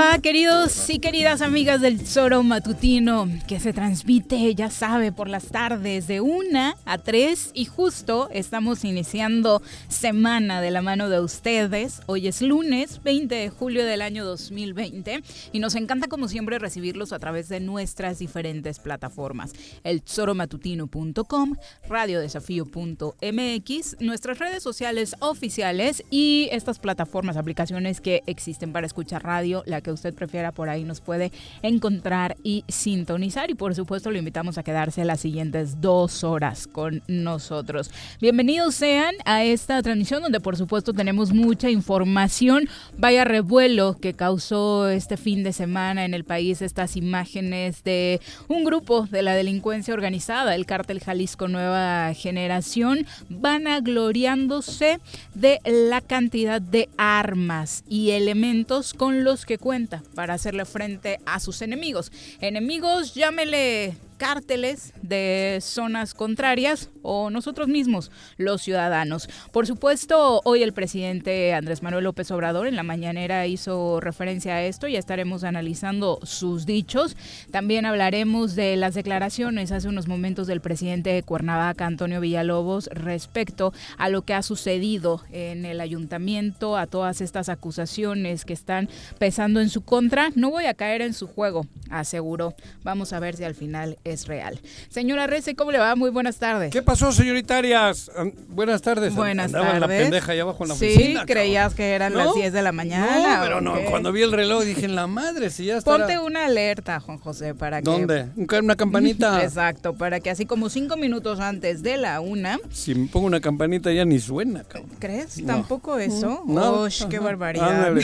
va, 0.00 0.18
queridos 0.18 0.79
y 0.90 0.98
queridas 0.98 1.40
amigas 1.40 1.80
del 1.80 2.04
Zoro 2.04 2.42
Matutino, 2.42 3.28
que 3.46 3.60
se 3.60 3.72
transmite, 3.72 4.52
ya 4.56 4.70
sabe, 4.70 5.12
por 5.12 5.28
las 5.28 5.46
tardes 5.46 6.08
de 6.08 6.20
1 6.20 6.74
a 6.84 6.98
3 6.98 7.52
y 7.54 7.66
justo 7.66 8.28
estamos 8.32 8.84
iniciando 8.84 9.62
semana 9.86 10.60
de 10.60 10.72
la 10.72 10.82
mano 10.82 11.08
de 11.08 11.20
ustedes. 11.20 12.00
Hoy 12.06 12.26
es 12.26 12.42
lunes 12.42 13.04
20 13.04 13.32
de 13.32 13.50
julio 13.50 13.86
del 13.86 14.02
año 14.02 14.24
2020 14.24 15.22
y 15.52 15.60
nos 15.60 15.76
encanta 15.76 16.08
como 16.08 16.26
siempre 16.26 16.58
recibirlos 16.58 17.12
a 17.12 17.20
través 17.20 17.48
de 17.48 17.60
nuestras 17.60 18.18
diferentes 18.18 18.80
plataformas. 18.80 19.52
El 19.84 20.02
zoromatutino.com, 20.02 21.54
radiodesafío.mx, 21.88 23.96
nuestras 24.00 24.40
redes 24.40 24.64
sociales 24.64 25.14
oficiales 25.20 26.02
y 26.10 26.48
estas 26.50 26.80
plataformas, 26.80 27.36
aplicaciones 27.36 28.00
que 28.00 28.24
existen 28.26 28.72
para 28.72 28.88
escuchar 28.88 29.22
radio 29.22 29.62
la 29.66 29.82
que 29.82 29.92
usted 29.92 30.12
prefiera 30.14 30.50
por 30.50 30.68
ahí 30.68 30.79
nos 30.84 31.00
puede 31.00 31.32
encontrar 31.62 32.36
y 32.42 32.64
sintonizar. 32.68 33.50
Y 33.50 33.54
por 33.54 33.74
supuesto 33.74 34.10
lo 34.10 34.18
invitamos 34.18 34.58
a 34.58 34.62
quedarse 34.62 35.04
las 35.04 35.20
siguientes 35.20 35.80
dos 35.80 36.24
horas 36.24 36.66
con 36.66 37.02
nosotros. 37.06 37.90
Bienvenidos 38.20 38.74
sean 38.74 39.14
a 39.24 39.44
esta 39.44 39.82
transmisión 39.82 40.22
donde 40.22 40.40
por 40.40 40.56
supuesto 40.56 40.92
tenemos 40.92 41.32
mucha 41.32 41.70
información. 41.70 42.68
Vaya 42.98 43.24
revuelo 43.24 43.96
que 44.00 44.14
causó 44.14 44.88
este 44.88 45.16
fin 45.16 45.42
de 45.42 45.52
semana 45.52 46.04
en 46.04 46.14
el 46.14 46.24
país 46.24 46.62
estas 46.62 46.96
imágenes 46.96 47.84
de 47.84 48.20
un 48.48 48.64
grupo 48.64 49.06
de 49.06 49.22
la 49.22 49.34
delincuencia 49.34 49.94
organizada, 49.94 50.54
el 50.54 50.66
cártel 50.66 51.00
Jalisco 51.00 51.48
Nueva 51.48 52.12
Generación, 52.14 53.06
van 53.28 53.60
gloriándose 53.78 54.98
de 55.34 55.60
la 55.64 56.00
cantidad 56.00 56.60
de 56.60 56.88
armas 56.96 57.84
y 57.88 58.10
elementos 58.10 58.94
con 58.94 59.22
los 59.22 59.44
que 59.44 59.58
cuenta 59.58 60.02
para 60.14 60.34
hacerle 60.34 60.62
frente 60.70 61.20
a 61.26 61.40
sus 61.40 61.60
enemigos. 61.62 62.10
Enemigos, 62.40 63.14
llámele 63.14 63.94
cárteles 64.20 64.92
de 65.00 65.60
zonas 65.62 66.12
contrarias 66.12 66.90
o 67.00 67.30
nosotros 67.30 67.68
mismos, 67.68 68.10
los 68.36 68.60
ciudadanos. 68.60 69.30
Por 69.50 69.66
supuesto, 69.66 70.42
hoy 70.44 70.62
el 70.62 70.74
presidente 70.74 71.54
Andrés 71.54 71.82
Manuel 71.82 72.04
López 72.04 72.30
Obrador 72.30 72.66
en 72.66 72.76
la 72.76 72.82
mañanera 72.82 73.46
hizo 73.46 73.98
referencia 73.98 74.56
a 74.56 74.62
esto 74.62 74.88
y 74.88 74.96
estaremos 74.96 75.42
analizando 75.42 76.18
sus 76.22 76.66
dichos. 76.66 77.16
También 77.50 77.86
hablaremos 77.86 78.54
de 78.56 78.76
las 78.76 78.92
declaraciones 78.92 79.72
hace 79.72 79.88
unos 79.88 80.06
momentos 80.06 80.46
del 80.46 80.60
presidente 80.60 81.08
de 81.08 81.22
Cuernavaca, 81.22 81.86
Antonio 81.86 82.20
Villalobos, 82.20 82.90
respecto 82.92 83.72
a 83.96 84.10
lo 84.10 84.20
que 84.26 84.34
ha 84.34 84.42
sucedido 84.42 85.22
en 85.32 85.64
el 85.64 85.80
ayuntamiento, 85.80 86.76
a 86.76 86.86
todas 86.86 87.22
estas 87.22 87.48
acusaciones 87.48 88.44
que 88.44 88.52
están 88.52 88.90
pesando 89.18 89.60
en 89.60 89.70
su 89.70 89.80
contra. 89.80 90.28
No 90.34 90.50
voy 90.50 90.66
a 90.66 90.74
caer 90.74 91.00
en 91.00 91.14
su 91.14 91.26
juego, 91.26 91.66
aseguró. 91.88 92.54
Vamos 92.82 93.14
a 93.14 93.20
ver 93.20 93.34
si 93.34 93.44
al 93.44 93.54
final 93.54 93.96
es 94.12 94.26
real. 94.26 94.60
Señora 94.88 95.26
Rece, 95.26 95.54
¿cómo 95.54 95.72
le 95.72 95.78
va? 95.78 95.94
Muy 95.96 96.10
buenas 96.10 96.36
tardes. 96.36 96.72
¿Qué 96.72 96.82
pasó, 96.82 97.12
señoritarias? 97.12 98.10
Buenas 98.48 98.82
tardes. 98.82 99.14
Buenas 99.14 99.52
tardes. 99.52 99.80
la 99.80 99.88
pendeja 99.88 100.32
allá 100.32 100.42
abajo 100.42 100.64
en 100.64 100.68
la 100.70 100.74
sí, 100.74 100.86
oficina. 100.86 101.20
Sí, 101.20 101.26
creías 101.26 101.74
que 101.74 101.90
eran 101.92 102.14
las 102.14 102.34
10 102.34 102.52
de 102.52 102.62
la 102.62 102.72
mañana. 102.72 103.36
No, 103.38 103.42
pero 103.42 103.60
no, 103.60 103.74
cuando 103.88 104.12
vi 104.12 104.22
el 104.22 104.32
reloj 104.32 104.64
dije, 104.64 104.84
en 104.84 104.94
la 104.94 105.06
madre, 105.06 105.50
si 105.50 105.66
ya 105.66 105.78
está. 105.78 105.96
Ponte 105.96 106.18
una 106.18 106.46
alerta, 106.46 107.00
Juan 107.00 107.18
José, 107.18 107.54
para 107.54 107.78
que... 107.78 107.84
¿Dónde? 107.84 108.26
¿Una 108.36 108.76
campanita? 108.76 109.42
Exacto, 109.44 109.94
para 109.94 110.20
que 110.20 110.30
así 110.30 110.46
como 110.46 110.68
cinco 110.68 110.96
minutos 110.96 111.40
antes 111.40 111.82
de 111.82 111.96
la 111.96 112.20
una... 112.20 112.58
Si 112.70 112.94
me 112.94 113.08
pongo 113.08 113.26
una 113.26 113.40
campanita 113.40 113.92
ya 113.92 114.04
ni 114.04 114.18
suena, 114.18 114.64
cabrón. 114.64 114.90
¿Crees? 114.98 115.44
¿Tampoco 115.46 115.98
eso? 115.98 116.42
No. 116.46 116.86
qué 117.08 117.18
barbaridad. 117.18 117.94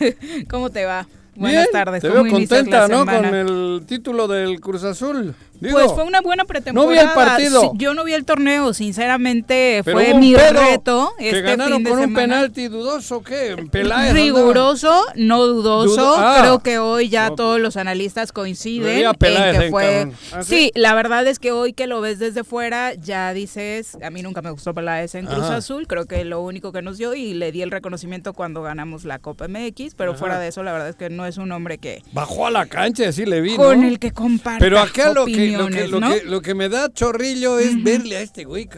¿Cómo 0.48 0.70
te 0.70 0.84
va? 0.84 1.06
Buenas 1.36 1.70
tardes. 1.70 2.02
Te 2.02 2.08
veo 2.08 2.26
contenta, 2.26 2.88
¿no? 2.88 3.04
Con 3.04 3.24
el 3.34 3.82
título 3.86 4.26
del 4.26 4.60
Cruz 4.60 4.84
Azul 4.84 5.34
pues 5.60 5.92
fue 5.92 6.04
una 6.04 6.20
buena 6.20 6.44
pretemporada. 6.44 6.86
No 6.86 6.92
vi 6.92 6.98
el 6.98 7.14
partido. 7.14 7.72
yo 7.74 7.94
no 7.94 8.04
vi 8.04 8.12
el 8.12 8.24
torneo, 8.24 8.74
sinceramente 8.74 9.82
fue 9.84 10.14
mi 10.14 10.34
reto. 10.34 11.12
Que 11.18 11.30
este 11.30 11.42
ganaron 11.42 11.84
con 11.84 11.98
un 11.98 12.14
penalti 12.14 12.68
dudoso, 12.68 13.22
¿qué? 13.22 13.56
Peláez 13.70 14.14
Riguroso, 14.14 15.04
no 15.14 15.46
dudoso. 15.46 16.16
Ah. 16.18 16.38
Creo 16.40 16.58
que 16.60 16.78
hoy 16.78 17.08
ya 17.08 17.30
todos 17.34 17.60
los 17.60 17.76
analistas 17.76 18.32
coinciden 18.32 19.06
en 19.06 19.12
que 19.12 19.68
fue. 19.70 20.08
¿Ah, 20.32 20.42
sí? 20.42 20.70
la 20.74 20.94
verdad 20.94 21.26
es 21.26 21.38
que 21.38 21.52
hoy 21.52 21.72
que 21.72 21.86
lo 21.86 22.00
ves 22.00 22.18
desde 22.18 22.44
fuera 22.44 22.94
ya 22.94 23.32
dices, 23.32 23.96
a 24.02 24.10
mí 24.10 24.22
nunca 24.22 24.42
me 24.42 24.50
gustó 24.50 24.74
Peláez 24.74 25.14
en 25.14 25.26
Cruz 25.26 25.44
Azul, 25.44 25.86
creo 25.86 26.06
que 26.06 26.24
lo 26.24 26.42
único 26.42 26.72
que 26.72 26.82
nos 26.82 26.98
dio 26.98 27.14
y 27.14 27.34
le 27.34 27.52
di 27.52 27.62
el 27.62 27.70
reconocimiento 27.70 28.32
cuando 28.32 28.62
ganamos 28.62 29.04
la 29.04 29.18
Copa 29.18 29.48
MX, 29.48 29.94
pero 29.94 30.14
fuera 30.14 30.38
de 30.38 30.48
eso 30.48 30.62
la 30.62 30.72
verdad 30.72 30.88
es 30.88 30.96
que 30.96 31.10
no 31.10 31.26
es 31.26 31.38
un 31.38 31.52
hombre 31.52 31.78
que 31.78 32.02
bajó 32.12 32.46
a 32.46 32.50
la 32.50 32.66
cancha, 32.66 33.08
así 33.08 33.24
le 33.24 33.40
vi, 33.40 33.56
Con 33.56 33.84
el 33.84 33.98
que 33.98 34.12
comparte. 34.12 34.60
Pero 34.60 34.78
acá 34.78 35.12
lo 35.12 35.26
que 35.26 35.45
lo 35.52 35.68
que, 35.68 36.22
lo, 36.24 36.42
que, 36.42 36.54
me 36.54 36.68
da 36.68 36.92
chorrillo 36.92 37.58
es 37.58 37.82
verle 37.82 38.16
a 38.16 38.20
este 38.20 38.44
güey. 38.44 38.68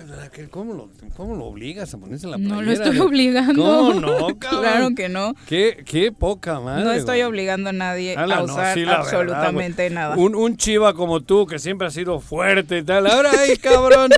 ¿Cómo 0.51 0.75
lo, 0.75 0.91
¿Cómo 1.17 1.37
lo 1.37 1.45
obligas 1.47 1.93
a 1.95 1.99
ponerse 1.99 2.27
la 2.27 2.37
playera? 2.37 2.57
No 2.57 2.63
lo 2.63 2.73
estoy 2.73 2.99
obligando. 2.99 3.63
¿Cómo 3.63 3.95
no, 3.95 4.39
cabrón? 4.39 4.63
Claro 4.63 4.95
que 4.95 5.09
no. 5.09 5.35
Qué, 5.47 5.83
qué 5.85 6.13
poca 6.13 6.61
madre. 6.61 6.85
No 6.85 6.93
estoy 6.93 7.23
obligando 7.23 7.71
a 7.71 7.73
nadie 7.73 8.17
a 8.17 8.43
usar 8.43 8.79
absolutamente 8.89 9.91
nada. 9.91 10.17
Un, 10.17 10.35
un 10.35 10.57
chiva 10.57 10.95
como 10.95 11.21
tú, 11.21 11.47
que 11.47 11.59
siempre 11.59 11.89
ha 11.89 11.91
sido 11.91 12.21
fuerte 12.21 12.79
y 12.79 12.83
tal. 12.83 13.07
Ahora, 13.07 13.31
ay, 13.39 13.57
cabrón. 13.57 14.11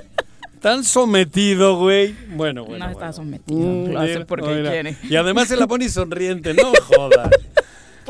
Tan 0.61 0.85
sometido, 0.85 1.79
güey. 1.79 2.15
Bueno, 2.35 2.67
bueno. 2.67 2.85
No 2.85 2.93
está 2.93 3.15
sometido. 3.15 3.59
Mm, 3.59 3.93
lo 3.93 4.01
hace 4.01 4.21
porque 4.27 4.63
quiere. 4.63 4.97
Y 5.09 5.17
además 5.17 5.49
se 5.49 5.57
la 5.57 5.67
pone 5.67 5.89
sonriente, 5.89 6.53
no 6.53 6.71
joda. 6.87 7.31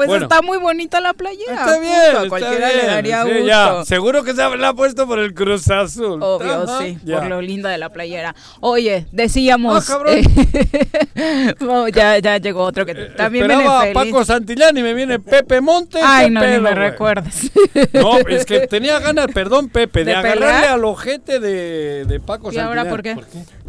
Pues 0.07 0.23
está 0.23 0.43
muy 0.43 0.59
bonita 0.59 1.01
la 1.01 1.15
playera. 1.15 1.55
Está 1.55 1.79
bien. 1.79 2.17
A 2.17 2.29
cualquiera 2.29 2.73
le 2.73 2.87
daría 2.87 3.25
gusto. 3.25 3.85
Seguro 3.85 4.25
que 4.25 4.35
se 4.35 4.57
la 4.57 4.69
ha 4.69 4.75
puesto 4.75 5.07
por 5.07 5.19
el 5.19 5.35
Cruz 5.35 5.71
Azul. 5.71 6.23
Obvio, 6.23 6.67
sí. 6.79 6.99
Por 7.11 7.27
lo 7.27 7.41
linda 7.41 7.71
de 7.71 7.79
la 7.79 7.91
playera. 7.91 8.35
Oye, 8.61 9.07
decíamos. 9.13 9.89
Ah, 9.89 9.93
cabrón. 9.93 11.91
ya, 11.93 12.19
ya 12.19 12.39
llegó 12.39 12.63
otro 12.63 12.87
que 12.87 12.93
eh, 12.93 13.13
también 13.17 13.47
viene 13.47 13.65
feliz. 13.65 13.95
Paco 13.95 14.25
Santillán 14.25 14.77
y 14.77 14.83
me 14.83 14.95
viene 14.95 15.19
Pepe 15.19 15.61
Montes. 15.61 16.03
Ay, 16.05 16.31
no, 16.31 16.47
ni 16.47 16.59
me 16.59 16.75
recuerdes. 16.75 17.51
No, 17.93 18.19
es 18.19 18.45
que 18.45 18.67
tenía 18.67 18.99
ganas, 18.99 19.27
perdón, 19.33 19.69
Pepe, 19.69 20.05
de, 20.05 20.15
agarrarle 20.15 20.69
al 20.69 20.85
ojete 20.85 21.41
de, 21.41 22.05
de 22.05 22.21
Paco 22.21 22.53
Santillán. 22.53 22.67
¿Y 22.67 22.69
ahora 22.69 22.89
por 22.89 23.03
qué? 23.03 23.17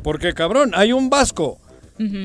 Porque, 0.04 0.34
cabrón, 0.34 0.72
hay 0.76 0.94
un 0.94 1.10
vasco 1.10 1.60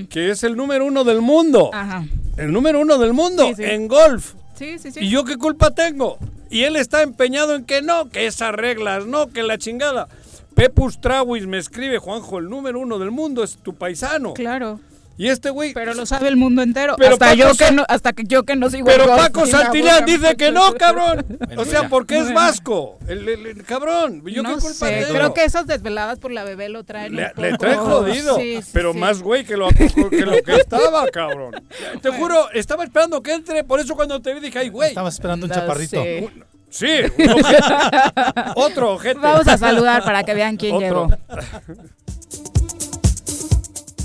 que 0.09 0.31
es 0.31 0.43
el 0.45 0.57
número 0.57 0.87
uno 0.87 1.05
del 1.05 1.21
mundo. 1.21 1.71
Ajá. 1.73 2.05
El 2.37 2.53
número 2.53 2.81
uno 2.81 2.99
del 2.99 3.13
mundo 3.13 3.51
en 3.57 3.89
golf. 3.89 4.35
Sí, 4.55 4.79
sí, 4.79 4.91
sí. 4.91 5.01
¿Y 5.01 5.11
yo 5.11 5.25
qué 5.25 5.37
culpa 5.37 5.71
tengo? 5.71 6.19
Y 6.51 6.63
él 6.63 6.77
está 6.77 7.03
empeñado 7.03 7.55
en 7.55 7.65
que 7.65 7.83
no, 7.83 8.09
que 8.09 8.27
esas 8.27 8.53
reglas, 8.53 9.07
no, 9.07 9.29
que 9.29 9.43
la 9.43 9.59
chingada. 9.59 10.09
Pepus 10.55 11.01
Trawis 11.01 11.47
me 11.47 11.59
escribe, 11.59 11.99
Juanjo, 11.99 12.39
el 12.39 12.49
número 12.49 12.81
uno 12.81 12.99
del 12.99 13.11
mundo 13.11 13.45
es 13.45 13.59
tu 13.59 13.75
paisano. 13.75 14.33
Claro. 14.33 14.81
Y 15.19 15.29
este 15.29 15.49
güey... 15.51 15.73
Pero 15.73 15.95
lo 15.95 16.05
sabe 16.05 16.29
el 16.29 16.37
mundo 16.37 16.61
entero. 16.63 16.95
Pero 16.99 17.15
hasta, 17.15 17.27
Paco 17.31 17.37
yo 17.39 17.55
que 17.55 17.71
no, 17.73 17.85
hasta 17.89 18.13
que 18.13 18.25
yo 18.25 18.43
que 18.45 18.55
no 18.55 18.69
sigo 18.69 18.85
Pero 18.87 19.05
el 19.05 19.11
Paco 19.11 19.47
Santillán 19.47 20.05
dice 20.05 20.37
que 20.37 20.51
no, 20.53 20.75
cabrón. 20.75 21.25
O 21.57 21.65
sea, 21.65 21.89
porque 21.89 22.19
es 22.19 22.35
vasco. 22.35 22.99
El, 23.09 23.27
el- 23.29 23.47
el 23.47 23.65
cabrón. 23.65 24.23
¿Yo 24.27 24.43
no 24.43 24.57
qué 24.57 24.61
culpa 24.61 24.87
sé, 24.89 25.07
creo 25.11 25.33
que 25.33 25.45
esas 25.45 25.67
desveladas 25.67 26.19
por 26.19 26.33
la 26.33 26.45
bebé 26.45 26.69
lo 26.69 26.85
traen 26.85 27.17
Le, 27.17 27.33
un 27.35 27.43
le 27.43 27.51
poco- 27.53 27.59
trae 27.61 27.77
jodido, 27.77 28.37
Sí, 28.37 28.61
sí, 28.63 28.71
pero 28.75 28.93
sí. 28.93 28.99
más 28.99 29.23
güey 29.23 29.45
que 29.45 29.57
lo, 29.57 29.69
que 29.69 29.89
lo 30.27 30.43
que 30.43 30.55
estaba, 30.57 31.07
cabrón. 31.09 31.55
Te 32.03 32.11
juro, 32.11 32.51
estaba 32.53 32.85
esperando 32.85 33.23
que 33.23 33.33
entre, 33.33 33.65
por 33.65 33.81
eso 33.81 33.95
cuando 33.97 34.21
te 34.21 34.35
vi 34.35 34.41
dije, 34.41 34.59
ay, 34.59 34.69
güey. 34.69 34.91
Estaba 34.91 35.09
esperando 35.09 35.47
un 35.47 35.51
No 35.51 35.55
chaparrito. 35.55 36.03
sé. 36.03 36.29
Sí, 36.69 36.89
un 37.19 37.31
ojete. 37.31 37.63
otro 38.57 38.93
ojete. 38.95 39.19
Vamos 39.21 39.49
a 39.49 39.57
saludar 39.57 40.05
para 40.05 40.25
que 40.25 40.35
vean 40.35 40.57
quién 40.59 40.75
Otro. 40.75 41.09
llegó. 41.09 41.09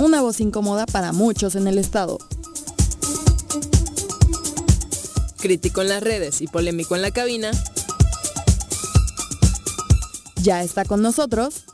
Una 0.02 0.20
voz 0.20 0.40
incómoda 0.40 0.88
para 0.88 1.12
muchos 1.12 1.54
en 1.54 1.68
el 1.68 1.78
estado. 1.78 2.18
Crítico 5.38 5.84
en 5.84 5.90
las 5.90 6.02
redes 6.02 6.42
y 6.42 6.48
polémico 6.48 6.96
en 6.96 7.04
la 7.04 7.12
cabina. 7.12 7.52
Ya 10.42 10.64
está 10.64 10.86
con 10.86 11.04
nosotros 11.04 11.66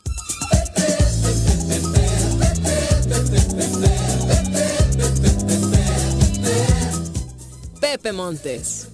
Pepe 7.79 8.11
Montes. 8.11 8.87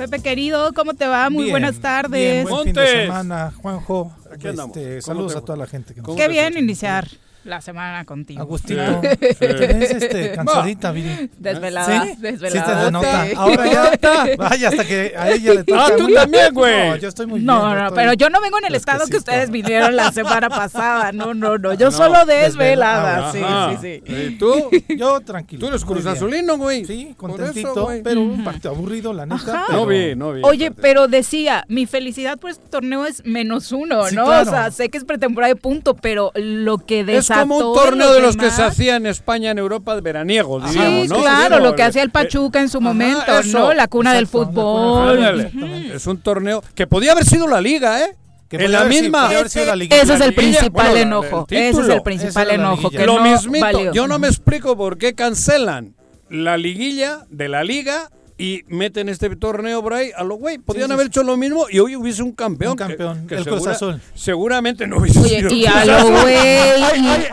Pepe 0.00 0.22
querido, 0.22 0.72
¿cómo 0.72 0.94
te 0.94 1.06
va? 1.06 1.28
Muy 1.28 1.44
Bien, 1.44 1.52
buenas 1.52 1.78
tardes. 1.78 2.10
Bien, 2.10 2.48
buen 2.48 2.64
fin 2.64 2.72
de 2.72 2.86
semana, 2.86 3.52
Juanjo. 3.60 4.10
Aquí 4.32 4.48
andamos. 4.48 4.74
Este, 4.74 5.02
¿Cómo 5.02 5.02
saludos 5.02 5.36
a 5.36 5.42
toda 5.42 5.58
la 5.58 5.66
gente 5.66 5.92
que 5.92 6.00
nos 6.00 6.16
Qué 6.16 6.26
bien 6.26 6.56
iniciar 6.56 7.06
la 7.44 7.60
semana 7.60 8.04
contigo. 8.04 8.40
Agustito, 8.42 8.82
Sí. 9.02 9.36
¿te 9.38 9.46
ves 9.46 9.90
este, 9.92 10.32
cansadita, 10.36 10.92
Viri? 10.92 11.30
Desvelada, 11.38 12.04
¿Sí? 12.04 12.14
desvelada. 12.18 12.66
Sí 12.66 12.72
te 12.72 12.84
denota. 12.84 13.24
sí. 13.26 13.32
Ahora 13.36 13.66
ya, 13.72 14.36
vaya, 14.36 14.68
hasta 14.68 14.84
que 14.86 15.14
a 15.16 15.30
ella 15.30 15.54
le 15.54 15.64
toca. 15.64 15.80
Ah, 15.86 15.90
tú 15.96 16.12
también, 16.12 16.52
güey. 16.52 16.88
No, 16.90 16.96
yo 16.96 17.08
estoy 17.08 17.26
muy 17.26 17.38
bien. 17.40 17.46
No, 17.46 17.74
no, 17.74 17.94
pero 17.94 18.12
yo 18.12 18.28
no 18.28 18.40
vengo 18.42 18.58
en 18.58 18.66
el 18.66 18.74
estado 18.74 19.06
que 19.06 19.16
ustedes 19.16 19.50
vinieron 19.50 19.96
la 19.96 20.12
semana 20.12 20.48
pasada. 20.50 21.12
No, 21.12 21.32
no, 21.32 21.56
no. 21.56 21.72
Yo 21.74 21.86
No, 21.86 21.92
solo 21.92 22.26
desvelada. 22.26 23.32
desvelada. 23.32 23.76
Sí, 23.78 23.78
sí, 23.80 24.02
sí. 24.06 24.12
¿Y 24.12 24.38
tú? 24.38 24.70
Yo 24.96 25.20
tranquilo. 25.20 25.60
Tú 25.60 25.66
eres 25.68 25.84
muy 25.84 25.92
Cruz 25.94 26.04
bien. 26.04 26.16
Azulino, 26.16 26.58
güey. 26.58 26.84
Sí, 26.84 27.06
eso, 27.08 27.16
contentito, 27.16 27.84
güey. 27.84 28.02
pero 28.02 28.20
un 28.20 28.44
partido 28.44 28.70
aburrido, 28.74 29.12
la 29.14 29.24
neta. 29.26 29.64
Pero- 29.66 29.80
No 29.80 29.86
vi, 29.86 30.14
no 30.14 30.32
vi. 30.32 30.42
Oye, 30.44 30.70
pero 30.70 31.08
decía, 31.08 31.64
mi 31.68 31.86
felicidad 31.86 32.38
por 32.38 32.50
este 32.50 32.68
torneo 32.68 33.06
es 33.06 33.24
menos 33.24 33.72
uno, 33.72 34.06
Sí, 34.08 34.14
¿no? 34.14 34.26
claro. 34.26 34.50
O 34.50 34.52
sea, 34.52 34.70
sé 34.70 34.90
que 34.90 34.98
es 34.98 35.04
pretemporada 35.04 35.54
de 35.54 35.58
punto, 35.60 35.94
pero 35.94 36.30
lo 36.34 36.78
que 36.78 37.00
Es 37.00 37.06
desató 37.06 37.29
como 37.38 37.58
un 37.58 37.74
torneo 37.74 38.12
de 38.12 38.20
los 38.20 38.36
que 38.36 38.50
se 38.50 38.62
hacía 38.62 38.96
en 38.96 39.06
España, 39.06 39.50
en 39.50 39.58
Europa, 39.58 39.94
de 39.94 40.00
veraniego, 40.00 40.60
Sí, 40.66 40.74
diríamos, 40.78 41.08
¿no? 41.08 41.20
claro, 41.20 41.56
Digo, 41.56 41.68
lo 41.70 41.76
que 41.76 41.82
hacía 41.82 42.02
el 42.02 42.08
eh, 42.08 42.12
Pachuca 42.12 42.60
en 42.60 42.68
su 42.68 42.78
ajá, 42.78 42.86
momento, 42.86 43.38
eso. 43.38 43.58
¿no? 43.58 43.72
La 43.74 43.88
cuna 43.88 44.12
del 44.14 44.28
cuna 44.28 44.46
fútbol. 44.46 45.20
del. 45.22 45.90
Es 45.94 46.06
un 46.06 46.18
torneo 46.20 46.62
que 46.74 46.86
podía 46.86 47.12
haber 47.12 47.24
sido 47.24 47.46
la 47.46 47.60
liga, 47.60 48.04
¿eh? 48.04 48.16
Que 48.48 48.56
en 48.56 48.62
podía 48.62 48.78
la 48.78 48.84
haber- 48.84 48.92
sí, 48.94 49.02
misma. 49.02 49.48
sido 49.48 49.64
la 49.66 49.76
liguilla. 49.76 50.02
Ese 50.02 50.14
es 50.14 50.20
el 50.20 50.34
principal 50.34 50.90
bueno, 50.90 51.22
enojo. 51.22 51.46
el 51.50 51.56
Ese 51.56 51.80
es 51.82 51.88
el 51.88 52.02
principal 52.02 52.50
enojo. 52.50 52.90
Que. 52.90 53.06
Lo 53.06 53.16
no 53.18 53.22
mismito. 53.22 53.64
valió. 53.64 53.92
Yo 53.92 54.08
no 54.08 54.18
me 54.18 54.26
explico 54.28 54.76
por 54.76 54.98
qué 54.98 55.14
cancelan 55.14 55.94
la 56.28 56.56
liguilla 56.56 57.26
de 57.30 57.48
la 57.48 57.62
liga 57.64 58.10
y 58.40 58.64
meten 58.68 59.10
este 59.10 59.28
torneo 59.36 59.82
por 59.82 59.92
ahí 59.92 60.12
a 60.16 60.24
lo 60.24 60.36
güey. 60.36 60.56
Podían 60.56 60.86
sí, 60.86 60.92
haber 60.94 61.06
sí. 61.06 61.08
hecho 61.08 61.22
lo 61.22 61.36
mismo 61.36 61.66
y 61.68 61.78
hoy 61.78 61.94
hubiese 61.94 62.22
un 62.22 62.32
campeón. 62.32 62.72
Un 62.72 62.78
campeón, 62.78 63.26
que, 63.26 63.34
el 63.34 63.44
Cruz 63.44 63.66
Azul. 63.66 64.00
Seguramente 64.14 64.86
no 64.86 64.96
hubiese 64.96 65.20
Oye, 65.20 65.40
sido 65.40 65.52
y 65.52 65.66
a 65.66 65.84
lo 65.84 66.10
güey, 66.22 66.36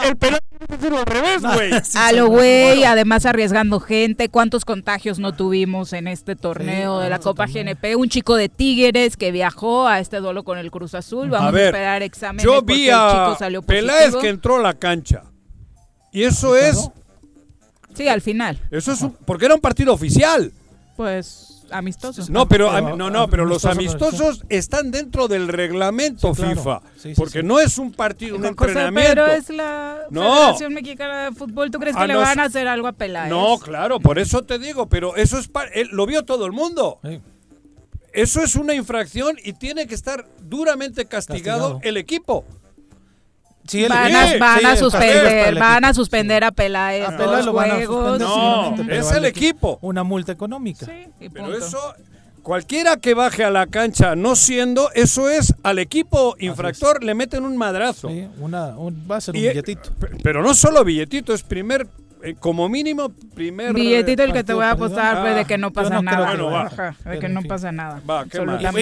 el 0.06 0.18
pelón 0.18 0.40
al 0.98 1.06
revés, 1.06 1.42
güey. 1.42 1.72
Sí, 1.84 1.98
A 1.98 2.12
lo 2.12 2.28
güey, 2.28 2.84
además 2.84 3.26
arriesgando 3.26 3.80
gente. 3.80 4.28
¿Cuántos 4.28 4.66
contagios 4.66 5.18
no 5.18 5.34
tuvimos 5.34 5.94
en 5.94 6.10
este 6.10 6.36
torneo 6.36 6.98
Sí, 6.98 7.04
de 7.06 7.10
la 7.10 7.20
Copa. 7.20 7.46
GNP? 7.46 7.96
Un 7.96 8.10
chico 8.10 8.36
de 8.36 8.50
Tigres 8.50 9.16
que 9.16 9.32
viajó 9.32 9.88
a 9.88 10.02
este 10.02 10.18
duelo 10.18 10.44
con 10.44 10.58
el 10.58 10.72
Cruz 10.72 10.94
Azul. 10.94 11.30
Vamos 11.30 11.48
a, 11.48 11.52
ver, 11.52 11.68
esperar 11.68 12.04
exámenes 12.04 12.44
Yo 12.44 12.62
vi 12.64 12.90
a. 12.90 13.38
Peláez 13.66 14.14
que 14.18 14.28
entró 14.28 14.58
a 14.58 14.62
la 14.62 14.74
cancha. 14.74 15.24
Y 16.12 16.24
eso 16.24 16.58
¿Y 16.58 16.60
es? 16.60 16.90
Sí, 17.94 18.10
al 18.10 18.22
final. 18.22 18.60
eso 18.72 18.92
es 18.92 19.02
un- 19.02 19.14
porque 19.26 19.46
era 19.46 19.56
un 19.56 19.62
partido 19.62 19.94
oficial. 19.94 20.52
Pues 20.98 21.64
amistoso. 21.70 22.24
No, 22.30 22.48
pero, 22.50 22.72
am- 22.72 22.98
no, 22.98 23.10
no, 23.10 23.30
pero 23.30 23.46
los 23.46 23.64
amistoso, 23.66 24.08
amistosos 24.08 24.46
están 24.50 24.90
dentro 24.90 25.28
del 25.28 25.48
reglamento 25.48 26.34
Sí, 26.34 26.42
claro. 26.42 26.56
FIFA, 26.58 26.82
Sí, 26.96 27.10
sí, 27.10 27.14
porque 27.16 27.42
sí. 27.42 27.46
no 27.46 27.60
es 27.60 27.78
un 27.78 27.92
partido, 27.94 28.36
un 28.36 28.46
entrenamiento. 28.46 29.10
pero 29.10 29.28
es 29.28 29.50
la 29.50 30.00
No. 30.10 30.34
Federación 30.38 30.74
Mexicana 30.74 31.26
de 31.26 31.32
Fútbol. 31.34 31.70
¿Tú 31.70 31.80
crees 31.80 31.96
que 31.96 32.02
Ah, 32.02 32.08
le 32.08 32.14
no, 32.16 32.22
van 32.22 32.40
a 32.40 32.46
hacer 32.46 32.68
algo 32.68 32.88
a 32.88 32.94
Peláez? 32.94 33.30
No, 33.30 33.60
claro, 33.60 34.00
por 34.00 34.18
eso 34.18 34.44
te 34.44 34.58
digo, 34.60 34.88
pero 34.90 35.16
eso 35.16 35.38
es 35.38 35.50
lo 35.92 36.06
vio 36.08 36.26
todo 36.26 36.46
el 36.46 36.52
mundo. 36.52 37.00
Sí. 37.04 37.22
Eso 38.14 38.42
es 38.42 38.56
una 38.56 38.74
infracción 38.74 39.36
y 39.44 39.54
tiene 39.54 39.86
que 39.86 39.94
estar 39.94 40.28
duramente 40.42 41.06
castigado, 41.06 41.74
Castigado. 41.74 41.80
el 41.84 41.98
equipo. 41.98 42.44
Sí, 43.68 43.84
el- 43.84 43.90
Van, 43.90 44.16
a, 44.16 44.38
van 44.38 44.60
sí, 44.76 44.80
suspender, 44.80 45.56
van 45.60 45.86
a 45.86 45.94
suspender 45.94 46.44
a 46.44 46.52
Peláez 46.52 47.08
A 47.08 47.18
Peláez 47.18 47.46
lo 47.46 47.54
van 47.54 47.72
a 47.72 47.76
juegos. 47.76 48.20
suspender, 48.22 48.88
No, 48.88 48.94
es 48.94 49.12
el 49.12 49.26
equipo. 49.26 49.78
Una 49.82 50.04
multa 50.04 50.32
económica. 50.32 50.86
Sí, 50.86 51.08
y 51.20 51.30
Pero 51.30 51.54
eso, 51.56 51.78
cualquiera 52.44 52.96
que 52.98 53.14
baje 53.14 53.44
a 53.44 53.50
la 53.52 53.68
cancha 53.68 54.16
no 54.16 54.36
siendo, 54.38 54.90
eso 54.94 55.30
es 55.30 55.54
al 55.64 55.80
equipo 55.80 56.36
infractor 56.40 57.04
le 57.04 57.14
meten 57.14 57.44
un 57.44 57.58
madrazo. 57.58 58.08
Sí, 58.10 58.28
una, 58.40 58.68
un- 58.78 59.06
va 59.10 59.18
a 59.18 59.22
ser 59.22 59.36
un 59.36 59.42
Y, 59.42 59.48
billetito. 59.50 59.92
pe- 60.00 60.08
Pero 60.24 60.42
no 60.42 60.54
solo 60.54 60.84
billetito, 60.86 61.34
es 61.34 61.44
primer, 61.44 61.88
eh, 62.24 62.36
como 62.40 62.68
mínimo, 62.70 63.10
primer... 63.36 63.74
Billetito 63.74 64.24
el 64.24 64.34
que 64.34 64.44
te 64.44 64.54
voy 64.54 64.64
a 64.66 64.72
apostar 64.72 65.22
pues, 65.22 65.34
Ah, 65.34 65.38
de 65.38 65.46
que 65.46 65.58
no 65.58 65.68
yo 65.70 65.74
pasa 65.74 65.90
no 65.96 66.02
nada. 66.02 66.94
que 67.04 67.10
de 67.10 67.20
que 67.20 67.30
no 67.30 67.42
pasa 67.44 67.72
nada. 67.72 68.02
Va, 68.10 68.26
qué. 68.26 68.40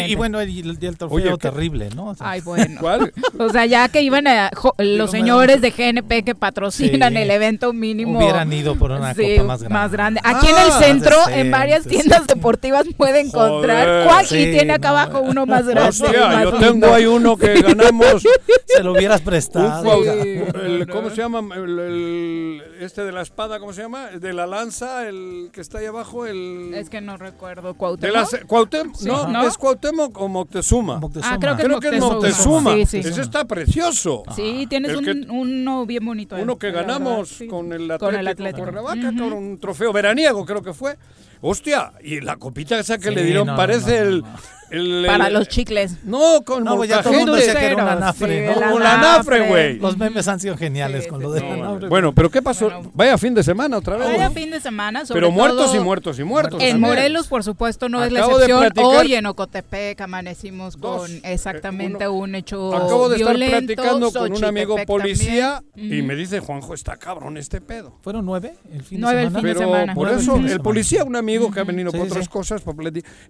Y, 0.08 0.16
bueno, 0.16 0.40
el, 0.40 0.50
el, 0.50 0.78
el 0.82 0.98
trofeo 0.98 1.18
Oye, 1.18 1.38
terrible, 1.38 1.90
¿no? 1.96 2.08
O 2.08 2.16
sea, 2.16 2.30
Ay, 2.32 2.42
bueno. 2.42 2.80
¿Cuál? 2.80 3.14
O 3.38 3.50
sea, 3.50 3.66
ya 3.66 3.90
que 3.90 4.02
iban 4.02 4.28
a, 4.28 4.50
jo- 4.56 4.74
los 4.78 5.12
señores 5.12 5.62
de 5.62 5.72
GNP 5.72 6.24
que 6.24 6.36
patrocinan 6.36 7.14
Sí. 7.14 7.20
el 7.20 7.32
evento 7.32 7.74
mínimo. 7.74 8.20
Hubieran 8.20 8.52
ido 8.54 8.76
por 8.76 8.92
una 8.92 9.14
Sí, 9.14 9.36
copa 9.38 9.58
más 9.70 9.92
grande. 9.92 10.20
Aquí 10.24 10.48
en 10.48 10.56
Ah, 10.56 10.64
el 10.66 10.72
centro, 10.84 11.18
decente, 11.18 11.40
en 11.42 11.52
varias 11.52 11.84
sí. 11.84 11.90
tiendas 11.90 12.28
deportivas 12.28 12.86
puede 12.98 13.20
encontrar. 13.22 14.06
¿Cuál? 14.06 14.26
y 14.26 14.52
tiene 14.52 14.74
acá 14.74 14.90
no, 14.92 14.98
abajo 14.98 15.22
uno 15.22 15.46
más 15.46 15.66
grande. 15.68 15.96
y 15.98 16.04
Hostia, 16.04 16.28
más 16.28 16.44
yo 16.44 16.52
lindo. 16.52 16.68
tengo 16.72 16.94
ahí 16.94 17.06
uno 17.06 17.38
que 17.38 17.62
ganamos. 17.62 18.24
Se 18.68 18.84
lo 18.84 18.94
hubieras 18.94 19.22
prestado. 19.22 20.04
el- 20.04 20.88
¿Cómo 20.88 21.10
se 21.10 21.18
llama? 21.18 21.42
El- 21.56 22.62
este 22.86 23.04
de 23.04 23.12
la 23.12 23.22
espada, 23.22 23.60
¿cómo 23.60 23.74
se 23.74 23.82
llama? 23.82 24.08
De 24.12 24.34
la 24.34 24.46
lanza, 24.48 25.08
el 25.08 25.50
que 25.52 25.62
está 25.62 25.80
ahí 25.80 25.86
abajo, 25.88 26.26
el... 26.26 26.74
Es 26.74 26.90
que 26.90 27.02
no 27.02 27.18
recuerdo. 27.18 27.70
de 27.74 27.74
¿Cuauhtémoc? 27.78 28.16
las, 28.16 28.36
Cuauhtémoc, 28.48 28.96
Sí, 28.96 29.08
no, 29.08 29.28
¿no? 29.28 29.48
es 29.48 29.58
Cuauhtémoc 29.58 30.18
o 30.20 30.28
Moctezuma. 30.28 30.98
Moctezuma. 31.00 31.34
Ah, 31.36 31.40
creo 31.40 31.56
que 31.58 31.64
Creo 31.64 31.80
que 31.80 31.88
es 31.90 32.00
Moctezuma. 32.00 32.62
Moctezuma. 32.62 32.86
Sí, 32.86 33.02
sí. 33.04 33.10
Ese 33.10 33.22
está 33.22 33.46
precioso. 33.46 34.24
Sí, 34.36 34.66
tienes 34.70 34.92
El 34.92 34.98
un, 34.98 35.04
que- 35.06 35.32
uno 35.32 35.86
bien 35.86 36.06
bonito. 36.06 36.36
Uno 36.36 36.58
que 36.58 36.68
la 36.68 36.74
verdad, 36.82 36.94
ganamos 37.00 37.30
sí. 37.30 37.48
con 37.48 37.74
el 37.74 37.90
Atlético, 37.92 38.06
Con 38.06 38.16
el 38.16 38.28
Atlético. 38.28 38.64
Cuernavaca, 38.64 39.00
Ujú. 39.10 39.18
cabrón, 39.18 39.34
un 39.34 39.60
trofeo 39.60 39.92
veraniego 39.94 40.46
creo 40.46 40.62
que 40.62 40.74
fue. 40.74 40.98
Hostia, 41.42 41.94
y 42.04 42.22
la 42.22 42.38
copita 42.38 42.80
esa 42.80 42.98
que 42.98 43.10
Sí, 43.10 43.16
le 43.16 43.24
dieron 43.24 43.48
no, 43.48 43.56
parece 43.56 44.00
no, 44.00 44.06
no, 44.06 44.10
el, 44.10 44.22
no. 44.22 44.28
el- 44.72 45.06
Para 45.06 45.28
el- 45.28 45.34
los 45.34 45.48
chicles. 45.48 45.98
No, 46.04 46.42
con 46.44 46.64
No, 46.64 46.76
pues 46.76 46.90
ya 46.90 47.02
todo 47.04 47.14
el 47.14 47.20
mundo 47.20 47.34
decía 47.36 47.54
que 47.56 47.66
era 47.68 47.76
un 47.84 47.90
anafre, 47.90 48.48
sí, 48.54 48.60
el 48.60 48.64
anafre, 48.86 49.48
güey. 49.48 49.78
Los 49.78 49.96
memes 49.98 50.28
han 50.28 50.40
sido 50.40 50.58
geniales 50.58 51.04
Sí, 51.04 51.10
con 51.10 51.22
lo 51.22 51.32
de 51.32 51.40
sí. 51.42 51.46
la 51.48 51.54
anafre. 51.54 51.88
Bueno, 51.88 52.14
pero 52.14 52.32
¿qué 52.32 52.42
pasó? 52.42 52.66
Bueno. 52.66 52.92
Vaya 52.96 53.18
fin 53.20 53.34
de 53.36 53.44
semana 53.44 53.78
otra 53.78 53.96
vez. 53.98 54.08
Vaya 54.08 54.32
fin 54.32 54.50
de 54.50 54.60
semana, 54.60 55.06
sobre 55.06 55.22
Pero 55.22 55.32
muertos 55.32 55.68
todo 55.68 55.76
y 55.76 55.80
muertos 55.84 56.20
y 56.20 56.24
muertos. 56.24 56.62
En 56.62 56.72
también. 56.72 56.80
Morelos, 56.96 57.28
por 57.28 57.44
supuesto, 57.44 57.90
no 57.90 58.04
es 58.04 58.12
la 58.12 58.22
excepción. 58.22 58.60
platicar- 58.62 58.86
Hoy 59.06 59.14
en 59.16 59.26
Ocotepec 59.28 60.02
amanecimos 60.02 60.80
Dos. 60.80 61.02
con 61.02 61.12
exactamente 61.24 62.06
Eh, 62.06 62.08
uno- 62.08 62.24
un 62.26 62.36
hecho 62.36 62.76
Acabo 62.76 63.08
de 63.10 63.18
estar 63.18 63.36
violento. 63.38 63.74
platicando 63.76 64.12
con 64.12 64.32
un 64.34 64.44
amigo 64.46 64.78
policía 64.88 65.62
y 65.76 66.02
me 66.02 66.16
dice, 66.16 66.40
Juanjo, 66.40 66.74
está 66.74 66.98
cabrón 66.98 67.38
este 67.38 67.62
pedo. 67.62 67.98
¿Fueron 68.02 68.26
nueve 68.26 68.56
el 68.74 68.82
fin 68.84 69.00
Nueve 69.00 69.18
de 69.20 69.24
el 69.26 69.30
semana? 69.30 69.42
fin 69.42 69.48
de 69.48 69.54
Pero 69.60 69.70
semana. 69.72 69.94
por 69.94 70.08
Nueve 70.08 70.22
eso, 70.22 70.36
fin 70.38 70.48
el 70.50 70.60
policía, 70.62 71.04
un 71.04 71.16
amigo 71.16 71.25
que 71.52 71.60
ha 71.60 71.64
venido 71.64 71.92
Sí, 71.92 71.98
por 71.98 72.06
sí, 72.08 72.12
otras 72.12 72.26
sí. 72.26 72.32
cosas, 72.32 72.62
por 72.62 72.76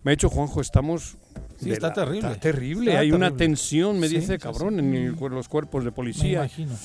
me 0.04 0.12
ha 0.12 0.14
dicho, 0.14 0.30
Juanjo, 0.30 0.62
estamos... 0.62 1.18
Sí, 1.62 1.72
está 1.72 1.94
terrible. 1.94 2.20
Está 2.28 2.40
terrible, 2.40 2.92
Está 2.92 3.00
hay 3.02 3.12
una 3.12 3.28
terrible. 3.28 3.46
tensión, 3.48 4.00
me 4.00 4.10
dice, 4.10 4.38
cabrón, 4.38 4.80
en 4.80 4.94
el- 4.94 5.16
los 5.32 5.48
cuerpos 5.48 5.84
de 5.84 5.92
Me 5.92 5.96
policía. 5.96 6.40
imagino. 6.40 6.76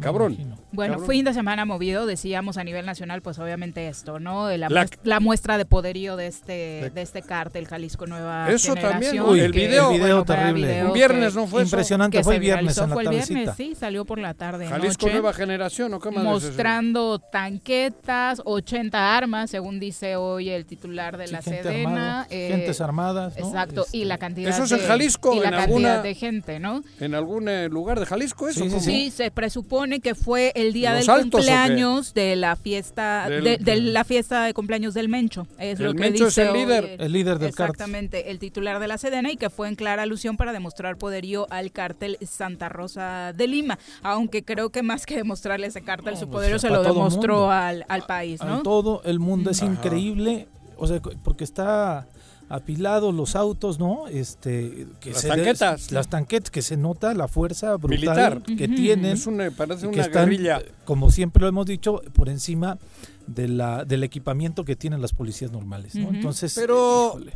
Cabrón. 0.00 0.36
Bueno, 0.72 0.94
Cabrón. 0.94 1.10
fin 1.10 1.24
de 1.24 1.34
semana 1.34 1.64
movido, 1.64 2.06
decíamos 2.06 2.56
a 2.56 2.64
nivel 2.64 2.86
nacional, 2.86 3.22
pues 3.22 3.38
obviamente 3.38 3.88
esto, 3.88 4.18
¿no? 4.20 4.48
La, 4.50 4.68
La- 4.68 4.68
muest- 4.86 4.98
la 5.04 5.20
muestra 5.20 5.58
de 5.58 5.64
poderío 5.64 6.16
de 6.16 6.26
este, 6.26 6.90
de 6.94 7.02
este 7.02 7.22
cártel 7.22 7.66
Jalisco 7.66 8.06
Nueva 8.06 8.50
Eso 8.50 8.74
también. 8.74 9.20
Uy, 9.22 9.40
el 9.40 9.52
video- 9.52 9.90
el 9.90 9.98
video 10.00 10.24
terrible. 10.24 10.66
video 10.66 10.86
Un 10.86 10.92
viernes 10.92 11.34
que- 11.34 11.40
no 11.40 11.46
fue? 11.46 11.62
Impresionante, 11.62 12.18
que 12.18 12.24
fue 12.24 12.34
el 12.36 12.40
viernes 12.40 12.76
en 12.78 12.88
la 12.88 12.94
fue 12.94 13.02
el 13.04 13.08
viernes, 13.10 13.50
sí, 13.56 13.74
salió 13.74 14.04
por 14.04 14.18
la 14.18 14.34
tarde 14.34 14.66
Jalisco 14.66 15.06
noche, 15.06 15.12
Nueva 15.14 15.32
Generación, 15.32 15.92
¿o 15.94 16.00
qué 16.00 16.08
es 16.08 16.14
eso? 16.14 16.24
mostrando 16.24 17.18
tanquetas, 17.18 18.40
80 18.44 19.16
armas, 19.16 19.50
según 19.50 19.78
dice 19.78 20.16
hoy 20.16 20.48
el 20.50 20.64
titular 20.66 21.16
de 21.16 21.26
Sí, 21.26 21.32
la 21.32 21.42
gente 21.42 21.62
Sedena. 21.62 21.88
armada, 21.90 22.26
eh, 22.30 22.48
gentes 22.50 22.80
armadas. 22.80 23.34
¿no? 23.38 23.46
Exacto, 23.46 23.84
y 23.92 23.98
Este, 23.98 24.04
la 24.06 24.18
cantidad 24.18 24.50
Eso 24.50 24.64
es 24.64 24.70
de, 24.70 24.76
en 24.76 24.86
Jalisco, 24.86 25.34
y 25.34 25.40
la 25.40 25.44
en 25.44 25.50
cantidad 25.50 25.64
alguna- 25.64 26.02
de 26.02 26.14
gente, 26.14 26.58
¿no? 26.60 26.82
¿En 27.00 27.14
algún 27.14 27.48
eh, 27.48 27.68
lugar 27.68 28.00
de 28.00 28.06
Jalisco 28.06 28.48
eso? 28.48 28.64
Sí, 28.80 29.10
se 29.10 29.30
presupone 29.30 29.81
que 30.00 30.14
fue 30.14 30.52
el 30.54 30.72
día 30.72 30.94
¿Los 30.94 31.06
del 31.06 31.10
Altos 31.16 31.30
cumpleaños 31.40 32.14
de 32.14 32.36
la 32.36 32.56
fiesta 32.56 33.28
Del- 33.28 33.44
de, 33.44 33.56
de 33.58 33.76
la 33.80 34.04
fiesta 34.04 34.44
de 34.44 34.54
cumpleaños 34.54 34.94
del 34.94 35.08
Mencho. 35.08 35.46
Es 35.58 35.78
El 35.80 35.86
lo 35.86 35.92
que 35.94 36.00
Mencho 36.00 36.26
es 36.28 36.34
dice 36.34 36.42
el 36.42 36.48
hoy 36.50 36.58
líder. 36.60 36.96
El 36.98 37.12
líder 37.12 37.38
del 37.38 37.54
cártel. 37.54 37.72
Exactamente, 37.74 38.30
el 38.30 38.38
titular 38.38 38.78
de 38.80 38.88
la 38.88 38.98
Sedena 38.98 39.30
y 39.30 39.36
que 39.36 39.50
fue 39.50 39.68
en 39.68 39.74
clara 39.74 40.02
alusión 40.02 40.36
para 40.36 40.52
demostrar 40.52 40.96
poderío 40.96 41.46
al 41.50 41.72
cártel 41.72 42.18
Santa 42.26 42.68
Rosa 42.68 43.32
de 43.32 43.46
Lima, 43.48 43.78
aunque 44.02 44.44
creo 44.44 44.70
que 44.70 44.82
más 44.82 45.06
que 45.06 45.16
demostrarle 45.16 45.66
ese 45.66 45.82
cártel 45.82 46.14
No, 46.14 46.20
su 46.20 46.26
pues, 46.26 46.32
poderío 46.38 46.58
se 46.58 46.68
lo 46.70 46.82
demostró 46.82 47.50
al, 47.50 47.84
al 47.88 48.02
país, 48.02 48.40
a 48.40 48.44
¿no? 48.46 48.62
todo 48.62 49.02
el 49.04 49.18
mundo 49.18 49.50
es 49.50 49.62
Ajá. 49.62 49.72
increíble, 49.72 50.46
o 50.76 50.86
sea, 50.86 51.00
porque 51.00 51.44
está 51.44 52.06
apilados 52.54 53.14
los 53.14 53.34
autos, 53.34 53.78
¿no? 53.78 54.06
Este, 54.08 54.86
que 55.00 55.10
Las 55.10 55.20
se 55.22 55.28
tanquetas. 55.28 55.90
las 55.92 56.08
tanquetas 56.08 56.50
que 56.50 56.60
se 56.62 56.76
nota 56.76 57.14
la 57.14 57.26
fuerza 57.28 57.76
brutal 57.76 57.98
Militar. 57.98 58.42
que 58.42 58.64
Ujú. 58.66 58.74
tienen, 58.74 59.12
Es 59.12 59.26
una, 59.26 59.50
parece 59.50 59.82
que 59.82 59.94
una 59.94 60.02
están, 60.02 60.24
guerrilla. 60.28 60.58
eh, 60.58 60.70
como 60.84 61.10
siempre 61.10 61.40
lo 61.42 61.48
hemos 61.48 61.66
dicho, 61.66 62.02
por 62.12 62.28
encima 62.28 62.78
de 63.26 63.48
la 63.48 63.84
del 63.84 64.04
equipamiento 64.04 64.64
que 64.64 64.76
tienen 64.76 65.00
las 65.00 65.12
policías 65.12 65.50
normales. 65.50 65.94
Entonces, 65.94 66.54
Pero- 66.54 67.14
híjole. 67.16 67.32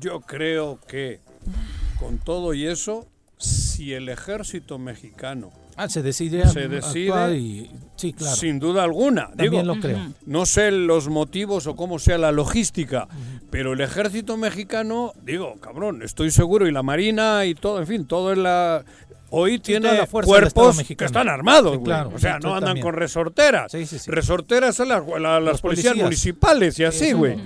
Yo 0.00 0.20
creo 0.20 0.80
que 0.88 1.20
con 2.00 2.18
todo 2.18 2.54
y 2.54 2.66
eso, 2.66 3.06
si 3.38 3.92
el 3.92 4.08
ejército 4.08 4.78
mexicano, 4.78 5.50
Ah, 5.76 5.88
se 5.88 6.02
decide, 6.02 6.46
Se 6.48 6.60
a- 6.64 6.68
decide, 6.68 7.08
actuar 7.08 7.34
y 7.34 7.70
sí, 8.02 8.12
claro. 8.12 8.36
sin 8.36 8.58
duda 8.58 8.82
alguna, 8.84 9.28
También 9.28 9.50
digo, 9.50 9.74
lo 9.74 9.80
creo. 9.80 9.98
No 10.26 10.44
sé 10.46 10.70
los 10.70 11.08
motivos 11.08 11.66
o 11.66 11.76
cómo 11.76 11.98
sea 11.98 12.18
la 12.18 12.32
logística, 12.32 13.08
pero 13.50 13.72
el 13.72 13.80
ejército 13.80 14.36
mexicano, 14.36 15.12
digo, 15.24 15.54
cabrón, 15.60 16.02
estoy 16.02 16.30
seguro, 16.30 16.66
y 16.68 16.72
la 16.72 16.82
marina 16.82 17.44
y 17.44 17.54
todo, 17.54 17.78
en 17.80 17.86
fin, 17.86 18.06
todo 18.06 18.32
en 18.32 18.42
la... 18.42 18.84
Hoy 19.34 19.58
tiene 19.60 19.90
la 19.96 20.06
cuerpos 20.06 20.82
que 20.82 21.04
están 21.06 21.26
armados, 21.26 21.72
Sí, 21.72 21.76
güey. 21.78 21.84
claro, 21.86 22.10
o 22.14 22.18
sea, 22.18 22.38
no 22.38 22.50
andan 22.50 22.64
también. 22.70 22.84
con 22.84 22.94
resorteras. 22.94 23.72
Sí, 23.72 23.86
sí, 23.86 23.98
sí. 23.98 24.10
Resorteras 24.10 24.76
son 24.76 24.88
las, 24.90 25.00
policías, 25.02 25.60
policías. 25.62 25.96
municipales 25.96 26.78
y 26.78 26.84
así, 26.84 27.12
güey. 27.12 27.38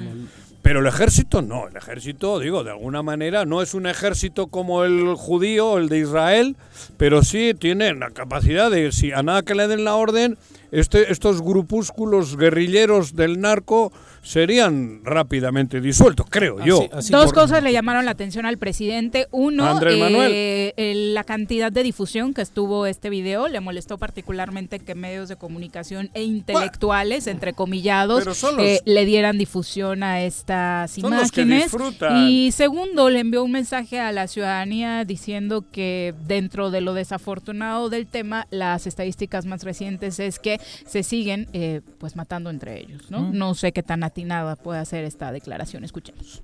Pero 0.67 0.81
el 0.81 0.87
ejército 0.89 1.43
no, 1.43 1.69
el 1.69 1.77
ejército, 1.77 2.41
digo, 2.41 2.65
de 2.65 2.73
alguna 2.73 3.01
manera 3.01 3.45
no 3.45 3.63
es 3.63 3.73
un 3.73 3.87
ejército 3.87 4.49
como 4.49 4.83
el 4.83 5.15
judío, 5.15 5.79
el 5.79 5.89
de 5.89 6.01
Israel, 6.01 6.57
pero 6.97 7.23
sí 7.23 7.55
tienen 7.57 8.01
la 8.01 8.11
capacidad 8.11 8.69
de, 8.69 8.91
si 8.91 9.13
a 9.13 9.23
nada 9.23 9.43
que 9.43 9.55
le 9.55 9.69
den 9.69 9.85
la 9.85 9.95
orden, 9.95 10.37
este, 10.73 11.13
estos 11.13 11.41
grupúsculos 11.41 12.37
guerrilleros 12.37 13.15
del 13.15 13.41
narco 13.41 13.93
serían 14.27 15.01
rápidamente 15.05 15.81
disueltos, 15.81 16.27
creo 16.29 16.65
yo. 16.65 16.89
Así- 16.93 17.13
Dos 17.13 17.27
por- 17.27 17.35
cosas 17.35 17.63
le 17.63 17.73
llamaron 17.73 18.05
la 18.05 18.11
atención 18.11 18.45
al 18.47 18.59
presidente. 18.59 19.29
Uno, 19.31 19.79
eh, 19.83 20.75
el- 20.77 21.15
la 21.15 21.25
cantidad 21.25 21.71
de 21.71 21.83
difusión 21.83 22.35
que 22.35 22.43
estuvo 22.43 22.87
este 22.87 23.09
video. 23.09 23.49
Le 23.49 23.61
molestó 23.61 23.99
particularmente 23.99 24.81
que 24.81 24.95
medios 24.95 25.29
de 25.29 25.37
comunicación 25.37 26.11
e 26.15 26.25
intelectuales, 26.25 27.27
entrecomillados, 27.27 28.21
Pero 28.21 28.35
son 28.35 28.57
los- 28.57 28.65
eh, 28.67 28.81
le 28.85 29.05
dieran 29.05 29.39
difusión 29.39 30.03
a 30.03 30.23
estas 30.23 30.91
Son 30.91 31.13
los 31.15 31.31
que 31.31 31.43
imágenes. 31.43 31.65
disfrutan. 31.73 32.29
y 32.29 32.51
segundo, 32.53 33.11
le 33.11 33.21
envió 33.21 33.45
un 33.45 33.53
mensaje 33.53 34.01
a 34.01 34.11
la 34.13 34.27
ciudadanía 34.27 35.05
diciendo 35.05 35.65
que 35.71 36.15
dentro 36.27 36.71
de 36.71 36.81
lo 36.81 36.95
desafortunado 36.95 37.89
del 37.91 38.07
tema, 38.07 38.47
las 38.51 38.87
estadísticas 38.87 39.47
más 39.47 39.63
recientes 39.63 40.19
es 40.19 40.39
que 40.39 40.61
se 40.85 41.03
siguen 41.03 41.49
eh, 41.53 41.81
pues 41.99 42.17
matando 42.17 42.51
entre 42.51 42.81
ellos. 42.81 43.11
¿no? 43.11 43.21
Mm. 43.21 43.37
no 43.39 43.55
sé 43.55 43.73
qué 43.73 43.83
tan 43.83 44.03
atinada 44.17 44.57
puede 44.57 44.83
ser 44.87 45.05
esta 45.05 45.31
declaración. 45.31 45.85
Escuchemos. 45.85 46.43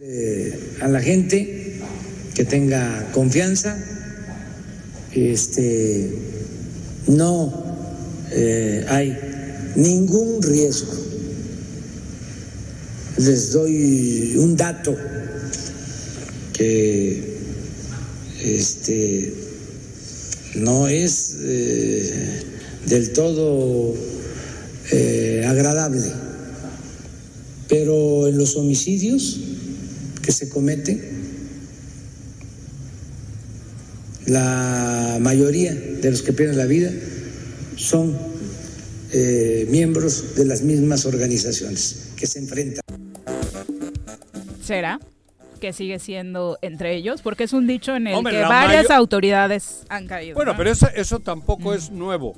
eh, 0.00 0.76
a 0.82 0.88
la 0.88 1.00
gente 1.00 1.80
que 2.34 2.44
tenga 2.44 3.10
confianza, 3.12 3.78
este, 5.12 6.10
no 7.06 7.50
eh, 8.30 8.84
hay 8.88 9.16
ningún 9.76 10.42
riesgo. 10.42 10.92
Les 13.16 13.52
doy 13.52 14.34
un 14.36 14.56
dato 14.56 14.94
que 16.52 17.38
este, 18.42 19.32
no 20.56 20.88
es 20.88 21.36
eh, 21.40 22.42
del 22.86 23.12
todo 23.12 23.94
eh, 24.92 25.44
agradable 25.46 26.33
pero 27.68 28.28
en 28.28 28.38
los 28.38 28.56
homicidios 28.56 29.40
que 30.22 30.32
se 30.32 30.48
cometen, 30.48 31.00
la 34.26 35.18
mayoría 35.20 35.74
de 35.74 36.10
los 36.10 36.22
que 36.22 36.32
pierden 36.32 36.56
la 36.56 36.66
vida 36.66 36.90
son 37.76 38.16
eh, 39.12 39.66
miembros 39.70 40.34
de 40.34 40.44
las 40.44 40.62
mismas 40.62 41.04
organizaciones 41.06 42.12
que 42.16 42.26
se 42.26 42.38
enfrentan. 42.38 42.82
¿Será? 44.62 44.98
Que 45.60 45.72
sigue 45.72 45.98
siendo 45.98 46.58
entre 46.62 46.96
ellos, 46.96 47.22
porque 47.22 47.44
es 47.44 47.52
un 47.52 47.66
dicho 47.66 47.94
en 47.94 48.06
el 48.06 48.14
Hombre, 48.14 48.34
que 48.34 48.42
varias 48.42 48.90
autoridades 48.90 49.82
han 49.88 50.06
caído. 50.06 50.34
Bueno, 50.34 50.52
¿no? 50.52 50.58
pero 50.58 50.70
eso, 50.70 50.88
eso 50.94 51.20
tampoco 51.20 51.74
es 51.74 51.90
nuevo. 51.90 52.34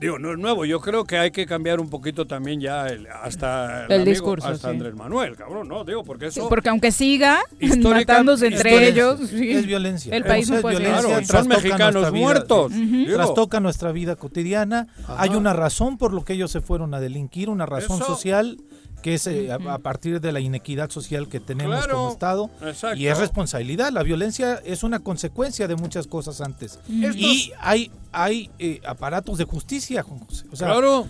Digo, 0.00 0.18
no 0.18 0.32
es 0.32 0.38
nuevo. 0.38 0.64
Yo 0.64 0.80
creo 0.80 1.04
que 1.04 1.18
hay 1.18 1.30
que 1.30 1.44
cambiar 1.44 1.78
un 1.78 1.90
poquito 1.90 2.26
también 2.26 2.58
ya 2.60 2.86
el- 2.86 3.06
hasta 3.06 3.84
El 3.84 3.92
amigo- 3.92 4.04
discurso, 4.10 4.48
hasta 4.48 4.68
sí. 4.68 4.74
Andrés 4.74 4.94
Manuel, 4.94 5.36
cabrón, 5.36 5.68
no, 5.68 5.84
digo, 5.84 6.02
porque 6.04 6.30
Sí, 6.30 6.40
eso 6.40 6.48
porque 6.48 6.70
aunque 6.70 6.90
siga 6.90 7.40
matándose 7.82 8.46
entre 8.46 8.70
histórica- 8.70 8.88
ellos, 8.88 9.20
sí. 9.28 9.50
Es 9.52 9.66
violencia. 9.66 10.16
El 10.16 10.24
país 10.24 10.48
es 10.48 10.62
violencia, 10.62 10.90
claro, 11.00 11.08
son 11.10 11.24
trastoca 11.26 11.54
mexicanos 11.56 11.92
nuestra 11.94 12.10
vida, 12.12 12.24
muertos. 12.24 12.72
sí. 12.72 12.86
Digo, 12.86 13.14
Trastoca 13.16 13.60
nuestra 13.60 13.92
vida 13.92 14.16
cotidiana. 14.16 14.88
Ajá. 15.04 15.16
Hay 15.22 15.30
una 15.34 15.52
razón 15.52 15.98
por 15.98 16.12
lo 16.14 16.24
que 16.24 16.32
ellos 16.32 16.50
se 16.50 16.60
fueron 16.62 16.94
a 16.94 17.00
delinquir, 17.00 17.50
una 17.50 17.66
razón 17.66 17.96
Eso. 18.00 18.06
social 18.06 18.56
que 19.02 19.14
es 19.14 19.26
eh, 19.26 19.50
a, 19.50 19.74
a 19.74 19.78
partir 19.78 20.20
de 20.20 20.32
la 20.32 20.40
inequidad 20.40 20.90
social 20.90 21.28
que 21.28 21.40
tenemos 21.40 21.76
Claro. 21.78 21.96
como 21.96 22.10
Estado. 22.12 22.50
Exacto. 22.62 22.98
Y 22.98 23.06
es 23.06 23.18
responsabilidad. 23.18 23.90
La 23.92 24.02
violencia 24.02 24.60
es 24.64 24.82
una 24.82 24.98
consecuencia 25.00 25.66
de 25.68 25.76
muchas 25.76 26.06
cosas 26.06 26.40
antes. 26.40 26.78
Estos- 26.88 27.16
Y 27.16 27.52
hay, 27.60 27.90
hay 28.12 28.50
eh, 28.58 28.80
aparatos 28.86 29.38
de 29.38 29.44
justicia, 29.44 30.02
Juan 30.02 30.20
José. 30.20 30.44
O 30.52 30.56
sea, 30.56 30.68
claro. 30.68 31.06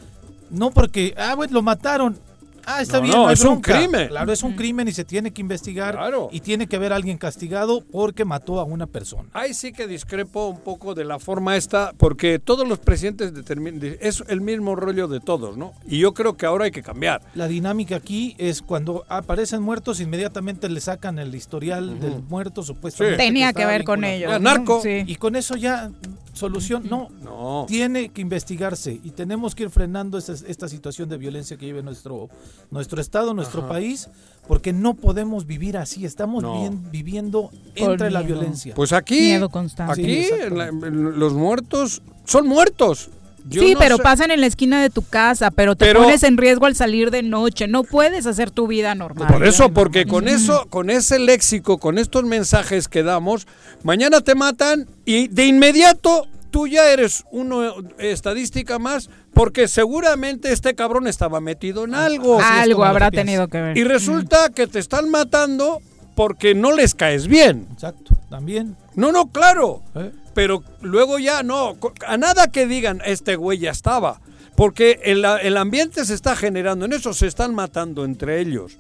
no 0.50 0.70
porque, 0.70 1.14
ah, 1.16 1.32
pues 1.36 1.50
lo 1.50 1.62
mataron. 1.62 2.18
Ah, 2.66 2.82
está 2.82 2.98
No, 2.98 3.02
bien, 3.02 3.16
no, 3.16 3.30
es 3.30 3.44
un 3.44 3.60
crimen. 3.60 4.08
Claro, 4.08 4.32
es 4.32 4.42
un 4.42 4.54
crimen 4.54 4.88
y 4.88 4.92
se 4.92 5.04
tiene 5.04 5.32
que 5.32 5.40
investigar. 5.40 5.94
Claro. 5.94 6.28
Y 6.32 6.40
tiene 6.40 6.66
que 6.66 6.76
haber 6.76 6.92
alguien 6.92 7.18
castigado 7.18 7.82
porque 7.90 8.24
mató 8.24 8.60
a 8.60 8.64
una 8.64 8.86
persona. 8.86 9.28
Ahí 9.32 9.54
sí 9.54 9.72
que 9.72 9.86
discrepo 9.86 10.48
un 10.48 10.60
poco 10.60 10.94
de 10.94 11.04
la 11.04 11.18
forma 11.18 11.56
esta, 11.56 11.92
porque 11.96 12.38
todos 12.38 12.66
los 12.66 12.78
presidentes 12.78 13.34
determinan, 13.34 13.96
es 14.00 14.22
el 14.28 14.40
mismo 14.40 14.76
rollo 14.76 15.08
de 15.08 15.20
todos, 15.20 15.56
¿no? 15.56 15.72
Y 15.86 15.98
yo 15.98 16.14
creo 16.14 16.36
que 16.36 16.46
ahora 16.46 16.64
hay 16.66 16.70
que 16.70 16.82
cambiar. 16.82 17.22
La 17.34 17.48
dinámica 17.48 17.96
aquí 17.96 18.34
es 18.38 18.62
cuando 18.62 19.04
aparecen 19.08 19.62
muertos, 19.62 20.00
inmediatamente 20.00 20.68
le 20.68 20.80
sacan 20.80 21.18
el 21.18 21.34
historial 21.34 22.00
del 22.00 22.22
muerto, 22.22 22.62
supuestamente. 22.62 23.22
Sí. 23.22 23.28
Tenía 23.28 23.52
que 23.52 23.66
ver 23.66 23.84
con 23.84 24.04
ellos. 24.04 24.40
Narco. 24.40 24.80
Sí. 24.82 25.04
Y 25.06 25.16
con 25.16 25.36
eso 25.36 25.56
ya, 25.56 25.90
solución, 26.32 26.84
no. 26.88 27.08
No. 27.22 27.64
Tiene 27.68 28.10
que 28.10 28.20
investigarse 28.20 29.00
y 29.02 29.10
tenemos 29.10 29.54
que 29.54 29.64
ir 29.64 29.70
frenando 29.70 30.18
esta, 30.18 30.32
esta 30.32 30.68
situación 30.68 31.08
de 31.08 31.18
violencia 31.18 31.56
que 31.56 31.66
vive 31.66 31.82
nuestro, 31.82 32.28
nuestro 32.70 33.00
Estado, 33.00 33.34
nuestro 33.34 33.68
país, 33.68 34.08
porque 34.48 34.72
no 34.72 34.94
podemos 34.94 35.46
vivir 35.46 35.76
así. 35.76 36.04
Estamos 36.04 36.42
No. 36.42 36.60
bien- 36.60 36.90
viviendo 36.90 37.50
Por 37.78 37.92
entre 37.92 38.10
la 38.10 38.20
miedo. 38.22 38.34
violencia. 38.38 38.74
Pues 38.74 38.92
aquí, 38.92 39.20
Miedo 39.20 39.48
constante. 39.48 39.92
aquí 39.92 40.02
Sí, 40.02 40.10
en 40.28 40.34
exactamente. 40.34 40.56
la- 40.80 40.86
en 40.88 41.18
los 41.18 41.32
muertos 41.34 42.02
son 42.24 42.46
muertos. 42.46 43.10
Yo 43.48 43.62
sí, 43.62 43.72
no 43.72 43.78
pero 43.78 43.96
sé- 43.96 44.02
pasan 44.02 44.30
en 44.30 44.42
la 44.42 44.46
esquina 44.46 44.82
de 44.82 44.90
tu 44.90 45.02
casa, 45.02 45.50
pero 45.50 45.74
te 45.74 45.86
Pero- 45.86 46.02
pones 46.02 46.22
en 46.24 46.36
riesgo 46.36 46.66
al 46.66 46.76
salir 46.76 47.10
de 47.10 47.22
noche. 47.22 47.68
No 47.68 47.84
puedes 47.84 48.26
hacer 48.26 48.50
tu 48.50 48.66
vida 48.66 48.94
normal. 48.94 49.32
Por 49.32 49.46
eso, 49.46 49.72
porque 49.72 50.04
con 50.04 50.28
eso, 50.28 50.66
con 50.68 50.90
ese 50.90 51.18
léxico, 51.18 51.78
con 51.78 51.96
estos 51.96 52.24
mensajes 52.24 52.86
que 52.86 53.02
damos, 53.02 53.46
mañana 53.82 54.20
te 54.20 54.34
matan 54.34 54.86
y 55.06 55.28
de 55.28 55.46
inmediato 55.46 56.26
tú 56.50 56.66
ya 56.66 56.90
eres 56.90 57.24
una 57.30 57.72
estadística 57.98 58.78
más, 58.78 59.10
porque 59.32 59.68
seguramente 59.68 60.52
este 60.52 60.74
cabrón 60.74 61.06
estaba 61.06 61.40
metido 61.40 61.84
en 61.84 61.94
algo. 61.94 62.40
Es 62.40 62.46
Algo 62.46 62.74
como 62.74 62.84
lo 62.84 62.90
habrá 62.90 63.10
tenido 63.10 63.48
que 63.48 63.60
ver. 63.60 63.78
Y 63.78 63.84
resulta 63.84 64.50
que 64.50 64.66
te 64.66 64.78
están 64.78 65.10
matando 65.10 65.80
porque 66.14 66.54
no 66.54 66.72
les 66.72 66.94
caes 66.94 67.26
bien. 67.26 67.68
Exacto, 67.72 68.16
también. 68.28 68.76
No, 68.94 69.12
no, 69.12 69.28
claro. 69.28 69.82
¿eh? 69.94 70.10
pero 70.34 70.62
luego 70.80 71.18
ya 71.18 71.42
no, 71.42 71.76
a 72.06 72.16
nada 72.16 72.48
que 72.48 72.66
digan 72.66 73.02
este 73.04 73.36
güey 73.36 73.58
ya 73.58 73.70
estaba, 73.70 74.20
porque 74.56 75.00
el, 75.04 75.24
el 75.24 75.56
ambiente 75.56 76.04
se 76.04 76.14
está 76.14 76.36
generando 76.36 76.84
en 76.84 76.92
eso, 76.92 77.14
se 77.14 77.26
están 77.26 77.54
matando 77.54 78.04
entre 78.04 78.40
ellos. 78.40 78.78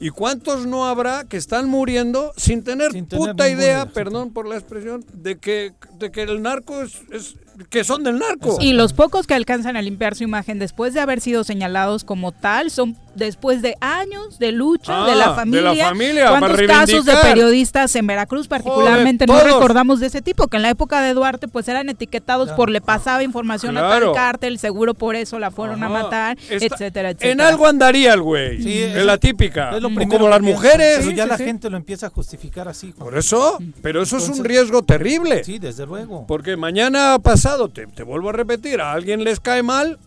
¿Y 0.00 0.10
cuántos 0.10 0.66
no 0.66 0.86
habrá 0.86 1.24
que 1.24 1.36
están 1.36 1.68
muriendo 1.68 2.32
sin 2.36 2.62
tener 2.62 2.92
Sin 2.92 3.06
tener 3.06 3.30
puta 3.32 3.48
idea, 3.48 3.56
idea, 3.82 3.86
perdón 3.86 4.32
por 4.32 4.46
la 4.46 4.56
expresión, 4.56 5.04
de 5.12 5.38
que, 5.38 5.72
de 5.98 6.10
que 6.12 6.22
el 6.22 6.40
narco 6.42 6.82
es, 6.82 6.92
es- 7.10 7.34
que 7.70 7.82
son 7.82 8.04
del 8.04 8.18
narco? 8.20 8.58
Y 8.60 8.72
los 8.72 8.92
pocos 8.92 9.26
que 9.26 9.34
alcanzan 9.34 9.76
a 9.76 9.82
limpiar 9.82 10.14
su 10.14 10.22
imagen 10.22 10.60
después 10.60 10.94
de 10.94 11.00
haber 11.00 11.20
sido 11.20 11.42
señalados 11.42 12.04
como 12.04 12.30
tal 12.30 12.70
son 12.70 12.96
después 13.18 13.60
de 13.62 13.76
años 13.80 14.38
de 14.38 14.52
lucha 14.52 15.04
Ah, 15.04 15.06
de 15.10 15.14
la 15.16 15.28
de 15.30 15.34
familia. 15.34 15.72
la 15.74 15.84
familia, 15.88 16.28
¿Cuántos 16.30 16.52
para 16.52 16.66
casos 16.66 17.04
de 17.04 17.14
periodistas 17.16 17.94
en 17.96 18.06
Veracruz 18.06 18.48
particularmente 18.48 19.26
no 19.26 19.34
todos. 19.34 19.44
recordamos 19.44 20.00
de 20.00 20.06
ese 20.06 20.22
tipo? 20.22 20.46
Que 20.48 20.56
en 20.56 20.62
la 20.62 20.70
época 20.70 21.00
de 21.02 21.12
Duarte 21.14 21.48
pues 21.48 21.68
eran 21.68 21.88
etiquetados 21.88 22.46
Claro. 22.46 22.56
por 22.56 22.70
le 22.70 22.80
pasaba 22.80 23.22
información 23.22 23.76
a 23.76 23.80
Claro. 23.80 24.06
tal 24.12 24.14
cártel, 24.14 24.58
seguro 24.58 24.94
por 24.94 25.16
eso 25.16 25.38
la 25.38 25.50
fueron 25.50 25.82
a 25.82 25.88
matar, 25.88 26.38
Está- 26.48 26.74
etcétera, 26.76 27.10
etcétera. 27.10 27.32
En 27.32 27.40
algo 27.40 27.66
andaría 27.66 28.14
el 28.14 28.22
güey. 28.22 28.62
Sí, 28.62 28.78
es 28.82 28.96
es- 28.96 29.04
la 29.04 29.18
típica. 29.18 29.76
Es 29.76 29.82
lo 29.82 29.88
primero 29.88 30.18
como 30.18 30.28
las 30.28 30.40
mujeres. 30.40 30.98
Pero 31.00 31.10
ya 31.10 31.24
sí, 31.24 31.28
la 31.30 31.36
sí. 31.36 31.44
gente 31.44 31.68
lo 31.70 31.76
empieza 31.76 32.06
a 32.06 32.10
justificar 32.10 32.68
así. 32.68 32.92
Juan. 32.92 33.08
Por 33.10 33.18
eso, 33.18 33.58
pero 33.82 34.02
eso 34.02 34.16
es 34.18 34.28
un 34.28 34.44
riesgo 34.44 34.82
terrible. 34.82 35.42
Sí, 35.44 35.58
desde 35.58 35.84
luego. 35.86 36.24
Porque 36.26 36.56
mañana 36.56 37.18
pasado, 37.22 37.68
te, 37.68 37.86
te 37.86 38.02
vuelvo 38.02 38.30
a 38.30 38.32
repetir, 38.32 38.80
a 38.80 38.92
alguien 38.92 39.24
les 39.24 39.40
cae 39.40 39.62
mal 39.62 39.98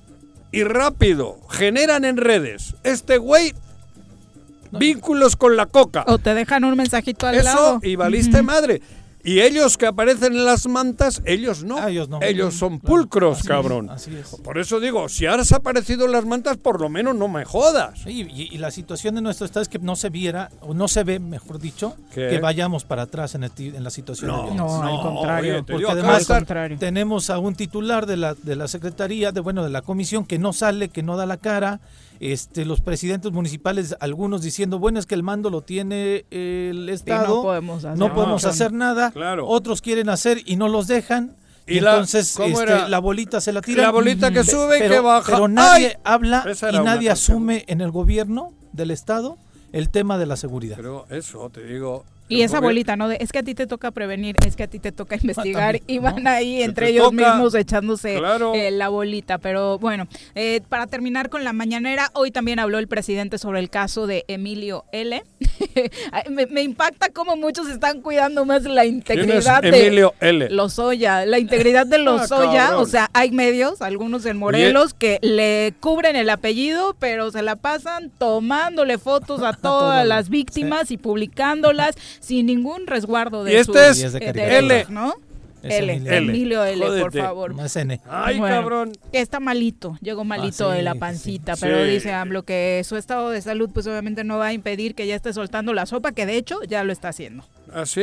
y 0.52 0.64
rápido 0.64 1.40
generan 1.50 2.06
en 2.06 2.18
redes. 2.18 2.76
Este 2.84 3.18
güey, 3.18 3.54
vínculos 4.72 5.36
con 5.36 5.56
la 5.56 5.66
coca. 5.66 6.04
O 6.08 6.18
te 6.18 6.34
dejan 6.34 6.64
un 6.64 6.76
mensajito 6.76 7.28
al 7.28 7.36
Eso 7.36 7.44
lado. 7.46 7.80
y 7.84 7.96
valiste 7.96 8.42
madre. 8.42 8.82
Y 9.24 9.42
ellos 9.42 9.78
que 9.78 9.86
aparecen 9.86 10.34
en 10.34 10.46
las 10.46 10.68
mantas, 10.68 11.22
ellos 11.26 11.64
no. 11.64 11.78
Ah, 11.78 11.90
ellos 11.90 12.10
no. 12.10 12.20
son 12.52 12.80
Claro, 12.80 12.96
pulcros, 12.96 13.38
así 13.40 13.42
es, 13.44 13.48
cabrón. 13.48 13.90
así 13.90 14.16
es. 14.16 14.30
Por 14.44 14.58
eso 14.58 14.80
digo, 14.80 15.10
si 15.10 15.26
has 15.26 15.52
aparecido 15.52 16.06
en 16.06 16.12
las 16.12 16.26
mantas, 16.26 16.58
por 16.58 16.82
lo 16.82 16.90
menos 16.90 17.16
no 17.16 17.28
me 17.28 17.46
jodas. 17.46 18.06
Y, 18.08 18.22
y 18.54 18.58
la 18.58 18.72
situación 18.72 19.16
de 19.16 19.22
nuestro 19.22 19.46
estado 19.46 19.62
es 19.62 19.70
que 19.70 19.80
no 19.80 19.96
se 19.96 20.10
viera, 20.10 20.50
o 20.62 20.74
no 20.74 20.88
se 20.88 21.04
ve, 21.04 21.20
mejor 21.20 21.60
dicho, 21.60 21.96
¿Qué? 22.14 22.30
que 22.30 22.40
vayamos 22.40 22.84
para 22.86 23.04
atrás 23.04 23.36
en, 23.36 23.44
el 23.44 23.52
en 23.58 23.84
la 23.84 23.90
situación 23.90 24.32
de 24.32 24.56
No. 24.56 24.56
No, 24.56 24.84
al 24.84 25.02
contrario. 25.02 25.54
oye, 25.54 25.64
te 25.64 25.74
Porque 25.74 25.92
además 25.92 26.26
contrario. 26.26 26.78
tenemos 26.80 27.30
a 27.30 27.38
un 27.38 27.56
titular 27.56 28.06
de 28.06 28.18
la, 28.18 28.34
de 28.34 28.56
la 28.56 28.68
Secretaría, 28.68 29.32
de 29.32 29.40
bueno, 29.42 29.64
de 29.64 29.70
la 29.70 29.82
comisión, 29.82 30.26
que 30.26 30.40
no 30.40 30.54
sale, 30.54 30.90
que 30.90 31.04
no 31.04 31.18
da 31.18 31.26
la 31.26 31.38
cara. 31.38 31.80
Este, 32.20 32.66
los 32.66 32.82
presidentes 32.82 33.32
municipales, 33.32 33.96
algunos 34.00 34.44
diciendo, 34.44 34.78
bueno, 34.78 35.00
es 35.00 35.08
que 35.08 35.16
el 35.16 35.24
mando 35.24 35.50
lo 35.50 35.62
tiene 35.62 36.26
el 36.30 36.88
Estado. 36.90 37.38
no 37.38 37.42
podemos 37.42 37.84
hacer 37.84 37.98
no 37.98 38.14
podemos 38.14 38.46
hacer 38.46 38.74
nada. 38.74 39.11
Claro. 39.12 39.48
Otros 39.48 39.82
quieren 39.82 40.10
hacer 40.10 40.40
y 40.46 40.56
no 40.56 40.68
los 40.68 40.88
dejan. 40.88 41.36
Y 41.68 41.78
Y, 41.78 41.80
la- 41.80 41.92
entonces 41.92 42.34
¿cómo 42.36 42.60
este, 42.60 42.90
la 42.90 43.00
bolita 43.00 43.40
se 43.40 43.54
la 43.54 43.62
tira. 43.62 43.84
La 43.84 43.92
bolita 43.92 44.32
que 44.32 44.44
sube 44.44 44.78
y 44.78 44.80
pero, 44.80 44.96
que 44.96 45.00
baja. 45.00 45.32
Pero 45.34 45.48
nadie 45.48 45.88
¡Ay! 45.88 45.94
habla 46.04 46.46
y 46.72 46.80
nadie 46.80 47.10
asume 47.10 47.66
en 47.68 47.82
el 47.82 47.92
gobierno 47.92 48.54
del 48.74 48.92
Estado 48.92 49.38
el 49.72 49.90
tema 49.90 50.18
de 50.18 50.26
la 50.26 50.36
seguridad. 50.36 50.76
Pero 50.76 51.06
eso, 51.10 51.50
te 51.50 51.64
digo. 51.64 52.04
Y 52.32 52.42
esa 52.44 52.60
bolita, 52.60 52.96
¿no? 52.96 53.08
De, 53.08 53.18
es 53.20 53.32
que 53.32 53.40
a 53.40 53.44
ti 53.44 53.54
te 53.56 53.68
toca 53.68 53.92
prevenir, 53.92 54.36
es 54.46 54.56
que 54.56 54.64
a 54.64 54.68
ti 54.68 54.80
te 54.80 54.92
toca 54.92 55.16
investigar 55.22 55.78
también, 55.78 55.84
y 55.88 56.00
van 56.00 56.24
¿no? 56.24 56.30
ahí 56.30 56.62
entre 56.64 56.90
ellos 56.90 57.12
toca. 57.12 57.34
mismos 57.34 57.54
echándose 57.56 58.18
Claro. 58.18 58.54
eh, 58.56 58.72
la 58.72 58.90
bolita. 58.90 59.38
Pero 59.38 59.78
bueno, 59.80 60.08
eh, 60.36 60.62
para 60.70 60.88
terminar 60.88 61.30
con 61.30 61.44
la 61.44 61.54
mañanera, 61.54 62.10
hoy 62.14 62.32
también 62.32 62.60
habló 62.60 62.78
el 62.80 62.88
presidente 62.88 63.38
sobre 63.38 63.60
el 63.60 63.70
caso 63.70 64.08
de 64.08 64.26
Emilio 64.28 64.86
L. 64.92 65.24
Me, 66.30 66.46
me 66.48 66.62
impacta 66.62 67.10
cómo 67.10 67.36
muchos 67.36 67.68
están 67.70 68.02
cuidando 68.02 68.46
más 68.46 68.64
la 68.64 68.82
¿Quién 68.84 68.96
es 68.96 69.10
integridad 69.10 69.62
de 69.62 69.70
Emilio 69.88 70.14
L? 70.20 70.50
Lozoya, 70.50 71.26
la 71.26 71.40
integridad 71.40 71.86
de 71.86 71.98
Lozoya, 72.00 72.68
cabrón. 72.68 72.84
o 72.84 72.86
sea, 72.86 73.10
hay 73.14 73.32
medios, 73.32 73.82
algunos 73.82 74.26
en 74.26 74.38
Morelos, 74.38 74.94
que 74.94 75.20
le 75.22 75.74
cubren 75.80 76.16
el 76.16 76.30
apellido, 76.30 76.96
pero 77.00 77.32
se 77.32 77.42
la 77.42 77.56
pasan 77.56 78.12
tomándole 78.18 78.98
fotos 78.98 79.42
a 79.42 79.54
todas 79.62 79.82
Todas, 79.82 80.06
las 80.08 80.30
víctimas 80.30 80.92
y 80.92 80.98
publicándolas 80.98 81.96
sin 82.22 82.46
ningún 82.46 82.88
resguardo 82.88 83.44
de 83.44 83.52
Y 83.54 83.56
este 83.58 83.90
es 83.90 84.00
Y 84.02 84.06
es 84.06 84.14
de 84.14 84.20
eh, 84.20 84.32
derechos, 84.34 84.90
¿no? 84.90 85.14
Es 85.64 85.74
L, 85.76 85.94
Emilio 85.94 86.12
L. 86.12 86.18
Emilio 86.18 86.64
L, 86.64 87.02
por 87.02 87.14
favor. 87.14 87.54
N. 87.76 88.02
Ay, 88.10 88.40
Bueno, 88.40 88.56
cabrón. 88.56 88.92
Que 89.12 89.22
está 89.22 89.40
malito, 89.40 89.96
llegó 90.02 90.24
malito 90.24 90.70
Ah, 90.70 90.72
sí, 90.72 90.78
de 90.78 90.84
la 90.84 90.94
sí, 90.94 91.00
pancita, 91.00 91.56
sí. 91.56 91.62
pero 91.62 91.84
Sí. 91.86 91.92
dice 91.92 92.14
AMLO 92.14 92.44
que 92.44 92.82
su 92.84 92.96
estado 92.96 93.30
de 93.30 93.42
salud 93.42 93.70
pues 93.72 93.86
obviamente 93.86 94.24
no 94.24 94.38
va 94.38 94.48
a 94.48 94.54
impedir 94.54 94.96
que 94.96 95.06
ya 95.06 95.16
esté 95.16 95.34
soltando 95.34 95.74
la 95.74 95.86
sopa, 95.86 96.14
que 96.14 96.26
de 96.26 96.38
hecho 96.38 96.64
ya 96.68 96.84
lo 96.84 96.92
está 96.92 97.10
haciendo. 97.10 97.44
¿Así? 97.74 98.02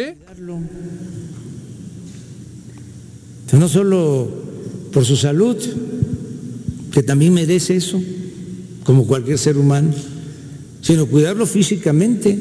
no 3.52 3.66
solo 3.68 4.28
por 4.92 5.04
su 5.04 5.16
salud, 5.16 5.56
que 6.92 7.02
también 7.02 7.32
merece 7.34 7.76
eso, 7.76 8.00
como 8.84 9.06
cualquier 9.06 9.38
ser 9.38 9.56
humano, 9.56 9.92
sino 10.80 11.06
cuidarlo 11.06 11.46
físicamente. 11.46 12.38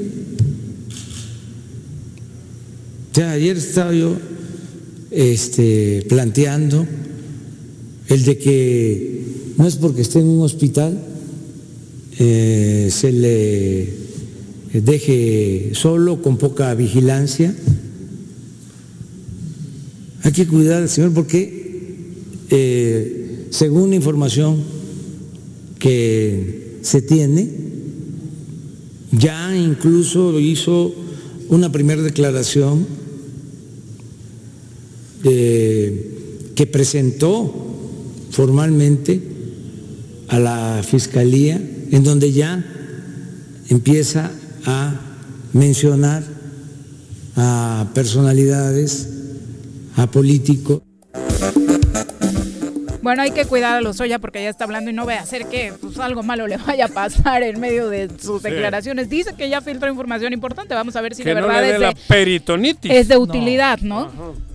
Sea, 3.17 3.31
ayer 3.31 3.57
estaba 3.57 3.91
yo 3.95 4.15
este, 5.09 6.05
planteando 6.07 6.85
el 8.09 8.25
de 8.25 8.37
que 8.37 9.23
no 9.57 9.65
es 9.65 9.75
porque 9.77 10.03
esté 10.03 10.19
en 10.19 10.27
un 10.27 10.43
hospital 10.43 11.01
eh, 12.19 12.89
se 12.91 13.11
le 13.11 13.89
deje 14.71 15.71
solo, 15.73 16.21
con 16.21 16.37
poca 16.37 16.75
vigilancia. 16.75 17.55
Hay 20.21 20.31
que 20.31 20.45
cuidar 20.45 20.83
al 20.83 20.89
Señor 20.89 21.11
porque, 21.15 22.13
eh, 22.51 23.47
según 23.49 23.89
la 23.89 23.95
información 23.95 24.57
que 25.79 26.77
se 26.83 27.01
tiene, 27.01 27.49
ya 29.11 29.57
incluso 29.57 30.39
hizo 30.39 30.93
una 31.49 31.71
primera 31.71 32.03
declaración 32.03 33.06
eh, 35.23 36.51
que 36.55 36.65
presentó 36.65 37.53
formalmente 38.31 39.21
a 40.27 40.39
la 40.39 40.81
Fiscalía, 40.83 41.55
en 41.91 42.03
donde 42.03 42.31
ya 42.31 42.63
empieza 43.69 44.31
a 44.65 44.99
mencionar 45.53 46.23
a 47.35 47.87
personalidades, 47.93 49.07
a 49.95 50.07
políticos. 50.07 50.81
Bueno, 53.01 53.21
hay 53.21 53.31
que 53.31 53.45
cuidar 53.45 53.77
a 53.77 53.81
Lozoya 53.81 54.19
porque 54.19 54.43
ya 54.43 54.49
está 54.49 54.65
hablando 54.65 54.91
y 54.91 54.93
no 54.93 55.05
vaya 55.05 55.21
a 55.21 55.23
hacer 55.23 55.45
que 55.45 55.71
pues, 55.79 55.97
algo 55.97 56.23
malo 56.23 56.45
le 56.45 56.57
vaya 56.57 56.85
a 56.85 56.89
pasar 56.89 57.41
en 57.41 57.57
medio 57.59 57.87
de 57.89 58.09
sus 58.19 58.41
Sí. 58.41 58.49
declaraciones. 58.49 59.09
Dice 59.09 59.33
que 59.37 59.49
ya 59.49 59.61
filtró 59.61 59.89
información 59.89 60.33
importante. 60.33 60.73
Vamos 60.73 60.95
a 60.97 61.01
ver 61.01 61.15
si 61.15 61.23
que 61.23 61.29
de 61.33 61.35
no 61.39 61.47
verdad 61.47 61.61
le 61.61 61.67
dé 61.67 61.73
es, 61.75 61.79
la 61.79 61.87
de, 61.89 61.95
peritonitis. 62.07 62.91
es 62.91 63.07
de 63.07 63.15
utilidad, 63.17 63.79
¿no? 63.79 64.11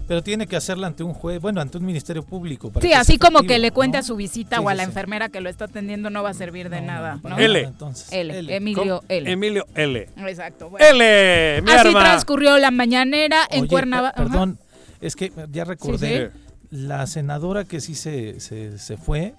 Pero 0.09 0.23
tiene 0.23 0.47
que 0.47 0.57
hacerla 0.57 0.89
ante 0.89 1.03
un 1.05 1.15
juez, 1.15 1.41
bueno, 1.41 1.61
ante 1.61 1.79
un 1.79 1.85
ministerio 1.87 2.23
público. 2.25 2.71
para 2.71 2.85
Sí, 2.87 2.93
así 2.93 3.19
como 3.19 3.43
que 3.43 3.59
le 3.59 3.71
cuente 3.71 3.97
¿no? 3.99 4.01
a 4.01 4.03
su 4.03 4.17
visita 4.17 4.57
Sí, 4.59 4.63
o 4.65 4.69
a 4.69 4.75
la 4.75 4.83
sí. 4.85 4.89
enfermera 4.91 5.29
que 5.29 5.41
lo 5.41 5.49
está 5.49 5.67
atendiendo 5.67 6.11
no 6.11 6.23
va 6.23 6.31
a 6.31 6.35
servir 6.35 6.69
de 6.71 6.81
nada, 6.81 7.21
¿no? 7.23 7.39
L. 7.39 7.61
nada, 7.63 7.73
entonces. 7.73 8.13
L, 8.13 8.39
L. 8.39 8.55
Emilio 8.57 8.83
¿Cómo? 8.83 9.03
L. 9.09 9.31
Emilio 9.31 9.67
L. 9.75 10.09
Exacto. 10.27 10.71
bueno. 10.71 10.85
L, 10.87 11.63
mi 11.63 11.71
Así 11.71 11.89
arma. 11.89 12.01
transcurrió 12.01 12.59
la 12.59 12.71
mañanera 12.71 13.47
en 13.51 13.67
Cuernavaca. 13.69 14.17
per- 14.17 14.27
Perdón, 14.27 14.59
es 15.01 15.17
que 15.17 15.33
ya 15.51 15.65
recordé, 15.65 16.31
Sí. 16.33 16.39
la 16.71 17.07
senadora 17.07 17.65
que 17.65 17.81
sí 17.81 17.95
se, 17.95 18.41
se, 18.41 18.79
se 18.79 18.97
fue, 18.97 19.35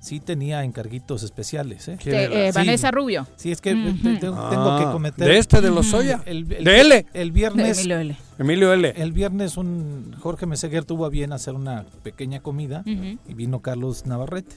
sí 0.00 0.18
tenía 0.18 0.64
encarguitos 0.64 1.22
especiales. 1.22 1.86
¿eh? 1.88 1.98
¿Quién 2.02 2.14
era? 2.16 2.34
eh, 2.34 2.52
Sí. 2.52 2.58
Vanessa 2.58 2.90
Rubio. 2.90 3.26
Sí, 3.36 3.52
es 3.52 3.60
que 3.60 3.74
te- 3.74 4.16
tengo 4.16 4.34
que 4.78 4.84
Ah, 4.86 4.90
cometer... 4.92 5.28
De 5.28 5.38
este 5.38 5.60
de 5.60 5.70
los 5.70 5.86
Soya. 5.86 6.22
El, 6.26 6.50
el- 6.52 6.64
de 6.64 6.80
L. 6.80 7.06
El 7.12 7.28
de 7.28 7.34
viernes, 7.34 7.78
Emilio 7.78 7.98
L. 7.98 8.16
Emilio 8.38 8.72
L. 8.72 8.94
el 8.96 9.12
viernes 9.12 9.56
un 9.58 10.16
Jorge 10.18 10.46
Meseguer 10.46 10.84
tuvo 10.84 11.04
a 11.04 11.10
bien 11.10 11.32
hacer 11.32 11.54
una 11.54 11.84
pequeña 12.02 12.40
comida 12.40 12.82
y 12.86 13.34
vino 13.34 13.60
Carlos 13.60 14.06
Navarrete. 14.06 14.56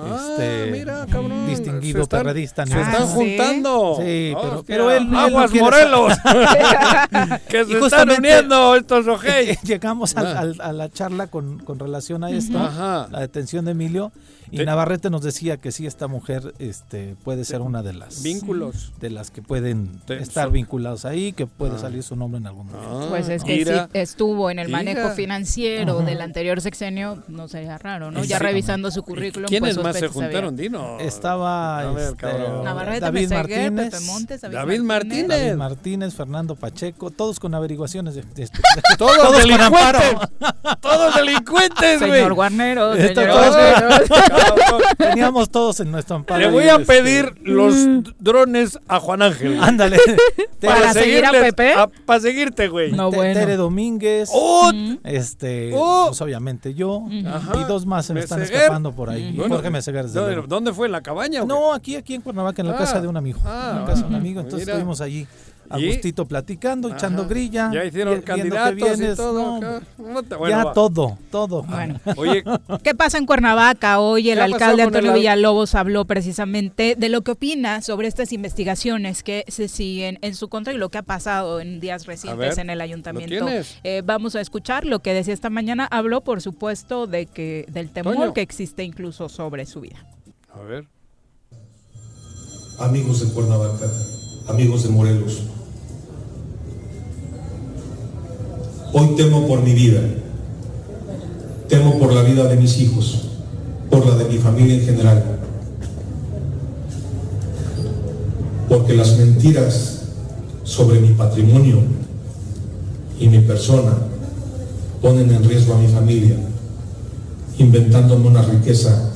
Ah, 0.00 0.36
este, 0.38 0.70
mira, 0.70 1.06
cabrón. 1.10 1.48
distinguido 1.48 1.98
Se 1.98 2.02
están- 2.04 2.20
perredista 2.22 2.64
Se 2.64 2.74
a 2.74 2.80
están 2.82 3.02
Ah, 3.02 3.06
juntando. 3.06 3.94
Sí, 3.98 4.32
pero- 4.32 4.58
Hostia. 4.60 4.62
pero 4.66 4.90
él- 4.92 4.96
él 5.02 5.10
no 5.10 5.18
Aguas 5.18 5.52
Morelos. 5.54 6.12
que 7.48 7.62
Y 7.62 7.64
se 7.66 7.78
están 7.78 8.10
uniendo 8.10 8.76
estos 8.76 9.06
ojey. 9.08 9.56
Llegamos 9.64 10.16
al- 10.16 10.60
Ah. 10.60 10.68
a 10.68 10.72
la 10.72 10.88
charla 10.88 11.26
con, 11.26 11.58
con 11.58 11.78
relación 11.78 12.22
a 12.24 12.30
esto, 12.30 12.58
Ajá. 12.58 13.08
la 13.10 13.20
detención 13.20 13.64
de 13.64 13.72
Emilio, 13.72 14.12
y 14.50 14.56
Te- 14.58 14.64
Navarrete 14.64 15.10
nos 15.10 15.22
decía 15.22 15.56
que 15.56 15.72
sí, 15.72 15.86
esta 15.86 16.06
mujer 16.08 16.54
este, 16.58 17.16
puede 17.24 17.44
ser 17.44 17.60
una 17.60 17.82
de 17.82 17.92
las 17.94 18.22
Vínculos. 18.22 18.92
de 19.00 19.10
las 19.10 19.30
que 19.30 19.42
pueden 19.42 20.00
estar 20.08 20.50
vinculados 20.50 21.04
ahí, 21.04 21.32
que 21.32 21.46
puede 21.46 21.76
Ah. 21.76 21.78
salir 21.78 22.02
su 22.02 22.16
nombre 22.16 22.38
en 22.38 22.46
algún 22.46 22.66
momento. 22.66 23.00
Ah, 23.04 23.06
Pues 23.08 23.28
es 23.28 23.44
que 23.44 23.56
mira. 23.56 23.84
sí 23.84 23.90
estuvo 23.98 24.50
en 24.50 24.58
el 24.58 24.68
manejo 24.68 25.02
Mira. 25.02 25.14
financiero 25.14 25.96
Ajá. 25.98 26.04
del 26.06 26.20
anterior 26.20 26.60
sexenio, 26.60 27.22
no 27.28 27.48
sería 27.48 27.78
raro, 27.78 28.10
¿no? 28.10 28.24
Ya 28.24 28.38
revisando 28.38 28.90
su 28.90 29.02
currículum, 29.02 29.48
¿Quién 29.48 29.60
pues 29.60 29.70
es 29.70 29.76
su 29.76 29.82
más 29.82 29.96
se 29.96 30.08
juntaron, 30.08 30.56
Dino? 30.56 30.98
Estaba 31.00 31.80
A 31.80 31.92
ver, 31.92 32.10
este. 32.12 32.26
Navarrete, 32.64 33.00
David 33.00 33.20
Meseguer, 33.28 33.70
Martínez, 33.72 33.90
Pepe 33.94 34.04
Montes, 34.04 34.40
David, 34.40 34.54
David 34.56 34.80
Martínez. 34.80 35.28
David 35.28 35.54
Martínez, 35.56 36.14
Fernando 36.14 36.54
Pacheco, 36.56 37.10
todos 37.10 37.38
con 37.40 37.54
averiguaciones 37.54 38.14
de, 38.14 38.22
de- 38.22 38.48
Todos, 38.98 39.16
todos 39.16 39.32
con 39.32 39.36
delincuentes. 39.38 39.62
amparo. 39.62 40.76
Todos 40.80 41.14
delincuentes, 41.16 41.98
güey. 42.00 42.10
Señor 42.12 42.34
Guarnero, 42.34 42.94
Esto 42.94 43.20
señor 43.20 43.36
Guarnero. 43.36 43.88
Cabrón. 44.38 44.82
Teníamos 44.98 45.50
todos 45.50 45.80
en 45.80 45.90
nuestro 45.90 46.16
amparo. 46.16 46.40
Le 46.40 46.50
voy 46.50 46.64
a 46.64 46.76
este, 46.76 46.84
pedir 46.84 47.34
los 47.42 47.74
drones 48.18 48.78
a 48.88 49.00
Juan 49.00 49.22
Ángel. 49.22 49.58
Ándale. 49.62 49.98
Para 50.60 50.92
seguir 50.92 51.24
a 51.24 51.30
Pepe. 51.32 51.74
Para 52.04 52.20
seguirte, 52.20 52.68
güey. 52.68 52.92
No, 52.92 53.10
bueno. 53.10 53.38
Tere 53.38 53.56
Domínguez. 53.56 54.30
¡Oh! 54.32 54.70
Este, 55.04 55.70
Oh. 55.74 56.06
pues 56.08 56.20
obviamente 56.20 56.74
yo. 56.74 57.04
Ajá. 57.26 57.52
Y 57.60 57.64
dos 57.64 57.86
más 57.86 58.06
se 58.06 58.14
me 58.14 58.20
están 58.20 58.40
Meseguer. 58.40 58.62
escapando 58.62 58.92
por 58.92 59.10
ahí. 59.10 59.28
Y 59.28 59.36
Bueno, 59.36 59.54
Jorge 59.56 59.70
Meseguer, 59.70 60.04
desde 60.06 60.20
¿dónde, 60.20 60.42
dónde 60.46 60.72
fue? 60.72 60.86
¿En 60.86 60.92
la 60.92 61.00
cabaña? 61.02 61.44
No, 61.44 61.72
aquí, 61.72 61.96
aquí 61.96 62.14
en 62.14 62.20
Cuernavaca, 62.22 62.62
en 62.62 62.68
la 62.68 62.74
Ah. 62.74 62.78
casa 62.78 63.00
de 63.00 63.08
un 63.08 63.16
amigo. 63.16 63.40
Ah, 63.44 63.70
en 63.74 63.80
la 63.80 63.84
casa 63.86 64.02
de 64.02 64.08
un 64.08 64.14
ah, 64.14 64.18
amigo. 64.18 64.40
Entonces 64.40 64.66
mira. 64.66 64.74
estuvimos 64.74 65.00
allí 65.00 65.26
a 65.70 65.78
gustito 65.78 66.26
platicando, 66.26 66.88
echando 66.88 67.26
grilla. 67.26 67.70
Ya 67.72 67.84
hicieron 67.84 68.20
candidatos 68.22 69.00
y 69.00 69.16
todo. 69.16 69.60
No, 69.60 69.66
acá. 69.66 69.82
Bueno, 69.98 70.48
ya 70.48 70.64
va. 70.64 70.72
todo, 70.72 71.18
todo. 71.30 71.62
Bueno, 71.62 72.00
Oye, 72.16 72.42
¿qué 72.82 72.94
pasa 72.94 73.18
en 73.18 73.26
Cuernavaca? 73.26 74.00
Hoy 74.00 74.30
el 74.30 74.38
¿Qué 74.38 74.42
ha 74.42 74.46
pasado 74.46 74.70
alcalde 74.70 74.82
Antonio 74.84 75.10
el 75.12 75.18
Villalobos 75.18 75.74
habló 75.74 76.04
precisamente 76.04 76.94
de 76.96 77.08
lo 77.08 77.22
que 77.22 77.32
opina 77.32 77.82
sobre 77.82 78.08
estas 78.08 78.32
investigaciones 78.32 79.22
que 79.22 79.44
se 79.48 79.68
siguen 79.68 80.18
en 80.22 80.34
su 80.34 80.48
contra 80.48 80.72
y 80.72 80.76
lo 80.76 80.88
que 80.88 80.98
ha 80.98 81.02
pasado 81.02 81.60
en 81.60 81.80
días 81.80 82.06
recientes 82.06 82.56
ver, 82.56 82.58
en 82.58 82.70
el 82.70 82.78
¿lo 82.78 82.84
ayuntamiento. 82.84 83.46
Eh, 83.84 84.02
vamos 84.04 84.34
a 84.36 84.40
escuchar 84.40 84.84
lo 84.84 85.00
que 85.00 85.12
decía 85.12 85.34
esta 85.34 85.50
mañana. 85.50 85.86
Habló, 85.90 86.22
por 86.22 86.40
supuesto, 86.40 87.06
de 87.06 87.26
que 87.26 87.66
del 87.68 87.90
temor 87.90 88.14
Toño. 88.14 88.34
que 88.34 88.40
existe 88.42 88.84
incluso 88.84 89.28
sobre 89.28 89.66
su 89.66 89.80
vida. 89.80 90.04
a 90.52 90.60
ver. 90.62 90.86
amigos 92.78 93.20
de 93.26 93.34
Cuernavaca, 93.34 93.90
amigos 94.48 94.84
de 94.84 94.88
Morelos. 94.90 95.42
Hoy 98.92 99.14
temo 99.16 99.46
por 99.46 99.62
mi 99.62 99.74
vida, 99.74 100.00
temo 101.68 101.98
por 101.98 102.12
la 102.12 102.22
vida 102.22 102.44
de 102.44 102.56
mis 102.56 102.78
hijos, 102.78 103.28
por 103.90 104.06
la 104.06 104.16
de 104.16 104.24
mi 104.24 104.38
familia 104.38 104.76
en 104.76 104.80
general, 104.80 105.38
porque 108.66 108.94
las 108.94 109.18
mentiras 109.18 110.02
sobre 110.64 111.00
mi 111.00 111.12
patrimonio 111.12 111.82
y 113.20 113.28
mi 113.28 113.40
persona 113.40 113.92
ponen 115.02 115.30
en 115.32 115.44
riesgo 115.44 115.74
a 115.74 115.78
mi 115.78 115.88
familia, 115.88 116.36
inventándome 117.58 118.26
una 118.26 118.42
riqueza 118.42 119.12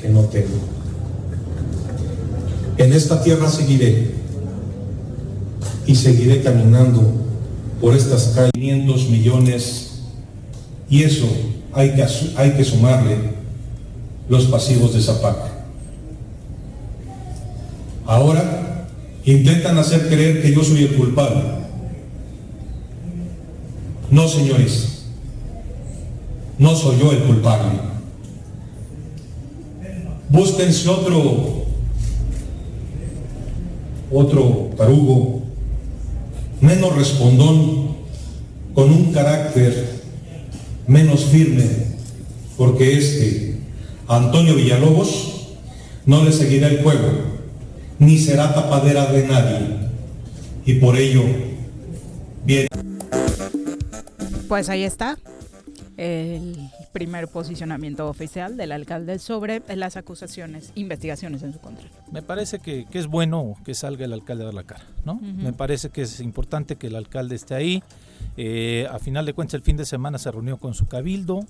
que 0.00 0.08
no 0.08 0.22
tengo. 0.22 0.58
En 2.76 2.92
esta 2.92 3.22
tierra 3.22 3.48
seguiré 3.48 4.14
y 5.86 5.94
seguiré 5.94 6.42
caminando 6.42 7.02
por 7.82 7.96
estas 7.96 8.28
calles 8.28 8.52
500 8.54 9.08
millones 9.10 10.02
y 10.88 11.02
eso 11.02 11.26
hay 11.72 11.90
que, 11.90 12.06
hay 12.36 12.52
que 12.52 12.64
sumarle 12.64 13.16
los 14.28 14.44
pasivos 14.44 14.94
de 14.94 15.02
Zapac. 15.02 15.36
Ahora 18.06 18.86
intentan 19.24 19.76
hacer 19.78 20.08
creer 20.08 20.42
que 20.42 20.54
yo 20.54 20.62
soy 20.62 20.84
el 20.84 20.94
culpable. 20.94 21.42
No, 24.12 24.28
señores, 24.28 25.06
no 26.58 26.76
soy 26.76 27.00
yo 27.00 27.10
el 27.10 27.24
culpable. 27.24 27.80
Búsquense 30.28 30.88
otro 30.88 31.64
otro 34.12 34.70
tarugo, 34.76 35.41
menos 36.62 36.96
respondón, 36.96 37.96
con 38.72 38.90
un 38.90 39.12
carácter 39.12 40.00
menos 40.86 41.26
firme, 41.26 41.66
porque 42.56 42.96
este, 42.96 43.58
Antonio 44.08 44.54
Villalobos, 44.54 45.50
no 46.06 46.24
le 46.24 46.32
seguirá 46.32 46.68
el 46.68 46.82
juego, 46.82 47.08
ni 47.98 48.18
será 48.18 48.54
tapadera 48.54 49.12
de 49.12 49.26
nadie. 49.26 49.58
Y 50.64 50.74
por 50.74 50.96
ello, 50.96 51.22
bien. 52.44 52.66
Pues 54.48 54.68
ahí 54.68 54.84
está 54.84 55.18
el 55.96 56.56
primer 56.92 57.28
posicionamiento 57.28 58.08
oficial 58.08 58.56
del 58.56 58.72
alcalde 58.72 59.18
sobre 59.18 59.62
las 59.74 59.96
acusaciones, 59.96 60.72
investigaciones 60.74 61.42
en 61.42 61.52
su 61.52 61.60
contra. 61.60 61.84
Me 62.10 62.22
parece 62.22 62.58
que, 62.58 62.86
que 62.86 62.98
es 62.98 63.06
bueno 63.06 63.54
que 63.64 63.74
salga 63.74 64.04
el 64.04 64.12
alcalde 64.12 64.44
a 64.44 64.46
dar 64.46 64.54
la 64.54 64.64
cara, 64.64 64.84
¿no? 65.04 65.16
Me 65.16 65.52
parece 65.52 65.90
que 65.90 66.02
es 66.02 66.20
importante 66.20 66.76
que 66.76 66.88
el 66.88 66.96
alcalde 66.96 67.36
esté 67.36 67.54
ahí. 67.54 67.82
Eh, 68.36 68.86
a 68.90 68.98
final 68.98 69.26
de 69.26 69.34
cuentas, 69.34 69.54
el 69.54 69.62
fin 69.62 69.76
de 69.76 69.84
semana 69.84 70.18
se 70.18 70.30
reunió 70.30 70.56
con 70.58 70.74
su 70.74 70.86
cabildo, 70.86 71.40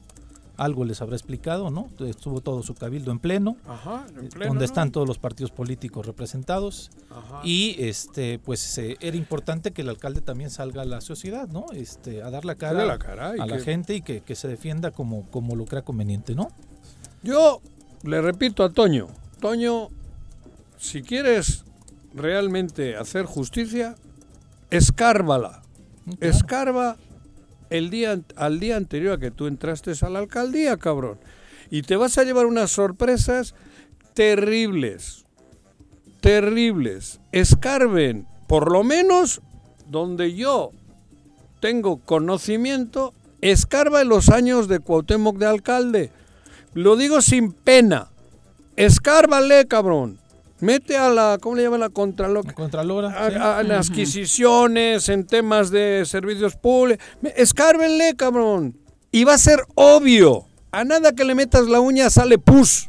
algo 0.56 0.84
les 0.84 1.00
habrá 1.00 1.16
explicado, 1.16 1.70
¿no? 1.70 1.88
Estuvo 2.06 2.40
todo 2.40 2.62
su 2.62 2.74
cabildo 2.74 3.10
en 3.10 3.18
pleno, 3.18 3.56
Ajá, 3.66 4.06
en 4.16 4.26
eh, 4.26 4.28
pleno, 4.28 4.48
donde 4.48 4.62
¿no? 4.62 4.64
están 4.64 4.90
todos 4.90 5.06
los 5.06 5.18
partidos 5.18 5.50
políticos 5.50 6.06
representados. 6.06 6.90
Ajá. 7.10 7.40
Y 7.44 7.76
este, 7.78 8.38
pues 8.38 8.78
eh, 8.78 8.96
era 9.00 9.16
importante 9.16 9.72
que 9.72 9.82
el 9.82 9.88
alcalde 9.88 10.20
también 10.20 10.50
salga 10.50 10.82
a 10.82 10.84
la 10.84 11.00
sociedad, 11.00 11.48
¿no? 11.48 11.66
Este, 11.72 12.22
a 12.22 12.30
dar 12.30 12.44
la 12.44 12.54
cara, 12.54 12.84
la 12.84 12.98
cara 12.98 13.30
a 13.30 13.46
la 13.46 13.58
gente 13.58 13.94
y 13.94 14.02
que, 14.02 14.20
que 14.20 14.34
se 14.34 14.48
defienda 14.48 14.90
como, 14.90 15.30
como 15.30 15.56
lo 15.56 15.64
crea 15.64 15.82
conveniente, 15.82 16.34
¿no? 16.34 16.48
Yo 17.22 17.60
le 18.02 18.20
repito 18.20 18.64
a 18.64 18.70
Toño, 18.70 19.08
Toño, 19.40 19.88
si 20.78 21.02
quieres 21.02 21.64
realmente 22.14 22.96
hacer 22.96 23.24
justicia, 23.26 23.94
escárvala. 24.70 25.62
Escarba 26.20 26.96
el 27.72 27.90
día 27.90 28.20
al 28.36 28.60
día 28.60 28.76
anterior 28.76 29.14
a 29.14 29.18
que 29.18 29.30
tú 29.30 29.46
entraste 29.46 29.92
a 30.00 30.08
la 30.08 30.18
alcaldía, 30.18 30.76
cabrón. 30.76 31.18
Y 31.70 31.82
te 31.82 31.96
vas 31.96 32.18
a 32.18 32.24
llevar 32.24 32.46
unas 32.46 32.70
sorpresas 32.70 33.54
terribles. 34.14 35.24
Terribles. 36.20 37.20
Escarben, 37.32 38.26
por 38.46 38.70
lo 38.70 38.84
menos 38.84 39.40
donde 39.88 40.34
yo 40.34 40.70
tengo 41.60 41.98
conocimiento, 41.98 43.14
escarba 43.40 44.02
en 44.02 44.08
los 44.08 44.28
años 44.28 44.68
de 44.68 44.80
Cuauhtémoc 44.80 45.38
de 45.38 45.46
alcalde. 45.46 46.12
Lo 46.74 46.96
digo 46.96 47.22
sin 47.22 47.52
pena. 47.52 48.10
Escárbale, 48.76 49.66
cabrón. 49.66 50.18
Mete 50.62 50.96
a 50.96 51.10
la, 51.10 51.38
¿cómo 51.42 51.56
le 51.56 51.64
llaman 51.64 51.80
la 51.80 51.88
contralor? 51.88 52.54
Contralora. 52.54 53.08
A- 53.08 53.30
sí. 53.30 53.36
a- 53.36 53.60
en 53.62 53.72
adquisiciones, 53.72 55.08
en 55.08 55.26
temas 55.26 55.70
de 55.70 56.04
servicios 56.06 56.54
públicos. 56.54 57.04
Escárbenle, 57.36 58.14
cabrón. 58.16 58.78
Y 59.10 59.24
va 59.24 59.34
a 59.34 59.38
ser 59.38 59.58
obvio. 59.74 60.46
A 60.70 60.84
nada 60.84 61.12
que 61.12 61.24
le 61.24 61.34
metas 61.34 61.66
la 61.66 61.80
uña 61.80 62.08
sale 62.10 62.38
pus. 62.38 62.88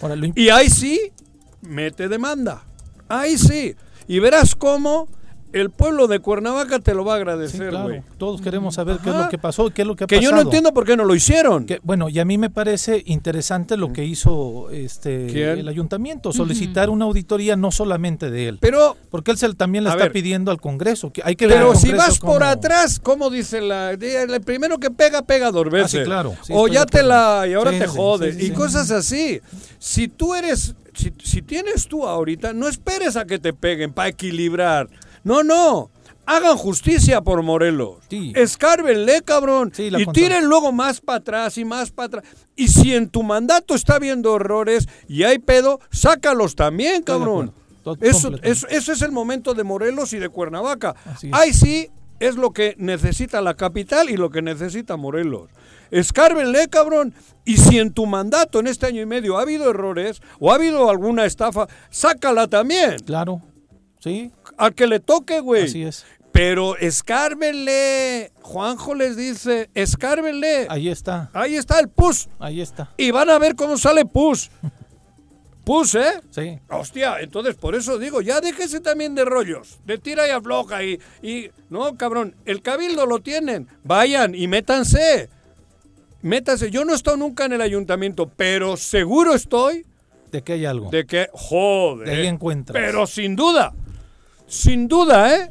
Ahora, 0.00 0.16
Y 0.34 0.48
ahí 0.48 0.68
sí, 0.68 1.12
mete 1.60 2.08
demanda. 2.08 2.64
Ahí 3.08 3.38
sí. 3.38 3.76
Y 4.08 4.18
verás 4.18 4.56
cómo 4.56 5.06
el 5.52 5.70
pueblo 5.70 6.06
de 6.06 6.18
Cuernavaca 6.20 6.78
te 6.78 6.94
lo 6.94 7.04
va 7.04 7.14
a 7.14 7.16
sí, 7.16 7.20
agradecer, 7.22 7.68
claro, 7.70 7.88
güey. 7.88 8.02
todos 8.18 8.40
queremos 8.40 8.74
saber 8.74 8.98
qué 9.02 9.10
es 9.10 9.16
lo 9.16 9.28
que 9.28 9.38
pasó 9.38 9.68
y 9.68 9.70
qué 9.72 9.82
es 9.82 9.88
lo 9.88 9.96
que 9.96 10.04
ha 10.04 10.06
Que 10.06 10.16
yo 10.16 10.30
pasado. 10.30 10.36
no 10.36 10.40
entiendo 10.42 10.72
por 10.74 10.84
qué 10.84 10.96
no 10.96 11.04
lo 11.04 11.14
hicieron. 11.14 11.66
Que, 11.66 11.80
bueno, 11.82 12.08
y 12.08 12.18
a 12.18 12.24
mí 12.24 12.38
me 12.38 12.50
parece 12.50 13.02
interesante 13.06 13.76
lo 13.76 13.92
que 13.92 14.04
hizo 14.04 14.70
este 14.70 15.26
¿Quién? 15.30 15.58
el 15.58 15.68
ayuntamiento, 15.68 16.32
solicitar 16.32 16.90
una 16.90 17.04
auditoría 17.04 17.56
no 17.56 17.70
solamente 17.70 18.30
de 18.30 18.48
él, 18.48 18.58
Pero, 18.60 18.96
porque 19.10 19.30
él 19.30 19.38
se, 19.38 19.52
también 19.54 19.84
le 19.84 19.90
está 19.90 20.04
ver. 20.04 20.12
pidiendo 20.12 20.50
al 20.50 20.60
Congreso. 20.60 21.12
Que 21.12 21.22
hay 21.24 21.36
que 21.36 21.48
pero 21.48 21.74
si 21.74 21.92
vas 21.92 22.18
por 22.18 22.42
atrás, 22.42 22.98
¿cómo 23.00 23.30
dice 23.30 23.60
la, 23.60 23.90
el 23.92 24.40
primero 24.42 24.78
que 24.78 24.90
pega, 24.90 25.22
pega 25.22 25.50
dos 25.50 25.70
veces? 25.70 25.94
Ah, 25.94 25.98
sí, 25.98 26.04
claro, 26.04 26.34
sí, 26.42 26.52
o 26.56 26.68
ya 26.68 26.86
te 26.86 27.02
la, 27.02 27.44
y 27.48 27.52
ahora 27.54 27.72
Sí, 27.72 27.78
te 27.78 27.88
sí, 27.88 27.92
jodes. 27.96 28.34
sí, 28.34 28.40
sí, 28.40 28.46
y 28.46 28.48
sí. 28.50 28.54
cosas 28.54 28.90
así. 28.90 29.40
Si 29.78 30.08
tú 30.08 30.34
eres, 30.34 30.74
si, 30.94 31.12
si 31.22 31.42
tienes 31.42 31.86
tú 31.88 32.06
ahorita, 32.06 32.52
no 32.52 32.68
esperes 32.68 33.16
a 33.16 33.24
que 33.26 33.38
te 33.38 33.52
peguen 33.52 33.92
para 33.92 34.08
equilibrar. 34.08 34.88
No, 35.24 35.42
no. 35.42 35.90
Hagan 36.24 36.56
justicia 36.56 37.20
por 37.20 37.42
Morelos. 37.42 37.96
Sí. 38.08 38.32
Escárbenle, 38.36 39.22
cabrón. 39.22 39.72
Sí, 39.74 39.90
y 39.96 40.06
tiren 40.06 40.46
luego 40.46 40.70
más 40.70 41.00
para 41.00 41.18
atrás 41.18 41.58
y 41.58 41.64
más 41.64 41.90
para 41.90 42.06
atrás. 42.06 42.24
Y 42.54 42.68
si 42.68 42.94
en 42.94 43.08
tu 43.08 43.22
mandato 43.22 43.74
está 43.74 43.96
habiendo 43.96 44.36
errores 44.36 44.88
y 45.08 45.24
hay 45.24 45.38
pedo, 45.40 45.80
sácalos 45.90 46.54
también, 46.54 47.02
cabrón. 47.02 47.52
Eso, 48.00 48.30
eso, 48.42 48.68
ese 48.68 48.92
es 48.92 49.02
el 49.02 49.10
momento 49.10 49.54
de 49.54 49.64
Morelos 49.64 50.12
y 50.12 50.18
de 50.18 50.28
Cuernavaca. 50.28 50.94
Ahí 51.32 51.52
sí 51.52 51.90
es 52.20 52.36
lo 52.36 52.52
que 52.52 52.76
necesita 52.78 53.40
la 53.40 53.54
capital 53.54 54.08
y 54.08 54.16
lo 54.16 54.30
que 54.30 54.42
necesita 54.42 54.96
Morelos. 54.96 55.50
Escárbenle, 55.90 56.68
cabrón. 56.68 57.14
Y 57.44 57.56
si 57.56 57.80
en 57.80 57.92
tu 57.92 58.06
mandato 58.06 58.60
en 58.60 58.68
este 58.68 58.86
año 58.86 59.02
y 59.02 59.06
medio 59.06 59.38
ha 59.38 59.42
habido 59.42 59.68
errores 59.68 60.22
o 60.38 60.52
ha 60.52 60.54
habido 60.54 60.88
alguna 60.88 61.24
estafa, 61.24 61.66
sácala 61.90 62.46
también. 62.46 63.00
Claro, 63.04 63.42
sí, 64.02 64.30
Al 64.58 64.74
que 64.74 64.86
le 64.86 65.00
toque, 65.00 65.40
güey. 65.40 65.64
así 65.64 65.82
es. 65.82 66.04
Pero 66.32 66.76
escárbenle. 66.78 68.32
Juanjo 68.40 68.94
les 68.94 69.16
dice, 69.16 69.68
escárbenle. 69.74 70.66
Ahí 70.70 70.88
está, 70.88 71.30
Ahí 71.34 71.56
está 71.56 71.78
el 71.78 71.88
pus. 71.88 72.28
ahí 72.38 72.60
está. 72.62 72.90
Y 72.96 73.10
van 73.10 73.28
a 73.30 73.38
ver 73.38 73.54
cómo 73.54 73.76
sale 73.76 74.04
pus. 74.06 74.50
Puse, 75.64 76.02
Sí. 76.30 76.58
Hostia, 76.70 77.20
entonces 77.20 77.54
por 77.54 77.76
eso 77.76 77.96
digo, 77.96 78.20
ya 78.20 78.40
déjese 78.40 78.80
también 78.80 79.14
de 79.14 79.24
rollos, 79.24 79.78
de 79.86 79.96
tira 79.96 80.26
y 80.26 80.32
afloja 80.32 80.82
y, 80.82 80.98
y... 81.22 81.50
No, 81.70 81.96
cabrón, 81.96 82.34
el 82.46 82.62
cabildo 82.62 83.06
lo 83.06 83.20
tienen. 83.20 83.68
Vayan 83.84 84.34
y 84.34 84.48
métanse. 84.48 85.28
Métanse. 86.20 86.72
Yo 86.72 86.84
no 86.84 86.92
he 86.92 86.96
estado 86.96 87.16
nunca 87.16 87.44
en 87.44 87.52
el 87.52 87.60
ayuntamiento, 87.60 88.28
pero 88.28 88.76
seguro 88.76 89.34
estoy 89.34 89.86
De 90.32 90.42
que 90.42 90.54
hay 90.54 90.64
algo. 90.64 90.90
de 90.90 91.06
que... 91.06 91.28
Joder. 91.32 92.08
De 92.08 92.14
ahí 92.22 92.26
encuentras. 92.26 92.72
Pero 92.82 93.06
sin 93.06 93.36
duda. 93.36 93.72
Sin 94.52 94.86
duda, 94.86 95.34
¿eh? 95.34 95.50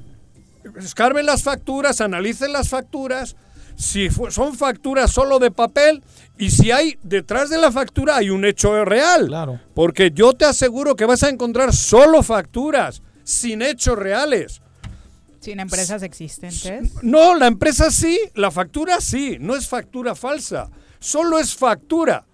Escarben 0.78 1.26
las 1.26 1.42
facturas, 1.42 2.02
analicen 2.02 2.54
las 2.54 2.70
facturas. 2.70 3.36
Si 3.76 4.12
fu- 4.12 4.30
son 4.30 4.56
facturas 4.56 5.10
solo 5.10 5.40
de 5.40 5.50
papel 5.50 6.04
y 6.38 6.52
si 6.52 6.72
hay 6.72 7.00
detrás 7.02 7.50
de 7.50 7.58
la 7.58 7.72
factura 7.72 8.18
hay 8.18 8.30
un 8.30 8.46
hecho 8.46 8.86
real. 8.86 9.26
Claro. 9.26 9.60
Porque 9.74 10.12
yo 10.14 10.34
te 10.34 10.46
aseguro 10.46 10.96
que 10.96 11.06
vas 11.06 11.24
a 11.24 11.30
encontrar 11.30 11.74
solo 11.74 12.22
facturas, 12.22 13.02
sin 13.24 13.64
hechos 13.64 13.98
reales. 13.98 14.62
Sin 15.40 15.60
empresas 15.60 16.04
existentes. 16.04 16.92
No, 17.02 17.34
la 17.36 17.48
empresa 17.48 17.90
sí, 17.90 18.20
la 18.36 18.52
factura 18.52 19.02
sí, 19.02 19.38
no 19.40 19.56
es 19.56 19.68
factura 19.68 20.14
falsa, 20.14 20.70
solo 21.00 21.40
es 21.40 21.56
factura. 21.56 22.26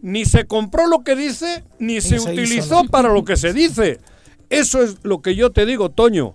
Ni 0.00 0.24
se 0.24 0.46
compró 0.46 0.86
lo 0.86 1.04
que 1.04 1.16
dice, 1.16 1.64
ni 1.78 2.00
se, 2.00 2.08
se 2.08 2.16
hizo, 2.16 2.30
utilizó 2.30 2.82
¿no? 2.84 2.88
para 2.88 3.12
lo 3.12 3.22
que 3.26 3.36
se 3.36 3.52
dice. 3.52 4.00
Eso 4.50 4.82
es 4.82 4.98
lo 5.02 5.22
que 5.22 5.34
yo 5.34 5.50
te 5.52 5.66
digo, 5.66 5.90
Toño. 5.90 6.34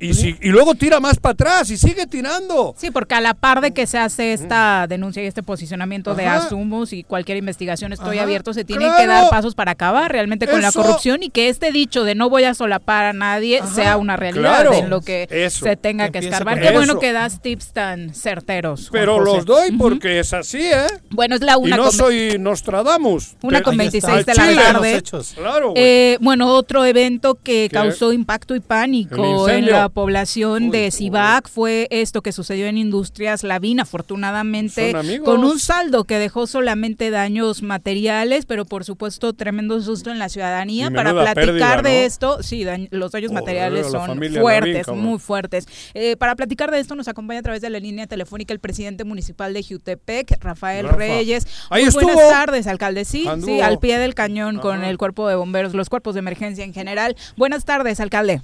Y, 0.00 0.14
si, 0.14 0.36
y 0.40 0.48
luego 0.50 0.74
tira 0.74 1.00
más 1.00 1.18
para 1.18 1.32
atrás 1.32 1.70
y 1.70 1.76
sigue 1.76 2.06
tirando. 2.06 2.74
Sí, 2.78 2.90
porque 2.90 3.14
a 3.16 3.20
la 3.20 3.34
par 3.34 3.60
de 3.60 3.72
que 3.72 3.86
se 3.86 3.98
hace 3.98 4.32
esta 4.32 4.86
denuncia 4.88 5.22
y 5.22 5.26
este 5.26 5.42
posicionamiento 5.42 6.14
de 6.14 6.26
asumos 6.26 6.92
y 6.92 7.02
cualquier 7.02 7.38
investigación 7.38 7.92
estoy 7.92 8.16
Ajá, 8.18 8.24
abierto, 8.24 8.52
se 8.54 8.64
tienen 8.64 8.86
claro. 8.88 9.00
que 9.02 9.06
dar 9.08 9.30
pasos 9.30 9.54
para 9.54 9.72
acabar 9.72 10.12
realmente 10.12 10.46
con 10.46 10.62
la 10.62 10.70
corrupción 10.72 11.22
y 11.22 11.30
que 11.30 11.48
este 11.48 11.72
dicho 11.72 12.04
de 12.04 12.14
no 12.14 12.30
voy 12.30 12.44
a 12.44 12.54
solapar 12.54 13.06
a 13.06 13.12
nadie 13.12 13.58
Ajá, 13.60 13.74
sea 13.74 13.96
una 13.96 14.16
realidad 14.16 14.60
claro. 14.62 14.72
en 14.74 14.88
lo 14.90 15.00
que 15.00 15.26
Eso. 15.30 15.64
se 15.64 15.76
tenga 15.76 16.10
Que 16.10 16.18
escarbar. 16.18 16.58
Qué 16.60 16.66
eso. 16.66 16.74
bueno 16.74 16.98
que 17.00 17.12
das 17.12 17.42
tips 17.42 17.72
tan 17.72 18.14
certeros. 18.14 18.88
Juan 18.90 19.00
Pero 19.00 19.18
José. 19.18 19.36
los 19.36 19.44
doy 19.46 19.72
porque 19.72 20.20
es 20.20 20.32
así, 20.32 20.60
¿eh? 20.62 20.86
Bueno, 21.10 21.34
es 21.34 21.40
la 21.42 21.52
Y 21.54 21.56
una 21.56 21.76
no 21.76 21.82
con- 21.84 21.92
soy 21.92 22.36
Nostradamus. 22.38 23.34
Una 23.42 23.62
con 23.62 23.80
Ahí 23.80 23.88
está. 23.88 24.08
26 24.12 24.26
de 24.26 24.34
la 24.34 24.48
chile. 24.48 24.62
tarde. 24.62 25.02
Claro. 25.34 25.72
Eh, 25.76 26.18
bueno, 26.20 26.54
otro 26.54 26.84
evento 26.84 27.34
que 27.34 27.68
¿Qué? 27.68 27.74
causó 27.74 28.12
impacto 28.12 28.54
y 28.54 28.60
pánico 28.60 29.16
en 29.48 29.58
incendio. 29.58 29.87
La 29.88 29.94
población 29.94 30.70
de. 30.70 30.90
Cibac 30.90 31.48
fue 31.48 31.86
esto 31.90 32.22
que 32.22 32.32
sucedió 32.32 32.66
en 32.66 32.76
Industrias 32.76 33.42
Lavín, 33.42 33.80
afortunadamente, 33.80 34.92
con 35.24 35.44
un 35.44 35.58
saldo 35.58 36.04
que 36.04 36.18
dejó 36.18 36.46
solamente 36.46 37.10
daños 37.10 37.62
materiales, 37.62 38.46
pero 38.46 38.64
por 38.64 38.84
supuesto 38.84 39.32
tremendo 39.32 39.80
susto 39.80 40.10
en 40.10 40.18
la 40.18 40.28
ciudadanía. 40.28 40.90
Para 40.90 41.12
platicar 41.12 41.34
pérdida, 41.34 41.82
de 41.82 42.04
esto, 42.04 42.42
sí, 42.42 42.66
los 42.90 43.12
daños 43.12 43.32
materiales 43.32 43.90
son 43.90 44.06
familia 44.06 44.40
fuertes, 44.40 44.86
Lavín, 44.86 45.02
muy 45.02 45.18
fuertes. 45.18 45.66
Eh, 45.94 46.16
para 46.16 46.36
platicar 46.36 46.70
de 46.70 46.80
esto 46.80 46.94
nos 46.94 47.08
acompaña 47.08 47.40
a 47.40 47.42
través 47.42 47.62
de 47.62 47.70
la 47.70 47.78
línea 47.78 48.06
telefónica 48.06 48.52
el 48.52 48.60
presidente 48.60 49.04
municipal 49.04 49.54
de 49.54 49.62
Jutepec, 49.62 50.42
Rafael 50.42 50.84
Rafa. 50.86 50.96
Reyes. 50.96 51.46
Ahí 51.70 51.84
Muy 51.84 52.04
buenas 52.04 52.28
tardes, 52.28 52.66
alcalde. 52.66 53.04
Sí, 53.04 53.26
sí, 53.44 53.60
al 53.60 53.78
pie 53.78 53.98
del 53.98 54.14
cañón 54.14 54.58
con 54.58 54.84
el 54.84 54.98
cuerpo 54.98 55.28
de 55.28 55.34
bomberos, 55.34 55.74
los 55.74 55.88
cuerpos 55.88 56.14
de 56.14 56.20
emergencia 56.20 56.64
en 56.64 56.74
general. 56.74 57.16
Buenas 57.36 57.64
tardes, 57.64 58.00
alcalde. 58.00 58.42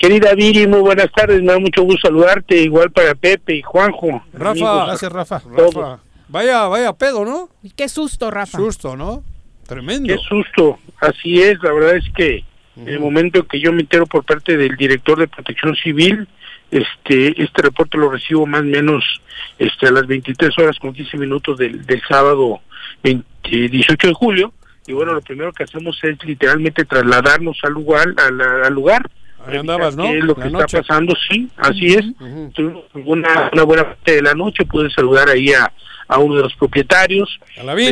Querida 0.00 0.34
Viri, 0.34 0.66
muy 0.66 0.80
buenas 0.80 1.12
tardes, 1.12 1.42
me 1.42 1.52
da 1.52 1.58
mucho 1.58 1.82
gusto 1.82 2.08
saludarte, 2.08 2.56
igual 2.56 2.90
para 2.90 3.14
Pepe 3.14 3.56
y 3.56 3.62
Juanjo. 3.62 4.24
Rafa. 4.32 4.50
amigos. 4.52 4.86
Gracias, 4.86 5.12
Rafa. 5.12 5.42
Rafa. 5.54 6.00
Vaya, 6.28 6.68
vaya 6.68 6.94
pedo, 6.94 7.22
¿no? 7.26 7.50
Qué 7.76 7.86
susto, 7.86 8.30
Rafa. 8.30 8.56
Susto, 8.56 8.96
¿no? 8.96 9.22
Tremendo. 9.66 10.08
Qué 10.08 10.18
susto, 10.18 10.78
así 11.02 11.42
es, 11.42 11.62
la 11.62 11.72
verdad 11.72 11.96
es 11.96 12.06
que 12.16 12.44
en 12.76 12.88
el 12.88 12.98
momento 12.98 13.46
que 13.46 13.60
yo 13.60 13.74
me 13.74 13.82
entero 13.82 14.06
por 14.06 14.24
parte 14.24 14.56
del 14.56 14.74
director 14.74 15.18
de 15.18 15.28
Protección 15.28 15.76
Civil, 15.76 16.26
este 16.70 17.42
este 17.42 17.60
reporte 17.60 17.98
lo 17.98 18.10
recibo 18.10 18.46
más 18.46 18.62
o 18.62 18.64
menos 18.64 19.04
este 19.58 19.88
a 19.88 19.90
las 19.90 20.06
23 20.06 20.58
horas 20.60 20.78
con 20.78 20.94
15 20.94 21.18
minutos 21.18 21.58
del, 21.58 21.84
del 21.84 22.00
sábado 22.08 22.60
20 23.02 23.26
18 23.50 24.06
de 24.06 24.14
julio 24.14 24.54
y 24.86 24.92
bueno, 24.92 25.12
lo 25.12 25.20
primero 25.20 25.52
que 25.52 25.64
hacemos 25.64 25.98
es 26.04 26.24
literalmente 26.24 26.84
trasladarnos 26.84 27.58
al 27.64 27.72
lugar 27.72 28.14
al, 28.16 28.40
al 28.40 28.72
lugar 28.72 29.10
Ahí 29.46 29.56
andabas, 29.56 29.96
¿no? 29.96 30.12
lo 30.12 30.34
La 30.36 30.44
que 30.44 30.50
noche. 30.50 30.64
está 30.66 30.82
pasando, 30.82 31.14
sí, 31.30 31.48
así 31.56 31.86
es. 31.94 32.04
Ujú. 32.20 32.46
Estuvimos 32.48 32.84
una, 33.06 33.50
una 33.52 33.62
buena 33.64 33.84
parte 33.84 34.16
de 34.16 34.22
la 34.22 34.34
noche, 34.34 34.64
pude 34.66 34.90
saludar 34.90 35.28
ahí 35.28 35.52
a, 35.52 35.72
a 36.08 36.18
uno 36.18 36.36
de 36.36 36.42
los 36.42 36.54
propietarios. 36.56 37.38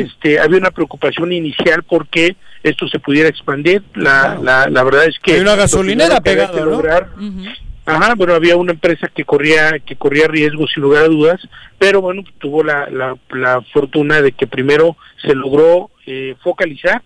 Este, 0.07 0.39
había 0.39 0.59
una 0.59 0.71
preocupación 0.71 1.33
inicial 1.33 1.83
porque 1.85 2.37
esto 2.63 2.87
se 2.89 2.99
pudiera 2.99 3.29
expandir. 3.29 3.83
La, 3.95 4.39
la, 4.43 4.69
la 4.69 4.85
verdad 4.85 5.07
es 5.07 5.19
que 5.21 5.33
Hay 5.35 5.41
una 5.41 5.57
gasolinera 5.57 6.21
pegada, 6.21 6.59
¿no? 6.61 6.67
lograr- 6.67 7.09
Ujú. 7.17 7.45
Ajá, 7.87 8.15
bueno, 8.17 8.35
había 8.35 8.55
una 8.59 8.73
empresa 8.73 9.09
que 9.09 9.25
corría 9.25 9.79
que 9.79 9.97
corría 9.97 10.29
riesgos 10.29 10.71
sin 10.75 10.83
lugar 10.83 11.05
a 11.05 11.09
dudas, 11.09 11.41
pero 11.79 12.03
bueno, 12.03 12.23
tuvo 12.39 12.63
la, 12.63 12.87
la, 12.91 13.17
la 13.31 13.63
fortuna 13.73 14.21
de 14.21 14.33
que 14.33 14.47
primero 14.47 14.95
se 15.23 15.35
logró 15.35 15.89
eh, 16.05 16.35
focalizar 16.45 17.01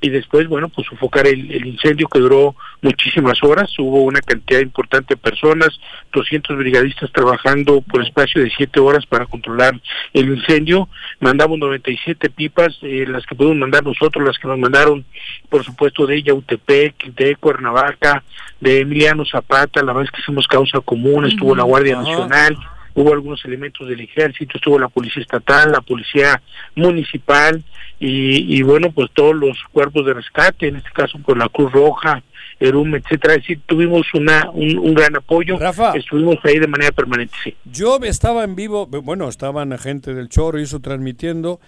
y 0.00 0.10
después, 0.10 0.46
bueno, 0.48 0.68
pues 0.68 0.86
sofocar 0.88 1.26
el, 1.26 1.50
el 1.50 1.66
incendio 1.66 2.06
que 2.08 2.18
duró 2.18 2.54
muchísimas 2.82 3.42
horas. 3.42 3.70
Hubo 3.78 4.02
una 4.02 4.20
cantidad 4.20 4.60
importante 4.60 5.14
de 5.14 5.20
personas, 5.20 5.70
200 6.12 6.56
brigadistas 6.56 7.10
trabajando 7.12 7.80
por 7.80 8.02
espacio 8.02 8.42
de 8.42 8.50
7 8.56 8.78
horas 8.80 9.06
para 9.06 9.26
controlar 9.26 9.80
el 10.12 10.28
incendio. 10.28 10.88
Mandamos 11.20 11.58
97 11.58 12.30
pipas, 12.30 12.76
eh, 12.82 13.06
las 13.08 13.24
que 13.26 13.34
pudimos 13.34 13.56
mandar 13.56 13.84
nosotros, 13.84 14.24
las 14.24 14.38
que 14.38 14.48
nos 14.48 14.58
mandaron, 14.58 15.04
por 15.48 15.64
supuesto, 15.64 16.06
de 16.06 16.22
Yautepec, 16.22 17.14
de 17.14 17.36
Cuernavaca, 17.36 18.22
de 18.60 18.80
Emiliano 18.80 19.24
Zapata, 19.24 19.82
la 19.82 19.96
es 20.02 20.10
que 20.10 20.20
hicimos 20.20 20.46
causa 20.46 20.80
común, 20.80 21.26
estuvo 21.26 21.54
la 21.54 21.64
Guardia. 21.64 21.96
Nacional, 21.96 22.56
hubo 22.96 23.12
algunos 23.12 23.44
elementos 23.44 23.86
del 23.86 24.00
ejército, 24.00 24.56
estuvo 24.56 24.78
la 24.78 24.88
policía 24.88 25.22
estatal, 25.22 25.70
la 25.70 25.82
policía 25.82 26.42
municipal 26.74 27.62
y, 28.00 28.56
y 28.56 28.62
bueno, 28.62 28.90
pues 28.90 29.10
todos 29.12 29.36
los 29.36 29.56
cuerpos 29.70 30.04
de 30.06 30.14
rescate, 30.14 30.68
en 30.68 30.76
este 30.76 30.90
caso 30.92 31.18
pues 31.24 31.38
la 31.38 31.48
Cruz 31.50 31.70
Roja, 31.72 32.22
Erum, 32.58 32.94
etcétera, 32.94 33.34
es 33.34 33.42
decir, 33.42 33.60
tuvimos 33.66 34.06
una 34.14 34.50
un, 34.50 34.78
un 34.78 34.94
gran 34.94 35.14
apoyo, 35.14 35.58
Rafa. 35.58 35.92
estuvimos 35.94 36.36
ahí 36.42 36.58
de 36.58 36.66
manera 36.66 36.90
permanente, 36.90 37.34
sí. 37.44 37.54
Yo 37.66 37.98
estaba 38.02 38.44
en 38.44 38.56
vivo, 38.56 38.86
bueno, 38.86 39.28
estaban 39.28 39.76
gente 39.78 40.14
del 40.14 40.30
Choro 40.30 40.58
y 40.58 40.62
eso 40.62 40.80
transmitiendo, 40.80 41.60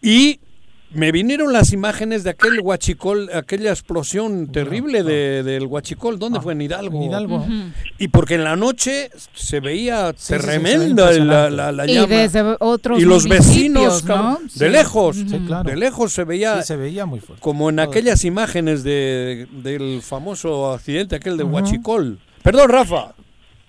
y 0.00 0.38
me 0.92 1.12
vinieron 1.12 1.52
las 1.52 1.72
imágenes 1.72 2.22
de 2.24 2.30
aquel 2.30 2.60
huachicol, 2.60 3.28
aquella 3.34 3.70
explosión 3.70 4.50
terrible 4.52 5.02
de, 5.02 5.42
del 5.42 5.66
huachicol. 5.66 6.18
¿Dónde 6.18 6.40
fue? 6.40 6.52
En 6.54 6.60
Hidalgo. 6.62 6.96
En 6.98 7.02
Hidalgo. 7.10 7.46
Y 7.98 8.08
porque 8.08 8.36
en 8.36 8.44
la 8.44 8.56
noche 8.56 9.10
se 9.34 9.60
veía 9.60 10.12
sí, 10.12 10.16
sí, 10.18 10.24
se 10.34 10.38
tremenda 10.38 11.10
la, 11.12 11.50
la, 11.50 11.72
la 11.72 11.86
Y 11.86 11.94
llama. 11.94 12.06
desde 12.06 12.56
otros 12.60 13.00
y 13.00 13.04
los 13.04 13.28
vecinos, 13.28 14.04
¿no? 14.04 14.38
Sí. 14.48 14.58
de 14.60 14.70
lejos, 14.70 15.16
Sí, 15.16 15.40
claro. 15.46 15.68
de 15.68 15.76
lejos 15.76 16.12
se 16.12 16.24
veía 16.24 16.62
Sí, 16.62 16.68
se 16.68 16.76
veía 16.76 17.04
muy 17.04 17.20
fuerte. 17.20 17.42
como 17.42 17.68
en 17.68 17.80
aquellas 17.80 18.24
imágenes 18.24 18.82
de, 18.84 19.46
del 19.50 20.00
famoso 20.02 20.72
accidente 20.72 21.16
aquel 21.16 21.36
de 21.36 21.44
Huachicol. 21.44 22.18
Perdón, 22.42 22.68
Rafa. 22.70 23.12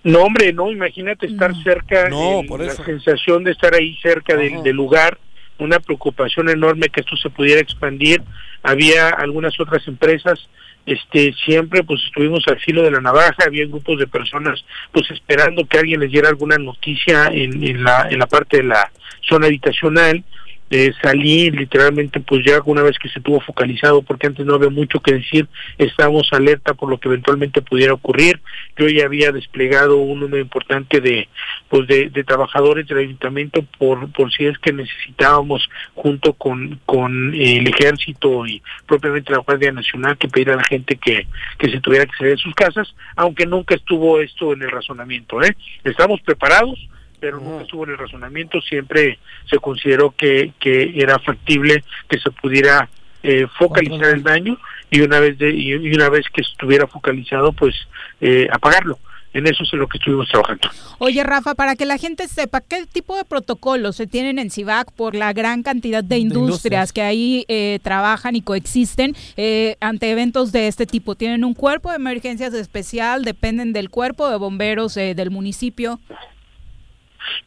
No, 0.03 0.21
hombre, 0.21 0.53
no, 0.53 0.71
imagínate 0.71 1.25
estar 1.25 1.51
cerca, 1.63 2.07
No, 2.09 2.41
el- 2.41 2.47
por 2.47 2.61
la 2.63 2.71
eso. 2.71 2.83
sensación 2.85 3.43
de 3.43 3.51
estar 3.51 3.73
ahí 3.73 3.97
cerca 4.01 4.35
del 4.37 4.75
lugar, 4.75 5.17
una 5.59 5.79
preocupación 5.79 6.49
enorme 6.49 6.89
que 6.89 7.01
esto 7.01 7.15
se 7.17 7.29
pudiera 7.29 7.61
expandir. 7.61 8.21
Había 8.63 9.09
algunas 9.09 9.59
otras 9.59 9.87
empresas, 9.87 10.47
este, 10.85 11.33
siempre 11.45 11.83
pues 11.83 12.01
estuvimos 12.05 12.43
al 12.47 12.59
filo 12.59 12.83
de 12.83 12.91
la 12.91 13.01
navaja, 13.01 13.35
había 13.45 13.65
grupos 13.65 13.99
de 13.99 14.07
personas 14.07 14.63
pues 14.91 15.09
esperando 15.11 15.65
que 15.65 15.79
alguien 15.79 15.99
les 15.99 16.11
diera 16.11 16.29
alguna 16.29 16.57
noticia 16.57 17.27
en, 17.27 17.63
en 17.63 17.83
la, 17.83 18.07
en 18.09 18.19
la 18.19 18.27
parte 18.27 18.57
de 18.57 18.63
la 18.63 18.91
zona 19.21 19.47
habitacional. 19.47 20.23
Eh, 20.69 20.91
salí 21.01 21.49
literalmente 21.49 22.19
pues 22.19 22.43
ya 22.45 22.61
una 22.65 22.81
vez 22.81 22.99
que 22.99 23.07
se 23.07 23.21
tuvo 23.21 23.39
focalizado 23.39 24.01
porque 24.01 24.27
antes 24.27 24.45
no 24.45 24.55
había 24.55 24.69
mucho 24.69 24.99
que 24.99 25.13
decir 25.13 25.47
estábamos 25.77 26.27
alerta 26.33 26.73
por 26.73 26.89
lo 26.89 26.99
que 26.99 27.07
eventualmente 27.07 27.61
pudiera 27.61 27.93
ocurrir. 27.93 28.41
Yo 28.75 28.87
ya 28.89 29.05
había 29.05 29.31
desplegado 29.31 29.97
un 29.97 30.19
número 30.19 30.41
importante 30.41 30.99
de 30.99 31.29
pues 31.69 31.87
de, 31.87 32.09
trabajadores 32.25 32.85
del 32.87 32.97
ayuntamiento 32.97 33.63
por 33.77 34.11
por 34.11 34.31
si 34.33 34.45
es 34.45 34.57
que 34.57 34.73
necesitábamos 34.73 35.69
junto 35.95 36.33
con 36.33 36.79
con 36.85 37.33
el 37.33 37.67
ejército 37.67 38.45
y 38.45 38.61
propiamente 38.85 39.31
la 39.31 39.39
guardia 39.39 39.71
nacional 39.71 40.17
que 40.17 40.27
pedir 40.27 40.51
a 40.51 40.57
la 40.57 40.63
gente 40.63 40.97
que 40.97 41.27
que 41.57 41.69
se 41.69 41.79
tuviera 41.79 42.05
que 42.05 42.17
salir 42.17 42.35
de 42.35 42.41
sus 42.41 42.53
casas 42.53 42.93
aunque 43.15 43.45
nunca 43.45 43.75
estuvo 43.75 44.19
esto 44.19 44.51
en 44.51 44.63
el 44.63 44.71
razonamiento 44.71 45.41
eh 45.41 45.55
estamos 45.83 46.19
preparados 46.21 46.77
pero 47.19 47.39
nunca 47.39 47.63
estuvo 47.63 47.83
en 47.85 47.91
el 47.91 47.97
razonamiento, 47.97 48.61
siempre 48.61 49.19
se 49.49 49.57
consideró 49.57 50.11
que, 50.11 50.53
que 50.59 50.93
era 50.95 51.19
factible 51.19 51.83
que 52.07 52.19
se 52.19 52.31
pudiera 52.31 52.89
eh, 53.23 53.47
focalizar 53.57 54.13
el 54.13 54.23
daño 54.23 54.57
y 54.89 55.01
una 55.01 55.19
vez 55.19 55.37
de, 55.37 55.51
y, 55.51 55.73
una 55.93 56.09
vez 56.09 56.25
que 56.33 56.41
estuviera 56.41 56.87
focalizado 56.87 57.51
pues 57.51 57.75
eh, 58.21 58.47
apagarlo 58.51 58.99
en 59.37 59.45
eso 59.45 59.63
es 59.63 59.73
en 59.73 59.79
lo 59.79 59.87
que 59.87 59.97
estuvimos 59.97 60.27
trabajando. 60.29 60.69
Oye, 60.97 61.23
Rafa, 61.23 61.53
para 61.53 61.75
que 61.75 61.85
la 61.85 61.97
gente 61.97 62.27
sepa, 62.27 62.61
¿qué 62.61 62.85
tipo 62.87 63.15
de 63.15 63.23
protocolos 63.23 63.95
se 63.95 64.07
tienen 64.07 64.39
en 64.39 64.49
CIVAC 64.49 64.91
por 64.93 65.13
la 65.13 65.31
gran 65.33 65.63
cantidad 65.63 66.03
de 66.03 66.17
industrias, 66.17 66.47
industrias. 66.47 66.93
que 66.93 67.01
ahí 67.03 67.45
eh, 67.47 67.79
trabajan 67.83 68.35
y 68.35 68.41
coexisten 68.41 69.15
eh, 69.35 69.75
ante 69.79 70.09
eventos 70.09 70.51
de 70.51 70.67
este 70.67 70.85
tipo? 70.85 71.15
¿Tienen 71.15 71.43
un 71.43 71.53
cuerpo 71.53 71.89
de 71.89 71.97
emergencias 71.97 72.53
especial? 72.53 73.23
¿Dependen 73.23 73.73
del 73.73 73.89
cuerpo 73.89 74.27
de 74.29 74.37
bomberos 74.37 74.97
eh, 74.97 75.13
del 75.13 75.29
municipio? 75.29 75.99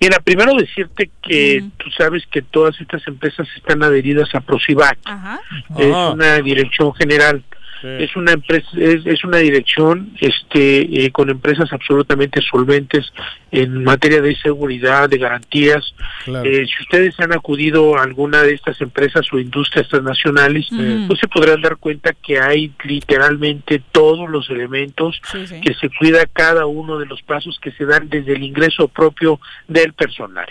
Mira, 0.00 0.18
primero 0.20 0.54
decirte 0.54 1.10
que 1.22 1.64
tú 1.76 1.90
sabes 1.96 2.24
que 2.30 2.42
todas 2.42 2.80
estas 2.80 3.06
empresas 3.06 3.48
están 3.56 3.82
adheridas 3.82 4.34
a 4.34 4.40
Procivac, 4.40 4.98
Ajá. 5.04 5.40
es 5.78 5.92
Ah. 5.94 6.10
una 6.14 6.36
dirección 6.40 6.92
general. 6.94 7.42
Sí. 7.80 7.88
Es 7.88 8.14
una 8.16 8.32
empresa, 8.32 8.68
es, 8.76 9.06
es 9.06 9.24
una 9.24 9.38
dirección, 9.38 10.12
este, 10.20 11.04
eh, 11.04 11.10
con 11.10 11.30
empresas 11.30 11.72
absolutamente 11.72 12.40
solventes 12.42 13.12
en 13.50 13.84
materia 13.84 14.20
de 14.20 14.36
seguridad, 14.36 15.08
de 15.08 15.18
garantías. 15.18 15.94
Claro. 16.24 16.48
Eh, 16.48 16.66
si 16.66 16.82
ustedes 16.82 17.18
han 17.20 17.32
acudido 17.32 17.96
a 17.96 18.02
alguna 18.02 18.42
de 18.42 18.52
estas 18.54 18.80
empresas 18.80 19.26
o 19.32 19.38
industrias 19.38 19.88
transnacionales, 19.88 20.70
Ujú. 20.70 21.06
pues 21.08 21.20
se 21.20 21.28
podrán 21.28 21.62
dar 21.62 21.76
cuenta 21.78 22.12
que 22.12 22.38
hay 22.38 22.72
literalmente 22.84 23.82
todos 23.92 24.28
los 24.28 24.48
elementos 24.50 25.20
Sí, 25.30 25.46
sí. 25.46 25.60
que 25.60 25.74
se 25.74 25.88
cuida 25.98 26.26
cada 26.26 26.66
uno 26.66 26.98
de 26.98 27.06
los 27.06 27.22
pasos 27.22 27.58
que 27.60 27.72
se 27.72 27.84
dan 27.86 28.08
desde 28.08 28.34
el 28.34 28.42
ingreso 28.42 28.88
propio 28.88 29.40
del 29.68 29.92
personal. 29.94 30.46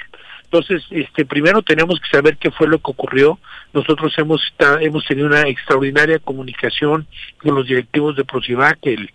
Entonces, 0.52 0.84
este, 0.90 1.26
primero 1.26 1.62
tenemos 1.62 2.00
que 2.00 2.10
saber 2.10 2.38
qué 2.38 2.50
fue 2.50 2.68
lo 2.68 2.80
que 2.80 2.90
ocurrió. 2.90 3.38
Nosotros 3.72 4.12
hemos 4.18 4.42
hemos 4.82 5.06
tenido 5.06 5.28
una 5.28 5.48
extraordinaria 5.48 6.18
comunicación 6.18 7.06
con 7.38 7.54
los 7.54 7.68
directivos 7.68 8.16
de 8.16 8.26
Procivac, 8.26 8.80
el, 8.82 9.12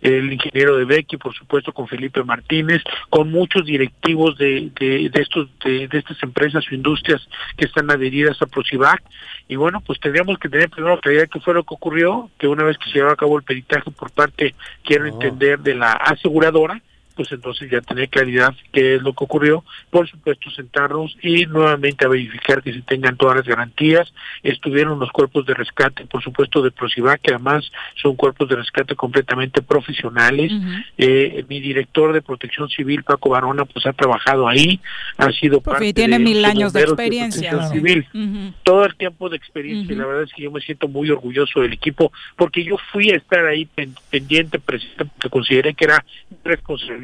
el 0.00 0.32
ingeniero 0.32 0.76
de 0.76 0.84
Becky, 0.84 1.16
por 1.16 1.34
supuesto, 1.34 1.72
con 1.72 1.88
Felipe 1.88 2.22
Martínez, 2.22 2.82
con 3.10 3.32
muchos 3.32 3.66
directivos 3.66 4.38
de, 4.38 4.70
de, 4.78 5.10
de 5.10 5.20
estos 5.20 5.48
de, 5.64 5.88
de 5.88 5.98
estas 5.98 6.22
empresas 6.22 6.64
o 6.70 6.74
industrias 6.74 7.28
que 7.56 7.64
están 7.64 7.90
adheridas 7.90 8.40
a 8.40 8.46
Procivac. 8.46 9.02
Y 9.48 9.56
bueno, 9.56 9.80
pues 9.80 9.98
tendríamos 9.98 10.38
que 10.38 10.48
tener 10.48 10.70
primero 10.70 11.00
claridad 11.00 11.28
qué 11.28 11.40
fue 11.40 11.54
lo 11.54 11.64
que 11.64 11.74
ocurrió, 11.74 12.30
que 12.38 12.46
una 12.46 12.62
vez 12.62 12.78
que 12.78 12.90
se 12.90 12.98
lleva 12.98 13.12
a 13.12 13.16
cabo 13.16 13.38
el 13.38 13.44
peritaje 13.44 13.90
por 13.90 14.12
parte, 14.12 14.54
quiero 14.84 15.06
entender, 15.06 15.58
de 15.58 15.74
la 15.74 15.94
aseguradora, 15.94 16.80
pues 17.16 17.32
entonces 17.32 17.70
ya 17.70 17.80
tener 17.80 18.08
claridad 18.10 18.54
qué 18.72 18.96
es 18.96 19.02
lo 19.02 19.14
que 19.14 19.24
ocurrió, 19.24 19.64
por 19.90 20.08
supuesto 20.08 20.50
sentarnos 20.50 21.16
y 21.22 21.46
nuevamente 21.46 22.04
a 22.04 22.08
verificar 22.08 22.62
que 22.62 22.72
se 22.74 22.82
tengan 22.82 23.16
todas 23.16 23.36
las 23.36 23.46
garantías, 23.46 24.12
estuvieron 24.42 24.98
los 25.00 25.10
cuerpos 25.10 25.46
de 25.46 25.54
rescate, 25.54 26.04
por 26.06 26.22
supuesto 26.22 26.62
de 26.62 26.70
Procivac, 26.70 27.20
que 27.22 27.32
además 27.34 27.70
son 27.96 28.14
cuerpos 28.16 28.48
de 28.48 28.56
rescate 28.56 28.94
completamente 28.94 29.62
profesionales, 29.62 30.52
eh, 30.98 31.44
mi 31.48 31.60
director 31.60 32.12
de 32.12 32.20
protección 32.22 32.68
civil, 32.68 33.02
Paco 33.02 33.30
Barona, 33.30 33.64
pues 33.64 33.86
ha 33.86 33.92
trabajado 33.94 34.46
ahí, 34.46 34.78
ha 35.16 35.32
sido 35.32 35.60
Porque 35.60 35.70
parte 35.78 35.94
tiene 35.94 36.18
de 36.18 36.24
mil 36.24 36.44
años 36.44 36.72
de 36.72 36.82
experiencia. 36.82 37.68
civil. 37.68 38.06
Todo 38.62 38.84
el 38.84 38.94
tiempo 38.96 39.28
de 39.30 39.36
experiencia 39.38 39.92
y 39.92 39.96
la 39.96 40.04
verdad 40.06 40.24
es 40.24 40.32
que 40.34 40.42
yo 40.42 40.50
me 40.50 40.60
siento 40.60 40.86
muy 40.88 41.10
orgulloso 41.10 41.60
del 41.60 41.72
equipo 41.72 42.12
porque 42.36 42.62
yo 42.62 42.76
fui 42.92 43.10
a 43.10 43.16
estar 43.16 43.46
ahí 43.46 43.64
pen- 43.64 43.94
pendiente 44.10 44.58
presente 44.58 45.04
porque 45.06 45.30
consideré 45.30 45.72
que 45.74 45.84
era 45.86 46.04
mi 46.30 46.46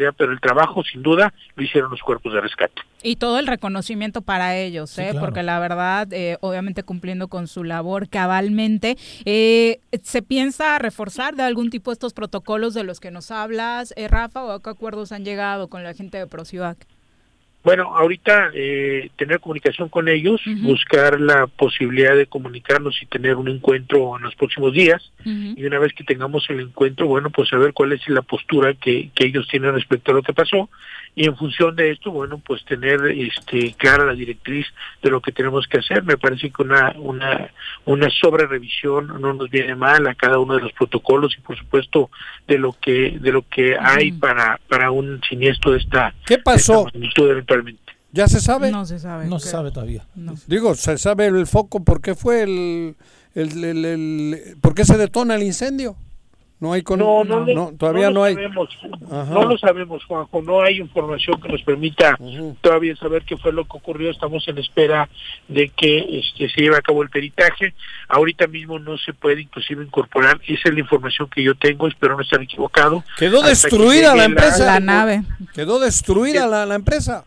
responsabilidad 0.02 0.14
pero 0.16 0.32
el 0.32 0.40
trabajo 0.40 0.82
sin 0.84 1.02
duda 1.02 1.32
lo 1.54 1.62
hicieron 1.62 1.90
los 1.90 2.00
cuerpos 2.00 2.32
de 2.32 2.40
rescate 2.40 2.82
Y 3.02 3.16
todo 3.16 3.38
el 3.38 3.46
reconocimiento 3.46 4.22
para 4.22 4.56
ellos, 4.56 4.90
Sí, 4.90 5.00
¿eh? 5.02 5.10
claro. 5.10 5.20
porque 5.26 5.42
la 5.42 5.58
verdad, 5.58 6.06
eh, 6.12 6.36
obviamente 6.40 6.82
cumpliendo 6.82 7.28
con 7.28 7.46
su 7.48 7.64
labor 7.64 8.08
cabalmente, 8.08 8.96
eh, 9.24 9.80
¿se 10.02 10.22
piensa 10.22 10.78
reforzar 10.78 11.34
de 11.34 11.42
algún 11.42 11.70
tipo 11.70 11.90
estos 11.92 12.12
protocolos 12.12 12.74
de 12.74 12.84
los 12.84 13.00
que 13.00 13.10
nos 13.10 13.30
hablas, 13.30 13.92
eh, 13.96 14.08
Rafa, 14.08 14.44
o 14.44 14.50
a 14.52 14.62
qué 14.62 14.70
acuerdos 14.70 15.12
han 15.12 15.24
llegado 15.24 15.68
con 15.68 15.82
la 15.82 15.94
gente 15.94 16.18
de 16.18 16.26
Procivac? 16.26 16.78
Bueno 17.62 17.96
ahorita 17.96 18.50
eh, 18.54 19.10
tener 19.16 19.40
comunicación 19.40 19.88
con 19.88 20.08
ellos 20.08 20.40
buscar 20.62 21.20
la 21.20 21.46
posibilidad 21.46 22.16
de 22.16 22.26
comunicarnos 22.26 23.00
y 23.02 23.06
tener 23.06 23.36
un 23.36 23.48
encuentro 23.48 24.16
en 24.16 24.24
los 24.24 24.34
próximos 24.34 24.72
días. 24.72 25.02
Y 25.24 25.64
una 25.64 25.78
vez 25.78 25.92
que 25.92 26.04
tengamos 26.04 26.48
el 26.50 26.60
encuentro, 26.60 27.06
bueno, 27.06 27.30
pues 27.30 27.48
saber 27.48 27.72
cuál 27.72 27.92
es 27.92 28.06
la 28.08 28.22
postura 28.22 28.74
que, 28.74 29.10
que 29.14 29.26
ellos 29.26 29.46
tienen 29.48 29.74
respecto 29.74 30.10
a 30.10 30.14
lo 30.14 30.22
que 30.22 30.32
pasó 30.32 30.68
y 31.14 31.26
en 31.26 31.36
función 31.36 31.76
de 31.76 31.90
esto, 31.90 32.10
bueno, 32.10 32.38
pues 32.38 32.64
tener 32.64 33.04
este 33.06 33.74
clara 33.74 34.06
la 34.06 34.14
directriz 34.14 34.66
de 35.02 35.10
lo 35.10 35.20
que 35.20 35.30
tenemos 35.32 35.66
que 35.66 35.78
hacer. 35.78 36.02
Me 36.04 36.16
parece 36.16 36.50
que 36.50 36.62
una 36.62 36.94
una 36.98 37.50
una 37.84 38.08
sobre 38.10 38.46
revisión 38.46 39.08
no 39.20 39.34
nos 39.34 39.50
viene 39.50 39.74
mal 39.74 40.06
a 40.06 40.14
cada 40.14 40.38
uno 40.38 40.54
de 40.54 40.62
los 40.62 40.72
protocolos 40.72 41.34
y 41.36 41.40
por 41.42 41.58
supuesto 41.58 42.10
de 42.48 42.56
lo 42.58 42.72
que 42.80 43.18
de 43.20 43.30
lo 43.32 43.42
que 43.48 43.76
hay 43.78 44.12
para 44.12 44.58
para 44.68 44.90
un 44.90 45.20
siniestro 45.28 45.72
de 45.72 45.78
esta, 45.78 46.14
¿Qué 46.24 46.36
de 46.38 46.42
pasó? 46.42 46.86
esta 46.86 46.98
magnitud 46.98 47.30
eventualmente. 47.30 47.82
¿Ya 48.14 48.26
se 48.28 48.40
sabe? 48.40 48.70
No 48.70 48.84
se 48.84 48.98
sabe. 48.98 49.26
No 49.26 49.38
se 49.38 49.48
sabe 49.48 49.70
todavía. 49.70 50.04
No. 50.14 50.34
Digo, 50.46 50.74
se 50.74 50.98
sabe 50.98 51.26
el 51.26 51.46
foco, 51.46 51.82
¿por 51.82 52.00
qué 52.02 52.14
fue 52.14 52.42
el, 52.42 52.94
el, 53.34 53.64
el- 53.64 53.84
el- 53.86 54.56
por 54.60 54.74
qué 54.74 54.84
se 54.84 54.98
detona 54.98 55.34
el 55.34 55.42
incendio? 55.42 55.96
No 56.62 56.72
hay 56.72 56.82
con, 56.82 57.00
No, 57.00 57.24
no, 57.24 57.72
todavía 57.76 58.06
no, 58.06 58.12
lo 58.20 58.22
hay. 58.22 58.34
Sabemos, 58.36 58.68
no 59.10 59.44
lo 59.46 59.58
sabemos, 59.58 60.04
Juanjo. 60.04 60.42
No 60.42 60.62
hay 60.62 60.78
información 60.78 61.40
que 61.40 61.48
nos 61.48 61.60
permita 61.62 62.16
todavía 62.60 62.94
saber 62.94 63.24
qué 63.24 63.36
fue 63.36 63.52
lo 63.52 63.64
que 63.64 63.78
ocurrió. 63.78 64.12
Estamos 64.12 64.46
en 64.46 64.58
espera 64.58 65.08
de 65.48 65.70
que 65.70 66.20
este, 66.20 66.48
se 66.48 66.60
lleve 66.60 66.76
a 66.76 66.80
cabo 66.80 67.02
el 67.02 67.10
peritaje. 67.10 67.74
Ahorita 68.06 68.46
mismo 68.46 68.78
no 68.78 68.96
se 68.96 69.12
puede 69.12 69.40
inclusive 69.40 69.82
incorporar. 69.82 70.40
Esa 70.46 70.68
es 70.68 70.74
la 70.74 70.78
información 70.78 71.28
que 71.34 71.42
yo 71.42 71.56
tengo. 71.56 71.88
Espero 71.88 72.14
no 72.14 72.22
estar 72.22 72.40
equivocado. 72.40 73.02
Quedó 73.18 73.42
que 73.42 73.48
destruida 73.48 74.14
la 74.14 74.26
empresa. 74.26 74.64
La 74.64 74.78
nave. 74.78 75.22
Quedó 75.54 75.80
destruida 75.80 76.46
la, 76.46 76.64
la 76.64 76.76
empresa. 76.76 77.24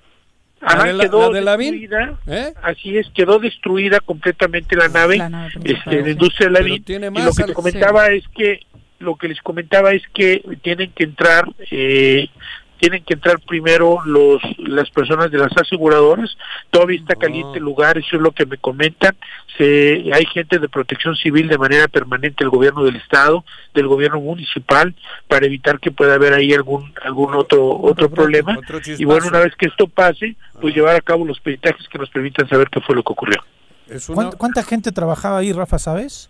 Ajá, 0.62 0.78
la 0.78 0.86
de 0.86 0.94
la- 0.94 1.04
quedó 1.04 1.30
la 1.34 1.38
de 1.40 1.44
Lavín. 1.44 1.72
destruida. 1.82 2.20
¿Eh? 2.28 2.54
Así 2.64 2.98
es, 2.98 3.10
quedó 3.14 3.40
destruida 3.40 4.00
completamente 4.00 4.78
la 4.78 4.88
nave. 4.88 5.18
La 5.18 5.28
nave 5.28 5.52
este, 5.62 6.02
la 6.04 6.10
industria 6.10 6.48
de 6.48 6.54
la 6.54 6.62
y 6.70 6.80
lo 7.26 7.34
que 7.34 7.44
te 7.44 7.54
comentaba 7.54 8.08
es 8.08 8.24
que 8.30 8.62
lo 9.00 9.16
que 9.16 9.28
les 9.28 9.42
comentaba 9.42 9.92
es 9.92 10.04
que 10.14 10.42
tienen 10.62 10.92
que 10.92 11.04
entrar 11.04 11.46
eh, 11.72 12.30
tienen 12.78 13.06
que 13.06 13.14
entrar 13.14 13.40
primero 13.40 14.00
los 14.06 14.42
las 14.60 14.90
personas 14.90 15.32
de 15.32 15.38
las 15.38 15.56
aseguradoras. 15.56 16.38
Todavía 16.72 17.00
está 17.00 17.16
caliente 17.16 17.58
el 17.60 17.64
lugar 17.64 17.98
eso 17.98 18.18
es 18.18 18.22
lo 18.22 18.32
que 18.32 18.46
me 18.46 18.58
comentan. 18.58 19.16
Se 19.58 20.10
hay 20.14 20.26
gente 20.26 20.60
de 20.60 20.68
protección 20.68 21.16
civil 21.16 21.48
de 21.48 21.58
manera 21.58 21.88
permanente 21.88 22.44
del 22.44 22.50
gobierno 22.50 22.84
del 22.84 22.98
estado 22.98 23.46
del 23.74 23.88
gobierno 23.88 24.20
municipal 24.20 24.94
para 25.30 25.46
evitar 25.46 25.80
que 25.80 25.92
pueda 25.92 26.16
haber 26.16 26.34
ahí 26.34 26.54
algún 26.54 26.94
algún 27.04 27.34
otro 27.36 27.66
otro 27.80 28.10
problema. 28.10 28.58
Otro 28.58 28.80
y 28.86 29.06
bueno 29.06 29.28
una 29.28 29.40
vez 29.40 29.56
que 29.56 29.68
esto 29.68 29.88
pase 29.88 30.36
pues 30.60 30.76
llevar 30.76 30.96
a 30.98 31.02
cabo 31.02 31.26
los 31.26 31.40
peritajes 31.40 31.88
que 31.88 31.98
nos 31.98 32.10
permitan 32.10 32.48
saber 32.50 32.70
qué 32.70 32.82
fue 32.82 32.96
lo 32.96 33.04
que 33.04 33.14
ocurrió. 33.14 33.42
Es 33.88 34.10
una- 34.10 34.16
¿Cuánta, 34.16 34.38
cuánta 34.38 34.64
gente 34.64 34.92
trabajaba 34.92 35.38
ahí, 35.38 35.54
Rafa, 35.54 35.80
sabes? 35.80 36.30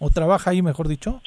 ¿O 0.00 0.10
trabaja 0.10 0.50
ahí, 0.50 0.60
mejor 0.62 0.88
dicho? 0.88 1.20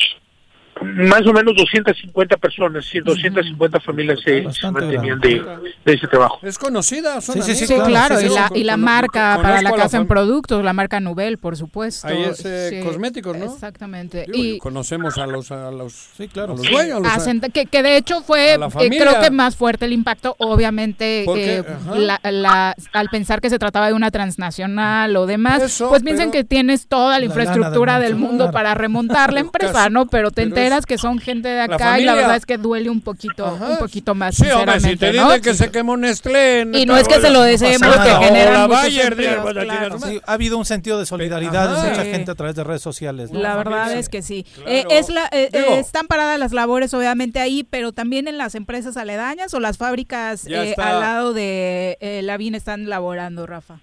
Más 0.83 1.25
o 1.27 1.33
menos 1.33 1.53
250 1.55 2.37
personas, 2.37 2.85
sí, 2.85 2.99
250 2.99 3.79
familias 3.79 4.19
se, 4.23 4.51
se 4.51 4.71
mantenían 4.71 5.19
de, 5.19 5.41
de 5.85 5.93
ese 5.93 6.07
trabajo. 6.07 6.39
es 6.43 6.57
conocida. 6.57 7.21
son 7.21 7.35
Sí, 7.35 7.41
sí, 7.41 7.55
sí, 7.55 7.67
Sí, 7.67 7.75
claro, 7.85 8.19
y 8.19 8.29
la, 8.29 8.49
y 8.55 8.63
la 8.63 8.73
con- 8.73 8.81
marca 8.81 9.39
para 9.41 9.61
la 9.61 9.69
a 9.69 9.73
que 9.73 9.81
hacen 9.81 10.03
fam- 10.03 10.07
productos, 10.07 10.63
la 10.63 10.73
marca 10.73 10.99
Nubel, 10.99 11.37
por 11.37 11.55
supuesto. 11.57 12.07
Ahí 12.07 12.23
es, 12.23 12.43
eh, 12.45 12.81
cosméticos, 12.83 13.37
¿no? 13.37 13.45
Exactamente. 13.45 14.25
Digo, 14.31 14.37
Y 14.55 14.57
conocemos 14.59 15.17
a 15.17 15.27
los, 15.27 15.51
a 15.51 15.71
los, 15.71 15.93
Sí, 15.93 16.27
claro. 16.27 16.53
a 16.53 16.57
los 16.57 16.65
Sí, 16.65 16.71
dueños. 16.71 16.97
a 16.97 16.99
los- 17.01 17.11
hacen- 17.11 17.41
que, 17.51 17.65
que 17.65 17.83
de 17.83 17.97
hecho 17.97 18.21
fue, 18.21 18.53
a 18.53 18.57
la 18.57 18.67
eh, 18.67 18.89
creo 18.89 19.19
que 19.21 19.31
más 19.31 19.55
fuerte 19.55 19.85
el 19.85 19.93
impacto, 19.93 20.35
obviamente, 20.39 21.25
eh, 21.37 21.63
la- 21.95 22.19
la- 22.23 22.75
al 22.93 23.09
pensar 23.09 23.41
que 23.41 23.49
se 23.49 23.59
trataba 23.59 23.87
de 23.87 23.93
una 23.93 24.11
transnacional 24.11 25.15
o 25.15 25.25
demás, 25.25 25.61
Eso, 25.63 25.89
pues 25.89 26.03
piensan 26.03 26.31
pero- 26.31 26.43
que 26.43 26.43
tienes 26.43 26.87
toda 26.87 27.11
la, 27.13 27.19
La 27.19 27.25
infraestructura 27.25 27.99
del 27.99 28.15
mundo, 28.15 28.51
para 28.51 28.73
remontar 28.73 29.31
la 29.33 29.39
empresa. 29.41 29.89
¿no? 29.89 30.07
Pero 30.07 30.31
te 30.31 30.43
Pero 30.43 30.55
enteras 30.71 30.86
que 30.86 30.97
son 30.97 31.19
gente 31.19 31.49
de 31.49 31.67
la 31.67 31.75
acá 31.75 31.99
y 31.99 32.05
la 32.05 32.13
verdad 32.15 32.36
es 32.36 32.45
que 32.45 32.57
duele 32.57 32.89
un 32.89 33.01
poquito, 33.01 33.45
Ajá. 33.45 33.65
un 33.71 33.77
poquito 33.77 34.15
más, 34.15 34.36
Sí, 34.36 34.49
hombre, 34.49 34.79
si 34.79 34.81
te 34.81 34.89
sinceramente, 34.89 35.12
dicen 35.12 35.27
¿no? 35.27 35.41
que 35.41 35.53
se 35.53 35.71
quemó 35.71 35.97
Nestlé. 35.97 36.67
Y 36.73 36.86
no 36.86 36.97
es 36.97 37.07
que 37.07 37.19
se 37.19 37.29
lo 37.29 37.41
deseemos, 37.41 37.95
que 37.95 38.10
generan 38.25 38.69
Bayer, 38.69 39.07
empleos, 39.07 39.53
claro. 39.53 39.99
Sí, 39.99 40.21
ha 40.25 40.34
habido 40.34 40.57
un 40.57 40.65
sentido 40.65 40.99
de 40.99 41.05
solidaridad 41.05 41.69
de 41.69 41.77
Ajá. 41.77 41.89
mucha 41.89 42.03
Sí. 42.03 42.12
gente 42.12 42.31
a 42.31 42.36
través 42.36 42.55
de 42.55 42.63
redes 42.63 42.81
sociales. 42.81 43.31
¿no? 43.31 43.39
La 43.39 43.55
verdad 43.55 43.91
es 43.93 44.10
que 44.10 44.21
sí. 44.21 44.45
Claro. 44.55 44.69
Eh, 44.71 44.86
es 44.91 45.10
la, 45.10 45.27
eh, 45.31 45.49
Digo- 45.51 45.65
eh, 45.75 45.79
están 45.79 46.07
paradas 46.07 46.39
las 46.39 46.51
labores, 46.53 46.93
obviamente, 46.93 47.39
ahí, 47.39 47.63
pero 47.63 47.91
también 47.91 48.27
en 48.27 48.38
las 48.38 48.55
empresas 48.55 48.97
aledañas 48.97 49.53
o 49.53 49.60
las 49.60 49.77
fábricas 49.77 50.45
eh, 50.47 50.73
al 50.77 50.99
lado 50.99 51.34
de 51.34 51.97
eh, 52.01 52.21
la 52.23 52.38
BIN 52.38 52.55
están 52.55 52.89
laborando, 52.89 53.45
Rafa. 53.45 53.79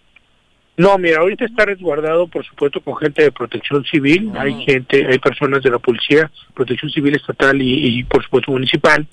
No, 0.79 0.97
mira, 0.97 1.19
ahorita 1.19 1.45
está 1.45 1.65
resguardado, 1.65 2.29
por 2.29 2.47
supuesto, 2.47 2.81
con 2.81 2.97
gente 2.97 3.23
de 3.23 3.33
protección 3.33 3.85
civil. 3.85 4.31
Hay 4.39 4.65
gente, 4.65 5.05
hay 5.09 5.19
personas 5.19 5.61
de 5.61 5.71
la 5.71 5.81
policía, 5.81 6.31
protección 6.55 6.89
civil 6.93 7.17
estatal 7.17 7.61
y, 7.61 7.99
y, 7.99 8.05
por 8.05 8.23
supuesto, 8.23 8.53
municipal. 8.53 9.05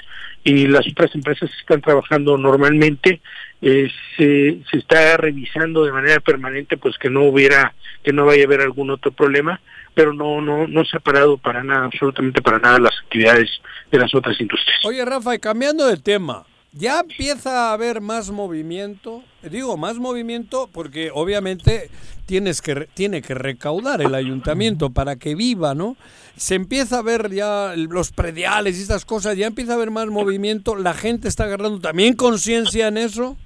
Y 0.44 0.68
las 0.68 0.88
otras 0.88 1.16
empresas 1.16 1.50
están 1.60 1.82
trabajando 1.82 2.38
normalmente. 2.38 3.20
Eh, 3.64 3.90
se, 4.16 4.60
se 4.70 4.78
está 4.78 5.18
revisando 5.18 5.84
de 5.84 5.92
manera 5.92 6.20
permanente, 6.20 6.78
pues 6.78 7.00
que 7.00 7.10
no 7.10 7.24
hubiera, 7.24 7.74
que 8.04 8.14
no 8.14 8.28
vaya 8.28 8.44
a 8.44 8.46
haber 8.46 8.62
algún 8.62 8.92
otro 8.92 9.12
problema, 9.12 9.60
pero 9.96 10.14
no, 10.14 10.42
no, 10.42 10.68
no 10.68 10.86
se 10.86 10.98
ha 10.98 11.00
parado 11.00 11.40
para 11.40 11.64
nada, 11.64 11.86
absolutamente 11.86 12.44
para 12.44 12.60
nada 12.60 12.78
las 12.78 12.96
actividades 13.04 13.50
de 13.92 13.98
las 13.98 14.14
otras 14.14 14.40
industrias. 14.40 14.86
Oye, 14.86 15.04
Rafa, 15.04 15.34
y 15.34 15.40
cambiando 15.40 15.88
de 15.88 15.98
tema, 15.98 16.46
ya 16.76 17.00
empieza 17.00 17.70
a 17.70 17.74
haber 17.74 18.02
más 18.02 18.30
movimiento. 18.32 19.24
Digo, 19.42 19.78
más 19.78 19.98
movimiento 19.98 20.70
porque 20.72 21.10
obviamente 21.14 21.90
tienes 22.26 22.62
que 22.62 22.88
tiene 22.94 23.22
que 23.22 23.34
recaudar 23.34 24.02
el 24.02 24.14
ayuntamiento 24.14 24.90
para 24.90 25.16
que 25.16 25.36
viva, 25.36 25.74
¿no? 25.74 25.96
Se 26.36 26.56
empieza 26.56 27.00
a 27.00 27.02
ver 27.02 27.32
ya 27.32 27.74
los 27.76 28.12
prediales 28.12 28.78
y 28.78 28.82
estas 28.82 29.06
cosas, 29.06 29.38
ya 29.38 29.48
empieza 29.48 29.72
a 29.72 29.76
haber 29.76 29.90
más 29.90 30.08
movimiento. 30.08 30.76
La 30.76 30.94
gente 30.94 31.30
está 31.30 31.46
agarrando 31.46 31.80
también 31.80 32.14
conciencia 32.14 32.88
en 32.88 32.98
eso. 32.98 33.38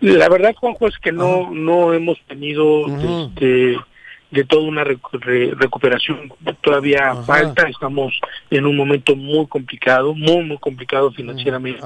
La 0.00 0.28
verdad, 0.28 0.54
Juanjo, 0.54 0.86
es 0.86 0.96
que 0.98 1.12
no 1.12 1.50
no 1.50 1.92
hemos 1.92 2.18
tenido 2.28 2.86
este 2.86 3.76
de 4.30 4.44
toda 4.44 4.62
una 4.62 4.84
recuperación 4.84 6.32
todavía 6.60 7.14
falta. 7.26 7.68
Estamos 7.68 8.12
en 8.50 8.66
un 8.66 8.76
momento 8.76 9.16
muy 9.16 9.46
complicado 9.46 10.14
muy 10.14 10.44
muy 10.44 10.58
complicado 10.58 11.10
financieramente. 11.12 11.80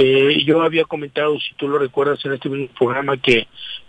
eh, 0.00 0.42
yo 0.44 0.62
había 0.62 0.84
comentado 0.84 1.38
si 1.38 1.54
tú 1.54 1.68
lo 1.68 1.78
recuerdas 1.78 2.24
en 2.24 2.32
este 2.32 2.48
mismo 2.48 2.68
programa 2.78 3.16
que 3.16 3.46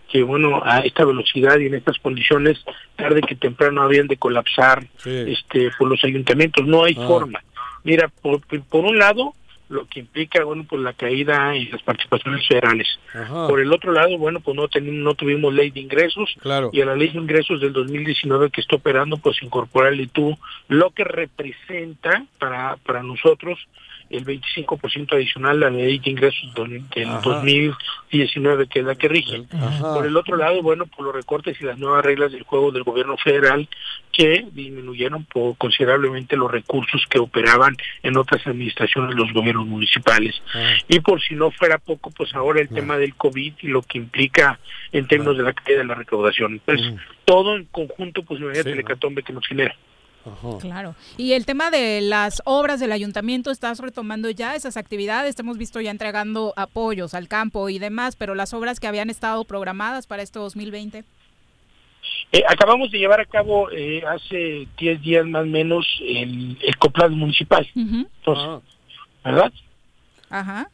que 0.09 0.23
bueno 0.23 0.61
a 0.63 0.79
esta 0.79 1.03
velocidad 1.03 1.59
y 1.59 1.65
en 1.65 1.75
estas 1.75 1.97
condiciones 1.99 2.57
tarde 2.95 3.21
que 3.21 3.35
temprano 3.35 3.81
habían 3.81 4.07
de 4.07 4.15
colapsar 4.17 4.85
este 5.05 5.69
por 5.77 5.89
los 5.89 6.03
ayuntamientos. 6.03 6.65
No 6.65 6.83
hay 6.85 6.95
Ah. 6.97 7.07
forma. 7.07 7.41
Mira 7.83 8.09
por 8.21 8.41
por 8.69 8.85
un 8.85 8.97
lado 8.99 9.33
lo 9.69 9.85
que 9.85 9.99
implica 10.01 10.43
bueno 10.43 10.65
pues 10.67 10.81
la 10.81 10.93
caída 10.93 11.55
en 11.55 11.69
las 11.71 11.81
participaciones 11.83 12.47
federales 12.47 12.87
Ajá. 13.13 13.47
por 13.47 13.59
el 13.59 13.71
otro 13.73 13.91
lado 13.91 14.17
bueno 14.17 14.39
pues 14.39 14.55
no 14.55 14.67
tenemos 14.67 14.99
no 15.03 15.13
tuvimos 15.13 15.53
ley 15.53 15.71
de 15.71 15.79
ingresos 15.81 16.35
Claro. 16.39 16.69
y 16.73 16.81
a 16.81 16.85
la 16.85 16.95
ley 16.95 17.09
de 17.09 17.19
ingresos 17.19 17.59
del 17.59 17.73
2019 17.73 18.49
que 18.49 18.61
está 18.61 18.77
operando 18.77 19.17
pues 19.17 19.41
incorporarle 19.43 20.07
tú 20.07 20.37
lo 20.67 20.91
que 20.91 21.03
representa 21.03 22.25
para 22.39 22.77
para 22.77 23.03
nosotros 23.03 23.59
el 24.09 24.25
25% 24.25 25.13
adicional 25.13 25.63
a 25.63 25.69
la 25.69 25.77
ley 25.77 25.99
de 25.99 26.09
ingresos 26.09 26.53
del, 26.53 26.83
Ajá. 27.05 27.21
2019 27.23 28.67
que 28.67 28.79
es 28.79 28.85
la 28.85 28.95
que 28.95 29.07
rige 29.07 29.43
Ajá. 29.53 29.93
por 29.93 30.05
el 30.05 30.15
otro 30.17 30.37
lado, 30.37 30.61
bueno, 30.61 30.85
por 30.85 31.05
los 31.05 31.15
recortes 31.15 31.59
y 31.61 31.65
las 31.65 31.77
nuevas 31.77 32.03
reglas 32.03 32.31
del 32.31 32.43
juego 32.43 32.71
del 32.71 32.83
gobierno 32.83 33.17
federal 33.17 33.67
que 34.11 34.45
disminuyeron 34.51 35.25
por 35.25 35.55
considerablemente 35.57 36.35
los 36.35 36.51
recursos 36.51 37.05
que 37.07 37.19
operaban 37.19 37.75
en 38.01 38.17
otras 38.17 38.45
administraciones 38.47 39.15
los 39.15 39.31
gobiernos 39.31 39.67
municipales. 39.67 40.41
Y 40.87 40.99
por 41.01 41.21
si 41.21 41.35
no 41.35 41.51
fuera 41.51 41.77
poco, 41.77 42.09
pues 42.11 42.33
ahora 42.33 42.61
el 42.61 42.69
tema 42.69 42.97
del 42.97 43.13
COVID 43.15 43.53
y 43.61 43.67
lo 43.67 43.83
que 43.83 43.99
implica 43.99 44.59
en 44.91 45.07
términos 45.07 45.37
de 45.37 45.43
la 45.43 45.53
caída 45.53 45.79
de 45.79 45.85
la 45.85 45.95
recaudación. 45.95 46.53
Entonces, 46.53 46.93
todo 47.25 47.55
en 47.55 47.65
conjunto, 47.65 48.23
pues 48.23 48.39
imagínate 48.39 48.71
el 48.71 48.79
hecatombe 48.79 49.21
que 49.21 49.33
nos 49.33 49.45
genera. 49.45 49.75
Claro. 50.59 50.95
Y 51.17 51.33
el 51.33 51.45
tema 51.45 51.71
de 51.71 52.01
las 52.01 52.41
obras 52.45 52.79
del 52.79 52.91
ayuntamiento, 52.91 53.51
estás 53.51 53.79
retomando 53.79 54.29
ya 54.29 54.55
esas 54.55 54.77
actividades. 54.77 55.35
Te 55.35 55.41
hemos 55.41 55.57
visto 55.57 55.81
ya 55.81 55.91
entregando 55.91 56.53
apoyos 56.55 57.13
al 57.13 57.27
campo 57.27 57.69
y 57.69 57.79
demás, 57.79 58.15
pero 58.15 58.35
las 58.35 58.53
obras 58.53 58.79
que 58.79 58.87
habían 58.87 59.09
estado 59.09 59.43
programadas 59.45 60.07
para 60.07 60.23
este 60.23 60.39
2020. 60.39 61.03
Eh, 62.31 62.43
acabamos 62.47 62.91
de 62.91 62.99
llevar 62.99 63.21
a 63.21 63.25
cabo 63.25 63.69
eh, 63.71 64.03
hace 64.05 64.67
10 64.77 65.01
días 65.01 65.25
más 65.25 65.43
o 65.43 65.45
menos 65.45 65.85
el, 66.01 66.57
el 66.61 66.77
COPLAD 66.77 67.11
municipal. 67.11 67.67
Entonces, 67.75 68.63
¿verdad? 69.23 69.51
Ajá. 70.29 70.69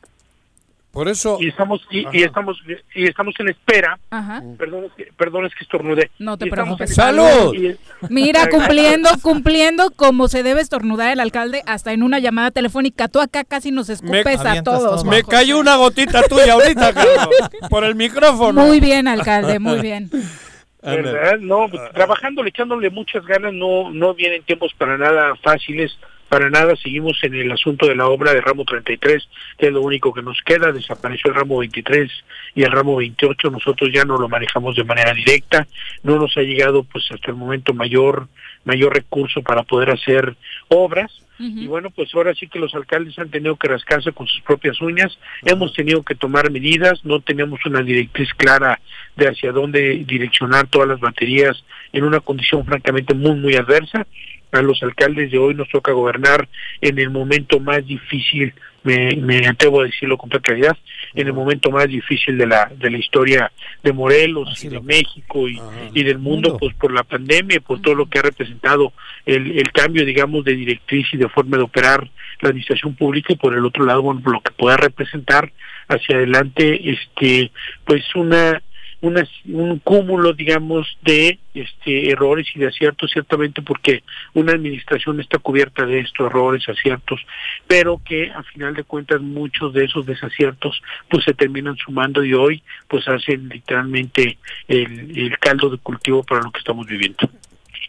Por 0.93 1.07
eso. 1.07 1.39
Y 1.41 1.47
estamos 1.47 1.81
y, 1.89 2.21
estamos 2.21 2.61
y 2.93 3.05
estamos 3.05 3.33
en 3.39 3.49
espera. 3.49 3.97
Ajá. 4.11 4.43
Perdón, 4.59 4.85
es 4.85 4.91
que, 4.93 5.11
perdón, 5.17 5.47
es 5.47 5.55
que 5.55 5.63
estornudé. 5.63 6.11
No 6.19 6.37
te 6.37 6.45
preocupes. 6.45 6.93
¡Salud! 6.93 7.51
y- 7.55 7.75
Mira, 8.09 8.47
cumpliendo, 8.47 9.09
cumpliendo 9.23 9.89
como 9.89 10.27
se 10.27 10.43
debe 10.43 10.61
estornudar 10.61 11.11
el 11.11 11.19
alcalde 11.19 11.63
hasta 11.65 11.93
en 11.93 12.03
una 12.03 12.19
llamada 12.19 12.51
telefónica. 12.51 13.07
Tú 13.07 13.21
acá 13.21 13.43
casi 13.43 13.71
nos 13.71 13.89
escupes 13.89 14.39
a 14.45 14.61
todos. 14.61 15.01
todo. 15.01 15.09
Me 15.09 15.23
cayó 15.23 15.57
una 15.57 15.77
gotita 15.77 16.21
tuya 16.29 16.53
ahorita, 16.53 16.93
Carlos, 16.93 17.27
por 17.71 17.83
el 17.85 17.95
micrófono. 17.95 18.63
Muy 18.63 18.79
bien, 18.79 19.07
alcalde, 19.07 19.57
muy 19.57 19.81
bien. 19.81 20.11
¿verdad? 20.83 21.39
No, 21.39 21.69
pues, 21.69 21.81
trabajando, 21.93 22.45
echándole 22.45 22.89
muchas 22.91 23.25
ganas, 23.25 23.51
no 23.53 23.89
no 23.89 24.13
vienen 24.13 24.43
tiempos 24.43 24.73
para 24.77 24.97
nada 24.97 25.33
fáciles, 25.41 25.97
para 26.33 26.49
nada 26.49 26.75
seguimos 26.75 27.19
en 27.21 27.35
el 27.35 27.51
asunto 27.51 27.85
de 27.85 27.95
la 27.95 28.07
obra 28.07 28.33
de 28.33 28.41
ramo 28.41 28.65
33, 28.65 29.29
que 29.55 29.67
es 29.67 29.71
lo 29.71 29.83
único 29.83 30.11
que 30.11 30.23
nos 30.23 30.41
queda, 30.41 30.71
desapareció 30.71 31.29
el 31.29 31.35
ramo 31.35 31.59
23 31.59 32.11
y 32.55 32.63
el 32.63 32.71
ramo 32.71 32.95
28, 32.95 33.51
nosotros 33.51 33.91
ya 33.93 34.03
no 34.03 34.17
lo 34.17 34.27
manejamos 34.27 34.75
de 34.75 34.83
manera 34.83 35.13
directa, 35.13 35.67
no 36.01 36.17
nos 36.17 36.35
ha 36.35 36.41
llegado 36.41 36.85
pues 36.85 37.05
hasta 37.11 37.29
el 37.29 37.37
momento 37.37 37.75
mayor 37.75 38.27
mayor 38.65 38.93
recurso 38.93 39.43
para 39.43 39.61
poder 39.61 39.91
hacer 39.91 40.35
obras. 40.69 41.11
Y 41.39 41.65
bueno, 41.67 41.89
pues 41.89 42.13
ahora 42.15 42.33
sí 42.35 42.47
que 42.47 42.59
los 42.59 42.73
alcaldes 42.73 43.19
han 43.19 43.29
tenido 43.29 43.57
que 43.57 43.67
rascarse 43.67 44.13
con 44.13 44.27
sus 44.27 44.39
propias 44.41 44.79
uñas, 44.79 45.17
hemos 45.43 45.73
tenido 45.73 46.01
que 46.01 46.15
tomar 46.15 46.49
medidas, 46.49 47.03
no 47.03 47.19
tenemos 47.19 47.59
una 47.65 47.81
directriz 47.81 48.33
clara 48.35 48.79
de 49.17 49.27
hacia 49.27 49.51
dónde 49.51 50.05
direccionar 50.05 50.67
todas 50.67 50.87
las 50.87 51.01
baterías 51.01 51.65
en 51.91 52.05
una 52.05 52.21
condición 52.21 52.63
francamente 52.65 53.13
muy, 53.13 53.35
muy 53.35 53.55
adversa. 53.55 54.07
A 54.53 54.61
los 54.61 54.81
alcaldes 54.83 55.31
de 55.31 55.37
hoy 55.37 55.55
nos 55.55 55.67
toca 55.69 55.91
gobernar 55.91 56.47
en 56.79 56.99
el 56.99 57.09
momento 57.09 57.59
más 57.59 57.85
difícil, 57.85 58.53
me, 58.83 59.15
me 59.15 59.47
atrevo 59.47 59.81
a 59.81 59.85
decirlo 59.85 60.17
con 60.17 60.29
toda 60.29 60.41
claridad, 60.41 60.77
en 61.15 61.27
el 61.27 61.33
momento 61.33 61.71
más 61.71 61.87
difícil 61.87 62.37
de 62.37 62.47
la, 62.47 62.71
de 62.77 62.89
la 62.89 62.97
historia 62.97 63.51
de 63.81 63.93
Morelos 63.93 64.63
y 64.63 64.69
de 64.69 64.79
México 64.79 65.47
y, 65.47 65.59
y 65.93 66.03
del 66.03 66.19
mundo, 66.19 66.49
Mundo. 66.49 66.59
pues 66.59 66.75
por 66.75 66.93
la 66.93 67.03
pandemia 67.03 67.59
por 67.61 67.81
todo 67.81 67.95
lo 67.95 68.05
que 68.05 68.19
ha 68.19 68.23
representado 68.23 68.93
el, 69.25 69.57
el 69.57 69.71
cambio, 69.71 70.05
digamos, 70.05 70.45
de 70.45 70.55
directriz 70.55 71.07
y 71.13 71.17
de 71.17 71.29
forma 71.29 71.57
de 71.57 71.63
operar 71.63 72.09
la 72.41 72.49
administración 72.49 72.95
pública 72.95 73.33
y 73.33 73.37
por 73.37 73.53
el 73.53 73.65
otro 73.65 73.85
lado, 73.85 74.01
bueno, 74.01 74.21
lo 74.25 74.41
que 74.41 74.51
pueda 74.51 74.77
representar 74.77 75.51
hacia 75.87 76.17
adelante, 76.17 76.91
este, 76.91 77.51
pues 77.85 78.03
una 78.15 78.61
una, 79.03 79.27
un 79.49 79.79
cúmulo, 79.79 80.31
digamos, 80.31 80.97
de 81.01 81.37
este, 81.53 82.09
errores 82.09 82.47
y 82.55 82.59
de 82.59 82.67
aciertos, 82.67 83.11
ciertamente 83.11 83.61
porque 83.61 84.01
una 84.33 84.53
administración 84.53 85.19
está 85.19 85.39
cubierta 85.39 85.85
de 85.85 85.99
estos 85.99 86.27
errores, 86.27 86.67
aciertos, 86.69 87.19
pero 87.67 88.01
que 88.03 88.31
a 88.31 88.41
final 88.43 88.73
de 88.73 88.85
cuentas 88.85 89.21
muchos 89.21 89.73
de 89.73 89.83
esos 89.83 90.05
desaciertos 90.05 90.81
pues 91.09 91.25
se 91.25 91.33
terminan 91.33 91.75
sumando 91.75 92.23
y 92.23 92.33
hoy 92.33 92.63
pues 92.87 93.05
hacen 93.09 93.49
literalmente 93.49 94.37
el, 94.69 95.17
el 95.17 95.37
caldo 95.37 95.69
de 95.69 95.79
cultivo 95.79 96.23
para 96.23 96.41
lo 96.41 96.51
que 96.51 96.59
estamos 96.59 96.87
viviendo. 96.87 97.29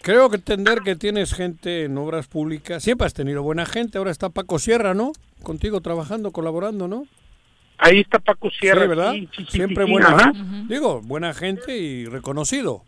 Creo 0.02 0.28
que 0.28 0.36
entender 0.36 0.80
que 0.80 0.96
tienes 0.96 1.32
gente 1.32 1.84
en 1.84 1.96
obras 1.96 2.26
públicas. 2.26 2.82
Siempre 2.82 3.06
has 3.06 3.14
tenido 3.14 3.42
buena 3.44 3.66
gente. 3.66 3.98
Ahora 3.98 4.10
está 4.10 4.30
Paco 4.30 4.58
Sierra, 4.58 4.94
¿no? 4.94 5.12
Contigo 5.44 5.80
trabajando, 5.80 6.32
colaborando, 6.32 6.88
¿no? 6.88 7.06
Ahí 7.78 8.00
está 8.00 8.18
Paco 8.18 8.50
Sierra. 8.50 8.82
sí, 8.82 8.88
¿verdad? 8.88 9.12
sí, 9.36 9.46
Siempre 9.48 9.84
buena 9.84 10.18
gente. 10.18 10.38
Digo, 10.72 11.00
buena 11.02 11.34
gente 11.34 11.76
y 11.76 12.06
reconocido. 12.06 12.82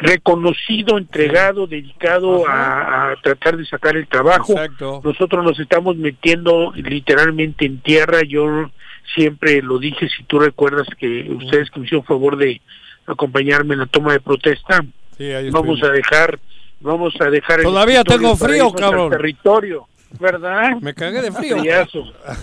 reconocido, 0.00 0.98
entregado, 0.98 1.66
dedicado 1.66 2.46
a, 2.48 3.12
a 3.12 3.16
tratar 3.16 3.56
de 3.56 3.64
sacar 3.66 3.96
el 3.96 4.06
trabajo. 4.06 4.52
Exacto. 4.52 5.00
Nosotros 5.02 5.44
nos 5.44 5.58
estamos 5.58 5.96
metiendo 5.96 6.72
literalmente 6.76 7.64
en 7.66 7.80
tierra. 7.80 8.20
Yo 8.22 8.70
siempre 9.14 9.62
lo 9.62 9.78
dije, 9.78 10.08
si 10.16 10.22
tú 10.24 10.38
recuerdas 10.38 10.86
que 10.98 11.26
ustedes 11.30 11.70
que 11.70 11.80
me 11.80 11.86
hicieron 11.86 12.04
favor 12.04 12.36
de 12.36 12.60
acompañarme 13.06 13.74
en 13.74 13.80
la 13.80 13.86
toma 13.86 14.12
de 14.12 14.20
protesta, 14.20 14.84
Sí, 15.16 15.24
ahí 15.32 15.50
vamos 15.50 15.82
a 15.82 15.88
dejar, 15.88 16.38
vamos 16.80 17.14
a 17.20 17.24
dejar. 17.28 17.58
el 17.60 17.64
Todavía 17.66 18.04
tengo 18.04 18.36
frío, 18.36 18.72
cabrón. 18.72 19.10
Territorio, 19.10 19.86
¿verdad? 20.18 20.76
Me 20.80 20.94
cagué 20.94 21.22
de 21.22 21.32
frío. 21.32 21.58
Friazo. 21.58 22.02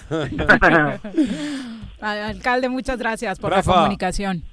Al- 1.99 2.19
Alcalde, 2.19 2.69
muchas 2.69 2.97
gracias 2.99 3.39
por 3.39 3.51
Rafa. 3.51 3.71
la 3.71 3.77
comunicación. 3.77 4.43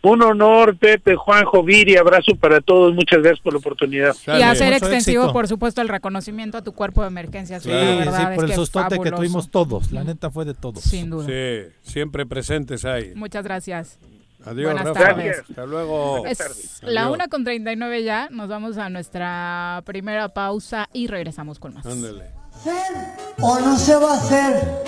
Un 0.00 0.22
honor, 0.22 0.76
Pepe, 0.78 1.16
Juanjo, 1.16 1.64
Viri, 1.64 1.96
abrazo 1.96 2.36
para 2.36 2.60
todos. 2.60 2.94
Muchas 2.94 3.18
gracias 3.20 3.40
por 3.40 3.52
la 3.54 3.58
oportunidad. 3.58 4.14
Y 4.28 4.42
hacer 4.42 4.72
Mucho 4.72 4.84
extensivo, 4.84 5.22
éxito. 5.24 5.32
por 5.32 5.48
supuesto, 5.48 5.80
el 5.80 5.88
reconocimiento 5.88 6.56
a 6.58 6.62
tu 6.62 6.72
cuerpo 6.72 7.02
de 7.02 7.08
emergencias. 7.08 7.64
Sí, 7.64 7.68
la 7.70 7.80
sí, 7.80 7.98
verdad 7.98 8.34
por 8.36 8.44
es 8.44 8.50
el 8.50 8.50
que 8.50 8.54
sustote 8.54 8.88
que 8.90 8.94
fabuloso. 8.96 9.16
tuvimos 9.16 9.50
todos. 9.50 9.90
La 9.90 10.04
neta 10.04 10.30
fue 10.30 10.44
de 10.44 10.54
todos. 10.54 10.84
Sin 10.84 11.10
duda. 11.10 11.26
Sí, 11.26 11.72
siempre 11.82 12.26
presentes 12.26 12.84
ahí. 12.84 13.12
Muchas 13.16 13.42
gracias. 13.42 13.98
Adiós, 14.44 14.72
Buenas 14.72 14.84
Rafa. 14.94 15.00
tardes. 15.00 15.38
Hasta 15.48 15.66
luego. 15.66 16.24
Es 16.26 16.38
la 16.82 17.02
Adiós. 17.02 17.14
una 17.14 17.28
con 17.28 17.44
39 17.44 18.04
ya. 18.04 18.28
Nos 18.30 18.48
vamos 18.48 18.78
a 18.78 18.88
nuestra 18.88 19.82
primera 19.84 20.28
pausa 20.28 20.88
y 20.92 21.06
regresamos 21.08 21.58
con 21.58 21.74
más. 21.74 21.84
Ándale. 21.86 22.24
¿O 23.40 23.60
no 23.60 23.78
se 23.78 23.94
va 23.96 24.14
a 24.14 24.16
hacer 24.16 24.84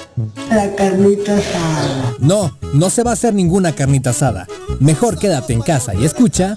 la 0.50 0.74
carnita 0.74 1.36
asada? 1.36 2.14
No, 2.18 2.56
no 2.74 2.90
se 2.90 3.02
va 3.04 3.10
a 3.10 3.14
hacer 3.14 3.32
ninguna 3.34 3.72
carnita 3.74 4.10
asada. 4.10 4.46
Mejor 4.80 5.18
quédate 5.18 5.52
en 5.52 5.62
casa 5.62 5.94
y 5.94 6.04
escucha. 6.04 6.56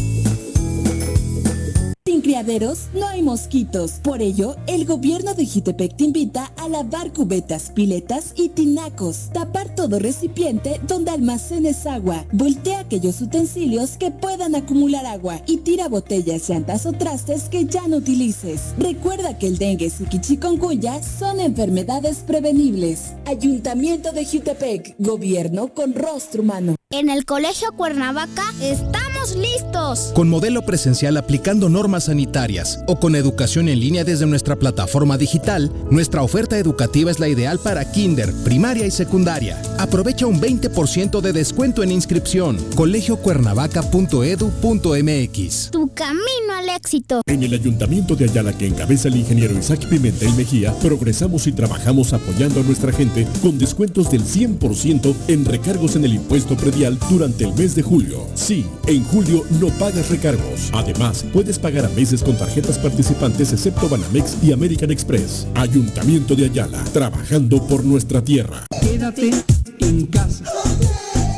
Criaderos 2.21 2.87
no 2.93 3.07
hay 3.07 3.21
mosquitos. 3.21 3.93
Por 4.03 4.21
ello, 4.21 4.55
el 4.67 4.85
gobierno 4.85 5.33
de 5.33 5.45
Jitepec 5.45 5.97
te 5.97 6.05
invita 6.05 6.51
a 6.57 6.69
lavar 6.69 7.11
cubetas, 7.13 7.71
piletas 7.71 8.33
y 8.35 8.49
tinacos. 8.49 9.29
Tapar 9.33 9.75
todo 9.75 9.99
recipiente 9.99 10.79
donde 10.87 11.11
almacenes 11.11 11.85
agua. 11.85 12.25
Voltea 12.31 12.79
aquellos 12.79 13.21
utensilios 13.21 13.97
que 13.97 14.11
puedan 14.11 14.55
acumular 14.55 15.05
agua 15.05 15.41
y 15.47 15.57
tira 15.57 15.87
botellas, 15.87 16.49
llantas 16.49 16.85
o 16.85 16.93
trastes 16.93 17.43
que 17.49 17.65
ya 17.65 17.87
no 17.87 17.97
utilices. 17.97 18.73
Recuerda 18.77 19.37
que 19.37 19.47
el 19.47 19.57
dengue, 19.57 19.91
y 20.11 20.19
chikungunya 20.19 21.01
son 21.01 21.39
enfermedades 21.39 22.17
prevenibles. 22.19 23.13
Ayuntamiento 23.25 24.11
de 24.11 24.25
Jutepec, 24.25 24.95
gobierno 24.99 25.73
con 25.73 25.93
rostro 25.93 26.41
humano. 26.43 26.75
En 26.91 27.09
el 27.09 27.25
Colegio 27.25 27.71
Cuernavaca 27.75 28.43
estamos 28.61 29.10
listos. 29.35 30.11
Con 30.13 30.29
modelo 30.29 30.63
presencial 30.63 31.17
aplicando 31.17 31.69
normas 31.69 32.05
sanitarias 32.05 32.79
o 32.87 32.99
con 32.99 33.15
educación 33.15 33.69
en 33.69 33.79
línea 33.79 34.03
desde 34.03 34.25
nuestra 34.25 34.55
plataforma 34.55 35.17
digital, 35.17 35.71
nuestra 35.89 36.23
oferta 36.23 36.57
educativa 36.57 37.11
es 37.11 37.19
la 37.19 37.27
ideal 37.27 37.59
para 37.59 37.91
kinder, 37.91 38.33
primaria 38.43 38.85
y 38.85 38.91
secundaria. 38.91 39.61
Aprovecha 39.77 40.25
un 40.25 40.41
20% 40.41 41.21
de 41.21 41.33
descuento 41.33 41.83
en 41.83 41.91
inscripción. 41.91 42.57
colegiocuernavaca.edu.mx. 42.75 45.71
Tu 45.71 45.87
camino 45.93 46.53
al 46.57 46.69
éxito. 46.69 47.21
En 47.27 47.43
el 47.43 47.53
Ayuntamiento 47.53 48.15
de 48.15 48.25
Ayala 48.25 48.53
que 48.53 48.67
encabeza 48.67 49.07
el 49.07 49.15
ingeniero 49.15 49.57
Isaac 49.57 49.87
Pimentel 49.87 50.33
Mejía, 50.33 50.73
progresamos 50.79 51.47
y 51.47 51.51
trabajamos 51.51 52.13
apoyando 52.13 52.61
a 52.61 52.63
nuestra 52.63 52.91
gente 52.91 53.27
con 53.41 53.57
descuentos 53.57 54.11
del 54.11 54.23
100% 54.23 55.15
en 55.27 55.45
recargos 55.45 55.95
en 55.95 56.05
el 56.05 56.13
impuesto 56.13 56.55
predial 56.55 56.97
durante 57.09 57.45
el 57.45 57.53
mes 57.53 57.75
de 57.75 57.81
julio. 57.81 58.27
Sí, 58.35 58.65
en 58.87 59.03
julio 59.11 59.43
no 59.59 59.67
pagas 59.77 60.09
recargos. 60.09 60.71
Además, 60.73 61.25
puedes 61.33 61.59
pagar 61.59 61.85
a 61.85 61.89
meses 61.89 62.23
con 62.23 62.37
tarjetas 62.37 62.77
participantes 62.79 63.51
excepto 63.51 63.89
Banamex 63.89 64.37
y 64.41 64.53
American 64.53 64.89
Express. 64.89 65.47
Ayuntamiento 65.53 66.35
de 66.35 66.45
Ayala, 66.45 66.83
trabajando 66.93 67.67
por 67.67 67.83
nuestra 67.83 68.23
tierra. 68.23 68.65
Quédate 68.81 69.31
en 69.79 70.05
casa. 70.05 70.45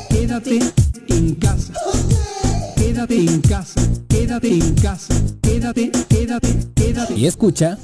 Quédate 0.09 0.59
en 1.07 1.35
casa. 1.35 1.73
Quédate 2.75 3.15
en 3.15 3.41
casa. 3.41 3.81
Quédate 4.07 4.53
en 4.53 4.75
casa. 4.75 5.13
Quédate, 5.41 5.91
quédate, 6.07 6.47
quédate. 6.75 7.15
Y 7.15 7.25
escucha. 7.25 7.77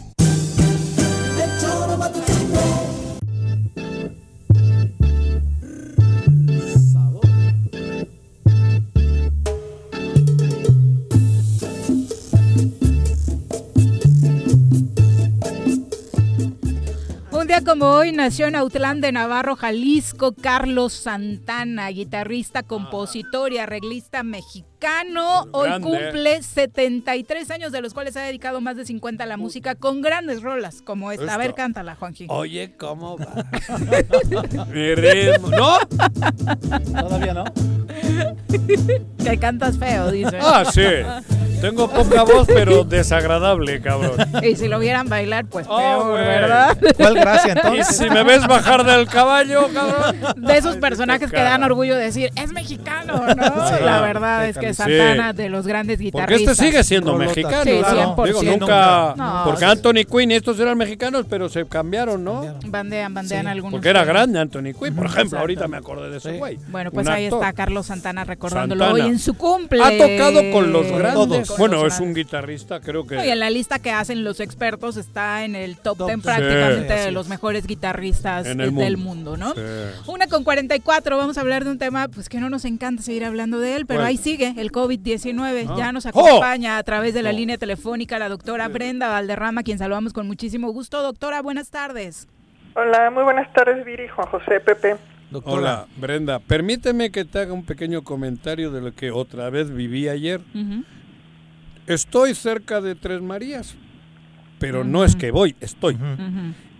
Día 17.60 17.74
como 17.74 17.88
hoy 17.92 18.12
nació 18.12 18.48
en 18.48 18.56
Autlán 18.56 19.02
de 19.02 19.12
Navarro, 19.12 19.56
Jalisco, 19.56 20.34
Carlos 20.34 20.94
Santana, 20.94 21.88
guitarrista, 21.90 22.64
compositor 22.64 23.52
y 23.54 23.58
arreglista 23.58 24.24
mexicano. 24.24 25.48
Hoy 25.52 25.68
Grande. 25.68 25.88
cumple 25.88 26.44
73 26.44 27.52
años, 27.52 27.72
de 27.72 27.82
los 27.82 27.94
cuales 27.94 28.16
ha 28.18 28.22
dedicado 28.22 28.62
más 28.62 28.78
de 28.78 28.86
50 28.86 29.24
a 29.24 29.28
la 29.28 29.38
música 29.38 29.76
con 29.76 30.02
grandes 30.02 30.42
rolas 30.42 30.82
como 30.82 31.12
esta. 31.12 31.34
A 31.34 31.38
ver, 31.38 31.54
cántala, 31.54 31.96
Juanji. 31.96 32.28
Oye, 32.30 32.76
¿cómo 32.78 33.18
va? 33.18 33.46
Mi 34.74 34.96
ritmo. 34.96 35.50
¿No? 35.50 35.78
Todavía 37.02 37.34
no. 37.34 37.44
Que 39.24 39.38
cantas 39.38 39.78
feo, 39.78 40.12
dice. 40.12 40.40
Ah, 40.42 40.64
sí. 40.66 40.82
Tengo 41.62 41.90
poca 41.90 42.24
voz, 42.24 42.48
pero 42.48 42.84
desagradable, 42.84 43.82
cabrón. 43.82 44.14
Y 44.44 44.56
si 44.56 44.68
lo 44.68 44.80
vieran 44.80 45.10
bailar, 45.10 45.46
pues 45.46 45.66
Oh, 45.70 45.78
peor. 45.78 46.14
¿verdad? 46.20 46.78
¿Cuál 46.98 47.16
gracia 47.16 47.54
Y 47.54 47.58
entonces? 47.58 47.98
si 47.98 48.10
me 48.10 48.24
ves 48.24 48.48
bajar 48.48 48.86
del 48.86 49.08
caballo, 49.08 49.68
cabrón. 49.74 50.36
De 50.38 50.58
esos 50.58 50.78
personajes 50.78 51.30
que 51.32 51.42
dan 51.42 51.64
orgullo 51.64 51.96
de 51.96 52.04
decir, 52.06 52.32
es 52.36 52.52
mexicano, 52.54 53.22
¿no? 53.36 53.68
Sí. 53.70 53.84
La 53.84 54.02
verdad 54.02 54.48
es 54.48 54.58
que 54.58 54.70
Sí. 54.70 54.76
Santana, 54.84 55.34
de 55.34 55.50
los 55.50 55.68
grandes 55.68 55.98
Porque 55.98 56.06
guitarristas. 56.06 56.52
este 56.60 56.66
sigue 56.66 56.84
siendo 56.84 57.16
mexicano. 57.18 57.64
Sí, 57.64 57.80
¿no? 57.82 58.16
100%. 58.16 58.26
Digo, 58.26 58.44
nunca. 58.58 59.14
No, 59.18 59.42
porque 59.46 59.66
sí. 59.66 59.72
Anthony 59.72 60.06
Quinn 60.10 60.32
y 60.32 60.36
estos 60.36 60.60
eran 60.60 60.78
mexicanos, 60.78 61.26
pero 61.30 61.50
se 61.50 61.66
cambiaron, 61.66 62.24
¿no? 62.24 62.56
Bandean, 62.68 63.14
bandean 63.14 63.48
algunos. 63.48 63.74
Porque 63.74 63.90
era 63.90 64.06
grande 64.06 64.40
Anthony 64.40 64.74
Quinn, 64.80 64.96
por 64.96 65.06
ejemplo. 65.08 65.22
Exacto. 65.24 65.38
Ahorita 65.40 65.68
me 65.68 65.78
acordé 65.78 66.10
de 66.10 66.18
ese 66.18 66.38
güey. 66.38 66.58
Bueno, 66.68 66.92
pues 66.92 67.08
Un 67.08 67.14
ahí 67.14 67.26
actor. 67.26 67.42
está 67.42 67.54
Carlos 67.54 67.86
Santana 67.88 68.24
recordándolo 68.24 68.86
Santana. 68.86 69.06
hoy 69.06 69.12
en 69.12 69.20
su 69.20 69.34
cumple. 69.36 69.84
Ha 69.84 69.90
tocado 69.98 70.52
con 70.52 70.72
los 70.72 70.88
grandes. 70.92 71.49
Con 71.50 71.58
Bueno, 71.58 71.86
es 71.86 72.00
un 72.00 72.14
guitarrista, 72.14 72.80
creo 72.80 73.06
que. 73.06 73.16
Y 73.26 73.30
en 73.30 73.40
la 73.40 73.50
lista 73.50 73.80
que 73.80 73.92
hacen 73.92 74.24
los 74.24 74.40
expertos 74.40 74.98
está 74.98 75.44
en 75.44 75.56
el 75.56 75.76
top, 75.78 75.98
Top 75.98 76.08
10 76.08 76.08
ten. 76.08 76.22
prácticamente 76.22 76.98
Sí, 76.98 77.04
de 77.06 77.12
los 77.12 77.26
es. 77.26 77.30
mejores 77.30 77.66
guitarristas 77.68 78.46
En 78.46 78.62
el 78.62 78.74
del 78.76 78.98
mundo. 78.98 79.36
mundo, 79.36 79.38
¿no? 79.38 79.54
Sí. 79.56 79.62
Una 80.08 80.28
con 80.28 80.44
44, 80.44 81.18
vamos 81.18 81.38
a 81.38 81.42
hablar 81.42 81.64
de 81.66 81.72
un 81.72 81.80
tema 81.80 82.08
pues 82.08 82.30
que 82.30 82.40
no 82.40 82.50
nos 82.50 82.66
encanta 82.66 83.02
seguir 83.04 83.26
hablando 83.26 83.60
de 83.60 83.76
él, 83.76 83.86
pero 83.86 84.04
ahí 84.04 84.18
sigue, 84.18 84.54
el 84.58 84.72
COVID-19. 84.72 85.66
Ah. 85.70 85.76
Ya 85.78 85.92
nos 85.92 86.06
¡Oh! 86.06 86.10
acompaña 86.10 86.78
a 86.78 86.84
través 86.84 87.14
de 87.14 87.24
la 87.24 87.32
No. 87.32 87.38
línea 87.40 87.58
telefónica 87.58 88.20
la 88.20 88.30
doctora 88.30 88.68
Brenda 88.68 89.10
Valderrama, 89.10 89.64
quien 89.64 89.78
saludamos 89.78 90.14
con 90.14 90.28
muchísimo 90.28 90.72
gusto. 90.72 91.02
Doctora, 91.02 91.42
buenas 91.42 91.70
tardes. 91.70 92.28
Hola, 92.76 93.10
muy 93.12 93.24
buenas 93.24 93.52
tardes, 93.54 93.84
Viri, 93.84 94.08
Juan 94.08 94.28
José, 94.28 94.60
Pepe. 94.60 94.96
Doctora. 95.32 95.56
Hola, 95.58 95.88
Brenda. 95.98 96.40
Permíteme 96.40 97.12
que 97.12 97.24
te 97.26 97.40
haga 97.40 97.54
un 97.54 97.64
pequeño 97.64 98.04
comentario 98.04 98.72
de 98.72 98.82
lo 98.82 98.94
que 98.94 99.12
otra 99.12 99.50
vez 99.50 99.70
viví 99.70 100.08
ayer. 100.10 100.42
Estoy 101.90 102.36
cerca 102.36 102.82
de 102.82 102.96
Tres 102.96 103.22
Marías. 103.22 103.76
pero 104.60 104.84
no 104.84 105.04
es 105.04 105.16
que 105.16 105.32
voy, 105.32 105.56
estoy. 105.60 105.98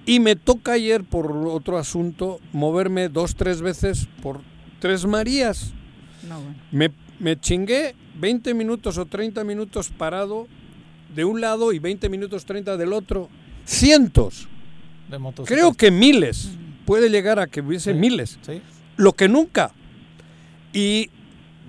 Y 0.06 0.20
me 0.20 0.36
toca 0.36 0.74
ayer, 0.74 1.04
por 1.04 1.32
otro 1.48 1.78
asunto, 1.78 2.40
moverme 2.54 3.10
dos, 3.10 3.36
tres 3.36 3.62
veces 3.62 4.08
por 4.22 4.42
Tres 4.80 5.06
Marías. 5.06 5.74
me, 6.72 6.92
me 7.20 7.40
chingué 7.40 7.96
20 8.20 8.54
minutos 8.54 8.98
o 8.98 9.06
30 9.06 9.44
minutos 9.44 9.90
parado 9.90 10.48
de 11.16 11.26
un 11.26 11.42
lado 11.42 11.74
y 11.74 11.80
20 11.80 12.08
minutos 12.10 12.46
30 12.46 12.78
del 12.78 12.94
otro. 12.94 13.30
Cientos. 13.66 14.48
Creo 15.46 15.74
que 15.74 15.90
miles. 15.90 16.52
Puede 16.86 17.10
llegar 17.10 17.40
a 17.40 17.48
que 17.48 17.62
hubiese 17.62 17.94
miles. 17.94 18.38
Lo 18.96 19.14
que 19.14 19.28
nunca. 19.28 19.72
Y 20.74 21.10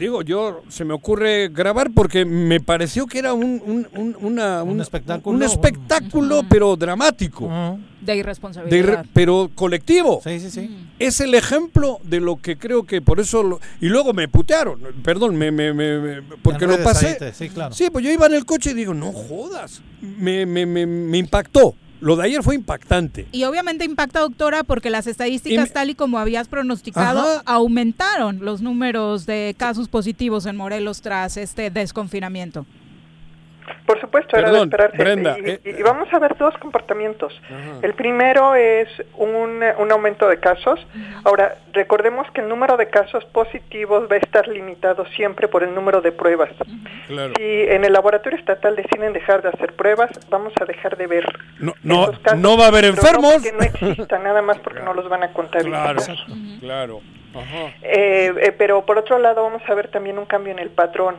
digo, 0.01 0.23
yo 0.23 0.63
se 0.69 0.85
me 0.85 0.95
ocurre 0.95 1.49
grabar 1.49 1.91
porque 1.95 2.25
me 2.25 2.59
pareció 2.61 3.07
que 3.07 3.19
era 3.19 3.35
un, 3.35 3.87
un, 3.95 4.17
una, 4.21 4.63
un 4.63 4.81
espectáculo, 4.81 5.37
un 5.37 5.43
espectáculo 5.43 6.43
pero 6.49 6.75
dramático. 6.75 7.79
De 8.01 8.17
irresponsabilidad. 8.17 9.05
pero 9.13 9.51
colectivo. 9.55 10.21
Sí, 10.25 10.41
sí, 10.41 10.51
sí. 10.51 10.89
Es 10.99 11.21
el 11.21 11.35
ejemplo 11.35 11.99
de 12.03 12.19
lo 12.19 12.37
que 12.37 12.57
creo 12.57 12.85
que 12.85 13.03
por 13.03 13.21
eso... 13.21 13.43
Lo, 13.43 13.61
y 13.81 13.89
luego 13.89 14.15
me 14.15 14.27
putearon, 14.27 14.81
perdón, 15.05 15.37
me, 15.37 15.53
me, 15.53 15.73
me 15.75 16.23
porque 16.43 16.67
lo 16.67 16.83
pasé. 16.83 17.33
sí, 17.35 17.51
claro. 17.51 17.75
Sí, 17.75 17.89
pues 17.93 18.05
yo 18.05 18.11
iba 18.11 18.27
en 18.27 18.35
el 18.35 18.47
coche 18.47 18.71
y 18.71 18.75
digo, 18.75 18.95
no 18.95 19.13
jodas. 19.13 19.83
Me, 20.01 20.47
me, 20.47 20.65
me 20.67 21.19
impactó. 21.19 21.75
Lo 22.01 22.17
de 22.17 22.25
ayer 22.25 22.43
fue 22.43 22.55
impactante. 22.55 23.27
Y 23.33 23.45
obviamente 23.45 23.85
impacta, 23.85 24.21
doctora, 24.21 24.65
porque 24.65 24.91
las 24.91 25.07
estadísticas, 25.07 25.73
tal 25.73 25.91
y 25.91 25.95
como 25.95 26.19
habías 26.19 26.49
pronosticado, 26.49 27.43
aumentaron 27.45 28.45
los 28.45 28.63
números 28.63 29.27
de 29.27 29.55
casos 29.59 29.89
positivos 29.89 30.47
en 30.47 30.57
Morelos 30.57 31.03
tras 31.03 31.37
este 31.37 31.71
desconfinamiento. 31.71 32.67
Por 33.87 34.01
supuesto, 34.01 34.37
era 34.37 34.51
de 34.51 34.63
esperarse. 34.63 35.61
Eh, 35.65 35.77
y, 35.79 35.83
vamos 35.83 36.13
a 36.13 36.19
ver 36.19 36.37
dos 36.37 36.57
comportamientos. 36.59 37.41
El 37.83 37.95
primero 37.95 38.55
es 38.55 38.89
un, 39.17 39.63
un 39.79 39.93
aumento 39.93 40.29
de 40.29 40.39
casos. 40.39 40.85
Ahora, 41.25 41.57
recordemos 41.73 42.31
que 42.33 42.41
el 42.41 42.49
número 42.49 42.77
de 42.77 42.89
casos 42.89 43.25
positivos 43.27 44.09
va 44.11 44.17
a 44.17 44.19
estar 44.19 44.49
limitado 44.49 45.07
siempre 45.17 45.49
por 45.49 45.63
el 45.63 45.75
número 45.75 46.01
de 46.01 46.13
pruebas. 46.13 46.51
Si 47.09 47.43
en 47.43 47.85
el 47.85 47.93
laboratorio 47.93 48.39
estatal 48.39 48.77
deciden 48.77 49.13
dejar 49.13 49.43
de 49.43 49.49
hacer 49.49 49.75
pruebas, 49.75 50.11
vamos 50.29 50.53
a 50.61 50.65
dejar 50.65 50.97
de 50.97 51.07
ver 51.07 51.27
no, 51.59 51.75
no, 51.83 52.13
no 52.37 52.57
va 52.57 52.65
a 52.65 52.69
haber 52.69 52.85
enfermos. 52.85 53.35
No 53.37 53.43
que 53.43 53.53
no 53.53 53.61
exista, 53.61 54.19
nada 54.19 54.43
más 54.43 54.59
porque 54.59 54.81
no 54.81 54.95
los 54.95 55.09
van 55.09 55.25
a 55.25 55.33
contar. 55.33 55.63
Claro, 55.63 56.01
claro. 56.61 57.01
Eh, 57.83 58.35
eh, 58.41 58.53
pero 58.57 58.85
por 58.85 58.99
otro 58.99 59.19
lado, 59.19 59.43
vamos 59.43 59.63
a 59.69 59.75
ver 59.75 59.89
también 59.89 60.19
un 60.19 60.27
cambio 60.27 60.53
en 60.53 60.59
el 60.59 60.71
patrón 60.71 61.17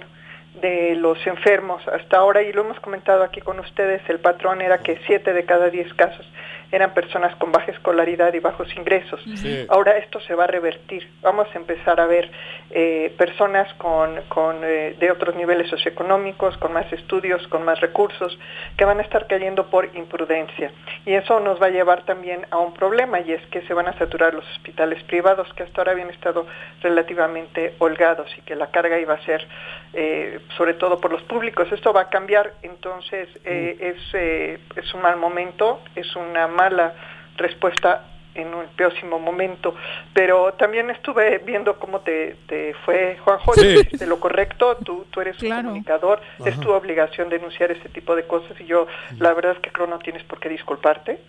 de 0.56 0.96
los 0.96 1.26
enfermos. 1.26 1.88
Hasta 1.88 2.18
ahora, 2.18 2.42
y 2.44 2.52
lo 2.52 2.62
hemos 2.62 2.80
comentado 2.80 3.24
aquí 3.24 3.42
con 3.42 3.60
ustedes, 3.60 4.02
el 4.10 4.20
patrón 4.20 4.62
era 4.62 4.80
que 4.80 5.00
7 5.06 5.34
de 5.34 5.46
cada 5.46 5.70
10 5.70 5.94
casos 5.94 6.28
eran 6.72 6.94
personas 6.94 7.36
con 7.36 7.52
baja 7.52 7.72
escolaridad 7.72 8.34
y 8.34 8.40
bajos 8.40 8.74
ingresos. 8.76 9.22
Ahora 9.70 9.98
esto 9.98 10.20
se 10.22 10.36
va 10.36 10.46
a 10.46 10.48
revertir. 10.48 11.08
Vamos 11.22 11.48
a 11.54 11.58
empezar 11.58 12.00
a 12.00 12.06
ver 12.06 12.32
eh, 12.70 13.14
personas 13.18 13.74
con, 13.76 14.22
con 14.30 14.64
eh, 14.64 14.96
de 14.98 15.12
otros 15.12 15.36
niveles 15.36 15.70
socioeconómicos, 15.70 16.58
con 16.58 16.72
más 16.74 16.92
estudios, 16.94 17.46
con 17.50 17.66
más 17.66 17.80
recursos, 17.82 18.38
que 18.78 18.86
van 18.86 19.00
a 19.00 19.02
estar 19.02 19.28
cayendo 19.28 19.70
por 19.70 19.90
imprudencia. 19.96 20.72
Y 21.06 21.14
eso 21.14 21.40
nos 21.40 21.62
va 21.62 21.68
a 21.68 21.70
llevar 21.70 22.06
también 22.06 22.46
a 22.52 22.58
un 22.60 22.74
problema, 22.74 23.20
y 23.20 23.34
es 23.34 23.46
que 23.48 23.62
se 23.64 23.74
van 23.74 23.88
a 23.88 23.98
saturar 23.98 24.34
los 24.34 24.50
hospitales 24.52 25.04
privados, 25.04 25.52
que 25.54 25.64
hasta 25.64 25.82
ahora 25.82 25.92
habían 25.92 26.10
estado 26.10 26.46
relativamente 26.82 27.76
holgados 27.80 28.30
y 28.38 28.42
que 28.42 28.56
la 28.56 28.68
carga 28.72 29.00
iba 29.00 29.16
a 29.16 29.26
ser 29.26 29.46
eh, 29.94 30.40
sobre 30.58 30.74
todo 30.76 31.02
por 31.02 31.12
los 31.12 31.22
públicos. 31.24 31.70
Esto 31.72 31.92
va 31.92 32.02
a 32.02 32.10
cambiar, 32.10 32.54
entonces 32.62 33.28
es, 33.44 34.14
es 34.14 34.94
un 34.94 35.02
mal 35.02 35.18
momento, 35.18 35.82
es 35.96 36.16
una 36.16 36.48
mala 36.62 36.94
respuesta 37.38 38.06
en 38.34 38.54
un 38.54 38.66
pésimo 38.78 39.20
momento, 39.20 39.76
pero 40.14 40.54
también 40.54 40.90
estuve 40.90 41.40
viendo 41.40 41.78
cómo 41.78 42.00
te, 42.00 42.38
te 42.48 42.74
fue, 42.86 43.18
Juanjo, 43.24 43.54
de 43.56 44.08
lo 44.08 44.22
correcto, 44.22 44.78
tú, 44.86 45.06
tú 45.12 45.20
eres 45.20 45.42
un 45.44 45.50
comunicador, 45.50 46.22
es 46.46 46.58
tu 46.62 46.72
obligación 46.72 47.28
denunciar 47.28 47.72
ese 47.72 47.90
tipo 47.90 48.16
de 48.16 48.24
cosas 48.24 48.60
y 48.62 48.66
yo 48.66 48.88
la 49.20 49.34
verdad 49.34 49.54
es 49.58 49.60
que 49.60 49.70
creo 49.72 49.88
no 49.88 50.00
tienes 50.00 50.24
por 50.24 50.40
qué 50.40 50.48
disculparte, 50.48 51.20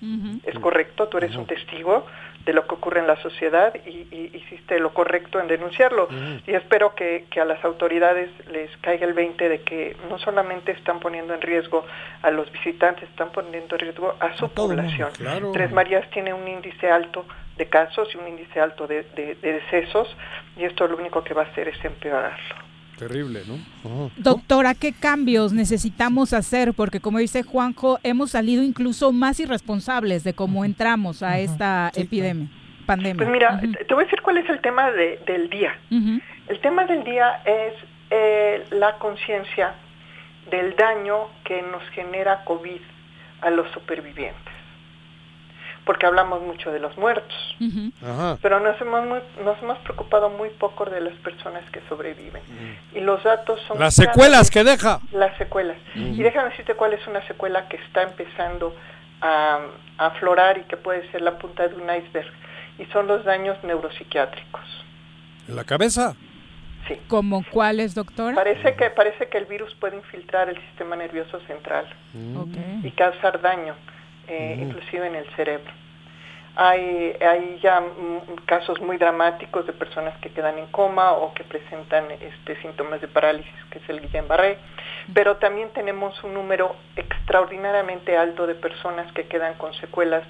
es 0.44 0.58
correcto, 0.60 1.08
tú 1.08 1.18
eres 1.18 1.34
un 1.34 1.46
testigo 1.46 2.06
de 2.44 2.52
lo 2.52 2.66
que 2.66 2.74
ocurre 2.74 3.00
en 3.00 3.06
la 3.06 3.16
sociedad 3.22 3.74
y, 3.86 4.02
hiciste 4.32 4.78
lo 4.78 4.92
correcto 4.92 5.40
en 5.40 5.48
denunciarlo 5.48 6.08
y 6.46 6.52
espero 6.52 6.94
que, 6.94 7.26
que, 7.30 7.40
a 7.40 7.44
las 7.44 7.64
autoridades 7.64 8.30
les 8.50 8.74
caiga 8.78 9.06
el 9.06 9.12
20 9.12 9.48
de 9.48 9.60
que 9.62 9.96
no 10.08 10.18
solamente 10.18 10.72
están 10.72 11.00
poniendo 11.00 11.34
en 11.34 11.40
riesgo 11.40 11.84
a 12.22 12.30
los 12.30 12.50
visitantes, 12.50 13.08
están 13.08 13.30
poniendo 13.30 13.76
en 13.76 13.80
riesgo 13.80 14.14
a 14.18 14.36
su 14.36 14.48
población. 14.48 15.10
Tres 15.52 15.72
Marías 15.72 16.08
tiene 16.10 16.32
un 16.34 16.46
índice 16.46 16.90
alto 16.90 17.24
de 17.56 17.66
casos 17.66 18.08
y 18.14 18.18
un 18.18 18.28
índice 18.28 18.60
alto 18.60 18.86
de, 18.86 19.02
de, 19.14 19.34
decesos 19.40 20.14
y 20.56 20.64
esto 20.64 20.86
lo 20.88 20.96
único 20.96 21.22
que 21.22 21.34
va 21.34 21.42
a 21.42 21.46
hacer 21.46 21.68
es 21.68 21.84
empeorarlo. 21.84 22.71
Terrible, 23.08 23.40
¿no? 23.48 24.10
Doctora, 24.16 24.74
¿qué 24.74 24.92
cambios 24.92 25.52
necesitamos 25.52 26.32
hacer? 26.32 26.72
Porque 26.72 27.00
como 27.00 27.18
dice 27.18 27.42
Juanjo, 27.42 27.98
hemos 28.04 28.30
salido 28.30 28.62
incluso 28.62 29.10
más 29.10 29.40
irresponsables 29.40 30.22
de 30.22 30.34
cómo 30.34 30.64
entramos 30.64 31.24
a 31.24 31.40
esta 31.40 31.90
epidemia, 31.96 32.46
pandemia. 32.86 33.16
Pues 33.16 33.28
mira, 33.28 33.60
te 33.60 33.92
voy 33.92 34.02
a 34.02 34.06
decir 34.06 34.22
cuál 34.22 34.38
es 34.38 34.48
el 34.48 34.60
tema 34.60 34.92
del 34.92 35.50
día. 35.50 35.76
El 35.90 36.60
tema 36.60 36.84
del 36.84 37.02
día 37.02 37.42
es 37.44 37.74
eh, 38.10 38.64
la 38.70 38.96
conciencia 38.98 39.74
del 40.48 40.76
daño 40.76 41.28
que 41.44 41.60
nos 41.62 41.82
genera 41.90 42.44
COVID 42.44 42.80
a 43.40 43.50
los 43.50 43.68
supervivientes 43.72 44.61
porque 45.84 46.06
hablamos 46.06 46.42
mucho 46.42 46.70
de 46.70 46.78
los 46.78 46.96
muertos, 46.96 47.56
pero 48.40 48.60
nos 48.60 48.80
hemos, 48.80 49.04
nos 49.44 49.58
hemos 49.62 49.78
preocupado 49.78 50.30
muy 50.30 50.50
poco 50.50 50.84
de 50.84 51.00
las 51.00 51.14
personas 51.18 51.68
que 51.70 51.80
sobreviven. 51.88 52.42
Y 52.94 53.00
los 53.00 53.22
datos 53.24 53.60
son... 53.66 53.78
Las 53.78 53.94
secuelas 53.94 54.50
que 54.50 54.62
deja. 54.62 55.00
Las 55.12 55.36
secuelas. 55.38 55.76
Y 55.94 56.22
déjame 56.22 56.50
decirte 56.50 56.74
cuál 56.74 56.92
es 56.92 57.06
una 57.06 57.26
secuela 57.26 57.68
que 57.68 57.76
está 57.76 58.02
empezando 58.02 58.74
a, 59.20 59.60
aflorar 59.98 60.58
y 60.58 60.62
que 60.62 60.76
puede 60.76 61.08
ser 61.12 61.22
la 61.22 61.38
punta 61.38 61.68
de 61.68 61.74
un 61.76 61.82
iceberg, 61.82 62.32
y 62.78 62.86
son 62.86 63.06
los 63.06 63.24
daños 63.24 63.56
neuropsiquiátricos. 63.62 64.62
¿En 65.48 65.54
la 65.54 65.64
cabeza? 65.64 66.16
Sí. 66.88 66.98
¿Como 67.06 67.44
cuáles, 67.52 67.94
doctora? 67.94 68.34
Parece 68.34 68.74
que, 68.74 68.90
parece 68.90 69.28
que 69.28 69.38
el 69.38 69.44
virus 69.46 69.72
puede 69.76 69.96
infiltrar 69.96 70.48
el 70.48 70.60
sistema 70.68 70.96
nervioso 70.96 71.38
central 71.46 71.86
y 72.82 72.90
causar 72.92 73.40
daño 73.40 73.76
eh, 74.32 74.56
inclusive 74.60 75.06
en 75.06 75.14
el 75.14 75.26
cerebro. 75.36 75.70
Hay, 76.54 77.16
hay 77.20 77.58
ya 77.62 77.82
casos 78.44 78.80
muy 78.82 78.98
dramáticos 78.98 79.66
de 79.66 79.72
personas 79.72 80.14
que 80.18 80.30
quedan 80.30 80.58
en 80.58 80.66
coma 80.66 81.12
o 81.12 81.32
que 81.32 81.44
presentan 81.44 82.04
este, 82.10 82.60
síntomas 82.60 83.00
de 83.00 83.08
parálisis, 83.08 83.54
que 83.70 83.78
es 83.78 83.88
el 83.88 84.02
Guillain-Barré, 84.02 84.58
pero 85.14 85.36
también 85.38 85.70
tenemos 85.70 86.22
un 86.24 86.34
número 86.34 86.76
extraordinariamente 86.96 88.18
alto 88.18 88.46
de 88.46 88.54
personas 88.54 89.10
que 89.12 89.24
quedan 89.28 89.54
con 89.54 89.72
secuelas 89.74 90.24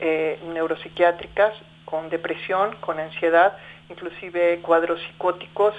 eh, 0.00 0.38
neuropsiquiátricas, 0.52 1.54
con 1.84 2.08
depresión, 2.08 2.76
con 2.80 3.00
ansiedad, 3.00 3.56
inclusive 3.88 4.60
cuadros 4.62 5.00
psicóticos, 5.02 5.74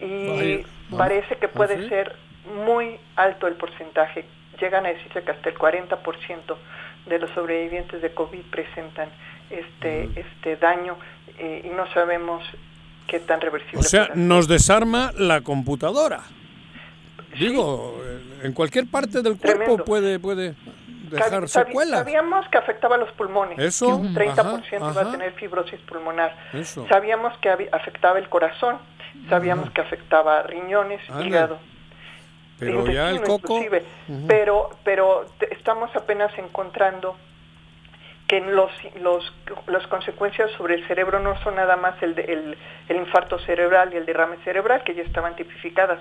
y 0.00 0.64
parece 0.96 1.36
que 1.36 1.48
puede 1.48 1.84
¿Ah, 1.84 1.88
ser 1.88 2.16
muy 2.64 2.98
alto 3.16 3.46
el 3.46 3.54
porcentaje. 3.54 4.24
Llegan 4.60 4.86
a 4.86 4.90
decirse 4.90 5.22
que 5.22 5.30
hasta 5.30 5.48
el 5.48 5.56
40% 5.56 6.56
de 7.06 7.18
los 7.18 7.30
sobrevivientes 7.30 8.02
de 8.02 8.12
COVID 8.12 8.42
presentan 8.50 9.08
este, 9.50 10.08
este 10.14 10.56
daño 10.56 10.96
eh, 11.38 11.62
y 11.64 11.68
no 11.70 11.86
sabemos 11.92 12.44
qué 13.06 13.20
tan 13.20 13.40
reversible. 13.40 13.80
O 13.80 13.82
sea, 13.82 14.10
nos 14.14 14.48
desarma 14.48 15.12
la 15.16 15.40
computadora. 15.40 16.20
Digo, 17.38 18.00
en 18.42 18.52
cualquier 18.52 18.86
parte 18.86 19.22
del 19.22 19.38
cuerpo 19.38 19.78
puede 19.84 20.18
puede 20.18 20.54
dejar 21.10 21.48
secuelas. 21.48 22.00
Sabíamos 22.00 22.48
que 22.48 22.58
afectaba 22.58 22.96
los 22.96 23.10
pulmones, 23.12 23.58
Eso, 23.58 23.96
un 23.96 24.14
30% 24.14 24.90
iba 24.92 25.02
a 25.02 25.10
tener 25.10 25.32
fibrosis 25.34 25.80
pulmonar. 25.80 26.36
Sabíamos 26.88 27.36
que 27.38 27.68
afectaba 27.72 28.18
el 28.18 28.28
corazón, 28.28 28.78
sabíamos 29.28 29.70
que 29.70 29.80
afectaba 29.80 30.42
riñones, 30.42 31.00
hígado 31.24 31.58
pero 32.58 32.86
ya 32.86 33.10
el 33.10 33.22
coco... 33.22 33.60
Pero, 34.26 34.70
pero 34.84 35.26
estamos 35.50 35.94
apenas 35.94 36.36
encontrando 36.38 37.16
que 38.26 38.40
los, 38.40 38.70
los, 39.00 39.32
las 39.66 39.86
consecuencias 39.86 40.50
sobre 40.58 40.74
el 40.74 40.86
cerebro 40.86 41.18
no 41.18 41.40
son 41.42 41.56
nada 41.56 41.76
más 41.76 42.00
el, 42.02 42.18
el, 42.18 42.58
el, 42.88 42.96
infarto 42.96 43.38
cerebral 43.38 43.92
y 43.94 43.96
el 43.96 44.04
derrame 44.04 44.36
cerebral, 44.44 44.84
que 44.84 44.94
ya 44.94 45.02
estaban 45.02 45.34
tipificadas, 45.34 45.98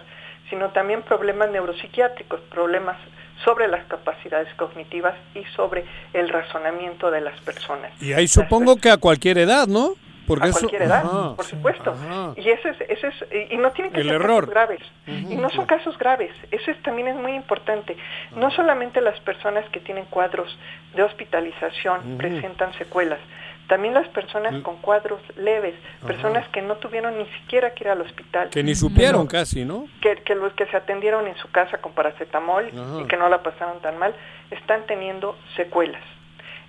sino 0.49 0.69
también 0.71 1.03
problemas 1.03 1.49
neuropsiquiátricos, 1.51 2.41
problemas 2.51 2.97
sobre 3.45 3.67
las 3.69 3.85
capacidades 3.85 4.53
cognitivas 4.55 5.15
y 5.35 5.43
sobre 5.55 5.85
el 6.13 6.27
razonamiento 6.27 7.11
de 7.11 7.21
las 7.21 7.39
personas. 7.41 7.91
Y 8.01 8.11
ahí 8.11 8.27
supongo 8.27 8.75
que 8.75 8.89
a 8.89 8.97
cualquier 8.97 9.37
edad, 9.37 9.67
¿no? 9.67 9.91
Porque 10.27 10.45
a 10.45 10.49
eso- 10.49 10.59
cualquier 10.59 10.81
edad, 10.83 11.05
ajá, 11.05 11.35
por 11.35 11.45
supuesto. 11.45 11.91
ajá. 11.91 12.33
Y 12.35 12.49
ese 12.49 12.69
es, 12.69 12.81
ese 12.81 13.07
es, 13.07 13.51
y- 13.51 13.57
no 13.57 13.71
tienen 13.71 13.93
que 13.93 14.01
El 14.01 14.07
ser 14.07 14.15
error. 14.21 14.41
casos 14.41 14.49
graves. 14.53 14.81
Y 15.07 15.35
no 15.37 15.49
son 15.49 15.65
casos 15.65 15.97
graves. 15.97 16.31
Eso 16.51 16.69
es, 16.71 16.81
también 16.83 17.07
es 17.07 17.15
muy 17.15 17.33
importante. 17.33 17.95
Ah. 17.97 18.35
No 18.35 18.51
solamente 18.51 19.01
las 19.01 19.19
personas 19.21 19.67
que 19.69 19.79
tienen 19.79 20.05
cuadros 20.05 20.57
de 20.95 21.03
hospitalización 21.03 22.17
presentan 22.17 22.73
secuelas. 22.73 23.19
También 23.67 23.93
las 23.93 24.07
personas 24.09 24.61
con 24.61 24.77
cuadros 24.77 25.19
leves, 25.35 25.75
personas 26.05 26.47
que 26.49 26.61
no 26.61 26.75
tuvieron 26.77 27.17
ni 27.17 27.25
siquiera 27.25 27.73
que 27.73 27.83
ir 27.83 27.89
al 27.89 27.99
hospital. 27.99 28.49
Que 28.49 28.63
ni 28.63 28.73
supieron 28.75 29.27
casi, 29.27 29.65
¿no? 29.65 29.87
que, 30.01 30.15
que 30.23 30.35
los 30.35 30.53
que 30.53 30.65
se 30.67 30.77
atendieron 30.77 31.27
en 31.27 31.35
su 31.35 31.51
casa 31.51 31.77
con 31.79 31.91
paracetamol 31.91 32.69
y 33.01 33.03
que 33.07 33.17
no 33.17 33.27
la 33.27 33.43
pasaron 33.43 33.81
tan 33.81 33.97
mal, 33.97 34.13
están 34.51 34.85
teniendo 34.87 35.37
secuelas. 35.57 36.01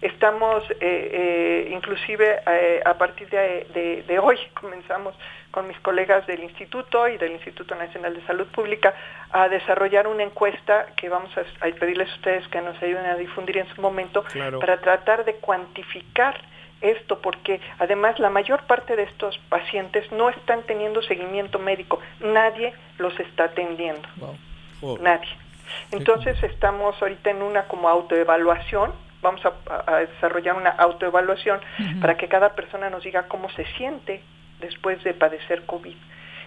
Estamos, 0.01 0.63
eh, 0.71 0.77
eh, 0.81 1.69
inclusive 1.73 2.41
eh, 2.47 2.81
a 2.85 2.95
partir 2.95 3.29
de, 3.31 3.67
de- 3.75 4.03
de 4.07 4.19
hoy, 4.19 4.39
comenzamos 4.61 5.15
con 5.51 5.67
mis 5.67 5.79
colegas 5.81 6.27
del 6.27 6.43
Instituto 6.45 7.09
y 7.09 7.17
del 7.17 7.33
Instituto 7.33 7.75
Nacional 7.75 8.15
de 8.15 8.25
Salud 8.27 8.47
Pública 8.49 8.95
a 9.31 9.49
desarrollar 9.49 10.07
una 10.07 10.23
encuesta 10.23 10.87
que 10.97 11.09
vamos 11.09 11.31
a, 11.37 11.41
a 11.67 11.71
pedirles 11.73 12.09
a 12.11 12.15
ustedes 12.15 12.47
que 12.49 12.61
nos 12.61 12.81
ayuden 12.83 13.07
a 13.07 13.17
difundir 13.17 13.59
en 13.59 13.67
su 13.75 13.81
momento 13.81 14.23
Claro. 14.25 14.61
para 14.61 14.81
tratar 14.81 15.25
de 15.25 15.35
cuantificar 15.37 16.41
esto, 16.81 17.21
porque 17.21 17.61
además 17.81 18.21
la 18.21 18.31
mayor 18.31 18.63
parte 18.69 18.95
de 18.95 19.03
estos 19.03 19.37
pacientes 19.49 20.13
no 20.13 20.29
están 20.29 20.63
teniendo 20.63 21.03
seguimiento 21.03 21.59
médico, 21.59 21.99
nadie 22.21 22.73
los 22.99 23.19
está 23.19 23.45
atendiendo, 23.45 24.07
nadie. 25.01 25.29
Entonces 25.91 26.41
estamos 26.45 27.01
ahorita 27.03 27.31
en 27.31 27.43
una 27.43 27.65
como 27.65 27.89
autoevaluación, 27.89 28.93
vamos 29.23 29.41
a, 29.45 29.53
a 29.87 29.97
desarrollar 30.01 30.57
una 30.57 30.71
autoevaluación 30.71 31.61
para 32.01 32.17
que 32.17 32.29
cada 32.29 32.55
persona 32.55 32.91
nos 32.91 33.03
diga 33.03 33.29
cómo 33.29 33.49
se 33.51 33.65
siente 33.77 34.23
después 34.61 35.03
de 35.05 35.15
padecer 35.15 35.65
COVID. 35.67 35.97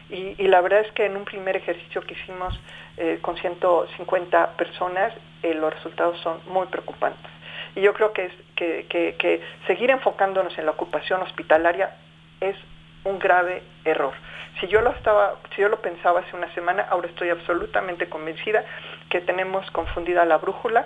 Y, 0.10 0.36
y 0.38 0.48
la 0.48 0.62
verdad 0.62 0.82
es 0.82 0.92
que 0.92 1.06
en 1.06 1.16
un 1.16 1.24
primer 1.24 1.56
ejercicio 1.56 2.02
que 2.02 2.14
hicimos 2.14 2.60
eh, 2.98 3.20
con 3.22 3.38
150 3.38 4.58
personas, 4.58 5.14
eh, 5.42 5.54
los 5.54 5.74
resultados 5.74 6.20
son 6.20 6.42
muy 6.48 6.68
preocupantes. 6.68 7.32
Y 7.76 7.82
yo 7.82 7.94
creo 7.94 8.12
que, 8.12 8.26
es, 8.26 8.34
que, 8.56 8.86
que, 8.90 9.16
que 9.18 9.42
seguir 9.68 9.90
enfocándonos 9.90 10.58
en 10.58 10.66
la 10.66 10.72
ocupación 10.72 11.22
hospitalaria 11.22 11.96
es 12.42 12.58
un 13.06 13.20
grave 13.20 13.64
error. 13.86 14.14
Si 14.60 14.68
yo 14.68 14.82
lo 14.82 14.92
estaba, 14.92 15.36
si 15.56 15.62
yo 15.62 15.70
lo 15.70 15.82
pensaba 15.82 16.20
hace 16.20 16.36
una 16.36 16.54
semana, 16.54 16.86
ahora 16.90 17.08
estoy 17.08 17.30
absolutamente 17.30 18.10
convencida 18.10 18.66
que 19.10 19.22
tenemos 19.22 19.70
confundida 19.72 20.26
la 20.26 20.38
brújula 20.38 20.86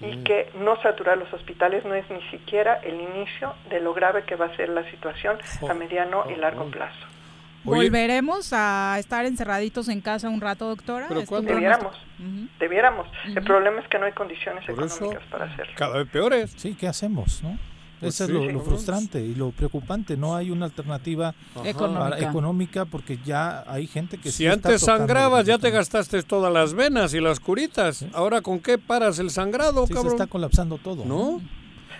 y 0.00 0.22
que 0.24 0.50
no 0.58 0.80
saturar 0.82 1.16
los 1.16 1.32
hospitales 1.32 1.84
no 1.84 1.94
es 1.94 2.08
ni 2.10 2.22
siquiera 2.30 2.74
el 2.82 3.00
inicio 3.00 3.54
de 3.70 3.80
lo 3.80 3.94
grave 3.94 4.24
que 4.24 4.36
va 4.36 4.46
a 4.46 4.56
ser 4.56 4.68
la 4.68 4.88
situación 4.90 5.38
a 5.68 5.74
mediano 5.74 6.24
y 6.30 6.36
largo 6.36 6.66
plazo. 6.66 7.06
¿Volveremos 7.64 8.52
a 8.52 8.96
estar 8.98 9.26
encerraditos 9.26 9.88
en 9.88 10.00
casa 10.00 10.28
un 10.28 10.40
rato, 10.40 10.68
doctora? 10.68 11.06
¿Pero 11.08 11.20
¿Es 11.20 11.26
tu 11.26 11.30
cuándo? 11.30 11.48
pronóstico? 11.48 11.90
Debiéramos, 12.20 12.56
debiéramos. 12.60 13.08
El 13.24 13.42
problema 13.42 13.80
es 13.80 13.88
que 13.88 13.98
no 13.98 14.06
hay 14.06 14.12
condiciones 14.12 14.64
Por 14.66 14.84
eso, 14.84 14.96
económicas 14.96 15.24
para 15.28 15.46
hacerlo. 15.46 15.72
Cada 15.76 15.98
vez 15.98 16.08
peores. 16.08 16.52
Sí, 16.56 16.76
¿qué 16.78 16.86
hacemos, 16.86 17.42
no? 17.42 17.58
Pues 18.00 18.14
Eso 18.14 18.26
sí, 18.26 18.32
es 18.32 18.34
lo, 18.34 18.40
lo 18.40 18.46
cabrón. 18.48 18.64
frustrante 18.66 19.20
y 19.22 19.34
lo 19.34 19.50
preocupante. 19.52 20.16
No 20.18 20.36
hay 20.36 20.50
una 20.50 20.66
alternativa. 20.66 21.34
Económica. 21.64 22.10
para- 22.10 22.18
económica 22.28 22.84
porque 22.84 23.18
ya 23.24 23.64
hay 23.66 23.86
gente 23.86 24.18
que 24.18 24.30
Si 24.30 24.38
sí 24.38 24.46
está 24.46 24.68
antes 24.68 24.80
tocando 24.82 24.98
sangrabas, 25.06 25.46
ya 25.46 25.58
te 25.58 25.70
gastaste 25.70 26.22
todas 26.22 26.52
las 26.52 26.74
venas 26.74 27.14
y 27.14 27.20
las 27.20 27.40
curitas. 27.40 28.04
Ahora, 28.12 28.42
¿con 28.42 28.60
qué 28.60 28.76
paras 28.76 29.18
el 29.18 29.30
sangrado, 29.30 29.82
Sí, 29.86 29.88
se 29.88 29.94
cabrón? 29.94 30.12
está 30.12 30.26
colapsando 30.26 30.76
todo. 30.78 31.04
¿No? 31.06 31.40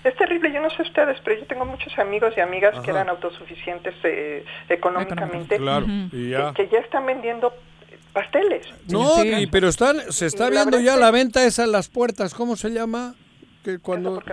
Es 0.04 0.14
terrible, 0.16 0.52
yo 0.52 0.60
no 0.60 0.70
sé 0.70 0.82
ustedes, 0.82 1.18
pero 1.24 1.40
yo 1.40 1.46
tengo 1.46 1.64
muchos 1.64 1.98
amigos 1.98 2.32
y 2.36 2.40
amigas 2.40 2.78
que 2.84 2.90
eran 2.90 3.08
autosuficientes 3.08 3.94
eh, 4.04 4.44
económicamente, 4.68 5.56
Claro, 5.56 5.86
y 6.12 6.30
ya. 6.30 6.52
que, 6.54 6.64
que 6.68 6.72
ya 6.74 6.78
están 6.80 7.06
vendiendo 7.06 7.52
pasteles. 8.12 8.66
No, 8.88 9.24
y- 9.24 9.46
pero 9.48 9.68
están, 9.68 9.96
se 10.10 10.26
está 10.26 10.48
viendo 10.50 10.78
ya 10.78 10.96
la 10.96 11.10
venta 11.10 11.42
esa 11.44 11.64
en 11.64 11.72
las 11.72 11.88
puertas. 11.88 12.34
¿Cómo 12.34 12.54
se 12.56 12.70
llama? 12.70 13.14
Que 13.64 13.78
cuando... 13.80 14.14
Por 14.14 14.24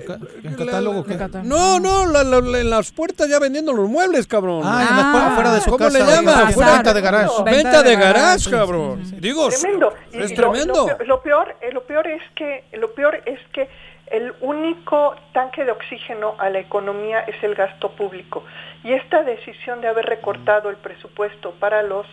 ca- 0.00 0.14
¿En 0.42 0.50
La- 0.52 0.56
catálogo 0.56 1.04
la- 1.06 1.28
qué? 1.28 1.38
No, 1.44 1.78
no, 1.80 2.06
la- 2.06 2.24
la- 2.24 2.40
la- 2.40 2.58
en 2.60 2.70
las 2.70 2.90
puertas 2.92 3.28
ya 3.28 3.38
vendiendo 3.38 3.72
los 3.72 3.88
muebles, 3.88 4.26
cabrón. 4.26 4.62
Ah, 4.64 4.86
en 4.88 4.96
las 4.96 5.06
puertas 5.06 5.30
afuera 5.32 5.52
de 5.54 5.60
su 5.60 5.70
¿Cómo 5.70 5.78
casa, 5.78 5.98
le 5.98 6.04
llaman? 6.04 6.24
venta- 6.24 6.48
Afuera- 6.48 6.72
venta 6.74 6.94
de 6.94 7.00
garage. 7.00 7.34
Venta, 7.44 7.50
Venta 7.50 7.82
de 7.82 7.90
de 7.90 7.96
garage, 7.96 8.20
garage, 8.20 8.50
cabrón. 8.50 9.02
Digo, 9.20 9.48
tremendo. 9.48 9.94
Y- 10.12 10.18
es 10.22 10.30
y 10.30 10.34
tremendo. 10.34 10.74
Lo, 10.74 10.86
peor- 10.96 11.06
lo 11.06 11.22
peor, 11.22 11.56
eh, 11.60 11.72
lo 11.72 11.82
peor 11.84 12.06
es 12.06 12.22
que 12.34 12.64
lo 12.72 12.92
peor 12.94 13.22
es 13.26 13.38
que 13.52 13.68
el 14.10 14.34
único 14.40 15.14
tanque 15.32 15.64
de 15.64 15.70
oxígeno 15.72 16.34
a 16.38 16.50
la 16.50 16.58
economía 16.58 17.20
es 17.20 17.42
el 17.42 17.54
gasto 17.54 17.92
público 17.92 18.44
y 18.84 18.92
esta 18.92 19.22
decisión 19.22 19.80
de 19.80 19.88
haber 19.88 20.04
recortado 20.06 20.68
el 20.68 20.76
presupuesto 20.76 21.52
para 21.58 21.82
los 21.82 22.06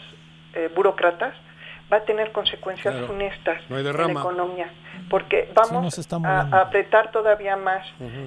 eh, 0.53 0.69
burócratas 0.75 1.33
va 1.91 1.97
a 1.97 2.01
tener 2.01 2.31
consecuencias 2.31 2.93
Claro. 2.93 3.07
funestas 3.07 3.61
No 3.69 3.77
en 3.79 3.83
la 3.85 4.11
economía 4.11 4.69
porque 5.09 5.49
vamos 5.55 6.13
a, 6.23 6.61
apretar 6.61 7.11
todavía 7.11 7.55
más 7.55 7.85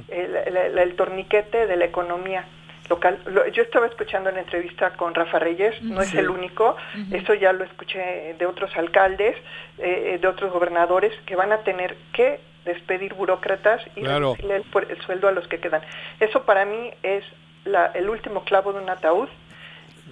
el, 0.09 0.37
el- 0.37 0.79
el 0.79 0.97
torniquete 0.97 1.67
de 1.67 1.77
la 1.77 1.85
economía 1.85 2.45
local. 2.91 3.21
Lo- 3.27 3.47
yo 3.49 3.63
estaba 3.63 3.87
escuchando 3.87 4.31
en 4.31 4.35
la 4.37 4.41
entrevista 4.43 4.91
con 4.91 5.15
Rafa 5.15 5.39
Reyes, 5.39 5.81
no 5.83 6.01
es 6.03 6.09
Sí. 6.09 6.19
el 6.19 6.29
único, 6.29 6.77
eso 7.13 7.35
ya 7.35 7.53
lo 7.53 7.63
escuché 7.65 8.35
de 8.37 8.47
otros 8.47 8.77
alcaldes, 8.77 9.37
eh, 9.79 10.19
de 10.21 10.27
otros 10.29 10.53
gobernadores, 10.53 11.13
que 11.25 11.37
van 11.37 11.53
a 11.53 11.59
tener 11.59 11.97
que 12.13 12.41
despedir 12.65 13.15
burócratas 13.15 13.81
y 13.97 14.01
Claro. 14.03 14.35
el, 14.41 14.51
el 14.91 15.01
sueldo 15.03 15.29
a 15.29 15.33
los 15.33 15.47
que 15.49 15.59
quedan. 15.61 15.83
Eso 16.19 16.43
para 16.45 16.65
mí 16.65 16.91
es 17.05 17.25
la- 17.65 17.87
el 17.95 18.09
último 18.11 18.43
clavo 18.45 18.73
de 18.73 18.81
un 18.83 18.91
ataúd 18.91 19.29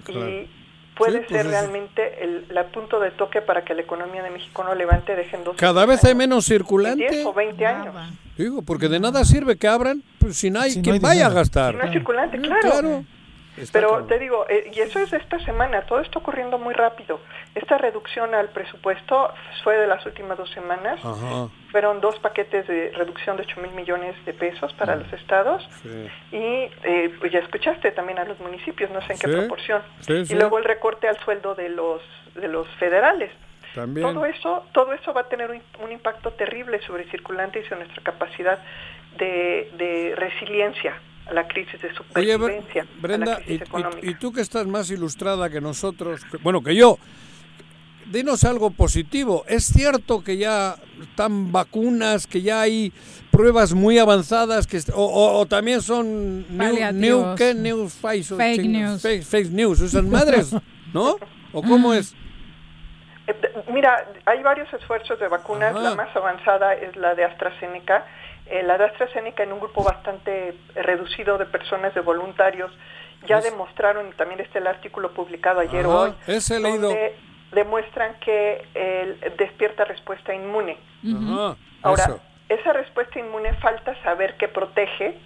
Claro. 0.05 0.29
y 0.29 0.49
puede 0.97 1.19
Sí, 1.19 1.25
pues 1.27 1.29
ser 1.29 1.45
es- 1.45 1.51
realmente 1.51 2.23
el 2.23 2.45
la 2.49 2.65
punto 2.67 2.99
de 2.99 3.11
toque 3.11 3.41
para 3.41 3.63
que 3.63 3.73
la 3.73 3.81
economía 3.81 4.23
de 4.23 4.29
México 4.29 4.63
no 4.63 4.75
levante, 4.75 5.15
dejen 5.15 5.43
dos 5.43 5.55
Cada 5.57 5.85
vez 5.85 6.03
hay 6.03 6.15
menos 6.15 6.45
circulante. 6.45 7.09
10 7.09 7.25
o 7.25 7.33
20 7.33 7.65
años. 7.65 7.95
Digo, 8.37 8.61
porque 8.61 8.87
de 8.87 8.99
nada 8.99 9.23
sirve 9.25 9.57
que 9.57 9.67
abran 9.67 10.03
pues, 10.19 10.37
si 10.37 10.49
no 10.49 10.59
hay 10.61 10.71
Si 10.71 10.77
no 10.77 10.83
quien 10.83 10.93
hay 10.95 10.99
vaya 10.99 11.11
a 11.25 11.29
dinero. 11.29 11.35
gastar. 11.35 11.71
Si 11.73 11.77
no 11.77 11.83
hay 11.83 11.91
circulante, 11.91 12.37
Mm, 12.37 12.41
claro. 12.41 13.03
Está 13.57 13.79
Pero 13.79 14.05
te 14.05 14.17
digo, 14.17 14.45
eh, 14.47 14.71
y 14.73 14.79
eso 14.79 14.99
es 14.99 15.11
esta 15.11 15.37
semana, 15.39 15.81
todo 15.81 15.99
está 15.99 16.19
ocurriendo 16.19 16.57
muy 16.57 16.73
rápido. 16.73 17.19
Esta 17.53 17.77
reducción 17.77 18.33
al 18.33 18.49
presupuesto 18.49 19.33
fue 19.63 19.75
de 19.77 19.87
las 19.87 20.05
últimas 20.05 20.37
dos 20.37 20.49
semanas. 20.51 20.99
Ajá. 21.03 21.49
Fueron 21.69 21.99
dos 21.99 22.17
paquetes 22.19 22.65
de 22.67 22.91
reducción 22.95 23.35
de 23.35 23.43
8 23.43 23.61
mil 23.61 23.71
millones 23.71 24.15
de 24.25 24.33
pesos 24.33 24.73
para 24.73 24.95
los 24.95 25.11
estados. 25.11 25.67
Sí. 25.83 26.09
Y 26.31 26.69
eh, 26.83 27.13
pues 27.19 27.31
ya 27.31 27.39
escuchaste 27.39 27.91
también 27.91 28.19
a 28.19 28.23
los 28.23 28.39
municipios, 28.39 28.89
no 28.91 29.01
sé 29.01 29.13
en 29.13 29.19
qué 29.19 29.27
Sí, 29.27 29.37
proporción. 29.37 29.81
Y 30.07 30.33
luego 30.35 30.57
el 30.57 30.63
recorte 30.63 31.09
al 31.09 31.19
sueldo 31.19 31.53
de 31.53 31.69
los, 31.69 32.01
de 32.35 32.47
los 32.47 32.67
federales. 32.79 33.31
También. 33.75 34.07
Todo 34.07 34.25
eso, 34.25 34.65
todo 34.73 34.93
eso 34.93 35.13
va 35.13 35.21
a 35.21 35.29
tener 35.29 35.51
un, 35.51 35.61
un 35.83 35.91
impacto 35.91 36.31
terrible 36.31 36.81
sobre 36.81 37.03
el 37.03 37.11
circulante 37.11 37.59
y 37.59 37.63
sobre 37.63 37.85
nuestra 37.85 38.03
capacidad 38.03 38.59
de, 39.17 39.71
de 39.77 40.13
resiliencia 40.15 40.93
a 41.31 41.33
la 41.33 41.47
crisis 41.47 41.81
de 41.81 41.87
Oye, 41.87 41.95
supervivencia, 42.33 42.83
Bre- 42.83 43.01
Brenda, 43.01 43.35
a 43.35 43.39
la 43.39 43.41
y, 43.41 43.45
crisis 43.45 43.61
y- 43.61 43.63
económica. 43.63 44.07
y 44.09 44.13
tú 44.15 44.31
que 44.31 44.41
estás 44.41 44.67
más 44.67 44.89
ilustrada 44.91 45.49
que 45.49 45.61
nosotros, 45.61 46.23
que- 46.25 46.37
bueno, 46.37 46.61
que 46.61 46.75
yo, 46.75 46.97
dinos 48.11 48.43
algo 48.43 48.71
positivo. 48.71 49.45
¿Es 49.47 49.65
cierto 49.65 50.23
que 50.23 50.37
ya 50.37 50.75
están 51.01 51.51
vacunas, 51.51 52.27
que 52.27 52.41
ya 52.41 52.61
hay 52.61 52.91
pruebas 53.31 53.73
muy 53.73 53.97
avanzadas, 53.97 54.67
que 54.67 54.77
o, 54.93 55.03
o- 55.05 55.39
o 55.39 55.45
también 55.45 55.81
son 55.81 56.45
new, 56.57 56.91
new, 56.93 57.35
¿qué? 57.37 57.53
News, 57.53 57.93
face, 57.93 58.35
Fake 58.35 58.65
news. 58.65 59.01
Fake, 59.01 59.23
fake 59.23 59.51
news, 59.51 59.79
esas 59.79 60.03
madres, 60.03 60.51
¿no? 60.93 61.15
¿O 61.53 61.61
cómo 61.63 61.93
es? 61.93 62.13
Eh, 63.27 63.33
Mira, 63.71 64.05
hay 64.25 64.43
varios 64.43 64.71
esfuerzos 64.73 65.17
de 65.19 65.27
vacunas. 65.29 65.73
Ajá. 65.75 65.81
La 65.91 65.95
más 65.95 66.13
avanzada 66.15 66.73
es 66.73 66.95
la 66.97 67.15
de 67.15 67.23
AstraZeneca. 67.23 68.05
Eh, 68.51 68.63
la 68.63 68.77
de 68.77 68.85
AstraZeneca 68.85 69.43
en 69.43 69.53
un 69.53 69.59
grupo 69.61 69.83
bastante 69.83 70.49
eh, 70.49 70.55
reducido 70.83 71.37
de 71.37 71.45
personas, 71.45 71.93
de 71.95 72.01
voluntarios, 72.01 72.71
ya 73.27 73.37
Es- 73.37 73.45
demostraron, 73.45 74.09
y 74.09 74.11
también 74.13 74.41
está 74.41 74.59
el 74.59 74.67
artículo 74.67 75.13
publicado 75.13 75.61
ayer 75.61 75.85
o 75.85 76.01
hoy, 76.01 76.13
ese 76.27 76.57
he 76.57 76.59
leído. 76.59 76.89
donde 76.89 77.15
demuestran 77.51 78.15
que 78.19 78.65
eh, 78.75 79.33
despierta 79.37 79.85
respuesta 79.85 80.33
inmune. 80.33 80.77
Ahora, 81.83 82.03
eso. 82.03 82.19
esa 82.49 82.73
respuesta 82.73 83.19
inmune 83.19 83.53
falta 83.55 83.95
saber 84.03 84.35
qué 84.37 84.47
protege, 84.47 85.17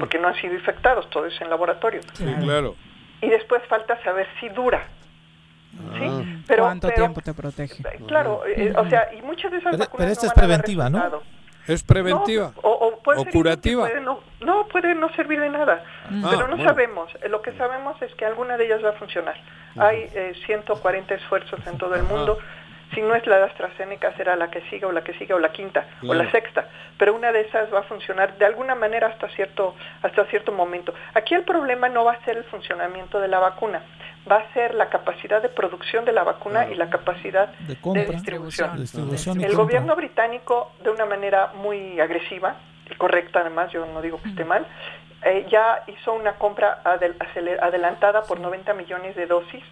porque 0.00 0.18
no 0.18 0.28
han 0.28 0.34
sido 0.36 0.54
infectados, 0.54 1.08
todo 1.10 1.26
es 1.26 1.40
en 1.40 1.48
laboratorio. 1.50 2.00
Sí, 2.14 2.24
claro. 2.40 2.74
Y 3.20 3.28
después 3.28 3.62
falta 3.68 4.02
saber 4.02 4.26
si 4.40 4.48
dura. 4.48 4.88
¿sí? 5.98 6.04
Ah. 6.08 6.22
Pero, 6.48 6.64
¿Cuánto 6.64 6.88
pero, 6.88 6.96
tiempo 7.02 7.20
te 7.20 7.32
protege? 7.34 7.82
Claro, 8.08 8.42
eh, 8.46 8.72
o 8.76 8.88
sea, 8.88 9.12
y 9.14 9.22
muchas 9.22 9.52
de 9.52 9.58
esas 9.58 9.70
Pero- 9.72 9.84
vacunas 9.84 9.98
pero 9.98 10.12
esta 10.12 10.26
no 10.26 10.32
es 10.32 10.34
preventiva, 10.34 10.90
¿no? 10.90 11.22
¿Es 11.70 11.82
preventiva? 11.82 12.52
No, 12.62 12.68
o, 12.68 12.88
o 12.88 12.98
puede 12.98 13.20
¿O 13.20 13.24
ser 13.24 13.32
curativa? 13.32 13.86
puede 13.86 14.00
no, 14.00 14.20
no, 14.40 14.66
puede 14.68 14.94
no 14.94 15.08
servir 15.14 15.40
de 15.40 15.48
nada. 15.48 15.84
Ah, 16.06 16.28
pero 16.30 16.48
no 16.48 16.56
bueno. 16.56 16.64
sabemos. 16.64 17.10
Eh, 17.22 17.28
Lo 17.28 17.42
que 17.42 17.52
sabemos 17.52 18.00
es 18.02 18.12
que 18.14 18.24
alguna 18.24 18.56
de 18.56 18.66
ellas 18.66 18.84
va 18.84 18.90
a 18.90 18.94
funcionar. 18.94 19.36
Hay 19.76 20.08
eh, 20.14 20.32
140 20.46 21.14
esfuerzos 21.14 21.60
en 21.66 21.78
todo 21.78 21.94
el 21.94 22.02
mundo 22.02 22.38
Si 22.94 23.00
no 23.00 23.14
es 23.14 23.26
la 23.26 23.38
de 23.38 23.44
AstraZeneca, 23.44 24.12
será 24.16 24.34
la 24.36 24.50
que 24.50 24.62
siga 24.70 24.88
o 24.88 24.92
la 24.92 25.02
que 25.04 25.14
siga 25.14 25.36
o 25.36 25.38
la 25.38 25.52
quinta 25.52 25.86
o 26.02 26.14
la 26.14 26.24
sexta. 26.32 26.68
Pero 26.98 27.14
una 27.14 27.30
de 27.32 27.42
esas 27.42 27.72
va 27.72 27.80
a 27.80 27.82
funcionar 27.84 28.36
de 28.36 28.44
alguna 28.46 28.74
manera 28.74 29.06
hasta 29.08 29.28
cierto, 29.30 29.74
hasta 30.02 30.24
cierto 30.26 30.50
momento. 30.52 30.92
Aquí 31.14 31.34
el 31.34 31.44
problema 31.44 31.88
no 31.88 32.04
va 32.04 32.12
a 32.12 32.24
ser 32.24 32.36
el 32.36 32.44
funcionamiento 32.44 33.20
de 33.20 33.28
la 33.28 33.38
vacuna, 33.38 33.82
va 34.30 34.38
a 34.38 34.52
ser 34.54 34.74
la 34.74 34.88
capacidad 34.88 35.40
de 35.40 35.48
producción 35.48 36.04
de 36.04 36.12
la 36.12 36.24
vacuna 36.24 36.68
y 36.68 36.74
la 36.74 36.90
capacidad 36.90 37.48
De 37.60 37.76
compra, 37.76 38.02
distribución. 38.04 38.70
El 39.44 39.56
gobierno 39.56 39.94
británico, 39.96 40.72
de 40.82 40.90
una 40.90 41.06
manera 41.06 41.52
muy 41.54 42.00
agresiva, 42.00 42.56
y 42.90 42.94
correcta 42.96 43.40
además, 43.40 43.70
yo 43.70 43.86
no 43.86 44.02
digo 44.02 44.20
que 44.20 44.30
esté 44.30 44.44
mal, 44.44 44.66
eh, 45.22 45.46
ya 45.48 45.84
hizo 45.86 46.12
una 46.12 46.32
compra 46.32 46.82
adel- 46.82 47.14
adelantada 47.62 48.22
por 48.22 48.40
90 48.40 48.74
millones 48.74 49.14
de 49.16 49.26
dosis 49.26 49.62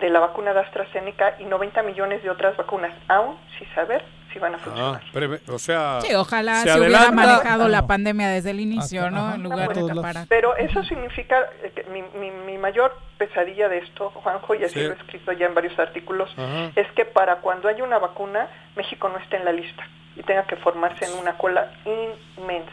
de 0.00 0.10
la 0.10 0.20
vacuna 0.20 0.52
de 0.52 0.60
AstraZeneca 0.60 1.36
y 1.38 1.44
90 1.44 1.82
millones 1.82 2.22
de 2.22 2.30
otras 2.30 2.56
vacunas, 2.56 2.92
aún 3.08 3.36
sin 3.58 3.68
saber 3.74 4.04
si 4.32 4.38
van 4.38 4.54
a 4.54 4.58
funcionar. 4.58 5.00
Ah, 5.02 5.10
preve- 5.14 5.40
o 5.48 5.58
sea, 5.58 6.00
Sí, 6.02 6.14
ojalá 6.14 6.56
se 6.60 6.68
se, 6.70 6.78
hubiera 6.78 7.10
manejado 7.10 7.68
la 7.68 7.86
pandemia 7.86 8.28
desde 8.28 8.50
el 8.50 8.60
inicio, 8.60 9.10
¿no? 9.10 9.34
En 9.34 9.42
lugar 9.42 9.72
de 9.74 9.80
acaparar. 9.90 10.26
Pero 10.28 10.54
eso 10.56 10.82
significa 10.84 11.46
eh, 11.62 11.72
que 11.74 11.84
mi, 11.84 12.02
mi, 12.20 12.30
mi 12.30 12.58
mayor 12.58 12.94
pesadilla 13.16 13.68
de 13.70 13.78
esto, 13.78 14.10
Juanjo, 14.10 14.54
y 14.54 14.64
así 14.64 14.74
Sí. 14.80 14.84
lo 14.86 14.92
he 14.92 14.96
escrito 14.96 15.32
ya 15.32 15.46
en 15.46 15.54
varios 15.54 15.78
artículos, 15.78 16.30
Ajá. 16.36 16.70
es 16.76 16.86
que 16.92 17.06
para 17.06 17.36
cuando 17.36 17.68
haya 17.68 17.82
una 17.82 17.98
vacuna, 17.98 18.48
México 18.76 19.08
no 19.08 19.16
esté 19.18 19.36
en 19.36 19.46
la 19.46 19.52
lista 19.52 19.86
y 20.16 20.22
tenga 20.22 20.42
que 20.44 20.56
formarse 20.56 21.06
en 21.06 21.18
una 21.18 21.38
cola 21.38 21.70
inmensa 21.86 22.72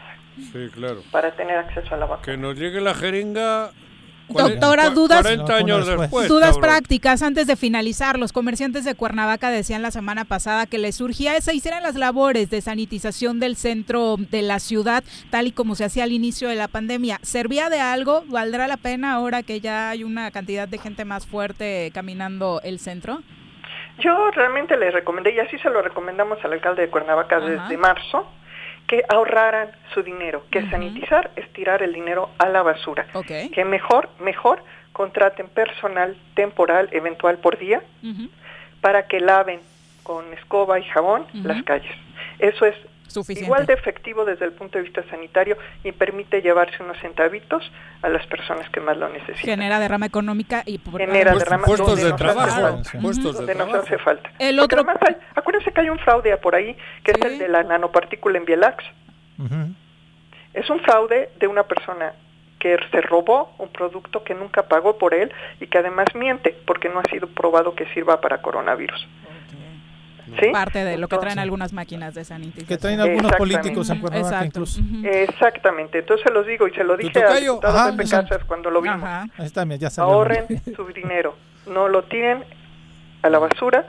Sí, 0.52 0.70
claro. 0.74 1.02
para 1.12 1.32
tener 1.32 1.58
acceso 1.58 1.94
a 1.94 1.98
la 1.98 2.06
vacuna. 2.08 2.26
Que 2.26 2.38
nos 2.38 2.58
llegue 2.58 2.82
la 2.82 2.94
jeringa. 2.94 3.70
Doctora, 4.34 4.90
dudas, 4.90 5.22
40 5.22 5.56
años 5.56 5.88
después. 5.88 6.28
dudas 6.28 6.58
prácticas 6.58 7.22
antes 7.22 7.48
de 7.48 7.56
finalizar. 7.56 8.18
Los 8.18 8.34
comerciantes 8.34 8.86
de 8.86 8.96
Cuernavaca 8.96 9.50
decían 9.50 9.82
la 9.82 9.92
semana 9.92 10.26
pasada 10.26 10.66
que 10.66 10.78
les 10.78 10.96
surgía 10.96 11.40
se 11.42 11.54
hicieran 11.54 11.84
las 11.84 11.96
labores 11.96 12.50
de 12.50 12.62
sanitización 12.62 13.40
del 13.40 13.56
centro 13.56 14.18
de 14.18 14.42
la 14.42 14.60
ciudad, 14.60 15.04
tal 15.30 15.48
y 15.48 15.52
como 15.52 15.76
se 15.76 15.86
hacía 15.86 16.04
al 16.04 16.12
inicio 16.12 16.50
de 16.50 16.56
la 16.56 16.68
pandemia. 16.68 17.20
¿Servía 17.22 17.70
de 17.70 17.80
algo? 17.80 18.24
¿Valdrá 18.28 18.68
la 18.68 18.78
pena 18.78 19.14
ahora 19.14 19.44
que 19.44 19.60
ya 19.60 19.90
hay 19.90 20.04
una 20.04 20.32
cantidad 20.32 20.68
de 20.68 20.78
gente 20.78 21.06
más 21.06 21.26
fuerte 21.26 21.92
caminando 21.94 22.62
el 22.64 22.80
centro? 22.80 23.22
Yo 24.00 24.32
realmente 24.32 24.76
les 24.78 24.94
recomendé, 24.94 25.34
y 25.34 25.40
así 25.40 25.58
se 25.60 25.70
lo 25.70 25.82
recomendamos 25.82 26.44
al 26.44 26.54
alcalde 26.54 26.84
de 26.84 26.90
Cuernavaca 26.90 27.38
Ajá. 27.38 27.46
desde 27.46 27.78
marzo, 27.78 28.28
que 28.94 29.04
ahorraran 29.10 29.72
su 29.92 30.04
dinero, 30.04 30.44
que 30.52 30.70
sanitizar 30.70 31.32
es 31.36 31.52
tirar 31.52 31.82
el 31.82 31.94
dinero 31.94 32.30
a 32.38 32.48
la 32.48 32.62
basura. 32.62 33.08
Que 33.52 33.66
mejor, 33.66 34.08
mejor 34.20 34.62
contraten 34.92 35.48
personal 35.48 36.16
temporal, 36.36 36.90
eventual 36.92 37.40
por 37.40 37.58
día, 37.58 37.82
para 38.82 39.08
que 39.08 39.20
laven 39.20 39.62
con 40.04 40.32
escoba 40.34 40.80
y 40.80 40.84
jabón 40.84 41.26
las 41.34 41.64
calles. 41.64 41.96
Eso 42.38 42.68
es 42.68 42.76
Suficiente. 43.08 43.46
igual 43.46 43.66
de 43.66 43.74
efectivo 43.74 44.26
desde 44.26 44.46
el 44.46 44.54
punto 44.54 44.78
de 44.78 44.84
vista 44.86 45.04
sanitario 45.10 45.58
y 45.84 45.92
permite 45.92 46.42
llevarse 46.42 46.82
unos 46.82 46.98
centavitos 47.00 47.72
a 48.02 48.10
las 48.10 48.26
personas 48.28 48.70
que 48.72 48.80
más 48.80 48.98
lo 48.98 49.08
necesitan. 49.10 49.38
Genera 49.42 49.80
derrama 49.80 50.06
económica 50.08 50.64
y 50.66 50.78
por- 50.80 51.00
Genera 51.00 51.34
Puest- 51.34 51.40
derrama 51.40 51.66
puestos 51.66 51.88
donde 51.88 52.04
de 52.06 52.14
trabajo, 52.14 52.42
hace 52.50 52.62
falta. 52.62 53.00
puestos 53.02 53.34
de 53.46 53.56
nos 53.56 53.68
trabajo. 53.68 53.78
hace 53.86 53.98
falta. 54.00 54.32
El 54.40 54.58
Porque 54.58 54.76
otro- 54.76 54.80
además 54.92 54.98
hay- 55.08 55.18
acuérdense 55.36 55.72
que 55.72 55.82
hay 55.82 55.90
un 55.90 56.00
fraude 56.00 56.36
por 56.38 56.56
ahí, 56.56 56.76
que 57.04 57.12
es 57.12 57.22
el 57.22 57.38
de 57.40 57.48
la 57.50 57.64
nanopartícula 57.64 58.38
en 58.38 58.46
Bielax. 58.46 58.84
Es 60.54 60.70
un 60.70 60.80
fraude 60.82 61.30
de 61.40 61.48
una 61.48 61.64
persona 61.64 62.14
que 62.60 62.78
se 62.92 63.02
robó 63.02 63.54
un 63.58 63.70
producto 63.70 64.24
que 64.24 64.34
nunca 64.36 64.64
pagó 64.64 64.98
por 64.98 65.14
él 65.14 65.32
y 65.60 65.68
que 65.68 65.80
además 65.80 66.06
miente 66.16 66.56
porque 66.66 66.88
no 66.90 67.00
ha 67.00 67.04
sido 67.10 67.28
probado 67.28 67.76
que 67.76 67.86
sirva 67.94 68.22
para 68.22 68.42
coronavirus. 68.42 69.06
¿Sí? 70.40 70.50
Parte 70.52 70.84
de 70.84 70.98
lo 70.98 71.08
que 71.08 71.18
traen 71.18 71.40
algunas 71.40 71.74
máquinas 71.74 72.14
de 72.14 72.24
sanitización. 72.24 72.68
Que 72.68 72.78
traen 72.78 73.00
algunos 73.00 73.32
políticos 73.34 73.90
en 73.90 74.00
Cuernavaca 74.00 74.28
Exacto. 74.28 74.46
incluso. 74.46 74.82
Exactamente, 75.04 76.00
entonces 76.00 76.24
se 76.26 76.34
los 76.34 76.48
digo 76.48 76.68
y 76.68 76.72
se 76.72 76.84
lo 76.84 76.96
dije 76.98 77.12
tocayo? 77.12 77.54
diputado 77.54 77.78
Ajá, 77.78 77.92
Pepe. 77.92 78.10
Casas 78.10 78.44
cuando 78.46 78.70
lo 78.70 78.82
vimos. 78.82 79.04
Ahí 79.04 79.46
está, 79.46 79.66
mira, 79.66 79.90
ya. 79.90 80.02
Ahorren 80.02 80.46
su 80.76 80.86
dinero, 80.88 81.36
no 81.68 81.88
lo 81.88 82.04
tiren 82.04 82.44
a 83.22 83.30
la 83.30 83.40
basura, 83.40 83.86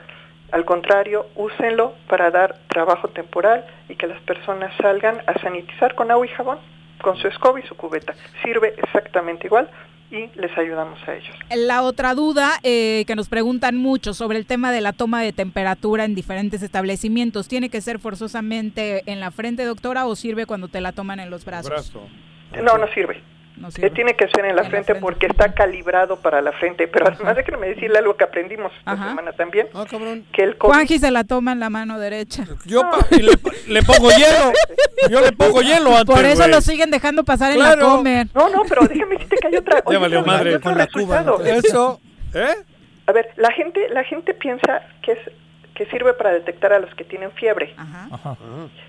al 0.51 0.63
contrario, 0.65 1.27
úsenlo 1.35 1.95
para 2.07 2.31
dar 2.31 2.57
trabajo 2.67 3.07
temporal 3.09 3.65
y 3.89 3.95
que 3.95 4.07
las 4.07 4.21
personas 4.21 4.73
salgan 4.81 5.21
a 5.27 5.39
sanitizar 5.41 5.95
con 5.95 6.11
agua 6.11 6.25
y 6.25 6.29
jabón, 6.29 6.59
con 7.01 7.17
su 7.17 7.27
escoba 7.27 7.59
y 7.59 7.63
su 7.63 7.75
cubeta. 7.75 8.13
Sirve 8.43 8.73
exactamente 8.77 9.47
igual 9.47 9.69
y 10.11 10.29
les 10.35 10.57
ayudamos 10.57 10.99
a 11.07 11.15
ellos. 11.15 11.35
La 11.55 11.81
otra 11.81 12.13
duda 12.13 12.59
eh, 12.63 13.03
que 13.07 13.15
nos 13.15 13.29
preguntan 13.29 13.75
mucho 13.75 14.13
sobre 14.13 14.37
el 14.37 14.45
tema 14.45 14.71
de 14.71 14.81
la 14.81 14.93
toma 14.93 15.21
de 15.21 15.33
temperatura 15.33 16.05
en 16.05 16.15
diferentes 16.15 16.61
establecimientos, 16.61 17.47
¿tiene 17.47 17.69
que 17.69 17.81
ser 17.81 17.99
forzosamente 17.99 19.03
en 19.11 19.19
la 19.19 19.31
frente, 19.31 19.65
doctora, 19.65 20.05
o 20.05 20.15
sirve 20.15 20.45
cuando 20.45 20.67
te 20.67 20.81
la 20.81 20.91
toman 20.91 21.19
en 21.19 21.29
los 21.29 21.45
brazos? 21.45 21.91
No, 22.61 22.77
no 22.77 22.87
sirve. 22.93 23.21
No 23.57 23.69
tiene 23.71 24.15
que 24.15 24.27
ser 24.27 24.45
en 24.45 24.55
la 24.55 24.65
frente 24.65 24.95
porque 24.95 25.27
está 25.27 25.53
calibrado 25.53 26.17
para 26.19 26.41
la 26.41 26.51
frente. 26.51 26.87
Pero 26.87 27.07
además 27.07 27.35
déjenme 27.37 27.67
decirle 27.67 27.99
algo 27.99 28.15
que 28.17 28.23
aprendimos 28.25 28.71
esta 28.77 28.95
semana 28.97 29.31
también. 29.31 29.67
que 30.33 30.43
el 30.43 30.57
Juanji 30.59 30.99
se 30.99 31.09
la 31.11 31.23
toma 31.23 31.53
en 31.53 31.59
la 31.61 31.69
mano 31.69 31.97
derecha. 31.99 32.45
Yo 32.65 32.81
pa- 32.81 33.05
y 33.11 33.21
le, 33.21 33.31
le 33.67 33.81
pongo 33.83 34.09
hielo. 34.09 34.51
Yo 35.09 35.21
le 35.21 35.31
pongo 35.31 35.61
hielo 35.63 35.95
antes. 35.95 36.13
Por 36.15 36.25
eso 36.25 36.37
güey. 36.43 36.51
lo 36.51 36.61
siguen 36.61 36.91
dejando 36.91 37.23
pasar 37.23 37.51
en 37.51 37.57
Claro. 37.59 37.81
la 37.81 37.95
comer. 37.95 38.27
No, 38.33 38.49
no, 38.49 38.63
pero 38.67 38.87
déjame 38.87 39.15
decirte 39.15 39.37
que 39.37 39.47
hay 39.47 39.55
otra. 39.55 39.83
Ya 39.91 39.99
valió 39.99 40.19
otro- 40.19 40.31
madre. 40.33 40.49
hay 40.49 40.55
otro 40.57 40.73
resultado. 40.73 41.43
Eso. 41.45 42.01
¿Eh? 42.33 42.55
A 43.07 43.11
ver, 43.13 43.29
la 43.37 43.51
gente, 43.51 43.87
la 43.89 44.03
gente 44.03 44.33
piensa 44.33 44.81
que 45.01 45.13
es 45.13 45.19
que 45.75 45.85
sirve 45.87 46.13
para 46.13 46.31
detectar 46.31 46.71
a 46.73 46.79
los 46.79 46.93
que 46.95 47.03
tienen 47.03 47.31
fiebre, 47.33 47.75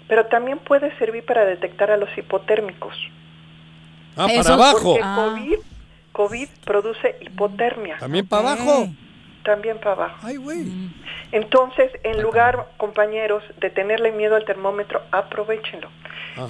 pero 0.09 0.27
también 0.27 0.59
puede 0.59 0.97
servir 0.99 1.25
para 1.25 1.45
detectar 1.45 1.91
a 1.91 1.97
los 1.97 2.09
hipotérmicos. 2.17 2.95
Ah, 4.17 4.27
para 4.35 4.55
abajo. 4.55 4.95
Porque 4.95 5.01
COVID, 5.03 5.59
COVID 6.13 6.49
produce 6.65 7.17
hipotermia. 7.21 7.99
También 7.99 8.27
para 8.27 8.53
abajo. 8.53 8.89
También 9.47 9.79
para 9.79 9.93
abajo. 9.93 10.17
Ay, 10.23 10.37
güey. 10.39 10.67
Entonces, 11.31 11.93
en 12.03 12.21
lugar, 12.21 12.67
compañeros, 12.79 13.45
de 13.61 13.71
tenerle 13.71 14.11
miedo 14.11 14.35
al 14.35 14.45
termómetro, 14.45 15.03
aprovechenlo. 15.13 15.89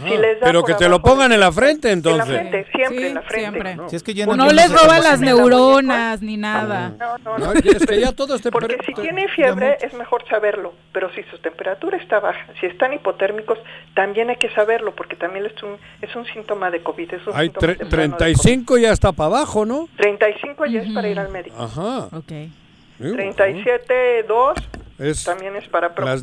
Si 0.08 0.16
les 0.16 0.40
da 0.40 0.46
Pero 0.46 0.64
que 0.64 0.74
te 0.74 0.88
lo 0.88 1.00
pongan 1.00 1.30
en 1.32 1.40
la 1.40 1.52
frente, 1.52 1.92
entonces. 1.92 2.26
En 2.26 2.34
la 2.34 2.40
frente, 2.40 2.70
siempre 2.74 2.98
sí, 2.98 3.06
en 3.06 3.14
la 3.14 3.22
frente. 3.22 3.50
Siempre. 3.50 3.76
No, 3.76 3.88
si 3.88 3.96
es 3.96 4.02
que 4.02 4.14
ya 4.14 4.26
no, 4.26 4.34
no 4.34 4.50
les 4.50 4.72
roban 4.72 5.02
las 5.02 5.20
neuronas 5.20 6.22
ni 6.22 6.38
nada. 6.38 6.94
No, 6.98 7.18
no, 7.18 7.38
no. 7.38 7.52
no 7.52 7.52
es 7.52 7.86
que 7.86 8.00
ya 8.00 8.12
todo 8.12 8.34
es 8.34 8.42
Porque 8.50 8.78
si 8.84 8.94
tienen 8.94 9.28
fiebre 9.28 9.76
es 9.80 9.92
mejor 9.94 10.26
saberlo, 10.28 10.72
pero 10.92 11.12
si 11.12 11.22
su 11.24 11.38
temperatura 11.38 11.98
está 11.98 12.18
baja, 12.18 12.46
si 12.60 12.66
están 12.66 12.94
hipotérmicos, 12.94 13.58
también 13.94 14.30
hay 14.30 14.36
que 14.36 14.48
saberlo, 14.54 14.94
porque 14.94 15.16
también 15.16 15.46
es 15.46 15.62
un, 15.62 15.76
es 16.00 16.16
un 16.16 16.24
síntoma 16.26 16.70
de 16.70 16.82
COVID. 16.82 17.12
Es 17.12 17.26
un 17.26 17.36
Hay 17.36 17.50
síntoma 17.50 17.74
35 17.90 18.78
ya 18.78 18.90
está 18.90 19.12
para 19.12 19.28
abajo, 19.28 19.66
¿no? 19.66 19.88
35 19.98 20.64
ya 20.64 20.80
uh 20.80 20.82
-huh. 20.82 20.88
es 20.88 20.94
para 20.94 21.08
ir 21.08 21.18
al 21.18 21.28
médico. 21.28 21.56
Ajá. 21.62 22.08
Okay. 22.16 22.50
37.2 22.98 24.54
es 24.98 25.24
también 25.24 25.56
es 25.56 25.68
para 25.68 25.92
las, 25.98 26.22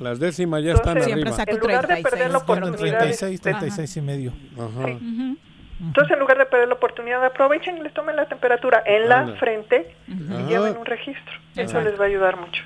las 0.00 0.18
décimas 0.18 0.62
ya 0.64 0.72
Entonces, 0.72 1.06
están 1.06 1.14
arriba. 1.14 1.44
en 1.46 1.58
lugar 1.58 1.86
de 1.86 2.02
perder 2.02 2.30
la 2.30 2.38
oportunidad 2.38 3.06
y 3.06 3.38
Entonces, 5.80 6.12
en 6.12 6.18
lugar 6.18 6.38
de 6.38 6.46
perder 6.46 6.68
la 6.68 6.74
oportunidad, 6.74 7.24
aprovechen 7.24 7.78
y 7.78 7.82
les 7.82 7.94
tomen 7.94 8.16
la 8.16 8.26
temperatura 8.26 8.82
en 8.84 9.08
la 9.08 9.28
frente 9.38 9.94
y 10.08 10.48
lleven 10.48 10.76
un 10.76 10.86
registro. 10.86 11.32
Eso 11.58 11.70
Exacto. 11.78 11.90
les 11.90 12.00
va 12.00 12.04
a 12.04 12.06
ayudar 12.06 12.36
mucho. 12.36 12.62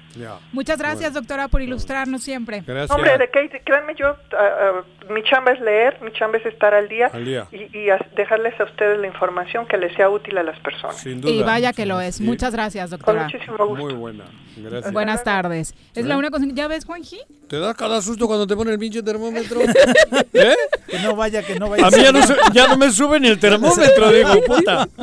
Muchas 0.52 0.78
gracias, 0.78 1.14
doctora, 1.14 1.48
por 1.48 1.62
ilustrarnos 1.62 2.22
siempre. 2.22 2.62
Gracias. 2.66 2.90
Hombre, 2.90 3.16
de 3.16 3.30
qué, 3.30 3.62
créanme 3.64 3.94
yo, 3.96 4.08
ah, 4.08 4.36
ah, 4.38 4.82
mi 5.10 5.22
chamba 5.22 5.52
es 5.52 5.60
leer, 5.60 5.98
mi 6.02 6.12
chamba 6.12 6.36
es 6.36 6.44
estar 6.44 6.74
al 6.74 6.88
día, 6.88 7.10
Al 7.12 7.24
día. 7.24 7.46
y, 7.50 7.86
dejarles 8.14 8.58
a 8.60 8.64
ustedes 8.64 8.98
la 9.00 9.06
información 9.06 9.66
que 9.66 9.78
les 9.78 9.94
sea 9.96 10.10
útil 10.10 10.36
a 10.36 10.42
las 10.42 10.58
personas. 10.60 10.98
Sin 10.98 11.22
duda. 11.22 11.32
Y 11.32 11.42
vaya 11.42 11.72
que 11.72 11.86
lo 11.86 12.00
es. 12.02 12.16
Sí. 12.16 12.22
Muchas 12.24 12.52
gracias, 12.52 12.90
Con 12.90 12.98
doctora. 12.98 13.24
muchísimo 13.24 13.66
gusto. 13.66 13.82
Muy 13.84 13.94
buena. 13.94 14.24
Gracias. 14.54 14.92
Buenas 14.92 15.24
tardes. 15.24 15.74
Es 15.94 16.04
la 16.04 16.18
única 16.18 16.30
cosa. 16.32 16.44
¿Ya 16.52 16.68
ves, 16.68 16.84
Juanji? 16.84 17.20
¿Te 17.48 17.58
das 17.58 17.74
cada 17.74 18.02
susto 18.02 18.26
cuando 18.26 18.46
te 18.46 18.54
pone 18.54 18.72
el 18.72 18.78
pinche 18.78 19.02
termómetro? 19.02 19.60
¿Eh? 20.34 20.54
Que 20.86 20.98
no 20.98 21.16
vaya, 21.16 21.42
que 21.42 21.58
no 21.58 21.70
vaya. 21.70 21.86
A 21.86 21.90
mí 21.90 22.02
ya 22.02 22.12
no, 22.12 22.22
se- 22.22 22.36
ya 22.52 22.68
no 22.68 22.76
me 22.76 22.90
sube 22.90 23.18
ni 23.18 23.28
el 23.28 23.40
termómetro, 23.40 24.10
digo, 24.12 24.28
puta. 24.46 24.86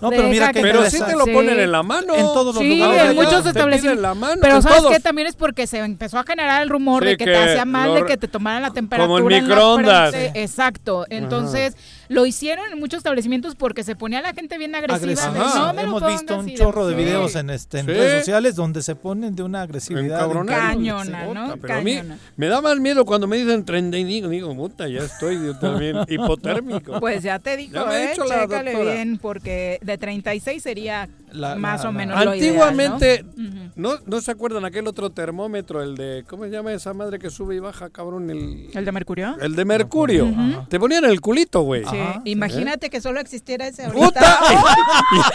No, 0.00 0.10
pero 0.10 0.28
mira 0.28 0.52
que 0.52 0.60
Pero 0.60 0.84
sí 0.88 0.98
te 1.04 1.12
lo 1.16 1.24
Sí. 1.24 1.32
ponen 1.32 1.58
en 1.60 1.70
la 1.70 1.82
mano. 1.82 2.14
En 2.14 2.22
todos 2.26 2.54
los 2.54 2.58
Sí, 2.58 2.71
lugares. 2.78 3.10
en 3.10 3.16
muchos 3.16 3.46
establecimientos. 3.46 3.80
piden 3.82 4.02
la 4.02 4.14
mano, 4.14 4.40
Pero 4.42 4.56
en 4.56 4.62
¿sabes 4.62 4.78
todos. 4.78 4.92
qué? 4.92 5.00
También 5.00 5.28
es 5.28 5.36
porque 5.36 5.66
se 5.66 5.78
empezó 5.78 6.18
a 6.18 6.24
generar 6.24 6.62
el 6.62 6.68
rumor 6.68 7.02
Sí, 7.02 7.10
de 7.10 7.16
que, 7.16 7.24
que 7.24 7.30
te 7.32 7.36
hacía 7.36 7.64
mal 7.64 7.88
lo- 7.88 7.94
de 7.94 8.04
que 8.06 8.16
te 8.16 8.28
tomaran 8.28 8.62
la 8.62 8.70
temperatura 8.72 9.06
Como 9.06 9.18
en 9.30 9.34
en 9.34 9.42
la 9.42 9.48
microondas. 9.48 10.10
frente. 10.10 10.42
Exacto. 10.42 11.06
Entonces, 11.10 11.76
lo 12.12 12.26
hicieron 12.26 12.64
en 12.72 12.78
muchos 12.78 12.98
establecimientos 12.98 13.54
porque 13.54 13.82
se 13.84 13.96
ponía 13.96 14.20
la 14.22 14.32
gente 14.34 14.58
bien 14.58 14.74
agresiva. 14.74 15.26
"No 15.32 15.72
me 15.74 15.82
Hemos 15.82 16.00
pongas", 16.02 16.20
visto 16.20 16.38
un 16.38 16.54
chorro 16.54 16.86
de 16.86 16.94
Sí. 16.96 17.02
videos 17.02 17.34
en, 17.36 17.50
este, 17.50 17.78
en 17.80 17.86
Sí. 17.86 17.92
redes 17.92 18.18
sociales 18.20 18.54
donde 18.54 18.82
se 18.82 18.94
ponen 18.94 19.34
de 19.34 19.42
una 19.42 19.62
agresividad. 19.62 20.28
Cañona, 20.46 21.26
¿no? 21.26 21.56
Pero 21.56 21.74
a 21.74 21.80
mí 21.80 21.98
me 22.36 22.46
da 22.46 22.60
más 22.60 22.78
miedo 22.78 23.04
cuando 23.04 23.26
me 23.26 23.36
dicen 23.36 23.64
35. 23.64 24.28
Digo, 24.28 24.54
puta, 24.54 24.88
ya 24.88 25.00
estoy 25.00 25.36
yo 25.44 25.58
también 25.58 25.96
hipotérmico. 26.08 27.00
Pues 27.00 27.22
ya 27.22 27.38
te 27.38 27.56
dijo, 27.56 27.74
Ya 27.74 28.12
¿eh? 28.12 28.14
la 28.28 28.40
Chécale 28.42 28.82
bien, 28.82 29.18
porque 29.18 29.78
de 29.82 29.98
36 29.98 30.62
sería 30.62 31.08
La- 31.32 31.54
más 31.56 31.82
la- 31.82 31.88
o 31.88 31.92
la- 31.92 31.98
menos 31.98 32.24
lo 32.24 32.34
ideal, 32.34 32.48
Antiguamente, 32.62 33.24
¿no? 33.36 33.48
Ujú. 33.48 33.58
¿no? 33.76 33.92
¿no? 34.06 34.20
se 34.20 34.30
acuerdan 34.30 34.64
aquel 34.64 34.86
otro 34.86 35.10
termómetro, 35.10 35.82
el 35.82 35.96
de, 35.96 36.24
¿cómo 36.28 36.44
se 36.44 36.50
llama 36.50 36.72
esa 36.72 36.92
madre 36.94 37.18
que 37.18 37.30
sube 37.30 37.56
y 37.56 37.58
baja, 37.58 37.90
cabrón? 37.90 38.30
El, 38.30 38.68
¿El 38.74 38.84
de 38.84 38.92
Mercurio? 38.92 39.36
el 39.40 39.56
de 39.56 39.64
mercurio. 39.64 40.28
Te 40.68 40.78
ponían 40.78 41.04
el 41.04 41.20
culito, 41.20 41.62
güey. 41.62 41.84
Sí, 41.84 41.96
¿Eh? 42.02 42.20
imagínate 42.24 42.90
que 42.90 43.00
solo 43.00 43.20
existiera 43.20 43.66
ese 43.66 43.88
¡Puta! 43.88 44.20
ahorita. 44.20 45.32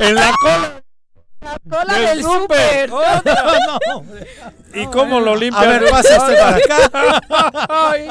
en 0.00 0.14
la 0.14 0.32
cola. 0.40 0.82
Cola 1.68 1.94
del 1.94 2.04
del 2.04 2.22
súper. 2.22 2.90
súper. 2.90 3.36
¿Y 4.74 4.86
cómo 4.86 5.20
lo 5.20 5.34
limpias? 5.36 5.64
A 5.64 5.68
ver, 5.68 5.90
pásese 5.90 6.18
para 6.18 6.56
acá. 6.56 7.20
Ay. 7.68 8.08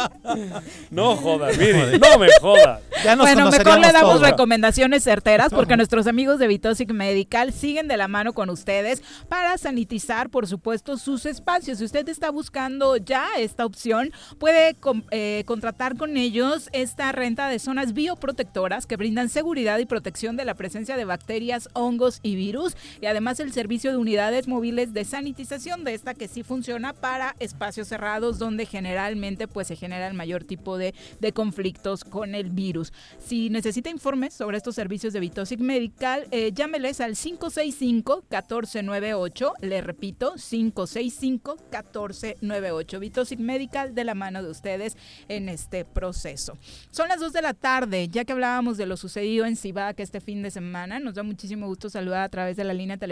No 0.89 1.15
jodas, 1.15 1.57
mire, 1.57 1.97
no 1.97 2.17
me 2.17 2.27
jodas. 2.41 2.81
Ya 3.03 3.15
nos 3.15 3.27
bueno, 3.27 3.49
mejor 3.49 3.79
le 3.79 3.91
damos 3.91 4.15
todos. 4.15 4.29
recomendaciones 4.29 5.03
certeras 5.03 5.53
porque 5.53 5.77
nuestros 5.77 6.07
amigos 6.07 6.39
de 6.39 6.47
Vitosic 6.47 6.91
Medical 6.91 7.53
siguen 7.53 7.87
de 7.87 7.95
la 7.95 8.07
mano 8.07 8.33
con 8.33 8.49
ustedes 8.49 9.01
para 9.29 9.57
sanitizar, 9.57 10.29
por 10.29 10.47
supuesto, 10.47 10.97
sus 10.97 11.25
espacios. 11.25 11.77
Si 11.77 11.85
usted 11.85 12.09
está 12.09 12.29
buscando 12.29 12.97
ya 12.97 13.27
esta 13.37 13.65
opción, 13.65 14.11
puede 14.37 14.75
eh, 15.11 15.43
contratar 15.45 15.95
con 15.95 16.17
ellos 16.17 16.69
esta 16.73 17.11
renta 17.11 17.47
de 17.47 17.59
zonas 17.59 17.93
bioprotectoras 17.93 18.85
que 18.85 18.97
brindan 18.97 19.29
seguridad 19.29 19.79
y 19.79 19.85
protección 19.85 20.35
de 20.35 20.45
la 20.45 20.55
presencia 20.55 20.97
de 20.97 21.05
bacterias, 21.05 21.69
hongos 21.73 22.19
y 22.21 22.35
virus 22.35 22.75
y 23.01 23.05
además 23.05 23.18
el 23.19 23.51
servicio 23.51 23.91
de 23.91 23.97
unidades 23.97 24.47
móviles 24.47 24.93
de 24.93 25.03
sanitización 25.03 25.83
de 25.83 25.93
esta 25.93 26.13
que 26.13 26.29
sí 26.29 26.41
funciona 26.41 26.93
para 26.93 27.35
espacios 27.39 27.89
cerrados 27.89 28.39
donde 28.39 28.65
generalmente 28.65 29.45
pues 29.45 29.67
se 29.67 29.75
genera 29.75 30.07
el 30.07 30.13
mayor 30.13 30.45
tipo 30.45 30.77
de, 30.77 30.95
de 31.19 31.33
conflictos 31.33 32.05
con 32.05 32.33
el 32.33 32.49
virus. 32.49 32.93
Si 33.19 33.49
necesita 33.49 33.89
informes 33.89 34.33
sobre 34.33 34.55
estos 34.55 34.75
servicios 34.75 35.11
de 35.11 35.19
Vitosic 35.19 35.59
Medical, 35.59 36.29
eh, 36.31 36.53
llámeles 36.53 37.01
al 37.01 37.15
565-1498. 37.15 39.51
Le 39.61 39.81
repito, 39.81 40.35
565-1498. 40.35 42.99
Vitosic 42.99 43.39
Medical 43.39 43.93
de 43.93 44.05
la 44.05 44.15
mano 44.15 44.41
de 44.41 44.49
ustedes 44.49 44.95
en 45.27 45.49
este 45.49 45.83
proceso. 45.83 46.57
Son 46.89 47.09
las 47.09 47.19
2 47.19 47.33
de 47.33 47.41
la 47.41 47.53
tarde, 47.53 48.07
ya 48.07 48.23
que 48.23 48.31
hablábamos 48.31 48.77
de 48.77 48.85
lo 48.85 48.95
sucedido 48.95 49.45
en 49.45 49.57
Cibac 49.57 49.99
este 49.99 50.21
fin 50.21 50.41
de 50.41 50.51
semana. 50.51 50.99
Nos 50.99 51.15
da 51.15 51.23
muchísimo 51.23 51.67
gusto 51.67 51.89
saludar 51.89 52.21
a 52.21 52.29
través 52.29 52.55
de 52.55 52.63
la 52.63 52.73
línea 52.73 52.95
telefónica 52.95 53.08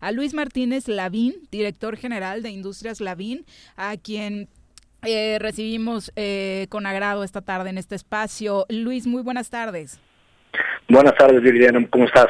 a 0.00 0.12
Luis 0.12 0.34
Martínez 0.34 0.88
Lavín, 0.88 1.34
director 1.50 1.96
general 1.96 2.42
de 2.42 2.50
Industrias 2.50 3.00
Lavín, 3.00 3.44
a 3.76 3.96
quien 3.96 4.48
eh, 5.02 5.38
recibimos 5.40 6.12
eh, 6.16 6.66
con 6.70 6.86
agrado 6.86 7.24
esta 7.24 7.40
tarde 7.40 7.70
en 7.70 7.78
este 7.78 7.94
espacio. 7.94 8.66
Luis, 8.68 9.06
muy 9.06 9.22
buenas 9.22 9.50
tardes. 9.50 10.00
Buenas 10.88 11.14
tardes, 11.16 11.42
Viridiana, 11.42 11.86
¿cómo 11.90 12.04
estás? 12.04 12.28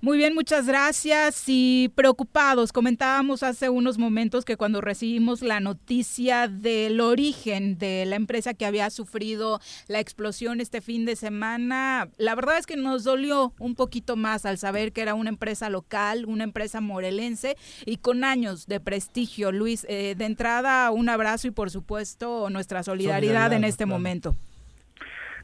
Muy 0.00 0.18
bien, 0.18 0.34
muchas 0.34 0.66
gracias. 0.66 1.44
Y 1.46 1.90
preocupados, 1.94 2.72
comentábamos 2.72 3.42
hace 3.42 3.68
unos 3.68 3.98
momentos 3.98 4.44
que 4.44 4.56
cuando 4.56 4.80
recibimos 4.80 5.42
la 5.42 5.60
noticia 5.60 6.48
del 6.48 7.00
origen 7.00 7.78
de 7.78 8.04
la 8.06 8.16
empresa 8.16 8.54
que 8.54 8.66
había 8.66 8.90
sufrido 8.90 9.60
la 9.88 10.00
explosión 10.00 10.60
este 10.60 10.80
fin 10.80 11.06
de 11.06 11.16
semana, 11.16 12.08
la 12.18 12.34
verdad 12.34 12.58
es 12.58 12.66
que 12.66 12.76
nos 12.76 13.04
dolió 13.04 13.52
un 13.58 13.74
poquito 13.74 14.16
más 14.16 14.44
al 14.44 14.58
saber 14.58 14.92
que 14.92 15.00
era 15.00 15.14
una 15.14 15.30
empresa 15.30 15.70
local, 15.70 16.26
una 16.26 16.44
empresa 16.44 16.80
morelense 16.80 17.56
y 17.84 17.96
con 17.96 18.24
años 18.24 18.66
de 18.66 18.80
prestigio. 18.80 19.52
Luis, 19.52 19.86
eh, 19.88 20.14
de 20.16 20.24
entrada, 20.24 20.90
un 20.90 21.08
abrazo 21.08 21.48
y 21.48 21.50
por 21.50 21.70
supuesto 21.70 22.50
nuestra 22.50 22.82
solidaridad, 22.82 23.16
Solidaridad, 23.16 23.52
en 23.52 23.64
este 23.64 23.84
claro. 23.84 23.98
momento. 23.98 24.36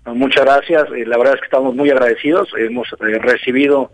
No, 0.04 0.14
Muchas 0.14 0.44
gracias, 0.44 0.88
eh, 0.96 1.06
la 1.06 1.16
verdad 1.16 1.34
es 1.34 1.40
que 1.40 1.46
estamos 1.46 1.74
muy 1.74 1.90
agradecidos, 1.90 2.48
hemos 2.58 2.88
eh, 2.92 3.18
recibido, 3.18 3.92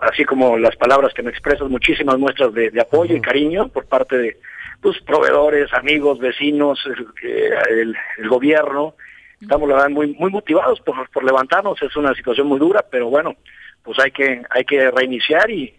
así 0.00 0.24
como 0.24 0.56
las 0.58 0.76
palabras 0.76 1.12
que 1.14 1.22
me 1.22 1.30
expresas, 1.30 1.68
muchísimas 1.68 2.18
muestras 2.18 2.52
de, 2.54 2.70
de 2.70 2.80
apoyo 2.80 3.14
y 3.16 3.20
cariño 3.20 3.68
por 3.68 3.86
parte 3.86 4.16
de 4.18 4.38
pues, 4.80 5.00
proveedores, 5.02 5.72
amigos, 5.72 6.18
vecinos, 6.18 6.78
el, 6.86 7.06
eh, 7.28 7.50
el- 7.70 7.96
el 8.18 8.28
gobierno. 8.28 8.94
Estamos, 9.40 9.68
la 9.68 9.74
verdad, 9.76 9.90
muy, 9.90 10.14
muy 10.14 10.30
motivados 10.30 10.80
por, 10.80 11.08
por 11.10 11.24
levantarnos, 11.24 11.80
es 11.82 11.94
una 11.96 12.14
situación 12.14 12.46
muy 12.46 12.58
dura, 12.58 12.84
pero 12.90 13.08
bueno, 13.08 13.34
pues 13.82 13.98
hay 13.98 14.10
que, 14.10 14.42
hay 14.50 14.64
que 14.64 14.90
reiniciar 14.90 15.50
y, 15.50 15.74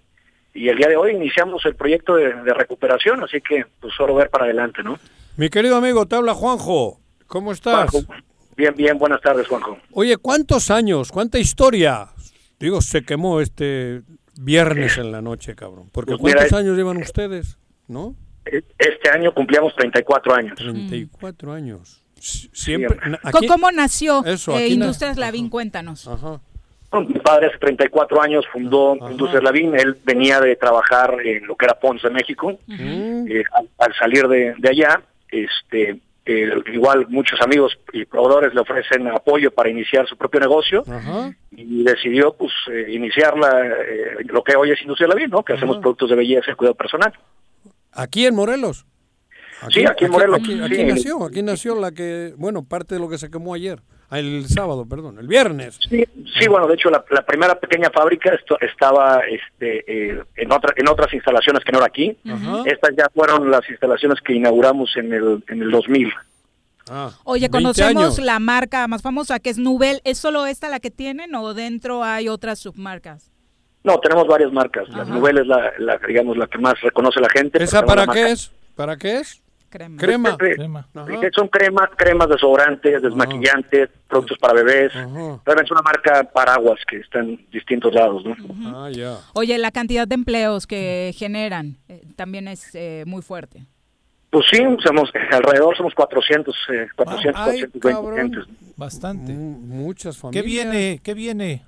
y 0.54 0.70
el 0.70 0.78
día 0.78 0.88
de 0.88 0.98
hoy 0.98 1.12
iniciamos 1.14 1.66
el 1.66 1.76
proyecto 1.76 2.16
de, 2.16 2.34
de 2.34 2.54
recuperación, 2.54 3.24
así 3.24 3.42
que 3.42 3.66
pues 3.80 3.94
solo 3.96 4.14
ver 4.16 4.30
para 4.30 4.46
adelante, 4.46 4.84
¿no? 4.84 5.00
Mi 5.38 5.50
querido 5.50 5.78
amigo, 5.78 6.06
te 6.06 6.16
habla 6.16 6.34
Juanjo. 6.34 7.00
¿Cómo 7.28 7.52
estás? 7.52 7.90
Juanjo. 7.90 8.14
Bien, 8.56 8.74
bien, 8.76 8.98
buenas 8.98 9.20
tardes, 9.22 9.48
Juanjo. 9.48 9.78
Oye, 9.92 10.16
¿cuántos 10.18 10.70
años? 10.72 11.12
¿Cuánta 11.12 11.40
historia? 11.40 12.08
Digo, 12.60 12.82
se 12.82 13.04
quemó 13.04 13.42
este 13.42 14.02
viernes 14.40 14.98
en 14.98 15.12
la 15.12 15.22
noche, 15.22 15.56
cabrón. 15.56 15.90
Porque 15.92 16.12
Pues 16.14 16.24
mira, 16.24 16.38
¿cuántos 16.42 16.60
años 16.60 16.78
llevan 16.78 16.98
ustedes? 16.98 17.58
¿No? 17.88 18.16
Este 18.46 19.10
año 19.10 19.34
cumplíamos 19.34 19.76
34 19.76 20.34
años. 20.36 20.56
34 20.58 21.52
años. 21.54 22.04
S- 22.18 22.50
Siempre. 22.54 22.98
aquí- 23.24 23.48
¿Cómo 23.48 23.72
nació 23.72 24.24
Eso, 24.26 24.54
eh, 24.54 24.66
aquí 24.66 24.78
na- 24.78 24.86
Industrias 24.86 25.18
Lavín? 25.18 25.50
Cuéntanos. 25.50 26.08
Ajá. 26.08 26.40
Mi 26.94 27.20
padre 27.20 27.48
hace 27.48 27.58
34 27.58 28.22
años 28.22 28.46
fundó 28.54 28.96
Industrias 29.10 29.44
Lavín, 29.44 29.76
él 29.78 29.98
venía 30.06 30.40
de 30.40 30.56
trabajar 30.56 31.18
en 31.26 31.46
lo 31.46 31.56
que 31.58 31.66
era 31.66 31.78
Ponce, 31.78 32.10
México. 32.10 32.58
Eh, 32.70 33.44
al, 33.52 33.70
al 33.80 33.94
salir 34.00 34.28
de, 34.30 34.54
de 34.58 34.70
allá, 34.70 35.02
este, 35.30 36.00
eh, 36.26 36.50
igual 36.74 37.06
muchos 37.10 37.40
amigos 37.42 37.78
y 37.94 38.06
proveedores 38.06 38.54
le 38.54 38.62
ofrecen 38.62 39.08
apoyo 39.08 39.52
para 39.52 39.70
iniciar 39.70 40.08
su 40.08 40.18
propio 40.18 40.40
negocio 40.40 40.84
Ajá. 40.88 41.32
y 41.52 41.84
decidió 41.84 42.34
pues 42.34 42.52
eh, 42.72 42.88
iniciar 42.90 43.38
la, 43.38 43.64
eh, 43.68 44.18
lo 44.26 44.44
que 44.44 44.56
hoy 44.56 44.72
es 44.72 44.82
Industria 44.82 45.08
Lavín, 45.08 45.30
¿no? 45.30 45.44
que 45.44 45.54
hacemos 45.54 45.78
productos 45.78 46.10
de 46.10 46.16
belleza 46.16 46.52
y 46.52 46.56
cuidado 46.56 46.76
personal. 46.76 47.14
Aquí 47.92 48.26
en 48.26 48.36
Morelos. 48.36 48.86
Sí, 49.70 49.86
aquí 49.86 50.06
en 50.06 50.12
Morelos, 50.12 50.40
Aquí, 50.40 50.54
sí. 50.54 50.62
aquí 50.62 50.84
nació, 50.84 51.26
aquí 51.26 51.42
nació 51.42 51.80
la 51.80 51.92
que, 51.92 52.34
bueno, 52.38 52.64
parte 52.64 52.96
de 52.96 53.02
lo 53.02 53.08
que 53.08 53.18
se 53.18 53.30
quemó 53.30 53.54
ayer. 53.54 53.82
Ah, 54.10 54.20
El 54.20 54.48
sábado, 54.48 54.86
perdón, 54.88 55.18
el 55.20 55.28
viernes. 55.28 55.80
Sí, 55.90 56.06
sí, 56.40 56.48
bueno, 56.48 56.68
de 56.68 56.76
hecho 56.76 56.90
la, 56.90 57.04
la 57.10 57.26
primera 57.26 57.60
pequeña 57.60 57.90
fábrica 57.90 58.32
esto, 58.34 58.58
estaba 58.62 59.22
este, 59.22 59.84
eh, 60.12 60.24
en, 60.36 60.52
otra, 60.52 60.74
en 60.76 60.88
otras 60.88 61.12
instalaciones 61.14 61.64
que 61.64 61.72
no 61.72 61.80
era 61.80 61.88
aquí. 61.88 62.16
Ajá. 62.30 62.64
Estas 62.66 62.92
ya 62.98 63.08
fueron 63.14 63.50
las 63.50 63.68
instalaciones 63.70 64.20
que 64.22 64.34
inauguramos 64.34 64.96
en 64.98 65.12
el, 65.14 65.44
en 65.50 65.62
el 65.64 65.72
2000. 65.72 66.14
Ah, 66.88 67.10
Oye, 67.24 67.50
20 67.50 67.58
conocemos 67.58 68.04
años. 68.04 68.20
la 68.20 68.38
marca 68.40 68.88
más 68.88 69.02
famosa 69.02 69.40
que 69.40 69.50
es 69.50 69.58
Nubel. 69.58 70.02
¿Es 70.04 70.20
solo 70.20 70.46
esta 70.46 70.70
la 70.70 70.80
que 70.80 70.92
tienen 70.92 71.34
o 71.34 71.54
dentro 71.56 72.04
hay 72.04 72.30
otras 72.30 72.60
submarcas? 72.60 73.32
No, 73.84 74.00
tenemos 74.00 74.28
varias 74.28 74.52
marcas. 74.52 74.88
La 74.90 75.04
Nubel 75.06 75.40
es 75.40 75.48
la, 75.48 75.72
la, 75.80 75.98
digamos, 76.08 76.38
la 76.38 76.46
que 76.48 76.58
más 76.60 76.80
reconoce 76.82 77.20
la 77.20 77.30
gente. 77.30 77.62
¿Esa 77.64 77.84
para 77.84 78.06
la 78.06 78.14
qué 78.14 78.20
marca- 78.22 78.32
es? 78.34 78.52
¿Para 78.76 78.98
qué 78.98 79.18
es? 79.20 79.42
Crema. 79.76 80.38
Crema. 80.38 80.88
Eh, 81.10 81.30
Son 81.36 81.48
cremas, 81.50 81.90
cremas 81.98 82.30
desodorantes, 82.30 83.02
desmaquillantes, 83.02 83.90
productos 84.08 84.38
para 84.38 84.54
bebés. 84.54 84.94
Realmente 84.94 85.64
es 85.66 85.72
una 85.72 85.82
marca 85.82 86.24
paraguas 86.34 86.80
que 86.90 86.98
está 86.98 87.20
en 87.20 87.46
distintos 87.52 87.94
lados, 87.94 88.24
¿no? 88.26 88.36
Ah, 88.66 88.90
ya. 88.92 89.18
Oye, 89.34 89.58
la 89.58 89.72
cantidad 89.72 90.08
de 90.08 90.16
empleos 90.16 90.66
que 90.68 91.14
generan 91.16 91.78
eh, 91.90 92.02
también 92.16 92.48
es 92.48 92.74
eh, 92.74 93.04
muy 93.06 93.22
fuerte. 93.22 93.66
Pues 94.30 94.46
sí, 94.52 94.58
somos 94.84 95.10
alrededor 95.32 95.78
somos 95.78 95.94
400, 95.94 96.56
eh, 96.74 96.88
400, 96.96 97.42
Ay, 97.42 97.62
420 97.62 97.80
cabrón. 97.80 98.16
gentes. 98.18 98.44
Bastante. 98.76 99.32
Muchas 99.34 100.16
¿Qué 100.16 100.22
familias. 100.22 100.46
viene? 100.46 101.00
¿Qué 101.02 101.14
viene? 101.14 101.64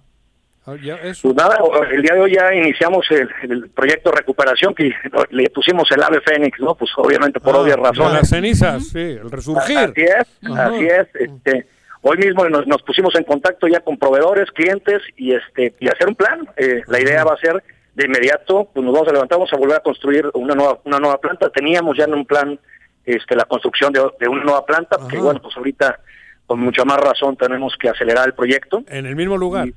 Ah, 0.70 0.76
ya. 0.84 0.98
Pues 1.02 1.24
nada, 1.36 1.58
el 1.92 2.02
día 2.02 2.14
de 2.14 2.20
hoy 2.20 2.34
ya 2.36 2.54
iniciamos 2.54 3.06
el, 3.10 3.30
el 3.50 3.70
proyecto 3.70 4.12
de 4.12 4.18
recuperación 4.18 4.76
que 4.76 4.92
le 5.30 5.50
pusimos 5.50 5.90
el 5.92 6.04
ave 6.04 6.20
fénix, 6.20 6.60
¿no? 6.60 6.76
Pues 6.76 6.92
obviamente 6.98 7.40
por 7.40 7.56
Ah, 7.56 7.60
obvias 7.60 7.78
razones. 7.78 8.14
Las 8.14 8.30
cenizas, 8.30 8.88
sí, 8.90 9.00
el 9.00 9.32
resurgir. 9.32 9.78
Así 9.78 10.02
es, 10.02 10.52
Ajá. 10.52 10.66
así 10.68 10.86
es. 10.86 11.08
Este, 11.16 11.68
hoy 12.02 12.18
mismo 12.18 12.48
nos, 12.50 12.68
nos 12.68 12.82
pusimos 12.84 13.16
en 13.16 13.24
contacto 13.24 13.66
ya 13.70 13.80
con 13.80 13.98
proveedores, 13.98 14.52
clientes 14.52 15.02
y 15.16 15.34
este 15.34 15.74
y 15.80 15.88
hacer 15.88 16.10
un 16.10 16.16
plan. 16.16 16.50
Eh, 16.58 16.82
la 16.88 17.00
idea 17.00 17.24
va 17.24 17.34
a 17.36 17.38
ser 17.38 17.64
de 17.96 18.06
inmediato, 18.06 18.70
pues 18.74 18.84
nos 18.84 18.94
vamos 18.94 19.08
a 19.08 19.14
levantar, 19.14 19.38
vamos 19.38 19.54
a 19.54 19.58
volver 19.58 19.78
a 19.78 19.80
construir 19.80 20.30
una 20.34 20.54
nueva 20.54 20.80
una 20.84 21.00
nueva 21.00 21.18
planta. 21.22 21.50
Teníamos 21.50 21.96
ya 21.98 22.04
en 22.04 22.14
un 22.14 22.26
plan 22.26 22.60
este 23.06 23.38
la 23.38 23.46
construcción 23.46 23.94
de, 23.94 24.02
de 24.20 24.28
una 24.28 24.44
nueva 24.44 24.66
planta, 24.66 24.98
que 25.10 25.18
bueno, 25.18 25.42
pues 25.42 25.56
ahorita 25.56 25.98
con 26.46 26.60
mucha 26.60 26.84
más 26.84 26.98
razón 27.00 27.38
tenemos 27.38 27.74
que 27.80 27.88
acelerar 27.88 28.28
el 28.28 28.34
proyecto. 28.34 28.84
En 28.90 29.06
el 29.06 29.16
mismo 29.16 29.38
lugar. 29.38 29.70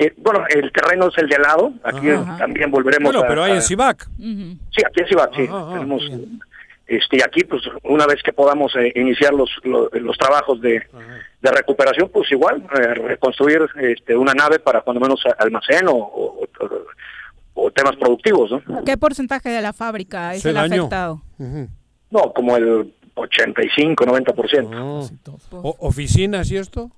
Eh, 0.00 0.14
bueno, 0.16 0.44
el 0.48 0.72
terreno 0.72 1.08
es 1.08 1.18
el 1.18 1.28
de 1.28 1.36
al 1.36 1.42
lado, 1.42 1.72
aquí 1.84 2.08
Ajá. 2.10 2.38
también 2.38 2.70
volveremos 2.70 3.12
Bueno, 3.12 3.24
a... 3.24 3.28
pero 3.28 3.42
hay 3.44 3.52
a- 3.52 3.56
en 3.56 3.62
Cibac. 3.62 4.08
Sí, 4.18 4.82
aquí 4.86 5.00
en 5.00 5.06
Cibac, 5.08 5.34
sí. 5.36 5.42
Ajá, 5.46 5.58
ajá, 5.62 5.72
Tenemos 5.74 6.02
Este, 6.86 7.18
y 7.18 7.20
aquí, 7.22 7.44
pues, 7.44 7.62
una 7.84 8.04
vez 8.06 8.20
que 8.22 8.32
podamos 8.32 8.74
eh, 8.76 8.92
iniciar 8.96 9.32
los, 9.34 9.48
lo- 9.62 9.88
los, 9.92 10.16
trabajos 10.18 10.60
de, 10.60 10.82
de 11.42 11.50
recuperación, 11.52 12.08
pues 12.12 12.32
igual, 12.32 12.64
eh, 12.80 12.94
reconstruir 12.94 13.60
este, 13.80 14.16
una 14.16 14.32
nave 14.34 14.58
para 14.58 14.80
cuando 14.80 15.00
menos 15.00 15.22
almacén 15.38 15.86
o, 15.86 15.92
o- 15.92 16.44
o- 16.60 17.62
o 17.62 17.70
temas 17.70 17.94
productivos, 17.96 18.50
¿no? 18.66 18.82
¿Qué 18.84 18.96
porcentaje 18.96 19.50
de 19.50 19.60
la 19.60 19.72
fábrica 19.72 20.34
es 20.34 20.44
el 20.46 20.56
afectado? 20.56 21.22
No, 22.10 22.32
como 22.32 22.56
el 22.56 22.92
85, 23.14 24.04
90%. 24.06 25.10
O- 25.52 25.76
¿Oficinas 25.80 26.50
y 26.50 26.56
esto? 26.56 26.90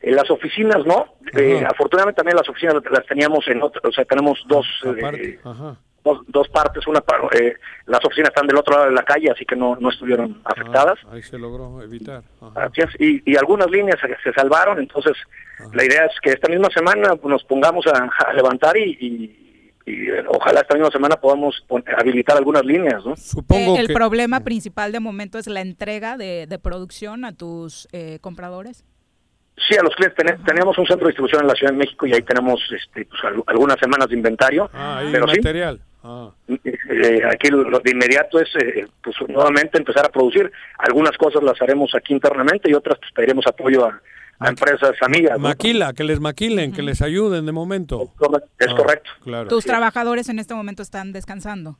En 0.00 0.14
las 0.14 0.30
oficinas 0.30 0.84
no, 0.86 1.14
Eh, 1.34 1.64
afortunadamente 1.68 2.18
también 2.18 2.36
las 2.36 2.48
oficinas 2.48 2.76
las 2.90 3.04
teníamos 3.06 3.46
en 3.48 3.62
otra, 3.62 3.80
o 3.86 3.92
sea, 3.92 4.04
tenemos 4.04 4.42
dos, 4.46 4.66
eh, 4.84 5.00
dos, 6.04 6.20
dos 6.28 6.48
partes, 6.48 6.86
una 6.86 7.00
pa- 7.02 7.20
eh, 7.38 7.54
las 7.86 8.02
oficinas 8.04 8.28
están 8.30 8.46
del 8.46 8.56
otro 8.56 8.74
lado 8.74 8.86
de 8.86 8.92
la 8.94 9.02
calle, 9.02 9.30
así 9.30 9.44
que 9.44 9.56
no, 9.56 9.76
no 9.78 9.90
estuvieron 9.90 10.40
afectadas. 10.44 10.98
Ah, 11.04 11.10
ahí 11.14 11.22
se 11.22 11.36
logró 11.38 11.82
evitar. 11.82 12.22
Ajá. 12.40 12.64
Así 12.64 12.80
es, 12.80 12.88
y, 12.98 13.30
y 13.30 13.36
algunas 13.36 13.68
líneas 13.70 13.98
se, 14.00 14.08
se 14.22 14.32
salvaron, 14.32 14.78
entonces 14.78 15.14
la 15.74 15.84
idea 15.84 16.06
es 16.06 16.12
que 16.22 16.30
esta 16.30 16.48
misma 16.48 16.68
semana 16.70 17.14
nos 17.22 17.44
pongamos 17.44 17.86
a, 17.88 18.08
a 18.28 18.32
levantar 18.32 18.76
y, 18.76 18.96
y- 19.00 19.44
y, 19.90 20.10
ojalá 20.28 20.60
esta 20.60 20.74
misma 20.74 20.90
semana 20.90 21.16
podamos 21.16 21.64
habilitar 21.98 22.36
algunas 22.36 22.62
líneas, 22.64 23.04
¿no? 23.06 23.14
Eh, 23.76 23.80
el 23.80 23.86
problema 23.94 24.40
principal 24.40 24.92
de 24.92 25.00
momento 25.00 25.38
es 25.38 25.46
la 25.46 25.60
entrega 25.62 26.16
de, 26.18 26.46
de 26.46 26.58
producción 26.58 27.24
a 27.24 27.32
tus 27.32 27.88
eh, 27.92 28.18
compradores. 28.20 28.84
Sí, 29.66 29.76
a 29.76 29.82
los 29.82 29.94
clientes 29.94 30.16
Ten- 30.24 30.42
teníamos 30.44 30.76
un 30.78 30.86
centro 30.86 31.06
de 31.06 31.10
distribución 31.12 31.42
en 31.42 31.48
la 31.48 31.54
Ciudad 31.54 31.72
de 31.72 31.78
México 31.78 32.06
y 32.06 32.12
ahí 32.12 32.22
tenemos 32.22 32.60
este, 32.70 33.04
pues, 33.06 33.24
al- 33.24 33.42
algunas 33.46 33.76
semanas 33.80 34.08
de 34.08 34.14
inventario, 34.16 34.70
Ah, 34.72 34.98
ahí 34.98 35.08
pero 35.12 35.26
sí, 35.28 35.36
material. 35.38 35.80
Ah. 36.04 36.30
eh, 36.48 37.22
aquí 37.32 37.48
lo, 37.48 37.68
lo 37.68 37.80
de 37.80 37.90
inmediato 37.90 38.38
es 38.40 38.48
eh, 38.62 38.86
pues 39.02 39.16
nuevamente 39.28 39.78
empezar 39.78 40.06
a 40.06 40.08
producir. 40.10 40.50
Algunas 40.78 41.16
cosas 41.16 41.42
las 41.42 41.60
haremos 41.60 41.94
aquí 41.94 42.12
internamente 42.14 42.70
y 42.70 42.74
otras 42.74 42.98
pues, 42.98 43.10
pediremos 43.12 43.46
apoyo 43.46 43.84
a, 43.86 44.00
a 44.38 44.48
empresas 44.48 44.92
amigas. 45.02 45.32
¿no? 45.38 45.48
Maquila, 45.48 45.92
que 45.92 46.04
les 46.04 46.20
maquilen, 46.20 46.72
que 46.72 46.82
les 46.82 47.02
ayuden 47.02 47.44
de 47.46 47.52
momento. 47.52 48.12
Es 48.58 48.68
Ah, 48.70 48.76
correcto. 48.76 49.10
Claro. 49.24 49.48
Tus 49.48 49.64
trabajadores 49.64 50.28
en 50.28 50.38
este 50.38 50.54
momento 50.54 50.82
están 50.82 51.12
descansando. 51.12 51.76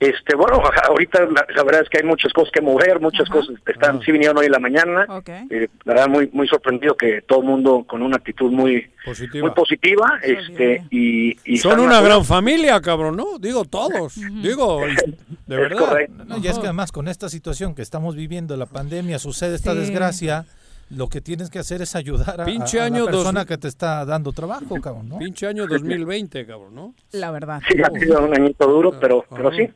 Este, 0.00 0.34
bueno, 0.34 0.60
ahorita 0.88 1.20
la, 1.26 1.46
la 1.54 1.62
verdad 1.64 1.82
es 1.82 1.88
que 1.88 1.98
hay 1.98 2.04
muchas 2.04 2.32
cosas 2.32 2.50
que 2.52 2.60
mover, 2.60 3.00
muchas 3.00 3.28
cosas 3.28 3.54
están, 3.66 4.00
sí 4.02 4.12
vinieron 4.12 4.36
hoy 4.36 4.46
en 4.46 4.52
la 4.52 4.58
mañana. 4.58 5.06
Eh, 5.50 5.68
la 5.84 5.94
verdad 5.94 6.08
muy 6.08 6.28
muy 6.32 6.48
sorprendido 6.48 6.96
que 6.96 7.22
todo 7.22 7.40
el 7.40 7.46
mundo 7.46 7.84
con 7.86 8.02
una 8.02 8.16
actitud 8.16 8.50
muy 8.50 8.90
Positiva. 9.04 9.46
muy 9.46 9.54
positiva, 9.54 10.18
este 10.22 10.84
y, 10.90 11.36
y 11.44 11.58
Son 11.58 11.78
una 11.80 12.00
gran 12.00 12.24
familia, 12.24 12.80
cabrón, 12.80 13.16
¿no? 13.16 13.38
Digo 13.38 13.64
todos. 13.64 14.14
Digo, 14.42 14.80
de 15.46 15.56
verdad. 15.56 16.08
No, 16.26 16.38
y 16.38 16.46
es 16.48 16.58
que 16.58 16.66
además 16.66 16.90
con 16.92 17.08
esta 17.08 17.28
situación 17.28 17.74
que 17.74 17.82
estamos 17.82 18.16
viviendo, 18.16 18.56
la 18.56 18.66
pandemia, 18.66 19.18
sucede 19.18 19.54
esta 19.54 19.72
Sí. 19.72 19.78
desgracia, 19.78 20.44
lo 20.90 21.08
que 21.08 21.20
tienes 21.20 21.48
que 21.50 21.58
hacer 21.58 21.80
es 21.82 21.96
ayudar 21.96 22.40
a, 22.42 22.44
Pinche 22.44 22.78
a 22.80 22.84
año 22.84 23.06
la 23.06 23.10
persona 23.12 23.40
dos- 23.40 23.46
que 23.48 23.58
te 23.58 23.68
está 23.68 24.04
dando 24.04 24.32
trabajo, 24.32 24.80
cabrón, 24.82 25.08
¿no? 25.08 25.18
Pinche 25.18 25.46
año 25.46 25.66
2020, 25.66 26.44
cabrón, 26.46 26.74
¿no? 26.74 26.94
La 27.12 27.30
verdad. 27.30 27.62
Sí, 27.70 27.78
ha 27.82 27.90
sido 27.98 28.22
un 28.22 28.34
añito 28.34 28.66
duro, 28.66 28.98
pero 29.00 29.24
pero 29.34 29.50
sí. 29.52 29.68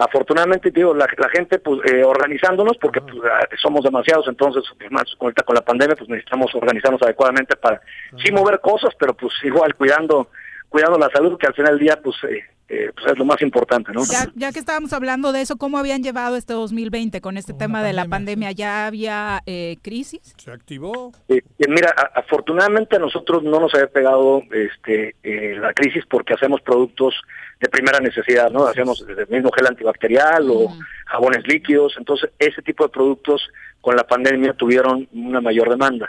Afortunadamente, 0.00 0.70
te 0.70 0.78
digo, 0.80 0.94
la, 0.94 1.06
la 1.16 1.28
gente 1.28 1.58
pues 1.58 1.80
eh, 1.92 2.04
organizándonos, 2.04 2.76
porque 2.80 3.00
pues, 3.00 3.16
ah, 3.24 3.46
somos 3.60 3.82
demasiados, 3.82 4.26
entonces, 4.28 4.62
más 4.90 5.04
ahorita 5.20 5.42
con 5.42 5.56
la 5.56 5.62
pandemia, 5.62 5.96
pues 5.96 6.08
necesitamos 6.08 6.54
organizarnos 6.54 7.02
adecuadamente 7.02 7.56
para 7.56 7.80
sí 8.24 8.30
mover 8.32 8.60
cosas, 8.60 8.90
pero 8.98 9.12
pues 9.14 9.32
igual 9.42 9.74
cuidando 9.74 10.30
cuidando 10.68 10.98
la 10.98 11.08
salud, 11.10 11.38
que 11.38 11.46
al 11.46 11.54
final 11.54 11.72
del 11.78 11.80
día, 11.80 11.98
pues, 12.02 12.14
eh, 12.24 12.44
eh, 12.68 12.90
pues 12.94 13.10
es 13.10 13.18
lo 13.18 13.24
más 13.24 13.40
importante, 13.40 13.90
¿no? 13.92 14.02
Ya, 14.04 14.26
ya 14.34 14.52
que 14.52 14.58
estábamos 14.58 14.92
hablando 14.92 15.32
de 15.32 15.40
eso, 15.40 15.56
¿cómo 15.56 15.78
habían 15.78 16.02
llevado 16.02 16.36
este 16.36 16.52
2020 16.52 17.22
con 17.22 17.38
este 17.38 17.54
tema 17.54 17.82
de 17.82 17.94
la 17.94 18.04
pandemia? 18.04 18.52
¿Ya 18.52 18.86
había 18.86 19.40
eh, 19.46 19.78
crisis? 19.82 20.34
Se 20.36 20.52
activó. 20.52 21.12
Eh, 21.28 21.40
eh, 21.58 21.64
mira, 21.68 21.94
a- 21.96 22.20
afortunadamente 22.20 22.96
a 22.96 22.98
nosotros 22.98 23.42
no 23.42 23.58
nos 23.60 23.72
había 23.74 23.86
pegado 23.86 24.42
este 24.50 25.16
eh, 25.22 25.56
la 25.58 25.72
crisis 25.72 26.04
porque 26.08 26.34
hacemos 26.34 26.60
productos 26.60 27.14
de 27.60 27.68
primera 27.68 27.98
necesidad, 28.00 28.50
¿no? 28.50 28.66
Hacemos 28.66 29.04
el 29.08 29.26
mismo 29.28 29.50
gel 29.52 29.66
antibacterial 29.66 30.48
o 30.50 30.76
jabones 31.06 31.46
líquidos, 31.48 31.94
entonces 31.98 32.30
ese 32.38 32.62
tipo 32.62 32.84
de 32.84 32.90
productos 32.90 33.48
con 33.80 33.96
la 33.96 34.04
pandemia 34.04 34.52
tuvieron 34.54 35.08
una 35.12 35.40
mayor 35.40 35.68
demanda. 35.70 36.08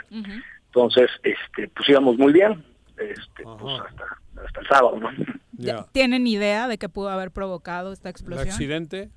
Entonces, 0.66 1.10
este, 1.24 1.68
pues 1.68 1.88
íbamos 1.88 2.16
muy 2.18 2.32
bien, 2.32 2.64
este, 2.96 3.42
pues 3.58 3.80
hasta, 3.88 4.04
hasta 4.46 4.60
el 4.60 4.66
sábado, 4.68 4.98
¿no? 5.00 5.10
¿Tienen 5.92 6.26
idea 6.26 6.68
de 6.68 6.78
qué 6.78 6.88
pudo 6.88 7.08
haber 7.10 7.30
provocado 7.32 7.92
esta 7.92 8.08
¿El 8.08 8.12
explosión? 8.12 8.48
accidente? 8.48 9.10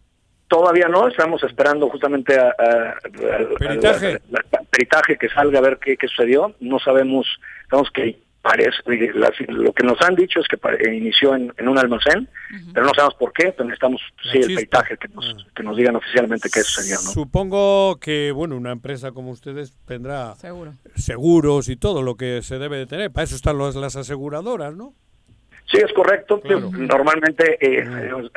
Todavía 0.47 0.88
no, 0.88 1.07
estamos 1.07 1.41
esperando 1.43 1.89
justamente 1.89 2.38
a, 2.38 2.47
a- 2.47 2.89
a- 2.91 3.57
Peritaje. 3.59 4.15
a- 4.15 4.63
peritaje 4.69 5.17
que 5.17 5.29
salga 5.29 5.59
a 5.59 5.61
ver 5.61 5.77
qué, 5.79 5.95
qué 5.97 6.07
sucedió. 6.07 6.53
No 6.59 6.79
sabemos, 6.79 7.25
sabemos 7.69 7.91
que 7.91 8.22
parece, 8.44 8.78
las- 9.16 9.32
lo 9.48 9.72
que 9.74 9.84
nos 9.84 10.00
han 10.02 10.14
dicho 10.16 10.39
es 10.41 10.48
que 10.48 10.58
pare- 10.58 10.96
inició 10.96 11.34
en, 11.34 11.52
en 11.58 11.68
un 11.68 11.78
almacén, 11.80 12.28
pero 12.74 12.86
no 12.86 12.91
sabemos 12.94 13.16
por 13.16 13.32
qué, 13.34 13.52
pero 13.54 13.64
necesitamos 13.64 14.02
sí, 14.22 14.38
el 14.38 14.44
chispa. 14.48 14.56
peritaje 14.56 14.98
que 14.98 15.08
nos, 15.08 15.48
que 15.56 15.64
nos 15.64 15.76
digan 15.78 15.96
oficialmente 15.96 16.50
qué 16.54 16.60
sucedió, 16.62 16.96
¿no? 16.96 17.12
Supongo 17.12 17.98
que, 18.02 18.32
bueno, 18.32 18.56
una 18.58 18.72
empresa 18.74 19.12
como 19.14 19.32
ustedes 19.32 19.74
tendrá 19.88 20.36
Seguro. 20.36 20.74
seguros 20.96 21.70
y 21.70 21.78
todo 21.78 22.02
lo 22.04 22.16
que 22.16 22.41
se 22.44 22.60
debe 22.60 22.78
de 22.78 22.86
tener. 22.86 23.12
Para 23.12 23.24
eso 23.24 23.36
están 23.36 23.58
los- 23.58 23.76
las 23.76 23.96
aseguradoras, 23.96 24.76
¿no? 24.76 24.94
Sí, 25.72 25.78
es 25.78 25.91
correcto. 25.94 26.41
Normalmente, 26.74 27.58
eh, 27.62 27.84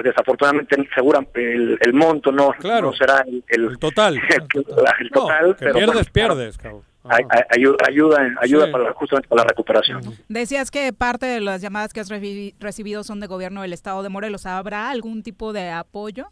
desafortunadamente, 0.03 0.77
segura, 0.95 1.27
el, 1.35 1.77
el 1.81 1.93
monto 1.93 2.31
no, 2.33 2.55
no 2.63 2.93
será 2.93 3.25
el, 3.27 3.45
el- 3.49 3.79
total. 3.79 4.17
el 4.17 5.11
total, 5.11 5.57
pero 5.59 5.73
pierdes, 5.75 5.87
bueno, 5.95 6.11
pierdes, 6.13 6.57
cabrón. 6.59 6.83
Ay- 7.09 7.25
ay- 7.31 7.43
ayuda, 7.89 8.19
ayuda, 8.41 8.67
Sí. 8.67 8.73
para, 8.73 8.93
justamente 8.93 9.29
para 9.29 9.43
la 9.43 9.49
recuperación. 9.49 10.01
Decías 10.29 10.71
que 10.71 10.93
parte 10.93 11.27
de 11.27 11.41
las 11.41 11.61
llamadas 11.63 11.93
que 11.93 12.01
has 12.01 12.09
recibido 12.09 13.05
son 13.05 13.21
de 13.21 13.27
gobierno 13.27 13.63
del 13.63 13.73
estado 13.73 14.03
de 14.03 14.09
Morelos. 14.09 14.47
¿Habrá 14.47 14.91
algún 14.91 15.23
tipo 15.23 15.53
de 15.53 15.71
apoyo? 15.71 16.29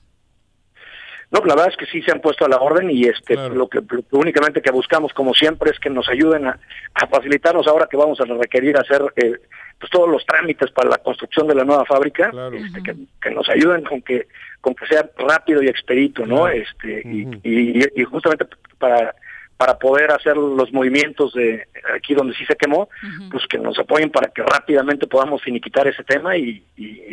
No, 1.31 1.41
la 1.47 1.55
verdad 1.55 1.71
es 1.73 1.77
que 1.77 1.87
sí 1.87 2.01
se 2.03 2.13
han 2.13 2.21
puesto 2.21 2.45
a 2.45 2.49
la 2.49 2.59
orden 2.59 2.91
y 2.91 3.05
este 3.05 3.35
lo 3.49 3.67
que 3.69 3.79
lo 3.81 4.03
que 4.03 4.05
únicamente 4.17 4.61
que 4.63 4.71
buscamos 4.71 5.13
como 5.15 5.35
siempre 5.35 5.71
es 5.73 5.81
que 5.81 5.91
nos 5.91 6.09
ayuden 6.09 6.47
a, 6.47 6.61
a 6.95 7.07
facilitarnos 7.09 7.67
ahora 7.67 7.89
que 7.91 7.97
vamos 7.97 8.21
a 8.21 8.25
requerir 8.25 8.77
hacer 8.77 9.03
eh, 9.17 9.41
pues 9.79 9.91
todos 9.91 10.09
los 10.09 10.25
trámites 10.27 10.71
para 10.71 10.91
la 10.91 10.99
construcción 10.99 11.49
de 11.49 11.55
la 11.57 11.65
nueva 11.65 11.85
fábrica, 11.87 12.31
este, 12.53 12.83
que, 12.83 12.95
que 13.21 13.31
nos 13.31 13.49
ayuden 13.49 13.83
con 13.85 14.03
que 14.03 14.29
con 14.61 14.75
que 14.75 14.87
sea 14.87 15.09
rápido 15.19 15.61
y 15.63 15.67
expedito, 15.67 16.25
¿no? 16.25 16.47
Este 16.47 17.03
y, 17.05 17.27
y, 17.43 17.85
y 18.01 18.05
justamente 18.05 18.47
para 18.79 19.15
para 19.57 19.79
poder 19.79 20.11
hacer 20.11 20.37
los 20.37 20.73
movimientos 20.73 21.33
de 21.35 21.67
aquí 21.97 22.15
donde 22.15 22.35
sí 22.35 22.45
se 22.45 22.57
quemó, 22.57 22.89
pues 23.31 23.45
que 23.49 23.59
nos 23.59 23.79
apoyen 23.79 24.11
para 24.11 24.29
que 24.31 24.43
rápidamente 24.43 25.07
podamos 25.07 25.43
finiquitar 25.43 25.87
ese 25.87 26.03
tema 26.05 26.37
y, 26.37 26.65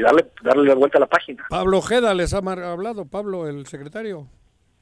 darle 0.02 0.26
darle 0.44 0.68
la 0.68 0.76
vuelta 0.76 0.98
a 0.98 1.02
la 1.02 1.08
página. 1.08 1.46
Pablo 1.50 1.78
Ojeda 1.78 2.14
les 2.14 2.34
ha 2.34 2.42
mar- 2.42 2.64
hablado, 2.64 3.06
Pablo, 3.06 3.48
el 3.48 3.68
secretario. 3.68 4.28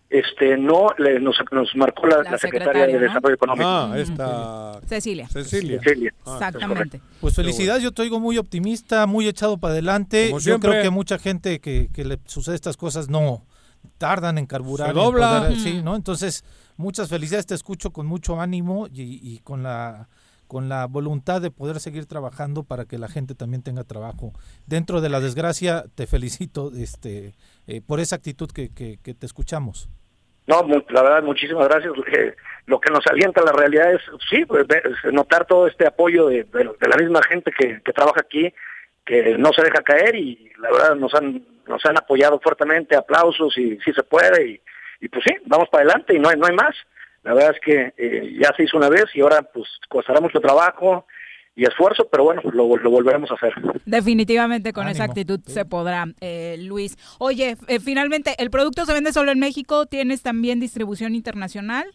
Este 0.10 0.58
no 0.58 0.88
le, 0.98 1.20
nos, 1.20 1.36
nos 1.52 1.76
marcó 1.76 2.08
la, 2.08 2.24
La 2.24 2.32
la 2.32 2.38
secretaria 2.40 2.74
secretaria, 2.74 2.88
de 2.88 2.94
¿no? 2.94 3.00
Desarrollo 3.00 3.36
Económico. 3.36 3.68
Ah, 3.68 3.94
esta... 3.96 4.80
Cecilia. 4.88 5.28
Cecilia. 5.28 5.80
Cecilia. 5.84 6.14
Exactamente. 6.26 7.00
Pues 7.22 7.36
felicidades, 7.36 7.84
yo 7.84 7.92
te 7.92 8.02
oigo 8.02 8.20
muy 8.20 8.40
optimista, 8.40 9.06
muy 9.06 9.28
echado 9.28 9.58
para 9.60 9.74
adelante. 9.74 10.30
Como 10.30 10.40
Yo 10.40 10.44
siempre. 10.46 10.72
creo 10.72 10.82
que 10.84 10.90
mucha 10.90 11.20
gente 11.20 11.60
que, 11.60 11.90
que 11.94 12.06
le 12.06 12.18
sucede 12.26 12.56
estas 12.56 12.76
cosas 12.76 13.08
no 13.08 13.44
tardan 13.98 14.38
en 14.38 14.46
carburar. 14.46 14.88
Se 14.88 14.92
en 14.92 14.96
dobla. 14.98 15.40
poder- 15.42 15.58
Mm. 15.58 15.60
sí, 15.60 15.82
¿no? 15.84 15.96
Entonces, 15.96 16.44
muchas 16.78 17.10
felicidades, 17.10 17.46
te 17.46 17.56
escucho 17.56 17.92
con 17.92 18.06
mucho 18.06 18.40
ánimo 18.40 18.88
y, 18.88 19.20
y 19.22 19.40
con 19.40 19.64
la 19.64 20.08
con 20.48 20.68
la 20.68 20.88
voluntad 20.88 21.42
de 21.42 21.52
poder 21.52 21.80
seguir 21.80 22.08
trabajando 22.08 22.64
para 22.64 22.86
que 22.86 22.98
la 22.98 23.08
gente 23.08 23.36
también 23.36 23.62
tenga 23.62 23.84
trabajo. 23.84 24.34
Dentro 24.66 25.00
de 25.00 25.08
la 25.10 25.20
desgracia, 25.20 25.86
te 25.94 26.08
felicito 26.08 26.72
este 26.76 27.36
eh, 27.68 27.82
por 27.86 28.00
esa 28.00 28.16
actitud 28.16 28.50
que, 28.50 28.70
que, 28.74 28.98
que 29.04 29.14
te 29.14 29.28
escuchamos. 29.28 29.90
No, 30.48 30.64
mu- 30.64 30.82
la 30.90 31.04
verdad, 31.04 31.22
muchísimas 31.22 31.68
gracias. 31.68 31.94
Eh, 32.18 32.36
lo 32.66 32.80
que 32.80 32.92
nos 32.92 33.06
alienta 33.06 33.44
la 33.44 33.52
realidad 33.52 33.94
es, 33.94 34.02
sí, 34.28 34.44
pues, 34.46 34.66
es 35.04 35.14
notar 35.14 35.46
todo 35.46 35.68
este 35.68 35.86
apoyo 35.86 36.26
de, 36.30 36.46
de- 36.46 36.72
de 36.80 36.88
la 36.88 36.98
misma 36.98 37.22
gente 37.30 37.52
que, 37.56 37.80
que 37.86 37.94
trabaja 37.94 38.22
aquí, 38.22 38.52
que 39.06 39.38
no 39.38 39.52
se 39.54 39.62
deja 39.62 39.84
caer 39.84 40.16
y 40.16 40.50
la 40.60 40.72
verdad 40.72 40.96
nos 40.96 41.14
han 41.14 41.46
nos 41.70 41.86
han 41.86 41.98
apoyado 41.98 42.40
fuertemente, 42.40 42.98
aplausos 42.98 43.58
y 43.58 43.78
sí 43.86 43.94
se 43.94 44.04
puede 44.04 44.50
y, 44.50 44.62
y 45.00 45.08
pues 45.08 45.24
sí, 45.26 45.36
vamos 45.46 45.70
para 45.70 45.84
adelante 45.84 46.16
y 46.16 46.20
no 46.20 46.28
hay, 46.30 46.38
no 46.38 46.48
hay 46.48 46.56
más. 46.56 46.76
La 47.24 47.34
verdad 47.34 47.56
es 47.56 47.62
que 47.62 47.94
eh, 47.98 48.38
ya 48.42 48.52
se 48.56 48.64
hizo 48.64 48.78
una 48.78 48.90
vez 48.90 49.06
y 49.14 49.22
ahora 49.22 49.42
pues 49.42 49.68
costará 49.88 50.20
mucho 50.20 50.40
trabajo 50.40 51.06
y 51.56 51.64
esfuerzo, 51.64 52.08
pero 52.10 52.24
bueno, 52.24 52.42
lo, 52.54 52.78
lo 52.78 52.90
volveremos 52.90 53.30
a 53.32 53.36
hacer. 53.36 53.54
Definitivamente 53.86 54.72
con 54.72 54.88
esa 54.88 55.04
actitud 55.04 55.42
se 55.46 55.66
podrá, 55.66 56.06
eh, 56.22 56.56
Luis. 56.60 56.98
Oye, 57.20 57.58
eh, 57.68 57.80
finalmente, 57.80 58.36
¿el 58.40 58.50
producto 58.50 58.86
se 58.86 58.94
vende 58.94 59.12
solo 59.12 59.32
en 59.32 59.40
México? 59.40 59.86
¿Tienes 59.86 60.22
también 60.22 60.60
distribución 60.60 61.16
internacional? 61.16 61.86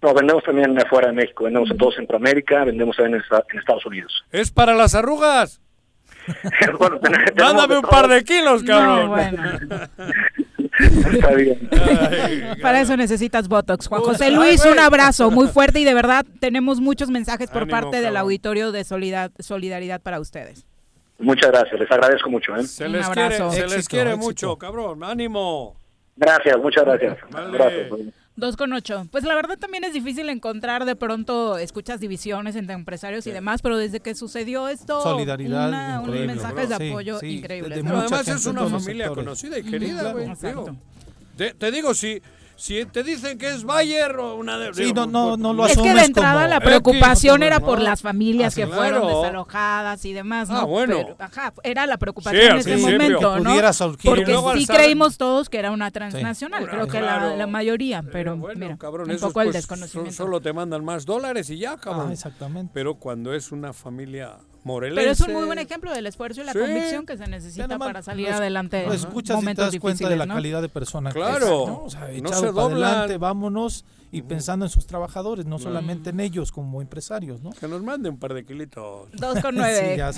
No, 0.00 0.14
vendemos 0.14 0.44
también 0.44 0.78
afuera 0.80 1.08
de 1.08 1.14
México, 1.14 1.44
vendemos 1.44 1.68
en 1.72 1.76
todo 1.76 1.90
Centroamérica, 1.90 2.64
vendemos 2.64 2.96
también 2.96 3.20
en 3.50 3.58
Estados 3.58 3.84
Unidos. 3.84 4.24
Es 4.30 4.52
para 4.52 4.74
las 4.74 4.94
arrugas. 4.94 5.60
bueno, 6.78 6.98
Mándame 7.36 7.76
un 7.78 7.82
par 7.82 8.08
de 8.08 8.22
kilos, 8.24 8.62
cabrón. 8.62 9.00
No, 9.00 9.08
bueno. 9.08 9.42
Está 11.12 11.34
bien. 11.34 11.68
Para 12.62 12.80
eso 12.80 12.96
necesitas 12.96 13.48
Botox. 13.48 13.88
Juan 13.88 14.02
José 14.02 14.30
Luis, 14.30 14.64
un 14.64 14.78
abrazo 14.78 15.30
muy 15.30 15.48
fuerte 15.48 15.80
y 15.80 15.84
de 15.84 15.94
verdad 15.94 16.24
tenemos 16.40 16.80
muchos 16.80 17.10
mensajes 17.10 17.50
por 17.50 17.62
Ánimo, 17.62 17.80
parte 17.80 18.00
del 18.00 18.16
auditorio 18.16 18.70
de 18.70 18.84
solidar- 18.84 19.32
solidaridad 19.40 20.00
para 20.00 20.20
ustedes. 20.20 20.66
Muchas 21.18 21.50
gracias, 21.50 21.80
les 21.80 21.90
agradezco 21.90 22.30
mucho. 22.30 22.54
¿eh? 22.54 22.62
Se 22.64 22.88
les 22.88 23.08
quiere, 23.08 23.34
abrazo. 23.36 23.50
se 23.50 23.66
les 23.66 23.88
quiere 23.88 24.10
éxito. 24.10 24.24
mucho, 24.26 24.56
cabrón. 24.56 25.02
Ánimo. 25.02 25.74
Gracias, 26.16 26.56
muchas 26.58 26.84
gracias. 26.84 27.16
Vale. 27.30 27.58
Gracias. 27.58 27.88
Dos 28.38 28.56
con 28.56 28.72
ocho. 28.72 29.08
Pues 29.10 29.24
la 29.24 29.34
verdad 29.34 29.58
también 29.58 29.82
es 29.82 29.92
difícil 29.92 30.28
encontrar 30.28 30.84
de 30.84 30.94
pronto, 30.94 31.58
escuchas 31.58 31.98
divisiones 31.98 32.54
entre 32.54 32.74
empresarios 32.74 33.26
y 33.26 33.32
demás, 33.32 33.62
pero 33.62 33.76
desde 33.76 33.98
que 33.98 34.14
sucedió 34.14 34.68
esto, 34.68 35.02
Solidaridad, 35.02 35.68
una- 35.68 35.94
unos 36.00 36.08
increíble. 36.10 36.34
mensajes 36.34 36.68
de 36.68 36.74
apoyo 36.76 37.18
sí, 37.18 37.38
increíbles. 37.38 37.82
de 37.82 37.88
además 37.88 38.28
es 38.28 38.46
una 38.46 38.60
familia 38.68 39.06
sectores. 39.06 39.24
conocida 39.24 39.58
y 39.58 39.62
querida, 39.64 40.12
güey. 40.12 40.28
Te 41.58 41.70
digo, 41.72 41.94
si, 41.94 42.22
si 42.60 42.84
te 42.86 43.04
dicen 43.04 43.38
que 43.38 43.48
es 43.50 43.62
Bayer 43.62 44.16
o 44.16 44.34
una 44.34 44.58
de... 44.58 44.74
Sí, 44.74 44.86
digo, 44.86 45.06
no, 45.06 45.36
no, 45.36 45.36
no 45.36 45.52
lo 45.52 45.66
Es 45.66 45.76
que 45.78 45.94
de 45.94 46.02
entrada 46.02 46.34
como- 46.42 46.48
la 46.48 46.56
X, 46.56 46.66
preocupación 46.66 47.42
era 47.44 47.60
no. 47.60 47.66
por 47.66 47.80
las 47.80 48.02
familias 48.02 48.52
Ah, 48.52 48.56
que 48.56 48.66
claro. 48.66 48.76
fueron 48.82 49.06
desalojadas 49.06 50.04
y 50.04 50.12
demás, 50.12 50.48
¿no? 50.50 50.56
Ah, 50.58 50.64
bueno. 50.64 50.96
Pero, 50.96 51.16
ajá, 51.20 51.52
era 51.62 51.86
la 51.86 51.96
preocupación 51.98 52.42
Sí, 52.42 52.48
en 52.50 52.56
ese 52.58 52.70
principio. 52.72 52.98
momento, 52.98 53.34
Que 53.34 53.40
¿no? 53.40 53.50
pudiera 53.50 53.72
surgir. 53.72 54.10
Porque 54.10 54.36
sí 54.58 54.66
creímos 54.66 55.16
todos 55.18 55.48
que 55.48 55.58
era 55.58 55.70
una 55.70 55.90
transnacional, 55.92 56.64
Sí. 56.64 56.68
creo 56.70 56.86
que 56.88 56.98
Claro. 56.98 57.30
la, 57.30 57.36
la 57.36 57.46
mayoría, 57.46 58.02
pero 58.02 58.36
bueno, 58.36 58.58
mira, 58.60 58.76
cabrón, 58.76 59.08
un 59.08 59.14
esos, 59.14 59.28
poco 59.28 59.40
el 59.42 59.46
pues, 59.48 59.56
desconocimiento. 59.56 60.10
so- 60.12 60.24
Solo 60.24 60.40
te 60.40 60.52
mandan 60.52 60.84
más 60.84 61.06
dólares 61.06 61.48
y 61.50 61.58
ya, 61.58 61.76
cabrón. 61.76 62.08
Ah, 62.10 62.12
exactamente. 62.12 62.72
Pero 62.74 62.96
cuando 62.96 63.32
es 63.34 63.52
una 63.52 63.72
familia 63.72 64.34
morelense... 64.68 65.00
Pero 65.00 65.12
es 65.12 65.20
un 65.20 65.32
muy 65.32 65.44
buen 65.46 65.58
ejemplo 65.58 65.92
del 65.92 66.06
esfuerzo 66.06 66.42
y 66.42 66.44
la 66.44 66.52
Sí. 66.52 66.58
convicción 66.58 67.06
que 67.06 67.16
se 67.16 67.26
necesita 67.26 67.66
nomás 67.66 67.88
para 67.88 68.02
salir 68.02 68.28
adelante 68.28 68.86
escuchas 68.94 69.42
y 69.42 69.46
te 69.46 69.54
das 69.54 69.76
cuenta 69.80 70.08
de 70.08 70.16
la 70.16 70.26
¿no? 70.26 70.34
calidad 70.34 70.62
de 70.62 70.68
persona 70.68 71.10
que 71.10 71.18
Claro. 71.18 71.62
es, 71.62 71.68
¿no? 71.68 71.82
O 71.84 71.90
sea, 71.90 72.08
No 72.22 72.32
se 72.32 72.46
adelante, 72.46 73.16
vámonos 73.18 73.84
y 74.12 74.22
pensando 74.22 74.64
en 74.66 74.70
sus 74.70 74.86
trabajadores, 74.86 75.46
no 75.46 75.58
solamente 75.58 76.10
en 76.10 76.20
ellos 76.20 76.52
como 76.52 76.80
empresarios, 76.80 77.42
¿no? 77.42 77.50
Que 77.50 77.66
nos 77.68 77.82
mande 77.82 78.08
un 78.08 78.18
par 78.18 78.34
de 78.34 78.44
kilitos. 78.44 79.10
Dos 79.12 79.40
con 79.40 79.54
nueve. 79.54 79.92
Sí, 79.92 79.98
ya. 79.98 80.10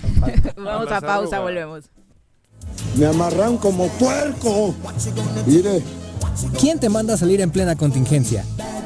Vamos 0.57 0.91
a 0.91 1.01
pausa, 1.01 1.41
volvemos. 1.41 1.85
Me 2.97 3.07
amarran 3.07 3.57
como 3.57 3.89
puerco. 3.89 4.75
Mire, 5.47 5.83
¿Quién 6.59 6.79
te 6.79 6.89
manda 6.89 7.15
a 7.15 7.17
salir 7.17 7.41
en 7.41 7.51
plena 7.51 7.77
contingencia? 7.77 8.45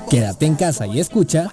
Quédate 0.09 0.47
en 0.47 0.55
casa 0.55 0.86
y 0.86 1.01
escucha. 1.01 1.53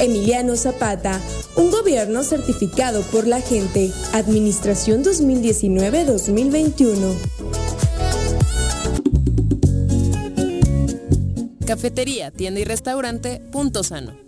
Emiliano 0.00 0.56
Zapata, 0.56 1.20
un 1.56 1.70
gobierno 1.70 2.22
certificado 2.22 3.02
por 3.02 3.26
la 3.26 3.40
gente. 3.40 3.90
Administración 4.12 5.02
2019-2021. 5.02 7.16
Cafetería, 11.66 12.30
tienda 12.30 12.60
y 12.60 12.64
restaurante 12.64 13.42
Punto 13.50 13.82
Sano. 13.82 14.27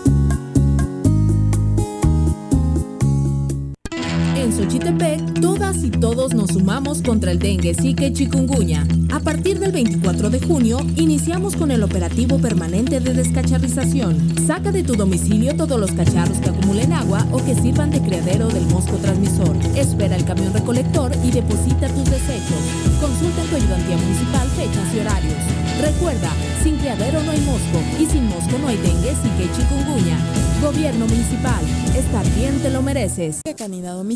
En 4.35 4.51
Xochitepec, 4.53 5.41
todas 5.41 5.83
y 5.83 5.91
todos 5.91 6.33
nos 6.33 6.51
sumamos 6.51 7.01
contra 7.01 7.31
el 7.31 7.39
dengue, 7.39 7.73
zika 7.73 8.05
y 8.05 8.13
chikungunya. 8.13 8.87
A 9.11 9.19
partir 9.19 9.59
del 9.59 9.71
24 9.71 10.29
de 10.29 10.39
junio, 10.39 10.79
iniciamos 10.95 11.55
con 11.55 11.69
el 11.69 11.83
operativo 11.83 12.39
permanente 12.39 12.99
de 12.99 13.13
descacharrización. 13.13 14.17
Saca 14.47 14.71
de 14.71 14.83
tu 14.83 14.95
domicilio 14.95 15.55
todos 15.55 15.79
los 15.79 15.91
cacharros 15.91 16.39
que 16.39 16.49
acumulen 16.49 16.93
agua 16.93 17.27
o 17.31 17.43
que 17.43 17.55
sirvan 17.55 17.91
de 17.91 18.01
criadero 18.01 18.47
del 18.47 18.65
mosco 18.67 18.95
transmisor. 18.97 19.55
Espera 19.75 20.15
el 20.15 20.25
camión 20.25 20.53
recolector 20.53 21.11
y 21.23 21.31
deposita 21.31 21.87
tus 21.89 22.05
desechos. 22.05 22.61
Consulta 22.99 23.41
en 23.43 23.49
tu 23.49 23.55
ayudantía 23.57 23.97
municipal 23.97 24.47
fechas 24.55 24.95
y 24.95 24.99
horarios. 24.99 25.61
Recuerda, 25.81 26.31
sin 26.63 26.77
criadero 26.77 27.21
no 27.23 27.31
hay 27.31 27.41
mosco 27.41 27.79
y 27.99 28.05
sin 28.05 28.25
mosco 28.25 28.57
no 28.59 28.67
hay 28.67 28.77
dengue, 28.77 29.13
zika 29.21 29.43
y 29.43 29.51
chikungunya. 29.55 30.17
Gobierno 30.61 31.07
municipal, 31.07 31.63
estar 31.97 32.25
bien 32.35 32.59
te 32.61 32.69
lo 32.69 32.81
mereces. 32.81 33.41
Canina 33.57 33.91
a 33.91 33.95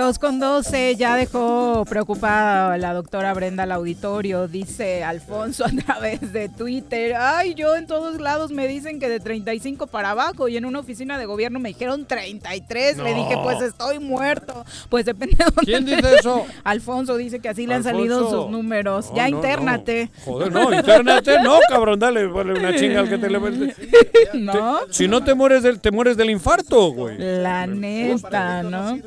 Dos 0.00 0.18
con 0.18 0.40
doce, 0.40 0.96
ya 0.96 1.14
dejó 1.14 1.84
preocupada 1.86 2.78
la 2.78 2.94
doctora 2.94 3.34
Brenda 3.34 3.64
al 3.64 3.72
auditorio, 3.72 4.48
dice 4.48 5.04
Alfonso 5.04 5.62
a 5.66 5.68
través 5.68 6.32
de 6.32 6.48
Twitter. 6.48 7.14
Ay, 7.18 7.52
yo 7.54 7.76
en 7.76 7.86
todos 7.86 8.18
lados 8.18 8.50
me 8.50 8.66
dicen 8.66 8.98
que 8.98 9.10
de 9.10 9.20
35 9.20 9.88
para 9.88 10.12
abajo 10.12 10.48
y 10.48 10.56
en 10.56 10.64
una 10.64 10.78
oficina 10.78 11.18
de 11.18 11.26
gobierno 11.26 11.58
me 11.58 11.68
dijeron 11.68 12.06
33. 12.06 12.96
Le 12.96 13.10
No. 13.10 13.14
dije, 13.14 13.38
pues 13.42 13.60
estoy 13.60 13.98
muerto. 13.98 14.64
Pues 14.88 15.04
depende 15.04 15.36
de 15.36 15.44
dónde. 15.44 15.60
¿Quién 15.70 15.84
dice 15.84 16.14
eso? 16.18 16.46
Alfonso 16.64 17.18
dice 17.18 17.40
que 17.40 17.50
así 17.50 17.66
le 17.66 17.74
han 17.74 17.86
Alfonso. 17.86 17.98
salido 17.98 18.30
sus 18.30 18.50
números. 18.50 19.10
No, 19.10 19.16
ya 19.16 19.28
no, 19.28 19.36
internate. 19.36 20.08
Joder, 20.24 20.50
no, 20.50 20.72
internate, 20.72 21.42
no, 21.42 21.58
cabrón, 21.68 21.98
dale, 21.98 22.26
vale 22.26 22.54
una 22.58 22.74
chinga 22.74 23.00
al 23.00 23.08
que 23.10 23.18
te 23.18 23.28
le 23.28 23.38
¿No? 24.32 24.78
Si 24.88 25.08
no 25.08 25.22
te 25.22 25.34
mueres 25.34 25.62
del, 25.62 25.78
te 25.78 25.90
mueres 25.90 26.16
del 26.16 26.30
infarto, 26.30 26.90
güey. 26.90 27.18
La 27.18 27.66
neta, 27.66 28.62
¿no? 28.62 28.98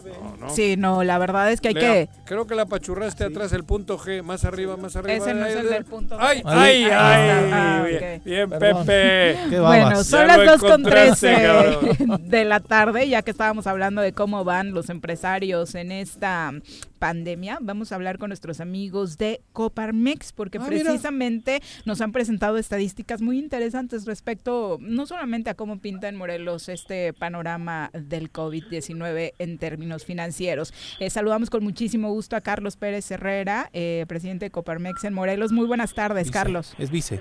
Sí, 0.54 0.76
No, 0.84 1.04
la 1.04 1.18
verdad 1.18 1.50
es 1.52 1.62
que 1.62 1.70
hay 1.70 1.74
Lea, 1.76 1.82
que... 2.06 2.10
Creo 2.26 2.46
que 2.46 2.56
la 2.56 2.64
apachurraste 2.64 3.24
atrás, 3.24 3.54
el 3.54 3.64
punto 3.64 3.98
G, 3.98 4.22
más 4.22 4.44
arriba, 4.44 4.76
más 4.78 4.96
arriba. 4.98 5.16
Ese 5.16 5.34
no 5.34 5.46
es 5.46 5.56
el 5.56 5.70
del 5.70 5.86
punto 5.86 6.18
G. 6.18 6.20
¡Ay, 6.22 6.42
ay, 6.46 6.84
ay! 6.92 7.50
Ah, 7.54 7.86
bien, 8.26 8.50
Perdón. 8.50 8.86
Pepe. 8.86 9.40
Qué 9.50 9.60
Bueno, 9.62 10.04
son 10.04 10.20
Ya 10.28 10.28
las 10.28 10.38
lo 10.40 10.52
2 10.52 10.60
con 10.62 10.70
encontraste, 10.72 11.28
13 11.34 11.46
cabrón. 11.46 12.30
de 12.30 12.46
la 12.46 12.60
tarde, 12.60 13.08
ya 13.08 13.22
que 13.22 13.32
estábamos 13.32 13.66
hablando 13.66 14.02
de 14.02 14.12
cómo 14.14 14.44
van 14.44 14.74
los 14.74 14.90
empresarios 14.90 15.74
en 15.76 15.92
esta 15.94 16.52
pandemia. 17.00 17.58
Vamos 17.62 17.92
a 17.92 17.96
hablar 17.96 18.18
con 18.18 18.30
nuestros 18.30 18.60
amigos 18.62 19.18
de 19.18 19.42
Coparmex, 19.54 20.32
porque 20.34 20.58
Ah, 20.58 20.66
mira. 20.70 20.84
precisamente 20.84 21.62
nos 21.86 22.02
han 22.02 22.12
presentado 22.12 22.58
estadísticas 22.58 23.22
muy 23.22 23.40
interesantes 23.40 24.06
respecto 24.06 24.78
no 24.82 25.06
solamente 25.06 25.50
a 25.50 25.54
cómo 25.54 25.80
pinta 25.80 26.08
en 26.08 26.16
Morelos 26.16 26.70
este 26.70 27.14
panorama 27.14 27.90
del 27.94 28.32
COVID-19 28.32 29.34
en 29.38 29.58
términos 29.58 30.06
financieros. 30.06 30.73
Eh, 31.00 31.10
saludamos 31.10 31.50
con 31.50 31.64
muchísimo 31.64 32.10
gusto 32.12 32.36
a 32.36 32.42
Carlos 32.42 32.78
Pérez 32.78 33.10
Herrera, 33.12 33.70
eh, 33.74 34.06
presidente 34.08 34.46
de 34.46 34.52
Coparmex 34.52 35.04
en 35.04 35.14
Morelos. 35.14 35.52
Muy 35.52 35.66
buenas 35.68 35.94
tardes, 35.94 36.24
Vice. 36.26 36.34
Carlos. 36.34 36.74
Es 36.78 36.90
vice. 36.92 37.20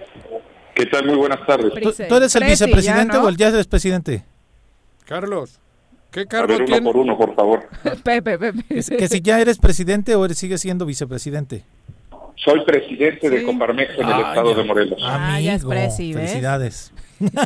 ¿Qué 0.74 0.86
tal? 0.86 1.06
Muy 1.06 1.16
buenas 1.16 1.44
tardes. 1.46 1.72
¿Tú, 1.72 1.78
eres 2.16 2.34
el 2.34 2.40
Presi, 2.40 2.64
vicepresidente 2.64 3.12
ya, 3.14 3.18
¿no? 3.20 3.26
o 3.26 3.28
el 3.28 3.36
ya 3.36 3.48
eres 3.48 3.66
presidente? 3.66 4.24
Carlos, 5.04 5.60
¿qué 6.10 6.20
A 6.20 6.26
cargo 6.26 6.48
ver, 6.48 6.56
uno 6.58 6.64
tiene? 6.66 6.82
por 6.82 6.96
uno, 6.96 7.18
por 7.18 7.34
favor. 7.34 7.68
Pepe, 8.04 8.38
Pepe. 8.38 8.64
Es 8.70 8.88
que 8.88 9.08
si 9.08 9.20
ya 9.20 9.40
eres 9.40 9.58
presidente 9.58 10.14
o 10.14 10.24
eres, 10.24 10.38
sigues 10.38 10.60
siendo 10.62 10.86
vicepresidente. 10.86 11.64
Soy 12.36 12.64
presidente 12.64 13.28
de. 13.28 13.44
Coparmex 13.44 13.90
en 13.98 14.06
el 14.06 14.12
Ah, 14.12 14.28
estado 14.30 14.50
ya. 14.52 14.56
de 14.56 14.64
Morelos. 14.64 15.00
Ah, 15.04 15.38
ya 15.40 15.54
es 15.54 15.64
presi. 15.64 16.14
Felicidades. 16.14 16.92
Muchas 17.20 17.42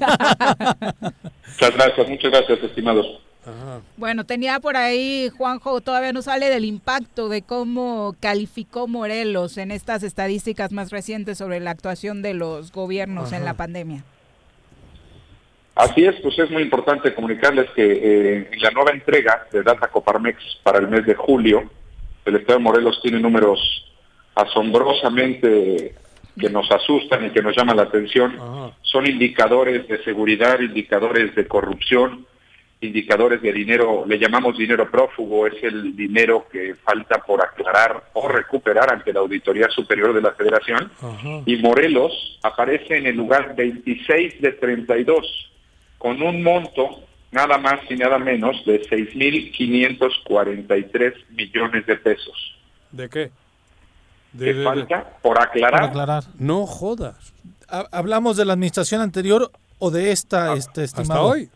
gracias, 1.75 2.09
muchas 2.09 2.31
gracias, 2.31 2.63
estimados. 2.63 3.07
Ajá. 3.47 3.81
Bueno, 3.97 4.25
tenía 4.25 4.59
por 4.59 4.77
ahí, 4.77 5.31
Juanjo, 5.37 5.81
todavía 5.81 6.13
no 6.13 6.21
sale 6.21 6.51
del 6.51 6.65
impacto 6.65 7.29
de 7.29 7.43
cómo 7.43 8.17
calificó 8.21 8.89
Morelos 8.89 9.57
en 9.57 9.71
estas 9.71 10.03
estadísticas 10.03 10.73
más 10.73 10.91
recientes 10.91 11.39
sobre 11.39 11.61
la 11.61 11.71
actuación 11.71 12.23
de 12.23 12.35
los 12.35 12.73
gobiernos 12.73 13.33
en 13.33 13.45
la 13.45 13.55
pandemia. 13.55 14.05
Así 15.77 16.05
es, 16.05 16.17
pues 16.23 16.39
es 16.39 16.51
muy 16.51 16.63
importante 16.63 17.15
comunicarles 17.15 17.71
que 17.73 17.85
eh, 17.85 18.49
en 18.51 18.61
la 18.63 18.71
nueva 18.71 18.93
entrega 18.93 19.47
de 19.53 19.63
Data 19.63 19.89
Coparmex 19.89 20.39
para 20.63 20.79
el 20.79 20.89
mes 20.89 21.05
de 21.05 21.15
julio, 21.15 21.71
el 22.25 22.37
estado 22.37 22.59
de 22.59 22.65
Morelos 22.65 22.99
tiene 23.03 23.21
números 23.21 23.61
asombrosamente 24.35 25.95
que 26.41 26.51
nos 26.51 26.71
asustan 26.71 27.27
y 27.27 27.31
que 27.31 27.43
nos 27.43 27.55
llaman 27.55 27.77
la 27.77 27.85
atención. 27.85 28.37
Ajá. 28.41 28.71
Son 28.83 29.07
indicadores 29.07 29.87
de 29.87 30.03
seguridad, 30.03 30.61
indicadores 30.61 31.35
de 31.35 31.47
corrupción, 31.47 32.27
indicadores 32.81 33.41
de 33.43 33.53
dinero, 33.53 34.05
le 34.07 34.19
llamamos 34.19 34.57
dinero 34.59 34.91
prófugo, 34.91 35.47
es 35.47 35.55
el 35.63 35.95
dinero 35.97 36.47
que 36.53 36.75
falta 36.75 37.19
por 37.25 37.41
aclarar 37.43 38.05
o 38.13 38.29
recuperar 38.29 38.93
ante 38.93 39.13
la 39.13 39.21
Auditoría 39.21 39.69
Superior 39.71 40.13
de 40.15 40.21
la 40.23 40.33
Federación. 40.33 40.91
Ajá. 41.01 41.43
Y 41.47 41.57
Morelos 41.57 42.39
aparece 42.43 42.99
en 42.99 43.07
el 43.07 43.17
lugar 43.17 43.55
26 43.57 44.41
de 44.43 44.53
32, 44.53 45.27
con 45.99 46.21
un 46.23 46.43
monto 46.43 47.01
nada 47.33 47.57
más 47.59 47.81
y 47.91 47.95
nada 47.97 48.19
menos 48.19 48.65
de 48.67 48.83
6.543 48.89 51.15
millones 51.31 51.87
de 51.87 51.97
pesos. 51.97 52.55
¿De 52.93 53.09
qué? 53.09 53.31
De- 54.33 54.53
de- 54.55 54.65
falta 54.65 55.17
por 55.23 55.41
aclarar. 55.41 56.23
No 56.39 56.67
jodas. 56.67 57.33
Ha- 57.69 57.87
¿Hablamos 57.91 58.37
de 58.37 58.45
la 58.45 58.53
administración 58.53 59.01
anterior 59.01 59.51
o 59.79 59.91
de 59.91 60.13
esta, 60.13 60.55
este, 60.55 60.83
Hasta 60.85 61.03
estimado? 61.03 61.27
hoy. 61.29 61.49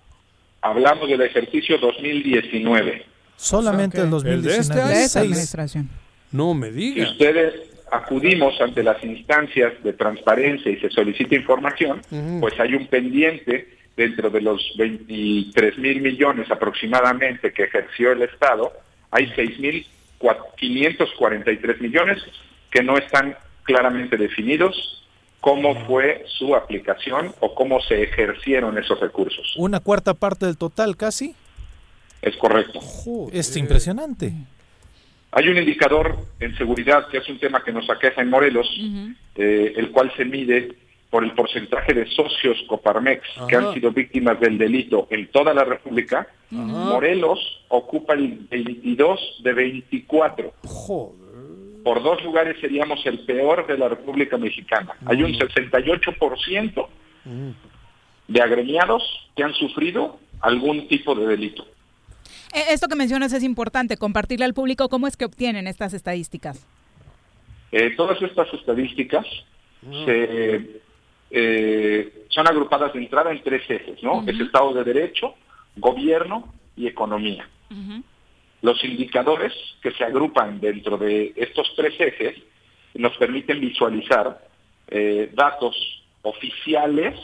Hablamos 0.62 1.08
del 1.08 1.20
ejercicio 1.22 1.78
2019. 1.78 3.04
Solamente 3.36 4.00
O 4.02 4.02
sea, 4.02 4.18
el 4.18 4.22
que 4.24 4.30
el 4.32 4.42
de 4.42 4.48
2019. 4.56 4.60
este. 4.60 4.74
De 5.00 5.08
Seis. 5.08 5.16
administración. 5.16 5.88
No 6.32 6.54
me 6.54 6.68
Si 6.70 6.74
digas. 6.76 7.10
ustedes 7.12 7.54
acudimos 7.90 8.60
ante 8.60 8.82
las 8.84 9.02
instancias 9.02 9.72
de 9.82 9.92
transparencia 9.94 10.70
y 10.70 10.76
se 10.78 10.90
solicita 10.90 11.34
información, 11.34 12.02
pues 12.40 12.58
hay 12.60 12.74
un 12.74 12.86
pendiente 12.86 13.76
dentro 13.96 14.30
de 14.30 14.40
los 14.42 14.62
23 14.78 15.78
mil 15.78 16.00
millones 16.00 16.48
aproximadamente 16.50 17.52
que 17.52 17.64
ejerció 17.64 18.12
el 18.12 18.22
Estado, 18.22 18.72
hay 19.10 19.26
6.543 20.20 21.80
millones 21.80 22.18
que 22.70 22.82
no 22.82 22.96
están 22.96 23.36
claramente 23.64 24.16
definidos 24.16 24.99
cómo 25.40 25.74
fue 25.86 26.24
su 26.38 26.54
aplicación 26.54 27.34
o 27.40 27.54
cómo 27.54 27.80
se 27.80 28.02
ejercieron 28.02 28.78
esos 28.78 29.00
recursos. 29.00 29.54
Una 29.56 29.80
cuarta 29.80 30.14
parte 30.14 30.46
del 30.46 30.56
total 30.56 30.96
casi. 30.96 31.34
Es 32.22 32.36
correcto. 32.36 32.80
Es 33.32 33.56
impresionante. 33.56 34.32
Hay 35.32 35.48
un 35.48 35.56
indicador 35.56 36.16
en 36.40 36.56
seguridad, 36.56 37.06
que 37.08 37.18
es 37.18 37.28
un 37.28 37.38
tema 37.38 37.62
que 37.62 37.72
nos 37.72 37.88
aqueja 37.88 38.20
en 38.20 38.30
Morelos, 38.30 38.68
eh, 39.36 39.72
el 39.76 39.90
cual 39.90 40.12
se 40.16 40.24
mide 40.24 40.74
por 41.08 41.24
el 41.24 41.32
porcentaje 41.32 41.92
de 41.92 42.06
socios 42.06 42.56
Coparmex 42.68 43.22
que 43.48 43.56
han 43.56 43.74
sido 43.74 43.90
víctimas 43.90 44.38
del 44.38 44.58
delito 44.58 45.08
en 45.10 45.28
toda 45.28 45.52
la 45.54 45.64
República. 45.64 46.28
Ajá. 46.52 46.62
Morelos 46.62 47.64
ocupa 47.68 48.14
el 48.14 48.46
22 48.50 49.40
de 49.42 49.52
24. 49.52 50.52
Joder. 50.64 51.19
Por 51.84 52.02
dos 52.02 52.22
lugares 52.22 52.56
seríamos 52.60 53.04
el 53.06 53.20
peor 53.20 53.66
de 53.66 53.78
la 53.78 53.88
República 53.88 54.36
Mexicana. 54.36 54.92
Hay 55.06 55.22
un 55.22 55.32
68% 55.34 56.88
Mm. 57.24 57.50
de 58.28 58.40
agremiados 58.40 59.02
que 59.36 59.42
han 59.44 59.52
sufrido 59.54 60.18
algún 60.40 60.88
tipo 60.88 61.14
de 61.14 61.26
delito. 61.26 61.66
Eh, 62.54 62.64
Esto 62.70 62.88
que 62.88 62.96
mencionas 62.96 63.32
es 63.32 63.42
importante, 63.42 63.96
compartirle 63.98 64.44
al 64.46 64.54
público 64.54 64.88
cómo 64.88 65.06
es 65.06 65.16
que 65.16 65.26
obtienen 65.26 65.66
estas 65.66 65.92
estadísticas. 65.92 66.66
Eh, 67.72 67.90
todas 67.96 68.20
estas 68.22 68.52
estadísticas 68.54 69.26
se, 70.04 70.80
eh, 71.30 72.24
son 72.28 72.46
agrupadas 72.48 72.92
de 72.92 73.00
entrada 73.00 73.30
en 73.32 73.42
tres 73.42 73.62
ejes, 73.68 74.02
¿no? 74.02 74.24
Es 74.26 74.38
Estado 74.40 74.72
de 74.74 74.84
Derecho, 74.84 75.34
Gobierno 75.76 76.52
y 76.76 76.86
Economía. 76.86 77.48
Los 78.62 78.82
indicadores 78.84 79.52
que 79.82 79.90
se 79.92 80.04
agrupan 80.04 80.60
dentro 80.60 80.98
de 80.98 81.32
estos 81.36 81.72
tres 81.76 81.94
ejes 81.98 82.36
nos 82.94 83.16
permiten 83.16 83.60
visualizar 83.60 84.40
eh, 84.88 85.30
datos 85.32 85.74
oficiales, 86.22 87.18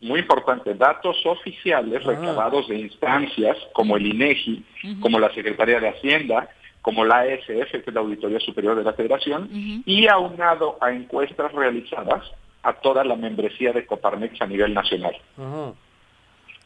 muy 0.00 0.20
importante, 0.20 0.74
datos 0.74 1.16
oficiales 1.26 2.02
Ah. 2.06 2.10
recabados 2.10 2.68
de 2.68 2.78
instancias 2.78 3.56
como 3.72 3.96
el 3.96 4.06
INEGI, 4.06 4.64
como 5.00 5.18
la 5.18 5.32
Secretaría 5.34 5.80
de 5.80 5.88
Hacienda, 5.88 6.48
como 6.80 7.04
la 7.04 7.18
ASF, 7.20 7.70
que 7.70 7.82
es 7.86 7.92
la 7.94 8.00
Auditoría 8.00 8.38
Superior 8.40 8.76
de 8.76 8.84
la 8.84 8.92
Federación, 8.94 9.48
y 9.84 10.06
aunado 10.06 10.78
a 10.80 10.92
encuestas 10.92 11.52
realizadas 11.52 12.24
a 12.62 12.72
toda 12.74 13.04
la 13.04 13.16
membresía 13.16 13.72
de 13.72 13.84
Coparmex 13.84 14.40
a 14.40 14.46
nivel 14.46 14.72
nacional. 14.72 15.14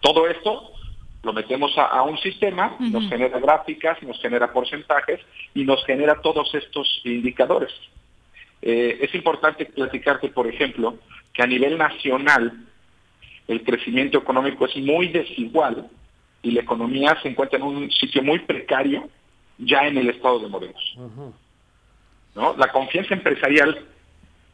Todo 0.00 0.28
esto 0.28 0.70
lo 1.22 1.32
metemos 1.32 1.76
a, 1.78 1.86
a 1.86 2.02
un 2.02 2.18
sistema, 2.18 2.76
nos 2.80 3.08
genera 3.08 3.38
gráficas, 3.38 4.02
nos 4.02 4.20
genera 4.20 4.52
porcentajes 4.52 5.20
y 5.54 5.64
nos 5.64 5.84
genera 5.84 6.20
todos 6.20 6.52
estos 6.54 7.00
indicadores. 7.04 7.72
Eh, 8.60 8.98
es 9.00 9.14
importante 9.14 9.66
platicarte, 9.66 10.28
por 10.28 10.46
ejemplo, 10.46 10.96
que 11.32 11.42
a 11.42 11.46
nivel 11.46 11.76
nacional 11.78 12.52
el 13.48 13.62
crecimiento 13.64 14.18
económico 14.18 14.66
es 14.66 14.76
muy 14.76 15.08
desigual 15.08 15.88
y 16.42 16.52
la 16.52 16.60
economía 16.60 17.16
se 17.22 17.28
encuentra 17.28 17.58
en 17.58 17.64
un 17.64 17.90
sitio 17.90 18.22
muy 18.22 18.38
precario 18.40 19.08
ya 19.58 19.86
en 19.86 19.98
el 19.98 20.10
estado 20.10 20.38
de 20.38 20.48
Morelos. 20.48 20.96
¿no? 22.34 22.56
La 22.56 22.68
confianza 22.68 23.14
empresarial 23.14 23.84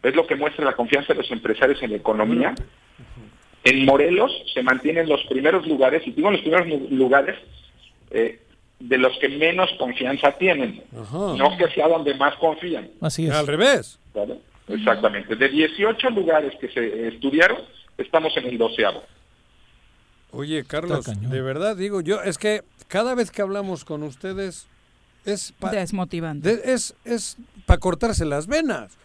es 0.03 0.15
lo 0.15 0.27
que 0.27 0.37
muestra 0.37 0.65
la 0.65 0.75
confianza 0.75 1.13
de 1.13 1.21
los 1.21 1.31
empresarios 1.31 1.83
en 1.83 1.91
la 1.91 1.97
economía. 1.97 2.55
En 3.65 3.85
Morelos 3.85 4.31
se 4.55 4.63
mantienen 4.63 5.09
los 5.09 5.23
primeros 5.25 5.67
lugares, 5.67 6.03
y 6.07 6.13
digo 6.13 6.31
los 6.31 6.41
primeros 6.41 6.67
lu- 6.69 6.89
lugares, 6.91 7.37
eh, 8.11 8.41
de 8.81 8.99
los 8.99 9.17
que 9.19 9.29
menos 9.29 9.69
confianza 9.79 10.33
tienen, 10.39 10.83
Ajá. 10.97 11.35
no 11.37 11.57
que 11.59 11.69
sea 11.75 11.89
donde 11.89 12.15
más 12.15 12.35
confían. 12.37 12.89
Así 13.01 13.27
es. 13.27 13.33
Al 13.33 13.47
revés. 13.47 13.99
¿vale? 14.15 14.39
Exactamente. 14.69 15.35
De 15.35 15.49
18 15.49 16.11
lugares 16.11 16.53
que 16.61 16.69
se 16.69 17.09
estudiaron, 17.09 17.59
estamos 17.97 18.37
en 18.37 18.47
el 18.47 18.59
doceavo. 18.59 19.03
Oye, 20.31 20.65
Carlos, 20.65 21.07
de 21.07 21.41
verdad 21.41 21.77
digo 21.77 22.01
yo, 22.03 22.23
es 22.23 22.37
que 22.39 22.63
cada 22.87 23.15
vez 23.15 23.31
que 23.31 23.43
hablamos 23.43 23.85
con 23.85 24.03
ustedes 24.03 24.67
es 25.25 25.53
pa- 25.59 25.71
Desmotivante. 25.71 26.57
de- 26.57 26.73
es 26.75 26.95
es 27.05 27.37
para 27.67 27.81
cortarse 27.81 28.25
las 28.27 28.47
venas. 28.47 28.97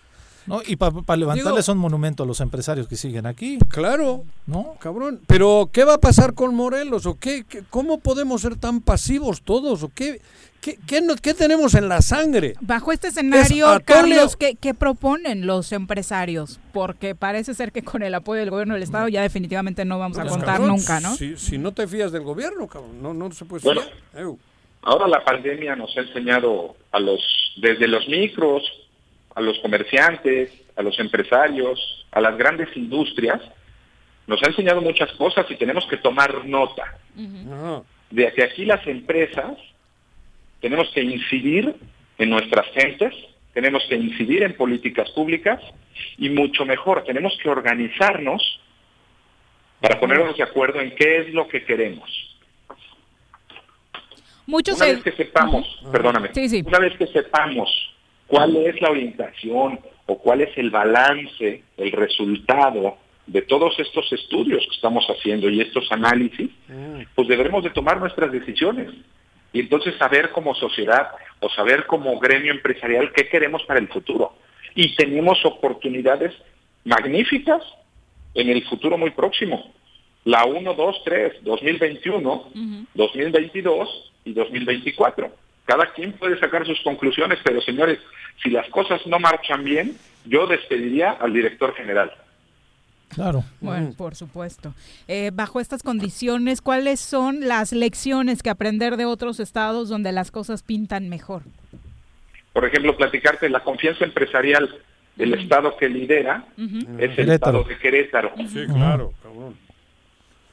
¿No? 0.47 0.61
Y 0.65 0.75
para 0.75 0.91
levantarles 1.17 1.65
Digo- 1.65 1.73
un 1.73 1.77
monumento 1.79 2.23
a 2.23 2.25
los 2.25 2.39
empresarios 2.41 2.87
que 2.87 2.95
siguen 2.95 3.25
aquí. 3.25 3.57
Claro, 3.69 4.23
¿no? 4.47 4.75
cabrón. 4.79 5.21
Pero 5.27 5.69
¿qué 5.71 5.83
va 5.83 5.95
a 5.95 5.99
pasar 5.99 6.33
con 6.33 6.53
Morelos 6.55 7.05
o 7.05 7.17
qué, 7.19 7.43
qué- 7.47 7.63
cómo 7.69 7.99
podemos 7.99 8.41
ser 8.41 8.55
tan 8.57 8.81
pasivos 8.81 9.41
todos 9.41 9.83
o 9.83 9.89
qué 9.93 10.19
qué, 10.61 10.79
qué 10.87 11.01
no- 11.01 11.15
qué 11.17 11.33
tenemos 11.33 11.73
en 11.75 11.89
la 11.89 12.01
sangre? 12.01 12.53
Bajo 12.61 12.93
este 12.93 13.09
escenario, 13.09 13.67
Carlos, 13.83 14.37
¿qué, 14.37 14.55
qué 14.55 14.73
proponen 14.73 15.45
los 15.45 15.73
empresarios? 15.73 16.57
Porque 16.71 17.15
parece 17.15 17.53
ser 17.53 17.73
que 17.73 17.83
con 17.83 18.01
el 18.01 18.13
apoyo 18.15 18.39
del 18.39 18.49
gobierno 18.49 18.73
del 18.75 18.83
Estado 18.83 19.09
ya 19.09 19.21
definitivamente 19.21 19.83
no 19.83 19.99
vamos 19.99 20.17
a 20.17 20.21
Pues, 20.21 20.31
contar 20.31 20.55
cabrón, 20.59 20.77
nunca, 20.77 21.01
¿no? 21.01 21.15
Si, 21.15 21.35
si 21.35 21.57
no 21.57 21.73
te 21.73 21.85
fías 21.85 22.13
del 22.13 22.23
gobierno, 22.23 22.67
cabrón, 22.67 23.01
no, 23.01 23.13
no 23.13 23.29
se 23.33 23.43
puede 23.43 23.61
Bueno. 23.63 23.81
fiar. 23.81 24.23
Eu. 24.23 24.39
Ahora 24.83 25.07
la 25.07 25.23
pandemia 25.25 25.75
nos 25.75 25.95
ha 25.97 26.01
enseñado 26.01 26.75
a 26.93 26.99
los, 27.01 27.19
desde 27.57 27.87
los 27.87 28.07
micros, 28.07 28.63
a 29.35 29.41
los 29.41 29.57
comerciantes, 29.59 30.51
a 30.75 30.81
los 30.81 30.97
empresarios, 30.99 32.05
a 32.11 32.21
las 32.21 32.37
grandes 32.37 32.69
industrias, 32.75 33.41
nos 34.27 34.41
ha 34.43 34.47
enseñado 34.47 34.81
muchas 34.81 35.11
cosas 35.13 35.45
y 35.49 35.55
tenemos 35.55 35.85
que 35.87 35.97
tomar 35.97 36.45
nota. 36.45 36.97
De 38.09 38.31
que 38.33 38.43
aquí 38.43 38.65
las 38.65 38.85
empresas 38.87 39.57
tenemos 40.61 40.89
que 40.93 41.01
incidir 41.01 41.75
en 42.17 42.29
nuestras 42.29 42.67
gentes, 42.73 43.13
tenemos 43.53 43.83
que 43.89 43.95
incidir 43.95 44.43
en 44.43 44.53
políticas 44.55 45.09
públicas 45.11 45.59
y 46.17 46.29
mucho 46.29 46.65
mejor, 46.65 47.03
tenemos 47.03 47.37
que 47.41 47.49
organizarnos 47.49 48.59
para 49.81 49.99
ponernos 49.99 50.37
de 50.37 50.43
acuerdo 50.43 50.79
en 50.79 50.95
qué 50.95 51.17
es 51.17 51.33
lo 51.33 51.47
que 51.47 51.65
queremos. 51.65 52.09
Muchos 54.45 54.77
una 54.77 54.85
vez 54.87 55.03
que 55.03 55.11
sepamos, 55.11 55.65
perdóname, 55.91 56.29
Sí, 56.33 56.49
sí. 56.49 56.63
una 56.65 56.79
vez 56.79 56.97
que 56.97 57.07
sepamos 57.07 57.92
cuál 58.33 58.55
es 58.57 58.81
la 58.81 58.89
orientación 58.89 59.79
o 60.07 60.17
cuál 60.17 60.41
es 60.41 60.57
el 60.57 60.71
balance, 60.71 61.63
el 61.77 61.91
resultado 61.91 62.97
de 63.27 63.43
todos 63.43 63.77
estos 63.79 64.11
estudios 64.11 64.65
que 64.65 64.75
estamos 64.75 65.05
haciendo 65.07 65.49
y 65.49 65.61
estos 65.61 65.89
análisis, 65.91 66.49
pues 67.13 67.27
deberemos 67.27 67.63
de 67.63 67.69
tomar 67.69 67.99
nuestras 67.99 68.31
decisiones 68.31 68.89
y 69.53 69.59
entonces 69.59 69.95
saber 69.97 70.31
como 70.31 70.55
sociedad 70.55 71.09
o 71.41 71.49
saber 71.49 71.85
como 71.85 72.19
gremio 72.19 72.51
empresarial 72.51 73.11
qué 73.13 73.27
queremos 73.29 73.63
para 73.65 73.79
el 73.79 73.87
futuro. 73.87 74.33
Y 74.73 74.95
tenemos 74.95 75.45
oportunidades 75.45 76.33
magníficas 76.85 77.61
en 78.33 78.49
el 78.49 78.63
futuro 78.63 78.97
muy 78.97 79.11
próximo. 79.11 79.71
La 80.25 80.45
1, 80.45 80.73
2, 80.73 81.01
3, 81.05 81.33
2021, 81.43 82.49
2022 82.95 84.11
y 84.25 84.33
2024. 84.33 85.31
Cada 85.65 85.93
quien 85.93 86.13
puede 86.13 86.39
sacar 86.39 86.65
sus 86.65 86.81
conclusiones, 86.81 87.39
pero 87.43 87.61
señores, 87.61 87.99
si 88.41 88.49
las 88.49 88.67
cosas 88.69 89.05
no 89.07 89.19
marchan 89.19 89.63
bien, 89.63 89.97
yo 90.25 90.47
despediría 90.47 91.11
al 91.11 91.33
director 91.33 91.73
general. 91.75 92.11
Claro. 93.09 93.43
Bueno, 93.61 93.93
por 93.95 94.15
supuesto. 94.15 94.73
Eh, 95.07 95.31
bajo 95.33 95.59
estas 95.59 95.83
condiciones, 95.83 96.61
¿cuáles 96.61 96.99
son 96.99 97.47
las 97.47 97.71
lecciones 97.71 98.41
que 98.41 98.49
aprender 98.49 98.97
de 98.97 99.05
otros 99.05 99.39
estados 99.39 99.89
donde 99.89 100.11
las 100.11 100.31
cosas 100.31 100.63
pintan 100.63 101.09
mejor? 101.09 101.43
Por 102.53 102.65
ejemplo, 102.65 102.95
platicarte 102.97 103.49
la 103.49 103.59
confianza 103.61 104.05
empresarial 104.05 104.79
del 105.15 105.35
estado 105.35 105.77
que 105.77 105.89
lidera 105.89 106.45
es 106.57 107.11
el 107.11 107.15
Querétaro. 107.15 107.33
estado 107.33 107.63
de 107.65 107.77
Querétaro. 107.77 108.31
Sí, 108.47 108.65
claro, 108.65 109.13
cabrón. 109.21 109.55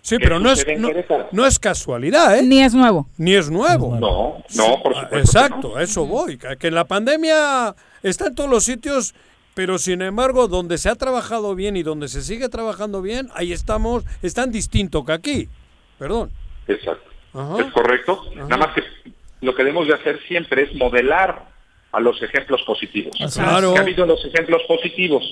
Sí, 0.02 0.16
¿Qué 0.16 0.24
pero 0.24 0.38
no 0.40 0.50
es, 0.50 0.66
en 0.66 0.80
no, 0.80 0.88
no 1.32 1.46
es 1.46 1.58
casualidad, 1.58 2.38
¿eh? 2.38 2.42
Ni 2.42 2.62
es 2.62 2.72
nuevo. 2.74 3.06
Ni 3.18 3.34
es 3.34 3.50
nuevo. 3.50 3.96
No, 4.00 4.42
no, 4.56 4.82
por 4.82 4.96
Ah, 4.96 5.02
supuesto. 5.02 5.16
Exacto, 5.18 5.76
a 5.76 5.82
eso 5.82 6.06
voy. 6.06 6.38
Que 6.38 6.56
que 6.56 6.70
la 6.70 6.84
pandemia 6.86 7.74
está 8.02 8.28
en 8.28 8.34
todos 8.34 8.48
los 8.48 8.64
sitios, 8.64 9.14
pero 9.54 9.76
sin 9.78 10.00
embargo, 10.00 10.48
donde 10.48 10.78
se 10.78 10.88
ha 10.88 10.94
trabajado 10.94 11.54
bien 11.54 11.76
y 11.76 11.82
donde 11.82 12.08
se 12.08 12.22
sigue 12.22 12.48
trabajando 12.48 13.02
bien, 13.02 13.28
ahí 13.34 13.52
estamos, 13.52 14.04
es 14.22 14.32
tan 14.32 14.50
distinto 14.50 15.04
que 15.04 15.12
aquí. 15.12 15.48
Perdón. 15.98 16.30
Exacto. 16.66 17.10
Ajá. 17.34 17.56
Es 17.60 17.72
correcto. 17.72 18.22
Nada 18.34 18.56
más 18.56 18.74
que 18.74 18.82
lo 19.42 19.54
que 19.54 19.62
debemos 19.64 19.86
de 19.86 19.94
hacer 19.94 20.18
siempre 20.26 20.62
es 20.62 20.74
modelar 20.76 21.48
a 21.92 22.00
los 22.00 22.22
ejemplos 22.22 22.62
positivos. 22.62 23.14
Claro. 23.34 23.72
¿Qué 23.74 23.78
ha 23.80 23.82
habido 23.82 24.06
los 24.06 24.24
ejemplos 24.24 24.62
positivos? 24.66 25.22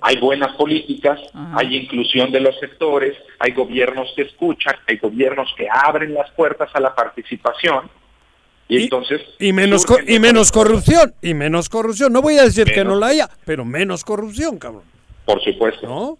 Hay 0.00 0.18
buenas 0.18 0.54
políticas, 0.56 1.20
hay 1.54 1.76
inclusión 1.76 2.30
de 2.32 2.40
los 2.40 2.58
sectores, 2.58 3.16
hay 3.38 3.52
gobiernos 3.52 4.08
que 4.16 4.22
escuchan, 4.22 4.74
hay 4.88 4.96
gobiernos 4.98 5.48
que 5.56 5.66
abren 5.70 6.14
las 6.14 6.30
puertas 6.32 6.70
a 6.74 6.80
la 6.80 6.94
participación 6.94 7.90
y, 8.68 8.84
entonces 8.84 9.20
Y 9.38 9.52
menos, 9.52 9.84
y 10.06 10.18
menos 10.18 10.50
corrupción, 10.52 11.12
y 11.20 11.34
menos 11.34 11.68
corrupción. 11.68 12.12
No 12.12 12.22
voy 12.22 12.38
a 12.38 12.44
decir 12.44 12.72
que 12.72 12.84
no 12.84 12.96
la 12.96 13.08
haya, 13.08 13.28
pero 13.44 13.64
menos 13.64 14.04
corrupción, 14.04 14.58
cabrón. 14.58 14.82
Por 15.24 15.42
supuesto. 15.42 15.86
¿No? 15.86 16.18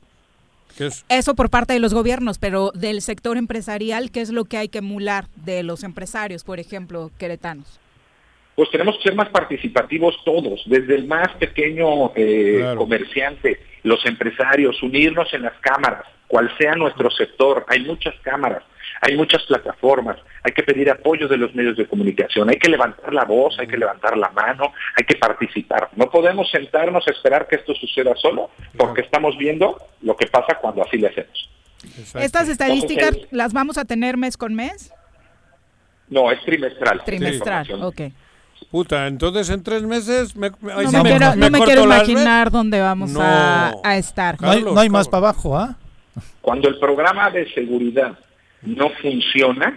Que 0.77 0.87
es- 0.87 1.05
Eso 1.09 1.35
por 1.35 1.49
parte 1.51 1.73
de 1.73 1.81
los 1.81 1.95
gobiernos, 1.95 2.39
pero 2.39 2.71
del 2.75 3.03
sector 3.03 3.37
empresarial, 3.37 4.11
¿qué 4.11 4.21
es 4.21 4.31
lo 4.31 4.45
que 4.45 4.57
hay 4.57 4.69
que 4.69 4.79
emular 4.79 5.27
de 5.37 5.63
los 5.63 5.83
empresarios, 5.85 6.45
por 6.45 6.61
ejemplo, 6.61 7.11
queretanos? 7.19 7.79
Pues 8.61 8.71
tenemos 8.73 8.99
que 8.99 9.05
ser 9.05 9.15
más 9.15 9.31
participativos 9.31 10.15
todos, 10.23 10.61
desde 10.67 10.95
el 10.95 11.07
más 11.07 11.35
pequeño 11.37 12.13
eh, 12.15 12.75
comerciante, 12.77 13.59
los 13.85 14.05
empresarios, 14.05 14.83
unirnos 14.83 15.33
en 15.33 15.45
las 15.45 15.55
cámaras, 15.61 16.05
cual 16.29 16.55
sea 16.59 16.75
nuestro 16.75 17.11
sector. 17.11 17.65
Hay 17.69 17.81
muchas 17.81 18.15
cámaras, 18.21 18.63
hay 19.01 19.17
muchas 19.17 19.45
plataformas, 19.45 20.19
hay 20.43 20.53
que 20.53 20.63
pedir 20.63 20.91
apoyo 20.91 21.27
de 21.27 21.39
los 21.39 21.55
medios 21.55 21.75
de 21.79 21.87
comunicación, 21.87 22.51
hay 22.51 22.57
que 22.57 22.69
levantar 22.69 23.15
la 23.15 23.25
voz, 23.25 23.59
hay 23.59 23.67
que 23.67 23.79
levantar 23.79 24.19
la 24.19 24.29
mano, 24.29 24.75
hay 24.95 25.07
que 25.07 25.17
participar. 25.17 25.89
No 25.97 26.11
podemos 26.11 26.51
sentarnos 26.51 27.09
a 27.09 27.13
esperar 27.13 27.49
que 27.49 27.57
esto 27.57 27.75
suceda 27.75 28.15
solo, 28.17 28.51
porque 28.77 29.01
estamos 29.01 29.39
viendo 29.39 29.79
lo 30.03 30.19
que 30.19 30.27
pasa 30.27 30.59
cuando 30.61 30.83
así 30.83 30.99
le 30.99 31.07
hacemos. 31.07 31.49
¿Estas 32.15 32.51
estadísticas 32.51 33.09
Entonces, 33.09 33.33
las 33.33 33.55
vamos 33.55 33.79
a 33.79 33.87
tener 33.87 34.19
mes 34.19 34.37
con 34.37 34.53
mes? 34.55 34.93
No, 36.11 36.31
es 36.31 36.45
trimestral. 36.45 37.03
Trimestral, 37.07 37.83
ok. 37.83 38.03
Puta, 38.71 39.07
entonces 39.09 39.51
en 39.51 39.63
tres 39.65 39.83
meses 39.83 40.37
me, 40.37 40.51
No 40.51 40.57
sí 40.91 40.97
me, 40.97 41.03
quiero, 41.11 41.35
no 41.37 41.51
me 41.51 41.59
imaginar 41.83 42.51
dónde 42.53 42.81
vamos 42.81 43.11
No. 43.11 43.21
a, 43.21 43.73
a 43.83 43.97
estar. 43.97 44.41
No 44.41 44.51
hay, 44.51 44.63
no 44.63 44.79
hay 44.79 44.89
más 44.89 45.09
para 45.09 45.29
abajo, 45.29 45.59
¿ah? 45.59 45.77
Cuando 46.41 46.69
el 46.69 46.79
programa 46.79 47.31
de 47.31 47.53
seguridad 47.53 48.17
no 48.63 48.91
funciona, 49.03 49.77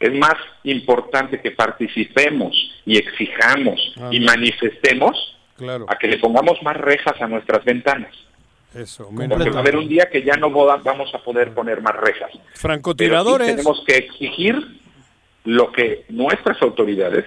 es 0.00 0.14
más 0.18 0.34
importante 0.64 1.40
que 1.40 1.50
participemos 1.52 2.56
y 2.86 2.96
exijamos 2.96 3.78
y 4.10 4.20
manifestemos 4.20 5.36
Claro. 5.56 5.84
a 5.88 5.96
que 5.96 6.08
le 6.08 6.16
pongamos 6.18 6.62
más 6.62 6.74
rejas 6.76 7.20
a 7.20 7.26
nuestras 7.26 7.62
ventanas. 7.66 8.14
Eso, 8.74 9.10
Porque 9.14 9.50
va 9.50 9.58
a 9.58 9.60
haber 9.60 9.76
un 9.76 9.88
día 9.88 10.08
que 10.10 10.22
ya 10.22 10.36
no 10.36 10.50
vamos 10.50 11.14
a 11.14 11.18
poder 11.18 11.52
poner 11.52 11.82
más 11.82 11.94
rejas. 11.96 12.30
Pero 12.32 12.44
sí 12.54 12.58
Francotiradores. 12.60 13.48
tenemos 13.48 13.82
que 13.86 13.96
exigir 13.96 14.79
lo 15.44 15.72
que 15.72 16.04
nuestras 16.08 16.60
autoridades 16.62 17.24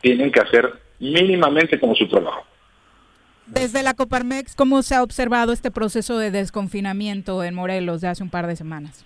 tienen 0.00 0.30
que 0.32 0.40
hacer 0.40 0.72
mínimamente 0.98 1.78
como 1.78 1.94
su 1.94 2.08
trabajo. 2.08 2.44
Desde 3.46 3.82
la 3.82 3.92
Coparmex, 3.94 4.54
¿cómo 4.54 4.82
se 4.82 4.94
ha 4.94 5.02
observado 5.02 5.52
este 5.52 5.70
proceso 5.70 6.18
de 6.18 6.30
desconfinamiento 6.30 7.44
en 7.44 7.54
Morelos 7.54 8.00
de 8.00 8.08
hace 8.08 8.22
un 8.22 8.30
par 8.30 8.46
de 8.46 8.56
semanas? 8.56 9.04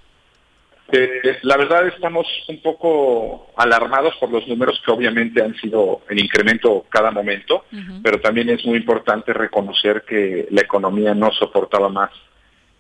Eh, 0.90 1.38
la 1.42 1.56
verdad 1.58 1.86
estamos 1.88 2.26
un 2.48 2.62
poco 2.62 3.48
alarmados 3.56 4.14
por 4.18 4.30
los 4.30 4.46
números 4.48 4.80
que 4.86 4.90
obviamente 4.90 5.42
han 5.42 5.54
sido 5.56 6.00
en 6.08 6.18
incremento 6.18 6.86
cada 6.88 7.10
momento, 7.10 7.64
pero 8.02 8.20
también 8.20 8.48
es 8.48 8.64
muy 8.64 8.78
importante 8.78 9.34
reconocer 9.34 10.04
que 10.08 10.46
la 10.50 10.62
economía 10.62 11.14
no 11.14 11.30
soportaba 11.32 11.88
más. 11.90 12.10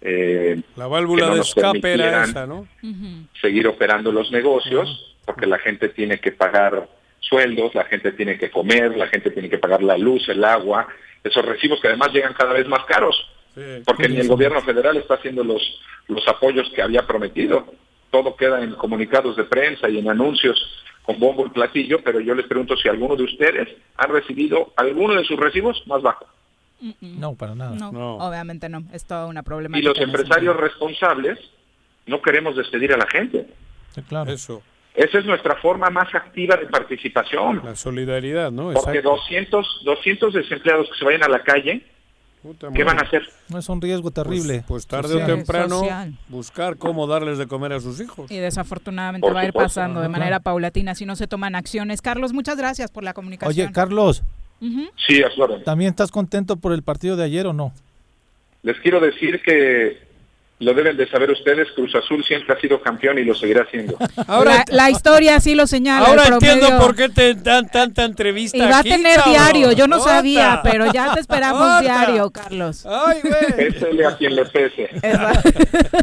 eh, 0.00 0.58
La 0.76 0.86
válvula 0.86 1.26
no 1.26 1.34
de 1.34 1.40
escape 1.42 1.92
era 1.92 2.24
esa, 2.24 2.46
¿no? 2.46 2.66
seguir 3.42 3.66
operando 3.66 4.10
los 4.10 4.30
negocios, 4.30 5.16
porque 5.28 5.46
la 5.46 5.58
gente 5.58 5.90
tiene 5.90 6.18
que 6.18 6.32
pagar 6.32 6.88
sueldos, 7.20 7.74
la 7.74 7.84
gente 7.84 8.12
tiene 8.12 8.38
que 8.38 8.50
comer, 8.50 8.96
la 8.96 9.08
gente 9.08 9.30
tiene 9.30 9.50
que 9.50 9.58
pagar 9.58 9.82
la 9.82 9.98
luz, 9.98 10.26
el 10.30 10.42
agua, 10.42 10.88
esos 11.22 11.44
recibos 11.44 11.78
que 11.82 11.88
además 11.88 12.12
llegan 12.14 12.32
cada 12.32 12.54
vez 12.54 12.66
más 12.66 12.82
caros, 12.86 13.14
porque 13.84 14.08
ni 14.08 14.16
el 14.16 14.28
gobierno 14.28 14.62
federal 14.62 14.96
está 14.96 15.14
haciendo 15.14 15.44
los, 15.44 15.60
los 16.08 16.26
apoyos 16.26 16.66
que 16.74 16.80
había 16.80 17.06
prometido. 17.06 17.66
Todo 18.10 18.34
queda 18.36 18.62
en 18.62 18.72
comunicados 18.76 19.36
de 19.36 19.44
prensa 19.44 19.90
y 19.90 19.98
en 19.98 20.08
anuncios 20.08 20.56
con 21.02 21.20
bombo 21.20 21.44
y 21.44 21.50
platillo, 21.50 21.98
pero 22.02 22.20
yo 22.20 22.34
les 22.34 22.46
pregunto 22.46 22.74
si 22.78 22.88
alguno 22.88 23.16
de 23.16 23.24
ustedes 23.24 23.68
han 23.98 24.10
recibido 24.10 24.72
alguno 24.76 25.14
de 25.14 25.24
sus 25.24 25.38
recibos 25.38 25.82
más 25.86 26.00
bajo. 26.00 26.26
No, 27.02 27.34
para 27.34 27.54
nada. 27.54 27.74
No, 27.76 28.16
obviamente 28.16 28.68
no. 28.70 28.82
Es 28.94 29.04
toda 29.04 29.26
una 29.26 29.40
Y 29.40 29.42
problemática. 29.42 29.88
los 29.90 29.98
en 29.98 30.04
ese 30.04 30.10
empresarios 30.10 30.56
responsables 30.56 31.38
no 32.06 32.22
queremos 32.22 32.56
despedir 32.56 32.94
a 32.94 32.96
la 32.96 33.06
gente. 33.06 33.46
claro. 34.08 34.30
Eso. 34.32 34.62
Esa 34.94 35.18
es 35.18 35.24
nuestra 35.26 35.54
forma 35.56 35.90
más 35.90 36.12
activa 36.14 36.56
de 36.56 36.66
participación. 36.66 37.62
La 37.64 37.76
solidaridad, 37.76 38.50
¿no? 38.50 38.72
Porque 38.72 38.98
Exacto. 38.98 39.10
200, 39.10 39.80
200 39.84 40.34
desempleados 40.34 40.88
que 40.90 40.98
se 40.98 41.04
vayan 41.04 41.22
a 41.22 41.28
la 41.28 41.42
calle, 41.44 41.84
¿qué 42.74 42.82
van 42.84 42.98
a 42.98 43.02
hacer? 43.02 43.22
No 43.48 43.58
es 43.58 43.68
un 43.68 43.80
riesgo 43.80 44.10
terrible. 44.10 44.64
Pues 44.66 44.86
tarde 44.86 45.22
o 45.22 45.26
temprano 45.26 45.80
Social. 45.80 46.14
buscar 46.28 46.76
cómo 46.76 47.06
darles 47.06 47.38
de 47.38 47.46
comer 47.46 47.74
a 47.74 47.80
sus 47.80 48.00
hijos. 48.00 48.30
Y 48.30 48.38
desafortunadamente 48.38 49.26
Por 49.26 49.36
va 49.36 49.40
a 49.40 49.44
ir 49.44 49.52
pasando 49.52 50.00
de 50.00 50.08
manera 50.08 50.40
paulatina 50.40 50.94
si 50.94 51.06
no 51.06 51.14
se 51.14 51.28
toman 51.28 51.54
acciones. 51.54 52.02
Carlos, 52.02 52.32
muchas 52.32 52.56
gracias 52.56 52.90
por 52.90 53.04
la 53.04 53.14
comunicación. 53.14 53.66
Oye, 53.66 53.72
Carlos. 53.72 54.22
Sí, 55.06 55.22
a 55.22 55.30
su 55.30 55.40
orden. 55.40 55.62
¿también 55.62 55.90
estás 55.90 56.10
contento 56.10 56.56
por 56.56 56.72
el 56.72 56.82
partido 56.82 57.14
de 57.16 57.22
ayer 57.22 57.46
o 57.46 57.52
no? 57.52 57.72
Les 58.64 58.76
quiero 58.80 58.98
decir 58.98 59.40
que 59.42 60.07
lo 60.60 60.74
deben 60.74 60.96
de 60.96 61.08
saber 61.08 61.30
ustedes, 61.30 61.68
Cruz 61.74 61.94
Azul 61.94 62.24
siempre 62.24 62.54
ha 62.54 62.60
sido 62.60 62.80
campeón 62.80 63.18
y 63.18 63.24
lo 63.24 63.34
seguirá 63.34 63.64
siendo. 63.70 63.96
la, 64.26 64.64
la 64.68 64.90
historia 64.90 65.38
sí 65.40 65.54
lo 65.54 65.66
señala. 65.66 66.06
Ahora 66.06 66.24
el 66.26 66.32
entiendo 66.34 66.78
por 66.78 66.96
qué 66.96 67.08
te 67.08 67.34
dan 67.34 67.68
tanta 67.70 68.04
entrevista. 68.04 68.56
Y 68.56 68.60
va 68.62 68.76
a 68.76 68.78
aquí, 68.80 68.90
tener 68.90 69.16
cabrón. 69.16 69.34
diario, 69.34 69.72
yo 69.72 69.86
no 69.86 69.96
Ota. 69.96 70.10
sabía, 70.16 70.60
pero 70.64 70.90
ya 70.92 71.14
te 71.14 71.20
esperamos 71.20 71.62
Ota. 71.62 71.80
diario, 71.80 72.30
Carlos. 72.30 72.84
Ay, 72.86 73.20
güey. 73.22 73.70
Pésele 73.70 74.06
a 74.06 74.16
quien 74.16 74.34
le 74.34 74.44
pese. 74.46 74.88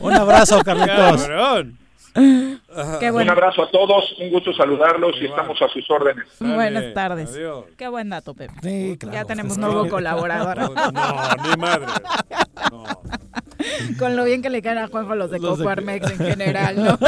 Un 0.02 0.14
abrazo, 0.14 0.62
Carlitos. 0.64 1.24
Cabrón. 1.24 1.78
Qué 2.14 3.08
Un 3.08 3.12
bueno. 3.12 3.34
abrazo 3.34 3.64
a 3.64 3.70
todos, 3.70 4.16
un 4.22 4.30
gusto 4.30 4.54
saludarlos 4.54 5.18
y 5.20 5.26
estamos 5.26 5.62
a 5.62 5.68
sus 5.68 5.84
órdenes. 5.92 6.24
Buenas 6.40 6.94
tardes. 6.94 7.38
Qué 7.78 7.90
buen 7.90 8.10
dato, 8.10 8.34
Pepe. 8.34 8.98
Ya 9.12 9.26
tenemos 9.26 9.58
nuevo 9.58 9.90
colaborador. 9.90 10.58
No, 10.94 10.94
ni 11.44 11.58
madre. 11.62 11.88
Con 14.00 14.16
lo 14.16 14.24
bien 14.26 14.42
que 14.42 14.50
le 14.50 14.62
caen 14.62 14.78
a 14.78 14.88
Juanjo 14.88 15.16
los 15.16 15.32
de 15.32 15.40
Los 15.40 15.58
de- 15.60 15.64
Coparmex 15.64 16.12
en 16.12 16.18
general, 16.18 16.84
¿no? 16.84 16.98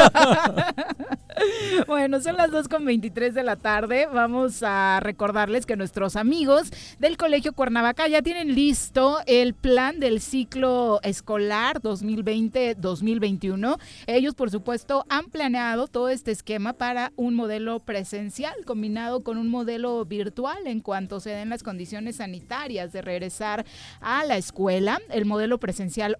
Bueno, 1.86 2.20
son 2.20 2.36
las 2.36 2.50
2.23 2.50 3.30
de 3.32 3.44
la 3.44 3.54
tarde. 3.54 4.08
Vamos 4.12 4.64
a 4.64 4.98
recordarles 5.00 5.66
que 5.66 5.76
nuestros 5.76 6.16
amigos 6.16 6.70
del 6.98 7.16
Colegio 7.16 7.52
Cuernavaca 7.52 8.08
ya 8.08 8.22
tienen 8.22 8.56
listo 8.56 9.18
el 9.26 9.54
plan 9.54 10.00
del 10.00 10.20
ciclo 10.20 10.98
escolar 11.04 11.80
2020-2021. 11.80 13.78
Ellos, 14.06 14.34
por 14.34 14.50
supuesto, 14.50 15.04
han 15.08 15.26
planeado 15.26 15.86
todo 15.86 16.08
este 16.08 16.32
esquema 16.32 16.72
para 16.72 17.12
un 17.16 17.34
modelo 17.36 17.78
presencial 17.80 18.54
combinado 18.64 19.22
con 19.22 19.38
un 19.38 19.48
modelo 19.48 20.04
virtual 20.04 20.66
en 20.66 20.80
cuanto 20.80 21.20
se 21.20 21.30
den 21.30 21.50
las 21.50 21.62
condiciones 21.62 22.16
sanitarias 22.16 22.92
de 22.92 23.00
regresar 23.02 23.64
a 24.00 24.24
la 24.24 24.36
escuela. 24.36 24.98
El 25.10 25.24
modelo 25.24 25.58
presencial 25.58 26.16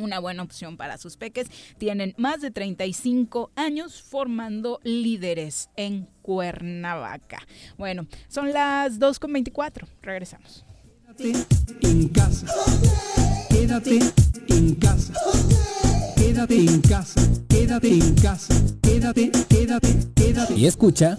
una 0.01 0.19
buena 0.19 0.43
opción 0.43 0.77
para 0.77 0.99
sus 0.99 1.17
peques. 1.17 1.49
Tienen 1.79 2.15
más 2.17 2.41
de 2.41 2.51
35 2.51 3.51
años 3.57 4.03
formando 4.03 4.81
líderes 4.83 5.71
en 5.77 6.09
Cuernavaca. 6.23 7.47
Bueno, 7.77 8.07
son 8.29 8.53
las 8.53 8.99
2.24. 8.99 9.87
Regresamos. 10.03 10.65
en 11.19 12.09
casa. 12.09 12.47
Quédate 13.49 13.99
en 14.49 14.75
casa. 14.77 15.13
Quédate 16.17 16.57
en 16.57 16.81
casa. 16.81 17.21
Quédate 17.49 17.89
en 17.89 18.15
casa. 18.15 18.55
Quédate, 18.83 19.31
quédate, 19.49 19.97
quédate. 20.15 20.55
Y 20.55 20.67
escucha. 20.67 21.19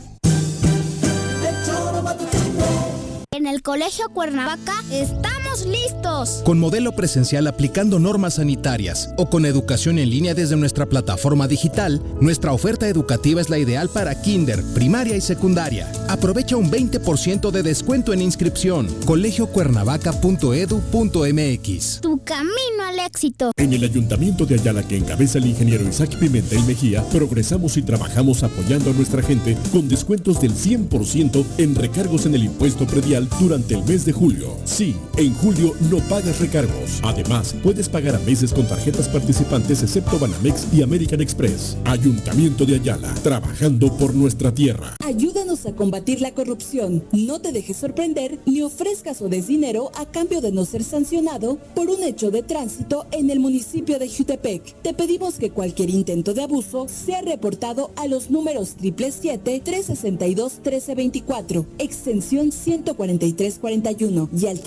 En 3.31 3.47
el 3.47 3.61
Colegio 3.61 4.09
Cuernavaca 4.09 4.73
estamos 4.91 5.44
listos. 5.63 6.41
Con 6.43 6.59
modelo 6.59 6.91
presencial 6.93 7.47
aplicando 7.47 7.99
normas 7.99 8.35
sanitarias 8.35 9.13
o 9.17 9.29
con 9.29 9.45
educación 9.45 9.99
en 9.99 10.09
línea 10.09 10.33
desde 10.33 10.57
nuestra 10.57 10.85
plataforma 10.85 11.47
digital, 11.47 12.01
nuestra 12.19 12.51
oferta 12.51 12.87
educativa 12.87 13.39
es 13.39 13.49
la 13.49 13.57
ideal 13.57 13.87
para 13.89 14.21
kinder, 14.21 14.61
primaria 14.73 15.15
y 15.15 15.21
secundaria. 15.21 15.89
Aprovecha 16.09 16.57
un 16.57 16.69
20% 16.69 17.51
de 17.51 17.63
descuento 17.63 18.11
en 18.11 18.21
inscripción. 18.21 18.87
colegiocuernavaca.edu.mx. 19.05 22.01
Tu 22.01 22.23
camino 22.23 22.83
al 22.87 22.99
éxito. 22.99 23.51
En 23.55 23.73
el 23.73 23.83
Ayuntamiento 23.83 24.45
de 24.45 24.55
Ayala 24.55 24.83
que 24.83 24.97
encabeza 24.97 25.37
el 25.37 25.45
ingeniero 25.45 25.87
Isaac 25.87 26.17
Pimentel 26.19 26.63
Mejía, 26.63 27.03
progresamos 27.09 27.77
y 27.77 27.81
trabajamos 27.81 28.43
apoyando 28.43 28.91
a 28.91 28.93
nuestra 28.93 29.21
gente 29.21 29.57
con 29.71 29.87
descuentos 29.87 30.41
del 30.41 30.53
100% 30.53 31.45
en 31.57 31.75
recargos 31.75 32.25
en 32.25 32.35
el 32.35 32.43
impuesto 32.43 32.85
predial 32.85 33.29
durante 33.39 33.75
el 33.75 33.83
mes 33.85 34.05
de 34.05 34.11
julio. 34.11 34.57
Sí, 34.65 34.97
en 35.17 35.33
julio 35.33 35.44
no 35.45 35.99
pagas 36.09 36.39
recargos. 36.39 36.99
Además, 37.03 37.55
puedes 37.61 37.87
pagar 37.87 38.15
a 38.15 38.19
meses 38.19 38.51
con 38.51 38.67
tarjetas 38.67 39.07
participantes 39.07 39.83
excepto 39.83 40.17
Banamex 40.17 40.73
y 40.73 40.81
American 40.81 41.21
Express. 41.21 41.77
Ayuntamiento 41.85 42.65
de 42.65 42.73
Ayala, 42.75 43.13
trabajando 43.21 43.95
por 43.95 44.15
nuestra 44.15 44.51
tierra. 44.51 44.95
Ayúdanos 45.05 45.67
a 45.67 45.73
combatir 45.73 46.21
la 46.21 46.33
corrupción. 46.33 47.03
No 47.11 47.41
te 47.41 47.51
dejes 47.51 47.77
sorprender 47.77 48.39
ni 48.47 48.63
ofrezcas 48.63 49.21
o 49.21 49.29
des 49.29 49.45
dinero 49.45 49.91
a 49.95 50.07
cambio 50.07 50.41
de 50.41 50.51
no 50.51 50.65
ser 50.65 50.83
sancionado 50.83 51.59
por 51.75 51.89
un 51.89 52.01
hecho 52.01 52.31
de 52.31 52.41
tránsito 52.41 53.05
en 53.11 53.29
el 53.29 53.39
municipio 53.39 53.99
de 53.99 54.09
Jutepec. 54.09 54.73
Te 54.81 54.95
pedimos 54.95 55.35
que 55.35 55.51
cualquier 55.51 55.91
intento 55.91 56.33
de 56.33 56.41
abuso 56.41 56.87
sea 56.87 57.21
reportado 57.21 57.91
a 57.97 58.07
los 58.07 58.31
números 58.31 58.77
777-362-1324, 58.81 61.67
extensión 61.77 62.51
14341 62.51 64.29
y 64.35 64.47
al 64.47 64.59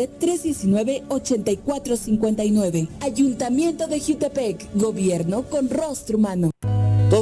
777-319-8459. 0.00 2.88
Ayuntamiento 3.00 3.86
de 3.86 4.00
Jutepec, 4.00 4.66
gobierno 4.74 5.42
con 5.42 5.68
rostro 5.68 6.16
humano. 6.18 6.50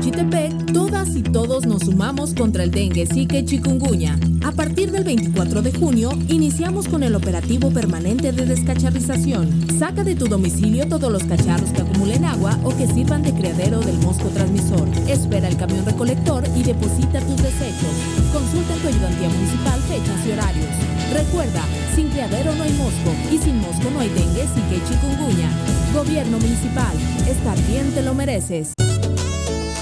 Xochitepec, 0.00 0.72
todas 0.72 1.14
y 1.14 1.22
todos 1.22 1.66
nos 1.66 1.82
sumamos 1.82 2.32
contra 2.32 2.64
el 2.64 2.70
dengue, 2.70 3.04
zika 3.04 3.36
y 3.36 3.44
chikungunya. 3.44 4.18
A 4.42 4.50
partir 4.50 4.90
del 4.92 5.04
24 5.04 5.60
de 5.60 5.74
junio, 5.74 6.12
iniciamos 6.28 6.88
con 6.88 7.02
el 7.02 7.14
operativo 7.14 7.70
permanente 7.70 8.32
de 8.32 8.46
descacharrización. 8.46 9.50
Saca 9.78 10.02
de 10.02 10.14
tu 10.14 10.26
domicilio 10.26 10.88
todos 10.88 11.12
los 11.12 11.24
cacharros 11.24 11.68
que 11.72 11.82
acumulen 11.82 12.24
agua 12.24 12.58
o 12.64 12.74
que 12.74 12.86
sirvan 12.86 13.22
de 13.22 13.34
criadero 13.34 13.80
del 13.80 13.98
mosco 13.98 14.28
transmisor. 14.28 14.88
Espera 15.06 15.48
el 15.48 15.58
camión 15.58 15.84
recolector 15.84 16.44
y 16.56 16.62
deposita 16.62 17.20
tus 17.20 17.36
desechos. 17.36 17.92
Consulta 18.32 18.72
en 18.72 18.80
tu 18.80 18.88
ayudantía 18.88 19.28
municipal 19.28 19.80
fechas 19.82 20.26
y 20.26 20.32
horarios. 20.32 20.70
Recuerda, 21.12 21.62
sin 21.94 22.08
criadero 22.08 22.54
no 22.54 22.62
hay 22.62 22.72
mosco 22.72 23.12
y 23.30 23.36
sin 23.36 23.60
mosco 23.60 23.90
no 23.92 24.00
hay 24.00 24.08
dengue, 24.08 24.48
zika 24.48 24.76
y 24.76 24.82
chikungunya. 24.88 25.50
Gobierno 25.92 26.38
municipal, 26.38 26.96
estar 27.28 27.58
bien 27.68 27.92
te 27.92 28.00
lo 28.00 28.14
mereces. 28.14 28.72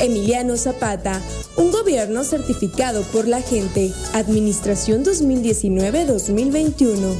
Emiliano 0.00 0.56
Zapata, 0.56 1.20
un 1.56 1.70
gobierno 1.70 2.24
certificado 2.24 3.02
por 3.02 3.28
la 3.28 3.42
gente. 3.42 3.92
Administración 4.14 5.04
2019-2021. 5.04 7.16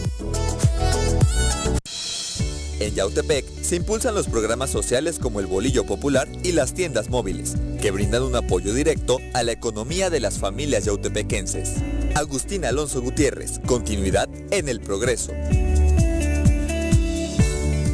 En 2.81 2.95
Yautepec 2.95 3.45
se 3.63 3.77
impulsan 3.77 4.15
los 4.15 4.29
programas 4.29 4.71
sociales 4.71 5.19
como 5.19 5.41
el 5.41 5.47
Bolillo 5.47 5.85
Popular 5.85 6.27
y 6.43 6.53
las 6.53 6.73
tiendas 6.73 7.11
móviles, 7.11 7.55
que 7.83 7.91
brindan 7.91 8.23
un 8.23 8.35
apoyo 8.35 8.73
directo 8.73 9.19
a 9.35 9.43
la 9.43 9.53
economía 9.53 10.09
de 10.09 10.21
las 10.21 10.39
familias 10.39 10.87
yautepequenses. 10.87 11.75
Agustín 12.15 12.65
Alonso 12.65 13.03
Gutiérrez, 13.03 13.61
continuidad 13.67 14.31
en 14.51 14.71
el 14.71 14.81
progreso. 14.81 15.33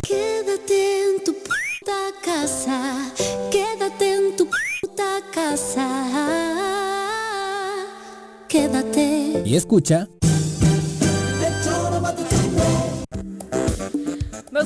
Quédate 0.02 1.02
en 1.02 1.24
tu 1.24 1.34
puta 1.34 2.12
casa. 2.24 3.12
Quédate 3.50 4.14
en 4.14 4.36
tu 4.36 4.46
puta 4.46 4.65
casa. 5.32 5.88
Quédate. 8.48 9.42
Y 9.44 9.56
escucha. 9.56 10.08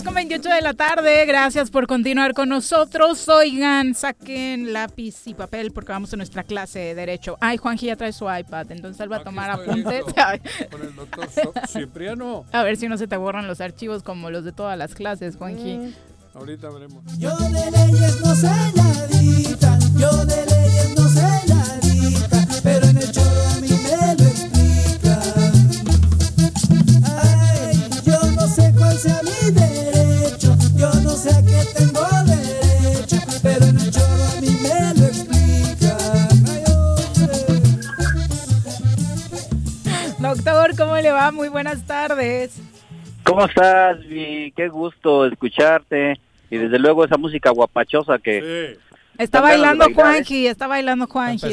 con 0.05 0.15
28 0.15 0.49
de 0.49 0.61
la 0.63 0.75
tarde. 0.75 1.27
Gracias 1.27 1.71
por 1.71 1.87
continuar 1.87 2.33
con 2.33 2.49
nosotros. 2.49 3.29
Oigan, 3.29 3.95
saquen 3.95 4.73
lápiz 4.73 5.27
y 5.27 5.35
papel 5.35 5.73
porque 5.73 5.93
vamos 5.93 6.13
a 6.13 6.17
nuestra 6.17 6.45
clase 6.45 6.79
de 6.79 6.95
Derecho. 6.95 7.37
Ay, 7.41 7.57
Juanji 7.57 7.87
ya 7.87 7.97
trae 7.97 8.13
su 8.13 8.25
iPad, 8.33 8.71
entonces 8.71 9.01
él 9.01 9.13
va 9.13 9.17
a 9.17 9.25
tomar 9.25 9.51
apuntes. 9.51 10.05
Con 10.71 10.83
el 10.83 10.95
doctor 10.95 11.29
Cipriano. 11.69 12.45
A 12.53 12.63
ver 12.63 12.77
si 12.77 12.89
no 12.89 12.97
se 12.97 13.09
te 13.09 13.17
borran 13.17 13.47
los 13.47 13.61
archivos 13.61 14.03
como 14.03 14.31
los 14.31 14.45
de 14.45 14.53
todas 14.53 14.79
las 14.79 14.95
clases, 14.95 15.37
Juanji. 15.37 15.79
Mm, 15.79 15.93
ahorita 16.35 16.71
veremos. 16.71 17.05
Yo 17.19 17.37
de 17.37 17.71
leyes 17.71 18.21
no 18.21 18.35
sé 18.35 18.47
nadita, 18.47 19.20
Muy 41.33 41.49
buenas 41.49 41.87
tardes. 41.87 42.61
¿Cómo 43.25 43.45
estás, 43.45 44.01
Vi? 44.07 44.53
Qué 44.57 44.69
gusto 44.69 45.27
escucharte. 45.27 46.19
Y 46.51 46.59
desde 46.59 46.79
luego 46.79 47.05
esa 47.05 47.17
música 47.17 47.51
guapachosa 47.51 48.19
que... 48.19 48.77
Está 49.21 49.41
bailando. 49.41 49.87
Juanji, 49.95 50.47
está 50.47 50.67
bailando 50.67 51.07
Juanji, 51.07 51.53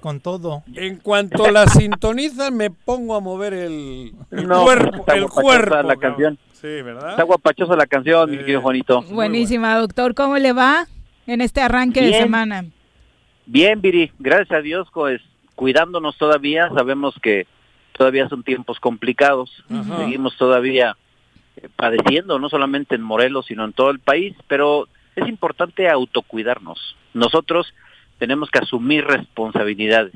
con 0.00 0.20
todo. 0.20 0.62
En 0.74 0.96
cuanto 0.96 1.50
la 1.50 1.66
sintonizan, 1.66 2.56
me 2.56 2.70
pongo 2.70 3.14
a 3.14 3.20
mover 3.20 3.52
el, 3.52 4.12
el 4.30 4.48
No, 4.48 4.62
cuerpo. 4.64 4.96
está 4.96 5.14
El 5.14 5.22
guapachosa 5.22 5.42
cuerpo 5.42 5.74
la 5.74 5.82
cabrón. 5.82 6.00
canción. 6.00 6.38
Sí, 6.52 6.82
¿verdad? 6.82 7.10
Está 7.10 7.22
guapachosa 7.24 7.76
la 7.76 7.86
canción, 7.86 8.30
mi 8.30 8.38
querido 8.38 8.60
Juanito. 8.62 9.02
Buenísima, 9.02 9.76
doctor. 9.78 10.14
¿Cómo 10.14 10.38
le 10.38 10.52
va 10.52 10.86
en 11.26 11.40
este 11.40 11.60
arranque 11.60 12.00
de 12.00 12.12
semana? 12.14 12.64
Bien, 13.46 13.80
Viri, 13.80 14.12
gracias 14.18 14.52
a 14.52 14.62
Dios, 14.62 14.88
pues 14.94 15.20
cuidándonos 15.56 16.16
todavía. 16.16 16.68
Sabemos 16.74 17.14
que 17.20 17.46
todavía 17.98 18.28
son 18.28 18.42
tiempos 18.44 18.78
complicados. 18.80 19.64
Ajá. 19.70 19.98
Seguimos 19.98 20.36
todavía 20.38 20.96
eh, 21.56 21.68
padeciendo, 21.76 22.38
no 22.38 22.48
solamente 22.48 22.94
en 22.94 23.02
Morelos, 23.02 23.46
sino 23.46 23.64
en 23.64 23.72
todo 23.72 23.90
el 23.90 23.98
país, 23.98 24.34
pero 24.48 24.86
es 25.16 25.28
importante 25.28 25.88
autocuidarnos. 25.88 26.96
Nosotros 27.14 27.72
tenemos 28.18 28.50
que 28.50 28.60
asumir 28.60 29.04
responsabilidades. 29.04 30.14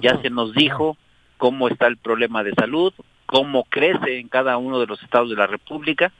Ya 0.00 0.20
se 0.22 0.30
nos 0.30 0.54
dijo 0.54 0.96
cómo 1.36 1.68
está 1.68 1.86
el 1.86 1.96
problema 1.96 2.42
de 2.42 2.54
salud, 2.54 2.92
cómo 3.26 3.64
crece 3.64 4.18
en 4.18 4.28
cada 4.28 4.56
uno 4.56 4.80
de 4.80 4.86
los 4.86 5.02
estados 5.02 5.30
de 5.30 5.36
la 5.36 5.46
República, 5.46 6.12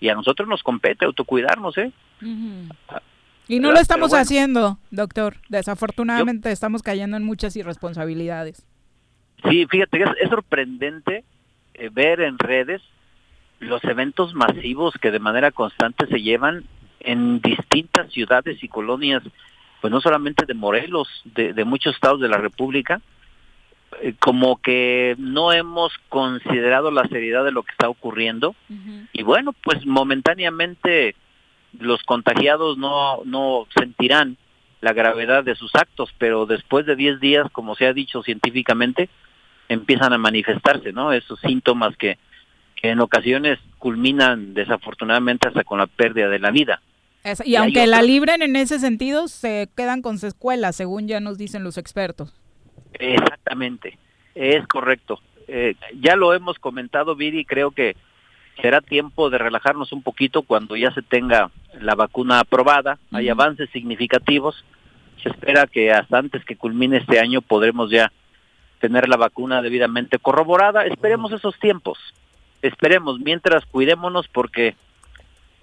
y 0.00 0.08
a 0.08 0.14
nosotros 0.14 0.48
nos 0.48 0.62
compete 0.62 1.04
autocuidarnos, 1.04 1.76
¿eh? 1.78 1.92
Y 3.48 3.60
no 3.60 3.72
lo 3.72 3.80
estamos 3.80 4.10
bueno. 4.10 4.22
haciendo, 4.22 4.78
doctor. 4.90 5.36
Desafortunadamente 5.48 6.52
estamos 6.52 6.82
cayendo 6.82 7.16
en 7.16 7.24
muchas 7.24 7.56
irresponsabilidades. 7.56 8.64
Sí, 9.48 9.66
fíjate, 9.66 10.02
es, 10.02 10.10
es 10.20 10.28
sorprendente 10.28 11.24
eh, 11.74 11.90
ver 11.92 12.20
en 12.20 12.38
redes 12.38 12.82
los 13.60 13.82
eventos 13.84 14.34
masivos 14.34 14.94
que 15.00 15.10
de 15.10 15.18
manera 15.18 15.50
constante 15.50 16.06
se 16.06 16.20
llevan 16.20 16.64
en 17.00 17.40
distintas 17.40 18.12
ciudades 18.12 18.62
y 18.62 18.68
colonias, 18.68 19.22
pues 19.80 19.90
no 19.90 20.00
solamente 20.00 20.46
de 20.46 20.54
Morelos, 20.54 21.08
de, 21.24 21.52
de 21.52 21.64
muchos 21.64 21.94
estados 21.94 22.20
de 22.20 22.28
la 22.28 22.38
República, 22.38 23.00
eh, 24.02 24.14
como 24.18 24.60
que 24.60 25.16
no 25.18 25.52
hemos 25.52 25.92
considerado 26.08 26.90
la 26.90 27.08
seriedad 27.08 27.44
de 27.44 27.52
lo 27.52 27.62
que 27.62 27.72
está 27.72 27.88
ocurriendo 27.88 28.54
y 29.12 29.22
bueno, 29.22 29.54
pues 29.64 29.86
momentáneamente 29.86 31.14
los 31.78 32.02
contagiados 32.02 32.76
no, 32.76 33.22
no 33.24 33.66
sentirán 33.74 34.36
la 34.82 34.92
gravedad 34.92 35.42
de 35.42 35.54
sus 35.54 35.74
actos, 35.74 36.14
pero 36.18 36.44
después 36.44 36.84
de 36.84 36.96
10 36.96 37.18
días, 37.18 37.46
como 37.50 37.74
se 37.76 37.86
ha 37.86 37.92
dicho 37.94 38.22
científicamente, 38.22 39.08
empiezan 39.68 40.12
a 40.12 40.18
manifestarse, 40.18 40.92
¿no? 40.92 41.12
Esos 41.12 41.40
síntomas 41.40 41.96
que 41.96 42.18
en 42.82 43.00
ocasiones 43.00 43.58
culminan 43.78 44.54
desafortunadamente 44.54 45.48
hasta 45.48 45.64
con 45.64 45.78
la 45.78 45.86
pérdida 45.86 46.28
de 46.28 46.38
la 46.38 46.50
vida. 46.50 46.80
Es- 47.24 47.44
Y 47.46 47.56
aunque 47.56 47.86
la 47.86 48.02
libren 48.02 48.42
en 48.42 48.56
ese 48.56 48.78
sentido, 48.78 49.28
se 49.28 49.68
quedan 49.76 50.02
con 50.02 50.18
secuelas, 50.18 50.76
según 50.76 51.08
ya 51.08 51.20
nos 51.20 51.36
dicen 51.38 51.64
los 51.64 51.76
expertos. 51.78 52.32
Exactamente, 52.94 53.98
es 54.34 54.66
correcto. 54.66 55.20
Eh, 55.46 55.74
ya 56.00 56.16
lo 56.16 56.34
hemos 56.34 56.58
comentado, 56.58 57.16
Viri, 57.16 57.44
creo 57.44 57.70
que 57.70 57.96
será 58.60 58.80
tiempo 58.80 59.30
de 59.30 59.38
relajarnos 59.38 59.92
un 59.92 60.02
poquito 60.02 60.42
cuando 60.42 60.76
ya 60.76 60.90
se 60.92 61.02
tenga 61.02 61.50
la 61.80 61.94
vacuna 61.94 62.40
aprobada, 62.40 62.98
hay 63.12 63.28
avances 63.28 63.70
significativos. 63.70 64.64
Se 65.22 65.28
espera 65.30 65.66
que 65.66 65.92
hasta 65.92 66.18
antes 66.18 66.44
que 66.44 66.56
culmine 66.56 66.98
este 66.98 67.18
año 67.20 67.40
podremos 67.40 67.90
ya 67.90 68.12
tener 68.80 69.08
la 69.08 69.16
vacuna 69.16 69.62
debidamente 69.62 70.18
corroborada. 70.18 70.86
Esperemos 70.86 71.32
esos 71.32 71.58
tiempos. 71.58 71.98
Esperemos, 72.62 73.20
mientras 73.20 73.64
cuidémonos 73.66 74.28
porque 74.28 74.74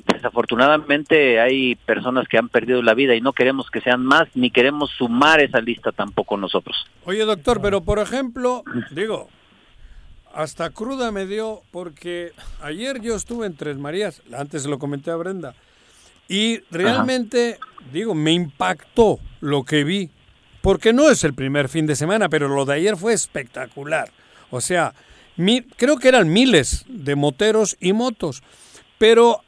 desafortunadamente 0.05 1.39
hay 1.39 1.75
personas 1.75 2.27
que 2.27 2.37
han 2.37 2.49
perdido 2.49 2.81
la 2.81 2.93
vida 2.93 3.15
y 3.15 3.21
no 3.21 3.33
queremos 3.33 3.69
que 3.71 3.81
sean 3.81 4.05
más 4.05 4.27
ni 4.35 4.51
queremos 4.51 4.91
sumar 4.91 5.39
esa 5.39 5.59
lista 5.61 5.91
tampoco 5.91 6.37
nosotros. 6.37 6.75
Oye, 7.05 7.25
doctor, 7.25 7.61
pero 7.61 7.81
por 7.81 7.99
ejemplo, 7.99 8.63
digo, 8.91 9.29
hasta 10.33 10.69
cruda 10.69 11.11
me 11.11 11.25
dio 11.25 11.61
porque 11.71 12.33
ayer 12.61 13.01
yo 13.01 13.15
estuve 13.15 13.47
en 13.47 13.55
Tres 13.55 13.77
Marías, 13.77 14.21
antes 14.37 14.63
se 14.63 14.69
lo 14.69 14.79
comenté 14.79 15.11
a 15.11 15.15
Brenda, 15.15 15.55
y 16.27 16.59
realmente, 16.71 17.59
digo, 17.93 18.15
me 18.15 18.31
impactó 18.31 19.19
lo 19.41 19.63
que 19.63 19.83
vi, 19.83 20.09
porque 20.61 20.91
no 20.91 21.09
es 21.09 21.23
el 21.23 21.35
primer 21.35 21.69
fin 21.69 21.85
de 21.85 21.95
semana, 21.95 22.29
pero 22.29 22.47
lo 22.47 22.65
de 22.65 22.73
ayer 22.73 22.97
fue 22.97 23.13
espectacular. 23.13 24.09
O 24.49 24.59
sea, 24.59 24.93
creo 25.77 25.97
que 25.97 26.07
eran 26.07 26.31
miles 26.31 26.85
de 26.87 27.15
moteros 27.15 27.77
y 27.79 27.93
motos, 27.93 28.41
pero 28.97 29.41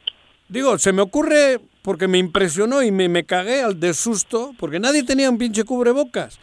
digo, 0.48 0.78
se 0.78 0.92
me 0.92 1.02
ocurre 1.02 1.60
porque 1.82 2.08
me 2.08 2.18
impresionó 2.18 2.82
y 2.82 2.90
me, 2.90 3.08
me 3.08 3.24
cagué 3.24 3.62
al 3.62 3.80
de 3.80 3.94
susto, 3.94 4.52
porque 4.58 4.78
nadie 4.80 5.02
tenía 5.04 5.30
un 5.30 5.38
pinche 5.38 5.64
cubrebocas. 5.64 6.38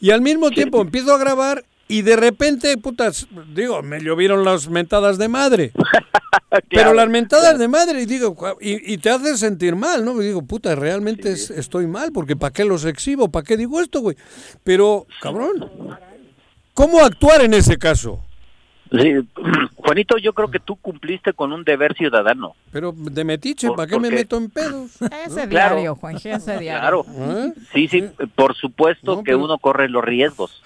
Y 0.00 0.10
al 0.10 0.20
mismo 0.20 0.50
tiempo 0.50 0.80
empiezo 0.80 1.12
a 1.14 1.18
grabar 1.18 1.64
y 1.88 2.02
de 2.02 2.16
repente, 2.16 2.76
putas, 2.78 3.26
digo, 3.54 3.82
me 3.82 4.00
llovieron 4.00 4.44
las 4.44 4.68
mentadas 4.68 5.18
de 5.18 5.28
madre. 5.28 5.72
Pero 6.70 6.94
las 6.94 7.08
mentadas 7.08 7.58
de 7.58 7.66
madre, 7.68 8.02
y 8.02 8.06
digo, 8.06 8.34
"Jua- 8.36 8.56
y, 8.60 8.92
y 8.94 8.98
te 8.98 9.10
hace 9.10 9.36
sentir 9.36 9.74
mal, 9.76 10.04
¿no? 10.04 10.20
Y 10.22 10.26
digo, 10.26 10.42
puta, 10.42 10.74
realmente 10.76 11.32
es- 11.32 11.50
estoy 11.50 11.86
mal, 11.88 12.12
porque 12.12 12.36
¿para 12.36 12.52
qué 12.52 12.64
los 12.64 12.84
exhibo? 12.84 13.28
¿Para 13.28 13.44
qué 13.44 13.56
digo 13.56 13.80
esto, 13.80 14.00
güey? 14.00 14.16
Pero, 14.62 15.06
cabrón, 15.20 15.70
¿cómo 16.72 17.00
actuar 17.04 17.42
en 17.42 17.54
ese 17.54 17.76
caso? 17.76 18.23
Sí, 19.00 19.12
Juanito, 19.76 20.16
yo 20.18 20.32
creo 20.32 20.50
que 20.50 20.60
tú 20.60 20.76
cumpliste 20.76 21.32
con 21.32 21.52
un 21.52 21.64
deber 21.64 21.94
ciudadano. 21.94 22.54
Pero 22.72 22.92
de 22.96 23.24
metiche, 23.24 23.70
¿para 23.72 23.86
qué 23.86 23.96
me 23.98 24.08
porque- 24.08 24.14
meto 24.16 24.36
en 24.36 24.50
pedos? 24.50 24.90
Ese 25.26 25.48
Claro. 25.48 25.76
diario, 25.76 25.94
Juanji, 25.96 26.28
ese 26.30 26.58
diario. 26.58 27.04
Claro. 27.04 27.54
Sí, 27.72 27.88
sí, 27.88 28.04
por 28.34 28.54
supuesto 28.54 29.22
que 29.22 29.34
uno 29.34 29.58
corre 29.58 29.88
los 29.88 30.04
riesgos. 30.04 30.62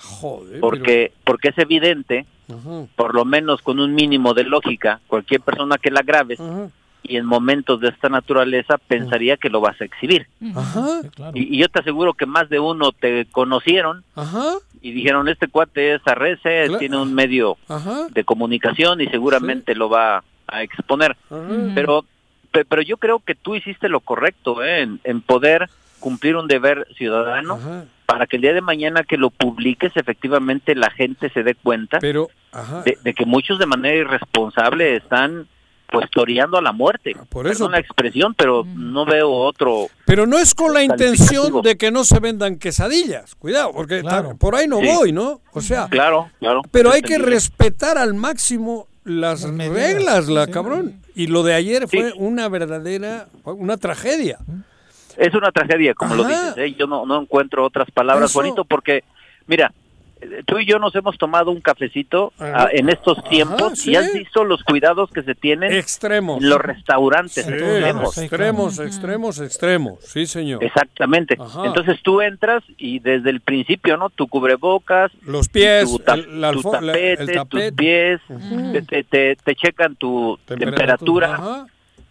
porque 0.61 1.13
porque 1.25 1.49
es 1.49 1.59
evidente, 1.59 2.27
por 2.97 3.15
lo 3.15 3.25
menos 3.25 3.61
con 3.63 3.81
un 3.81 3.95
mínimo 3.95 4.35
de 4.35 4.45
lógica, 4.45 5.01
cualquier 5.07 5.41
persona 5.41 5.77
que 5.79 5.91
la 5.91 6.03
grabes 6.03 6.39
y 7.03 7.16
en 7.16 7.25
momentos 7.25 7.81
de 7.81 7.89
esta 7.89 8.09
naturaleza 8.09 8.77
pensaría 8.79 9.37
que 9.37 9.49
lo 9.51 9.61
vas 9.61 9.81
a 9.81 9.85
exhibir. 9.85 10.27
Ajá. 10.55 11.01
Y, 11.35 11.55
y 11.55 11.59
yo 11.59 11.69
te 11.69 11.81
aseguro 11.81 12.12
que 12.15 12.27
más 12.27 12.49
de 12.49 12.61
uno 12.61 12.93
te 12.93 13.27
conocieron 13.31 14.05
y 14.83 14.93
dijeron, 14.93 15.29
este 15.29 15.49
cuate 15.49 15.95
es 15.95 16.03
arrece, 16.07 16.66
Cla- 16.69 16.79
tiene 16.79 16.97
un 16.99 17.15
medio 17.15 17.57
Ajá. 17.69 18.09
de 18.11 18.25
comunicación 18.25 19.01
y 19.01 19.07
seguramente 19.07 19.75
lo 19.75 19.89
va 19.89 20.23
a 20.47 20.62
exponer. 20.62 21.16
Ajá. 21.31 21.47
Pero, 21.75 22.05
pe- 22.51 22.65
pero 22.65 22.83
yo 22.83 22.97
creo 22.97 23.20
que 23.20 23.35
tú 23.35 23.55
hiciste 23.55 23.89
lo 23.89 24.01
correcto 24.01 24.62
¿eh? 24.62 24.81
en, 24.83 25.01
en 25.05 25.20
poder 25.20 25.69
cumplir 26.01 26.37
un 26.37 26.47
deber 26.47 26.87
ciudadano 26.97 27.59
para 28.07 28.27
que 28.27 28.37
el 28.37 28.43
día 28.43 28.55
de 28.55 28.61
mañana 28.61 29.03
que 29.03 29.16
lo 29.16 29.31
publiques 29.31 29.93
efectivamente 29.97 30.75
la 30.77 30.91
gente 30.91 31.29
se 31.31 31.43
dé 31.43 31.55
cuenta 31.57 31.99
Pero, 32.01 32.29
de 33.05 33.15
que 33.15 33.27
muchos 33.27 33.59
de 33.59 33.66
manera 33.66 33.97
irresponsable 33.97 34.97
están 34.97 35.49
pues 35.90 36.10
toreando 36.10 36.59
a 36.59 36.62
la 36.62 36.73
muerte. 36.73 37.15
Ah, 37.19 37.24
por 37.28 37.47
eso- 37.47 37.59
Perdón 37.60 37.73
la 37.73 37.78
expresión, 37.78 38.35
pero 38.35 38.65
no 38.77 39.05
veo 39.06 39.31
otro. 39.31 39.86
Pero 40.05 40.27
no 40.27 40.39
es 40.39 40.55
con 40.55 40.74
la 40.74 40.82
intención 40.82 41.62
de 41.62 41.77
que 41.78 41.90
no 41.90 42.05
se 42.05 42.20
vendan 42.20 42.56
quesadillas. 42.59 43.35
Cuidado, 43.36 43.73
porque 43.73 44.02
ta- 44.02 44.35
por 44.35 44.55
ahí 44.55 44.69
no 44.69 44.81
Sí. 44.81 44.86
voy, 44.86 45.12
¿no? 45.12 45.40
O 45.52 45.60
sea, 45.60 45.89
Claro, 45.89 46.31
claro. 46.40 46.62
pero 46.70 46.90
hay 46.93 47.02
que 47.02 47.19
respetar 47.19 47.97
al 47.98 48.15
máximo 48.15 48.86
las 49.05 49.43
reglas, 49.43 50.28
la 50.28 50.47
cabrón. 50.48 51.01
Y 51.15 51.27
lo 51.28 51.43
de 51.43 51.55
ayer 51.55 51.89
fue 51.89 52.12
una 52.16 52.48
verdadera, 52.48 53.28
una 53.44 53.77
tragedia. 53.78 54.39
Es 55.16 55.35
una 55.35 55.51
tragedia, 55.51 55.94
como 55.94 56.15
lo 56.15 56.24
dices. 56.24 56.55
¿eh? 56.59 56.74
Yo 56.78 56.86
no, 56.86 57.06
no 57.06 57.20
encuentro 57.23 57.65
otras 57.65 57.90
palabras, 57.90 58.31
Eso. 58.31 58.39
bonito, 58.39 58.65
porque, 58.65 59.02
mira, 59.47 59.73
tú 60.47 60.59
y 60.59 60.66
yo 60.66 60.78
nos 60.78 60.95
hemos 60.95 61.16
tomado 61.19 61.51
un 61.51 61.61
cafecito 61.61 62.32
ah, 62.40 62.69
en 62.73 62.89
estos 62.89 63.23
tiempos 63.24 63.78
sí. 63.78 63.93
y 63.93 63.97
has 63.97 64.12
visto 64.12 64.45
los 64.45 64.62
cuidados 64.65 65.11
que 65.11 65.23
se 65.23 65.35
tienen 65.35 65.73
Extremos. 65.73 66.43
en 66.43 66.49
los 66.49 66.59
restaurantes 66.61 67.35
Sí, 67.45 67.53
extremos. 67.53 68.19
extremos, 68.19 68.78
extremos, 68.78 69.40
extremos. 69.40 70.05
Sí, 70.05 70.27
señor. 70.27 70.62
Exactamente. 70.65 71.36
Ajá. 71.39 71.66
Entonces 71.66 72.01
tú 72.03 72.20
entras 72.20 72.62
y 72.77 72.99
desde 72.99 73.31
el 73.31 73.40
principio, 73.40 73.97
¿no? 73.97 74.11
Tu 74.11 74.27
cubrebocas, 74.27 75.11
Los 75.23 75.49
pies, 75.49 75.90
tu, 75.90 75.99
ta- 75.99 76.15
el- 76.15 76.40
la 76.40 76.53
tu 76.53 76.61
alfo- 76.62 76.81
la- 76.81 76.93
tapete, 76.93 77.23
el 77.23 77.32
tapete. 77.32 77.69
tus 77.70 77.77
pies, 77.77 78.20
te, 78.73 78.82
te- 78.82 79.05
te- 79.05 79.36
te 79.36 79.55
checan 79.55 79.97
tu 79.97 80.39
temperatura. 80.47 81.66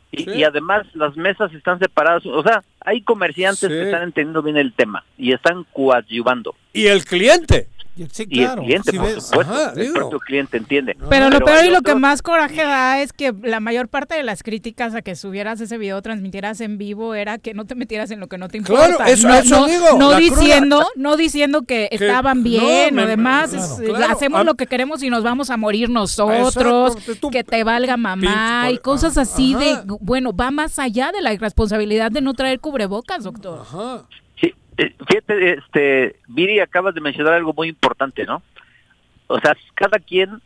Y, 0.10 0.24
Sí. 0.24 0.30
y 0.38 0.44
además 0.46 0.86
las 0.94 1.18
mesas 1.18 1.54
están 1.54 1.80
separadas. 1.80 2.26
O 2.26 2.42
sea, 2.42 2.64
hay 2.80 3.02
comerciantes 3.02 3.60
Sí. 3.60 3.68
que 3.68 3.84
están 3.84 4.04
entendiendo 4.04 4.42
bien 4.42 4.56
el 4.56 4.72
tema 4.72 5.04
y 5.18 5.34
están 5.34 5.66
coadyuvando. 5.74 6.56
Y 6.72 6.88
el 6.88 7.04
cliente. 7.04 7.68
Sí, 8.12 8.26
Y 8.30 8.44
el 8.44 8.52
cliente, 8.56 8.94
por 8.94 9.10
supuesto, 9.10 9.42
Ajá, 9.42 9.74
el 9.76 9.92
propio 9.92 10.20
cliente 10.20 10.58
entiende. 10.58 10.96
Pero 11.10 11.30
lo 11.30 11.40
peor 11.40 11.66
y 11.66 11.70
lo 11.70 11.82
que 11.82 11.96
más 11.96 12.22
coraje 12.22 12.64
da 12.64 13.02
es 13.02 13.14
que 13.14 13.34
la 13.44 13.60
mayor 13.60 13.88
parte 13.88 14.16
de 14.16 14.24
las 14.24 14.44
críticas 14.44 14.94
a 14.96 15.02
que 15.02 15.16
subieras 15.16 15.60
ese 15.62 15.78
video, 15.78 16.02
transmitieras 16.02 16.62
en 16.62 16.78
vivo, 16.78 17.16
era 17.16 17.38
que 17.38 17.54
no 17.54 17.66
te 17.66 17.76
metieras 17.76 18.12
en 18.12 18.20
lo 18.20 18.28
que 18.28 18.38
no 18.38 18.48
te 18.50 18.62
Claro, 18.62 18.92
importa. 18.92 19.12
eso- 19.12 19.28
no, 19.28 19.36
eso 19.36 19.60
no- 19.62 19.66
digo, 19.68 19.86
no 19.98 20.16
diciendo, 20.18 20.86
no 20.96 21.18
diciendo 21.18 21.64
que, 21.64 21.90
estaban 21.92 22.44
bien 22.44 22.96
no, 22.96 23.02
o 23.02 23.06
me- 23.06 23.10
demás, 23.10 23.50
claro, 23.52 23.66
es, 23.84 23.90
claro. 23.98 24.14
hacemos 24.14 24.46
lo 24.46 24.56
que 24.56 24.68
queremos 24.68 25.02
y 25.04 25.10
nos 25.10 25.24
vamos 25.24 25.50
a 25.50 25.58
morir 25.58 25.90
nosotros, 25.90 26.96
Exacto, 26.98 27.30
que 27.30 27.44
te 27.44 27.64
valga 27.64 27.98
mamá 27.98 28.64
Pinche- 28.68 28.74
y 28.74 28.78
cosas 28.80 29.18
así 29.18 29.54
ajá. 29.56 29.64
de, 29.84 29.98
bueno, 30.02 30.34
va 30.34 30.52
más 30.52 30.80
allá 30.80 31.12
de 31.12 31.22
la 31.22 31.34
irresponsabilidad 31.34 32.12
de 32.12 32.22
no 32.22 32.34
traer 32.34 32.60
cubrebocas, 32.60 33.24
doctor. 33.24 33.66
Eh, 33.74 34.18
fíjate, 34.78 35.54
este, 35.54 36.16
Viri, 36.28 36.60
acabas 36.60 36.94
de 36.96 37.02
mencionar 37.02 37.34
algo 37.34 37.54
muy 37.54 37.70
importante, 37.70 38.26
¿no? 38.26 38.42
O 39.28 39.40
sea, 39.40 39.56
cada 39.74 40.00
quien 40.00 40.42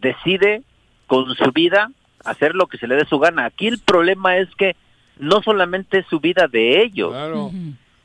decide 0.00 0.62
con 1.06 1.34
su 1.34 1.52
vida 1.52 1.90
hacer 2.24 2.54
lo 2.54 2.66
que 2.66 2.78
se 2.78 2.86
le 2.86 2.96
dé 2.96 3.04
su 3.06 3.18
gana. 3.18 3.44
Aquí 3.44 3.66
el 3.66 3.78
problema 3.78 4.38
es 4.38 4.48
que 4.56 4.74
no 5.18 5.42
solamente 5.42 5.98
es 5.98 6.06
su 6.08 6.18
vida 6.20 6.48
de 6.48 6.82
ellos, 6.82 7.14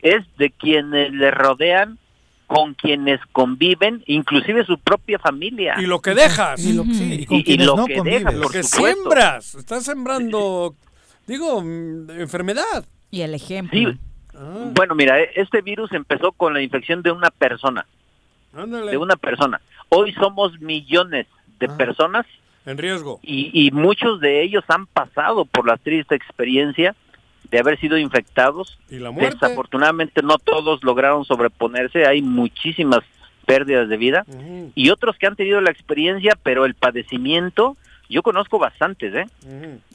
es 0.01 0.23
de 0.38 0.51
quienes 0.51 1.11
le 1.11 1.31
rodean, 1.31 1.97
con 2.45 2.73
quienes 2.73 3.19
conviven, 3.31 4.03
inclusive 4.07 4.65
su 4.65 4.77
propia 4.80 5.19
familia. 5.19 5.76
Y 5.80 5.85
lo 5.85 6.01
que 6.01 6.15
dejas. 6.15 6.64
Y 6.65 6.73
lo, 6.73 6.84
sí, 6.85 7.14
y 7.22 7.26
con 7.26 7.38
Y- 7.38 7.39
y 7.41 7.43
quienes 7.43 7.65
lo 7.68 7.76
no 7.77 7.85
que 7.85 7.95
convives. 7.95 8.19
dejas, 8.19 8.35
Lo 8.35 8.49
que 8.49 8.64
supuesto. 8.64 8.77
siembras. 9.01 9.56
Estás 9.56 9.84
sembrando, 9.85 10.76
digo, 11.27 11.61
mm, 11.61 12.10
enfermedad. 12.11 12.85
Y 13.11 13.22
el 13.22 13.34
ejemplo. 13.35 13.91
Sí. 13.91 13.99
Bueno, 14.74 14.95
mira, 14.95 15.20
e- 15.20 15.32
este 15.36 15.61
virus 15.61 15.91
empezó 15.91 16.32
con 16.32 16.53
la 16.53 16.61
infección 16.61 17.02
de 17.02 17.11
una 17.11 17.30
persona, 17.30 17.86
Ándale. 18.56 18.91
de 18.91 18.98
una 18.98 19.16
persona. 19.16 19.60
Hoy 19.90 20.14
somos 20.14 20.60
millones 20.61 21.28
de 21.60 21.68
personas 21.70 22.26
En 22.66 22.78
riesgo. 22.78 23.20
y, 23.22 23.52
y 23.53 23.72
muchos 23.72 24.20
de 24.22 24.41
ellos 24.44 24.64
han 24.70 24.86
pasado 24.88 25.45
por 25.45 25.68
la 25.68 25.78
triste 25.78 26.16
experiencia 26.16 26.95
de 27.52 27.60
haber 27.60 27.80
sido 27.80 27.98
infectados. 27.98 28.78
Y 28.90 28.99
la 28.99 29.11
muerte. 29.11 29.38
Desafortunadamente 29.41 30.22
no 30.22 30.38
todos 30.38 30.84
lograron 30.84 31.26
sobreponerse, 31.26 32.06
hay 32.06 32.22
muchísimas 32.22 32.99
pérdidas 33.45 33.90
de 33.90 33.98
vida 33.98 34.26
y 34.76 34.91
otros 34.91 35.18
que 35.18 35.26
han 35.26 35.36
tenido 35.36 35.60
la 35.60 35.72
experiencia, 35.72 36.38
pero 36.44 36.66
el 36.66 36.76
padecimiento, 36.76 37.76
yo 38.10 38.23
conozco 38.23 38.57
bastantes, 38.60 39.14
¿eh? 39.14 39.26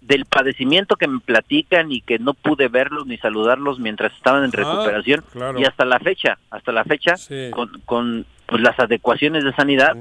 Del 0.03 0.25
padecimiento 0.25 0.97
que 0.97 1.09
me 1.09 1.19
platican 1.21 1.91
y 1.93 2.01
que 2.01 2.19
no 2.19 2.33
pude 2.35 2.69
verlos 2.69 3.07
ni 3.07 3.17
saludarlos 3.19 3.79
mientras 3.81 4.13
estaban 4.15 4.45
en 4.45 4.51
Ah, 4.55 4.57
recuperación 4.57 5.25
claro. 5.33 5.59
y 5.61 5.65
hasta 5.65 5.85
la 5.85 5.99
fecha, 5.99 6.39
hasta 6.51 6.73
la 6.73 6.85
fecha 6.85 7.17
Sí. 7.17 7.51
con, 7.51 7.81
con 7.85 8.25
pues, 8.47 8.63
las 8.63 8.79
adecuaciones 8.79 9.43
de 9.45 9.53
sanidad, 9.55 9.95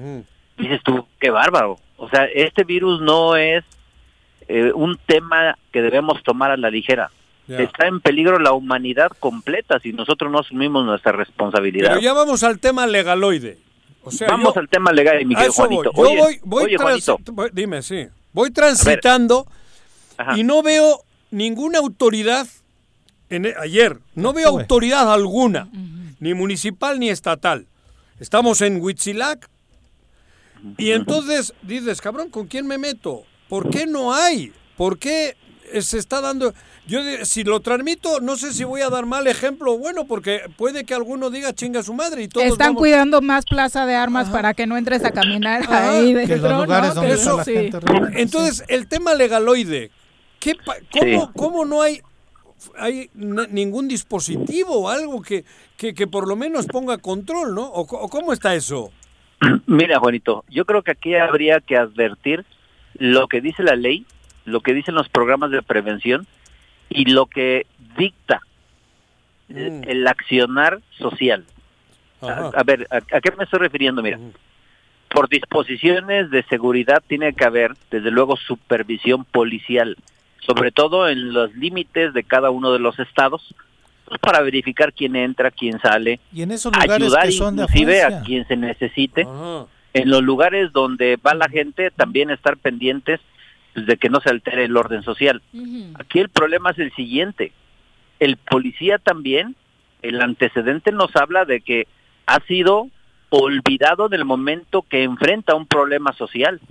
dices 0.57 0.81
tú, 0.83 1.07
qué 1.19 1.29
bárbaro. 1.31 1.77
O 1.97 2.09
sea, 2.09 2.25
este 2.25 2.63
virus 2.63 3.01
no 3.01 3.35
es 3.35 3.63
eh, 4.47 4.71
un 4.75 4.97
tema 5.05 5.57
que 5.71 5.81
debemos 5.81 6.21
tomar 6.23 6.51
a 6.51 6.57
la 6.57 6.69
ligera. 6.69 7.09
Ya. 7.47 7.59
Está 7.59 7.87
en 7.87 7.99
peligro 7.99 8.39
la 8.39 8.53
humanidad 8.53 9.09
completa 9.19 9.79
si 9.79 9.91
nosotros 9.91 10.31
no 10.31 10.39
asumimos 10.39 10.85
nuestra 10.85 11.11
responsabilidad. 11.13 11.89
Pero 11.89 12.01
ya 12.01 12.13
vamos 12.13 12.43
al 12.43 12.59
tema 12.59 12.85
legaloide. 12.87 13.57
O 14.03 14.11
sea, 14.11 14.27
Vamos 14.27 14.53
yo- 14.53 14.59
al 14.61 14.69
tema 14.69 14.91
legal, 14.91 15.25
mi 15.25 15.33
querido 15.35 15.53
voy. 15.53 15.67
Juanito. 15.67 15.91
Yo 15.95 16.01
Oye, 16.01 16.17
voy, 16.17 16.39
voy 16.43 16.63
oye, 16.65 16.77
Juanito, 16.77 17.17
voy- 17.31 17.49
dime, 17.53 17.81
sí. 17.81 18.07
Voy 18.33 18.51
transitando 18.51 19.47
y 20.35 20.43
no 20.43 20.61
veo 20.61 21.03
ninguna 21.31 21.79
autoridad 21.79 22.47
en 23.29 23.45
e- 23.45 23.55
ayer, 23.59 23.99
no 24.15 24.33
veo 24.33 24.49
autoridad 24.49 25.11
alguna, 25.11 25.69
ni 26.19 26.33
municipal 26.33 26.99
ni 26.99 27.09
estatal. 27.09 27.65
Estamos 28.19 28.61
en 28.61 28.81
Huitzilac 28.81 29.49
y 30.77 30.91
entonces 30.91 31.53
dices, 31.61 31.99
cabrón, 32.01 32.29
¿con 32.29 32.47
quién 32.47 32.67
me 32.67 32.77
meto? 32.77 33.23
¿Por 33.49 33.69
qué 33.69 33.85
no 33.85 34.13
hay? 34.13 34.51
¿Por 34.77 34.97
qué 34.97 35.35
se 35.81 35.97
está 35.97 36.21
dando? 36.21 36.53
Yo 36.85 36.99
si 37.23 37.45
lo 37.45 37.61
transmito, 37.61 38.19
no 38.19 38.35
sé 38.35 38.51
si 38.51 38.65
voy 38.65 38.81
a 38.81 38.89
dar 38.89 39.05
mal 39.05 39.25
ejemplo, 39.27 39.77
bueno, 39.77 40.05
porque 40.05 40.41
puede 40.57 40.83
que 40.83 40.93
alguno 40.93 41.29
diga 41.29 41.53
chinga 41.53 41.79
a 41.79 41.83
su 41.83 41.93
madre 41.93 42.23
y 42.23 42.27
todos 42.27 42.45
Están 42.47 42.67
vamos- 42.69 42.79
cuidando 42.79 43.21
más 43.21 43.45
plaza 43.45 43.85
de 43.85 43.95
armas 43.95 44.29
para 44.29 44.53
que 44.53 44.67
no 44.67 44.75
entres 44.75 45.05
a 45.05 45.11
caminar 45.11 45.61
Ajá, 45.63 45.91
ahí 45.97 46.13
dentro. 46.13 46.37
los 46.49 46.61
lugares 46.63 46.89
¿no? 46.89 46.95
donde 46.95 47.09
Que 47.11 47.13
está 47.15 47.29
eso 47.29 47.37
la 47.37 47.43
sí. 47.45 47.53
gente 47.53 47.79
realmente, 47.79 48.21
Entonces, 48.21 48.63
el 48.67 48.87
tema 48.89 49.13
legaloide, 49.13 49.91
¿qué 50.41 50.55
pa- 50.55 50.75
cómo, 50.91 51.25
Sí. 51.25 51.31
cómo 51.37 51.63
no 51.65 51.81
hay, 51.81 52.01
hay 52.77 53.09
ningún 53.13 53.87
dispositivo 53.87 54.81
o 54.81 54.89
algo 54.89 55.21
que, 55.21 55.45
que, 55.77 55.93
que 55.93 56.05
por 56.05 56.27
lo 56.27 56.35
menos 56.35 56.65
ponga 56.65 56.97
control, 56.97 57.55
¿no? 57.55 57.63
¿O, 57.65 57.87
co- 57.87 57.97
o 58.01 58.09
cómo 58.09 58.33
está 58.33 58.55
eso? 58.55 58.91
Mira, 59.67 59.99
Juanito, 59.99 60.43
yo 60.49 60.65
creo 60.65 60.81
que 60.83 60.91
aquí 60.91 61.15
habría 61.15 61.61
que 61.61 61.77
advertir 61.77 62.45
lo 62.95 63.27
que 63.29 63.39
dice 63.39 63.63
la 63.63 63.77
ley, 63.77 64.05
lo 64.43 64.59
que 64.59 64.73
dicen 64.73 64.95
los 64.95 65.07
programas 65.07 65.49
de 65.51 65.61
prevención 65.61 66.27
y 66.93 67.05
lo 67.05 67.25
que 67.25 67.65
dicta 67.97 68.41
el 69.49 70.07
accionar 70.07 70.79
social. 70.97 71.45
A, 72.21 72.63
ver, 72.63 72.87
¿a, 72.89 72.97
a 72.97 73.21
qué 73.21 73.31
me 73.37 73.43
estoy 73.43 73.59
refiriendo? 73.59 74.01
Mira, 74.01 74.17
por 75.09 75.29
disposiciones 75.29 76.31
de 76.31 76.43
seguridad 76.43 77.03
tiene 77.05 77.33
que 77.33 77.43
haber, 77.43 77.73
desde 77.91 78.11
luego, 78.11 78.37
supervisión 78.37 79.25
policial, 79.25 79.97
sobre 80.39 80.71
todo 80.71 81.09
en 81.09 81.33
los 81.33 81.53
límites 81.55 82.13
de 82.13 82.23
cada 82.23 82.49
uno 82.49 82.71
de 82.71 82.79
los 82.79 82.97
estados, 82.99 83.53
pues, 84.05 84.19
para 84.19 84.41
verificar 84.41 84.93
quién 84.93 85.15
entra, 85.15 85.51
quién 85.51 85.79
sale, 85.79 86.19
Y 86.33 86.41
en 86.41 86.51
esos 86.51 86.73
lugares 86.73 86.95
ayudar 86.95 87.25
que 87.25 87.31
son 87.33 87.59
inclusive 87.59 88.03
a 88.03 88.21
quien 88.21 88.47
se 88.47 88.55
necesite. 88.55 89.23
Ajá. 89.23 89.65
En 89.93 90.09
los 90.09 90.23
lugares 90.23 90.73
donde 90.73 91.17
va 91.17 91.35
la 91.35 91.47
gente, 91.47 91.91
también 91.91 92.31
estar 92.31 92.57
pendientes 92.57 93.19
pues, 93.73 93.85
de 93.85 93.97
que 93.97 94.09
no 94.09 94.19
se 94.21 94.29
altere 94.29 94.65
el 94.65 94.77
orden 94.77 95.03
social. 95.03 95.41
Aquí 95.95 96.19
el 96.19 96.29
problema 96.29 96.71
es 96.71 96.79
el 96.79 96.93
siguiente. 96.93 97.51
El 98.19 98.37
policía 98.37 98.99
también, 98.99 99.55
el 100.01 100.21
antecedente 100.21 100.91
nos 100.91 101.15
habla 101.15 101.45
de 101.45 101.61
que 101.61 101.87
ha 102.25 102.39
sido 102.41 102.87
olvidado 103.29 104.05
en 104.05 104.13
el 104.13 104.25
momento 104.25 104.83
que 104.83 105.03
enfrenta 105.03 105.55
un 105.55 105.65
problema 105.65 106.13
social. 106.13 106.61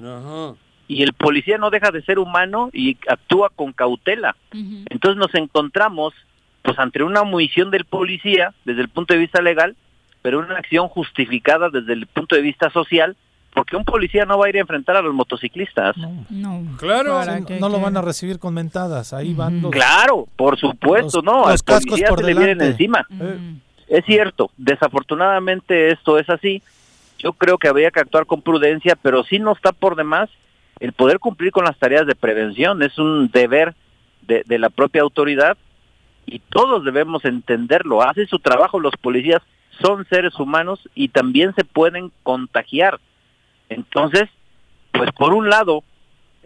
Y 0.89 1.03
el 1.03 1.13
policía 1.13 1.59
no 1.59 1.71
deja 1.71 1.91
de 1.91 2.03
ser 2.03 2.19
humano 2.19 2.71
y 2.73 2.97
actúa 3.09 3.51
con 3.51 3.73
cautela. 3.73 4.37
Entonces 4.53 5.17
nos 5.17 5.35
encontramos 5.35 6.15
pues 6.63 6.79
ante 6.79 7.03
una 7.03 7.23
omisión 7.23 7.71
del 7.71 7.85
policía 7.85 8.55
desde 8.65 8.83
el 8.83 8.89
punto 8.89 9.15
de 9.15 9.21
vista 9.21 9.43
legal, 9.43 9.75
pero 10.23 10.39
una 10.39 10.57
acción 10.57 10.89
justificada 10.89 11.69
desde 11.71 11.93
el 11.93 12.07
punto 12.07 12.37
de 12.37 12.43
vista 12.43 12.71
social, 12.71 13.17
porque 13.55 13.77
un 13.77 13.85
policía 13.85 14.25
no 14.25 14.39
va 14.39 14.47
a 14.47 14.49
ir 14.49 14.57
a 14.57 14.61
enfrentar 14.61 14.97
a 14.97 15.03
los 15.03 15.13
motociclistas. 15.15 15.97
No. 16.31 16.63
Claro. 16.79 17.13
¿Para 17.13 17.39
Sí, 17.39 17.45
qué 17.47 17.61
no 17.61 17.69
lo 17.69 17.81
van 17.81 17.97
a 17.97 18.01
recibir 18.03 18.39
con 18.39 18.55
mentadas, 18.55 19.13
ahí 19.13 19.35
van 19.35 19.61
los... 19.63 19.71
Claro, 19.71 20.27
por 20.37 20.59
supuesto, 20.59 21.19
Los- 21.19 21.25
no, 21.25 21.39
los 21.41 21.49
al 21.49 21.63
cascos 21.63 21.85
policía 21.91 22.09
por 22.09 22.21
se 22.21 22.27
le 22.27 22.35
vienen 22.35 22.61
encima. 22.63 23.07
Eh, 23.21 23.39
Es 23.89 24.05
cierto, 24.07 24.51
desafortunadamente 25.07 25.91
esto 25.91 26.19
es 26.19 26.29
así. 26.31 26.63
Yo 27.19 27.33
creo 27.35 27.59
que 27.59 27.69
habría 27.69 27.91
que 27.91 28.01
actuar 28.01 28.27
con 28.27 28.43
prudencia, 28.43 28.97
pero 29.01 29.23
sí 29.25 29.39
no 29.39 29.53
está 29.53 29.73
por 29.73 29.97
demás 29.97 30.31
el 30.81 30.93
poder 30.93 31.19
cumplir 31.19 31.53
con 31.53 31.65
las 31.65 31.79
tareas 31.79 32.07
de 32.07 32.15
prevención. 32.15 32.83
Es 32.83 32.99
un 32.99 33.29
deber 33.31 33.75
de, 34.27 34.43
de 34.47 34.59
la 34.59 34.71
propia 34.71 35.03
autoridad 35.03 35.57
y 36.27 36.39
todos 36.39 36.85
debemos 36.85 37.25
entenderlo. 37.25 38.03
Hacen 38.03 38.27
su 38.27 38.39
trabajo 38.39 38.81
los 38.81 38.95
policías, 38.97 39.43
son 39.81 40.07
seres 40.09 40.39
humanos 40.41 40.81
y 40.95 41.09
también 41.09 41.55
se 41.55 41.65
pueden 41.65 42.11
contagiar. 42.23 42.99
Entonces, 43.75 44.29
pues 44.93 45.11
por 45.13 45.35
un 45.35 45.49
lado, 45.49 45.83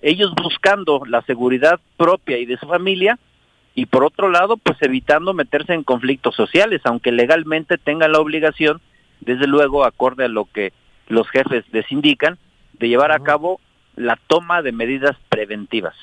ellos 0.03 0.32
buscando 0.40 1.03
la 1.07 1.23
seguridad 1.23 1.81
propia 1.97 2.39
y 2.39 2.47
de 2.47 2.57
su 2.59 2.66
familia, 2.66 3.19
y 3.74 3.86
por 3.86 4.05
otro 4.05 4.31
lado, 4.31 4.57
pues 4.57 4.78
evitando 4.81 5.35
meterse 5.35 5.74
en 5.74 5.85
conflictos 5.85 6.35
sociales, 6.35 6.81
aunque 6.85 7.12
legalmente 7.12 7.77
tengan 7.77 8.12
la 8.12 8.20
obligación, 8.20 8.81
desde 9.20 9.47
luego, 9.47 9.85
acorde 9.85 10.24
a 10.24 10.28
lo 10.28 10.47
que 10.47 10.73
los 11.09 11.28
jefes 11.28 11.65
les 11.73 11.90
indican, 11.93 12.39
de 12.78 12.89
llevar 12.89 13.12
a 13.12 13.20
cabo 13.20 13.61
la 13.94 14.19
toma 14.28 14.62
de 14.62 14.73
medidas 14.73 15.16
preventivas. 15.28 15.94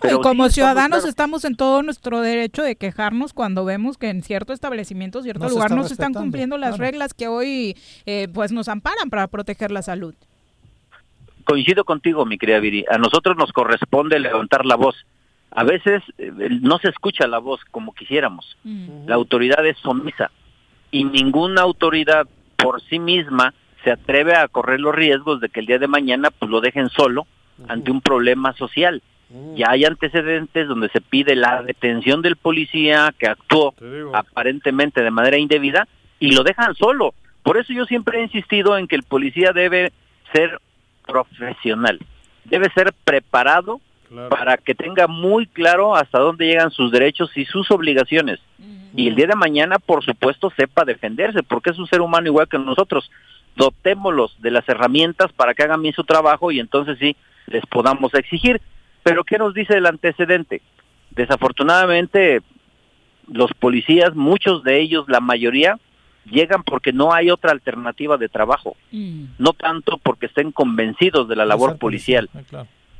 Pero 0.00 0.18
y 0.18 0.22
como 0.22 0.48
sí, 0.48 0.54
ciudadanos 0.54 0.98
claro. 0.98 1.08
estamos 1.08 1.44
en 1.44 1.56
todo 1.56 1.82
nuestro 1.82 2.20
derecho 2.20 2.62
de 2.62 2.76
quejarnos 2.76 3.32
cuando 3.32 3.64
vemos 3.64 3.96
que 3.96 4.08
en 4.08 4.22
cierto 4.22 4.52
establecimiento, 4.52 5.22
cierto 5.22 5.44
No 5.44 5.50
lugar 5.50 5.70
no 5.70 5.84
se 5.84 5.94
están 5.94 6.14
cumpliendo 6.14 6.58
las 6.58 6.76
claro. 6.76 6.82
reglas 6.90 7.14
que 7.14 7.28
hoy 7.28 7.76
eh, 8.06 8.28
pues 8.32 8.50
nos 8.50 8.68
amparan 8.68 9.08
para 9.08 9.28
proteger 9.28 9.70
la 9.70 9.82
salud. 9.82 10.14
Coincido 11.44 11.84
contigo, 11.84 12.24
mi 12.24 12.38
querida 12.38 12.58
Viri. 12.58 12.84
A 12.90 12.98
nosotros 12.98 13.36
nos 13.36 13.52
corresponde 13.52 14.18
levantar 14.18 14.64
la 14.64 14.76
voz. 14.76 14.96
A 15.50 15.62
veces 15.62 16.02
eh, 16.18 16.32
no 16.62 16.78
se 16.78 16.88
escucha 16.88 17.26
la 17.26 17.38
voz 17.38 17.60
como 17.70 17.94
quisiéramos. 17.94 18.56
La 19.06 19.14
autoridad 19.14 19.64
es 19.66 19.76
somisa 19.78 20.30
y 20.90 21.04
ninguna 21.04 21.62
autoridad 21.62 22.26
por 22.56 22.80
sí 22.82 22.98
misma 22.98 23.52
se 23.82 23.90
atreve 23.90 24.34
a 24.34 24.48
correr 24.48 24.80
los 24.80 24.94
riesgos 24.94 25.40
de 25.40 25.48
que 25.48 25.60
el 25.60 25.66
día 25.66 25.78
de 25.78 25.88
mañana 25.88 26.30
pues 26.30 26.50
lo 26.50 26.60
dejen 26.60 26.88
solo 26.88 27.26
ante 27.68 27.90
un 27.90 28.00
problema 28.00 28.52
social. 28.54 29.02
Ya 29.56 29.70
hay 29.70 29.84
antecedentes 29.84 30.68
donde 30.68 30.88
se 30.90 31.00
pide 31.00 31.34
la 31.34 31.62
detención 31.62 32.22
del 32.22 32.36
policía 32.36 33.12
que 33.18 33.26
actuó 33.26 33.74
aparentemente 34.12 35.02
de 35.02 35.10
manera 35.10 35.38
indebida 35.38 35.88
y 36.20 36.32
lo 36.32 36.44
dejan 36.44 36.74
solo. 36.74 37.14
Por 37.42 37.58
eso 37.58 37.72
yo 37.72 37.84
siempre 37.84 38.20
he 38.20 38.22
insistido 38.22 38.78
en 38.78 38.86
que 38.86 38.96
el 38.96 39.02
policía 39.02 39.52
debe 39.52 39.92
ser 40.32 40.60
profesional, 41.06 41.98
debe 42.44 42.70
ser 42.70 42.92
preparado 43.04 43.80
para 44.30 44.56
que 44.56 44.74
tenga 44.74 45.06
muy 45.06 45.46
claro 45.46 45.96
hasta 45.96 46.18
dónde 46.18 46.46
llegan 46.46 46.70
sus 46.70 46.92
derechos 46.92 47.36
y 47.36 47.44
sus 47.46 47.70
obligaciones. 47.70 48.38
Y 48.96 49.08
el 49.08 49.16
día 49.16 49.26
de 49.26 49.34
mañana, 49.34 49.78
por 49.78 50.04
supuesto, 50.04 50.52
sepa 50.56 50.84
defenderse, 50.84 51.42
porque 51.42 51.70
es 51.70 51.78
un 51.78 51.86
ser 51.88 52.00
humano 52.00 52.28
igual 52.28 52.48
que 52.48 52.58
nosotros. 52.58 53.10
Dotémoslos 53.56 54.40
de 54.40 54.50
las 54.50 54.68
herramientas 54.68 55.32
para 55.32 55.54
que 55.54 55.62
hagan 55.62 55.82
bien 55.82 55.94
su 55.94 56.04
trabajo 56.04 56.52
y 56.52 56.60
entonces 56.60 56.98
sí 56.98 57.16
les 57.46 57.64
podamos 57.66 58.14
exigir. 58.14 58.60
Pero 59.02 59.24
¿qué 59.24 59.38
nos 59.38 59.52
dice 59.52 59.76
el 59.76 59.86
antecedente? 59.86 60.62
Desafortunadamente, 61.10 62.40
los 63.30 63.52
policías, 63.54 64.14
muchos 64.14 64.62
de 64.62 64.80
ellos, 64.80 65.06
la 65.08 65.20
mayoría, 65.20 65.78
llegan 66.24 66.62
porque 66.62 66.92
no 66.92 67.12
hay 67.12 67.30
otra 67.30 67.52
alternativa 67.52 68.16
de 68.16 68.28
trabajo, 68.28 68.76
no 68.92 69.52
tanto 69.52 69.98
porque 69.98 70.26
estén 70.26 70.52
convencidos 70.52 71.28
de 71.28 71.36
la 71.36 71.44
labor 71.44 71.78
policial. 71.78 72.28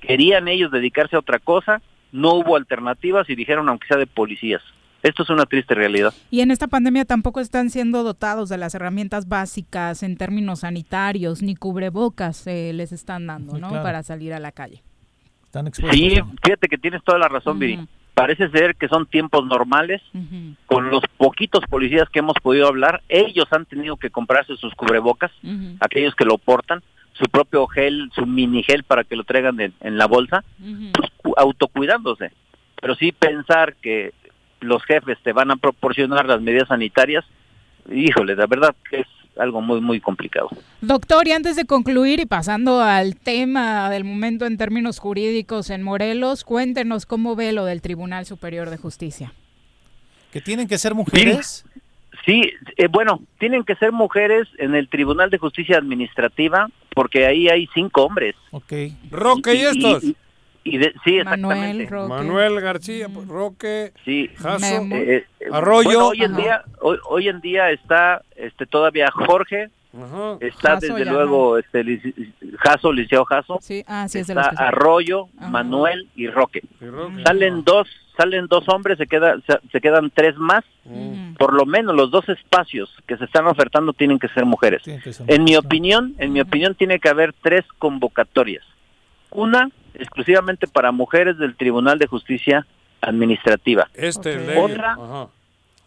Querían 0.01 0.49
ellos 0.49 0.71
dedicarse 0.71 1.17
a 1.17 1.21
otra 1.21 1.39
cosa, 1.39 1.81
no 2.13 2.35
hubo 2.35 2.57
alternativas 2.57 3.29
y 3.31 3.35
dijeron 3.35 3.69
aunque 3.69 3.87
sea 3.89 3.97
de 3.97 4.07
policías. 4.07 4.63
Esto 5.03 5.23
es 5.23 5.29
una 5.31 5.45
triste 5.45 5.75
realidad. 5.75 6.15
Y 6.31 6.41
en 6.41 6.51
esta 6.51 6.67
pandemia 6.67 7.05
tampoco 7.05 7.41
están 7.41 7.69
siendo 7.69 8.03
dotados 8.05 8.49
de 8.49 8.57
las 8.57 8.75
herramientas 8.75 9.29
básicas 9.29 10.03
en 10.03 10.17
términos 10.17 10.61
sanitarios, 10.61 11.43
ni 11.43 11.55
cubrebocas 11.57 12.47
eh, 12.47 12.73
les 12.73 12.91
están 12.91 13.27
dando, 13.27 13.55
Sí, 13.55 13.61
¿no? 13.61 13.69
claro. 13.69 13.83
Para 13.83 14.03
salir 14.03 14.33
a 14.33 14.39
la 14.39 14.51
calle. 14.53 14.83
Están 15.45 15.67
expuestos. 15.67 15.99
Sí, 16.01 16.19
fíjate 16.43 16.69
que 16.69 16.79
tienes 16.79 17.05
toda 17.05 17.19
la 17.19 17.29
razón, 17.29 17.59
Viri. 17.59 17.87
Parece 18.15 18.49
ser 18.51 18.77
que 18.77 18.89
son 18.89 19.07
tiempos 19.07 19.45
normales. 19.47 20.01
Con 20.67 20.89
los 20.91 21.03
poquitos 21.17 21.65
policías 21.69 22.09
que 22.11 22.21
hemos 22.21 22.37
podido 22.43 22.69
hablar, 22.69 23.03
ellos 23.09 23.47
han 23.51 23.67
tenido 23.67 23.97
que 23.97 24.11
comprarse 24.11 24.57
sus 24.57 24.75
cubrebocas, 24.75 25.33
aquellos 25.81 26.15
que 26.15 26.25
lo 26.25 26.39
portan, 26.39 26.81
su 27.13 27.25
propio 27.27 27.67
gel, 27.67 28.11
su 28.15 28.25
mini 28.27 28.63
gel 28.63 28.83
para 28.85 29.05
que 29.05 29.17
lo 29.17 29.25
traigan 29.25 29.61
en, 29.61 29.73
en 29.81 29.99
la 29.99 30.07
bolsa, 30.07 30.45
pues, 30.93 31.11
cu- 31.17 31.35
autocuidándose. 31.37 32.33
Pero 32.81 32.95
sí 32.97 33.13
pensar 33.13 33.75
que 33.77 34.13
los 34.61 34.83
jefes 34.85 35.19
te 35.23 35.33
van 35.33 35.51
a 35.51 35.57
proporcionar 35.57 36.27
las 36.27 36.41
medidas 36.41 36.69
sanitarias, 36.69 37.25
híjole, 37.91 38.35
la 38.37 38.47
verdad 38.47 38.75
que 38.91 39.01
es 39.01 39.07
algo 39.37 39.61
muy, 39.61 39.81
muy 39.81 40.01
complicado. 40.01 40.49
Doctor, 40.81 41.27
y 41.29 41.33
antes 41.33 41.57
de 41.57 41.65
concluir 41.65 42.21
y 42.21 42.27
pasando 42.27 42.81
al 42.81 43.17
tema 43.17 43.91
del 43.91 44.05
momento 44.05 44.47
en 44.47 44.57
términos 44.57 44.99
jurídicos 44.99 45.71
en 45.71 45.83
Morelos, 45.83 46.45
cuéntenos 46.45 47.07
cómo 47.07 47.37
ve 47.37 47.53
lo 47.53 47.65
del 47.65 47.83
Tribunal 47.83 48.27
Superior 48.27 48.71
de 48.71 48.77
Justicia. 48.77 49.33
Que 50.33 50.41
tienen 50.41 50.69
que 50.69 50.79
ser 50.79 50.95
mujeres. 50.95 51.65
Sí, 52.25 52.43
eh, 52.77 52.89
bueno, 52.89 53.21
tienen 53.39 53.65
que 53.65 53.75
ser 53.77 53.93
mujeres 53.93 54.49
en 54.59 54.75
el 54.75 54.89
Tribunal 54.89 55.31
de 55.31 55.39
Justicia 55.39 55.77
Administrativa 55.77 56.69
porque 56.95 57.27
ahí 57.27 57.49
hay 57.49 57.69
cinco 57.75 58.05
hombres. 58.05 58.35
Ok. 58.51 58.73
Roque 59.11 59.55
y 59.55 59.61
estos. 59.61 60.05
Y, 60.05 60.09
y 60.09 60.17
de- 60.65 60.95
sí, 61.05 61.19
exactamente. 61.19 61.91
Manuel 61.91 62.61
García, 62.61 63.09
Roque, 63.29 63.93
Sí. 64.05 64.31
Jaso, 64.37 64.65
Eh, 64.91 65.27
eh, 65.41 65.47
Arroyo. 65.53 65.85
bueno, 65.85 66.09
hoy 66.09 66.23
en 66.23 66.33
Ajá. 66.33 66.41
día, 66.43 66.63
hoy, 66.81 66.99
hoy 67.09 67.29
en 67.29 67.41
día 67.41 67.71
está 67.71 68.23
este 68.37 68.65
todavía 68.67 69.11
Jorge, 69.11 69.69
está 70.41 70.77
desde 70.77 71.05
luego 71.05 71.59
este 71.59 71.85
lic- 71.85 72.33
Jaso, 72.59 72.93
Liceo 72.93 73.25
Jaso, 73.25 73.59
Sí, 73.61 73.85
ah, 73.87 74.09
sí, 74.09 74.19
es 74.21 74.27
de 74.27 74.35
los 74.35 74.47
está 74.47 74.69
Arroyo, 74.69 75.29
Manuel 75.39 76.09
y 76.17 76.27
Roque. 76.29 76.63
Salen 77.25 77.63
dos, 77.63 77.87
salen 78.17 78.47
dos 78.47 78.69
hombres, 78.69 78.97
se 78.99 79.07
queda, 79.07 79.37
se, 79.47 79.59
se 79.71 79.81
quedan 79.81 80.11
tres 80.11 80.37
más. 80.37 80.65
Por 81.39 81.53
lo 81.55 81.65
menos 81.67 81.95
los 81.95 82.11
dos 82.11 82.29
espacios 82.29 82.91
que 83.07 83.17
se 83.17 83.25
están 83.25 83.47
ofertando 83.47 83.93
tienen 83.93 84.19
que 84.19 84.29
ser 84.29 84.45
mujeres. 84.47 84.83
En 85.29 85.45
mi 85.45 85.57
opinión, 85.57 86.15
en 86.19 86.33
mi 86.33 86.41
opinión 86.41 86.75
tiene 86.75 86.99
que 86.99 87.09
haber 87.09 87.33
tres 87.43 87.65
convocatorias. 87.79 88.65
Una 89.31 89.71
exclusivamente 89.95 90.67
para 90.67 90.93
mujeres 90.93 91.39
del 91.39 91.57
Tribunal 91.57 91.99
de 91.99 92.07
Justicia 92.07 92.67
Administrativa. 93.01 93.89
Este. 93.95 94.59
Otra, 94.59 94.93
Ajá. 94.93 95.29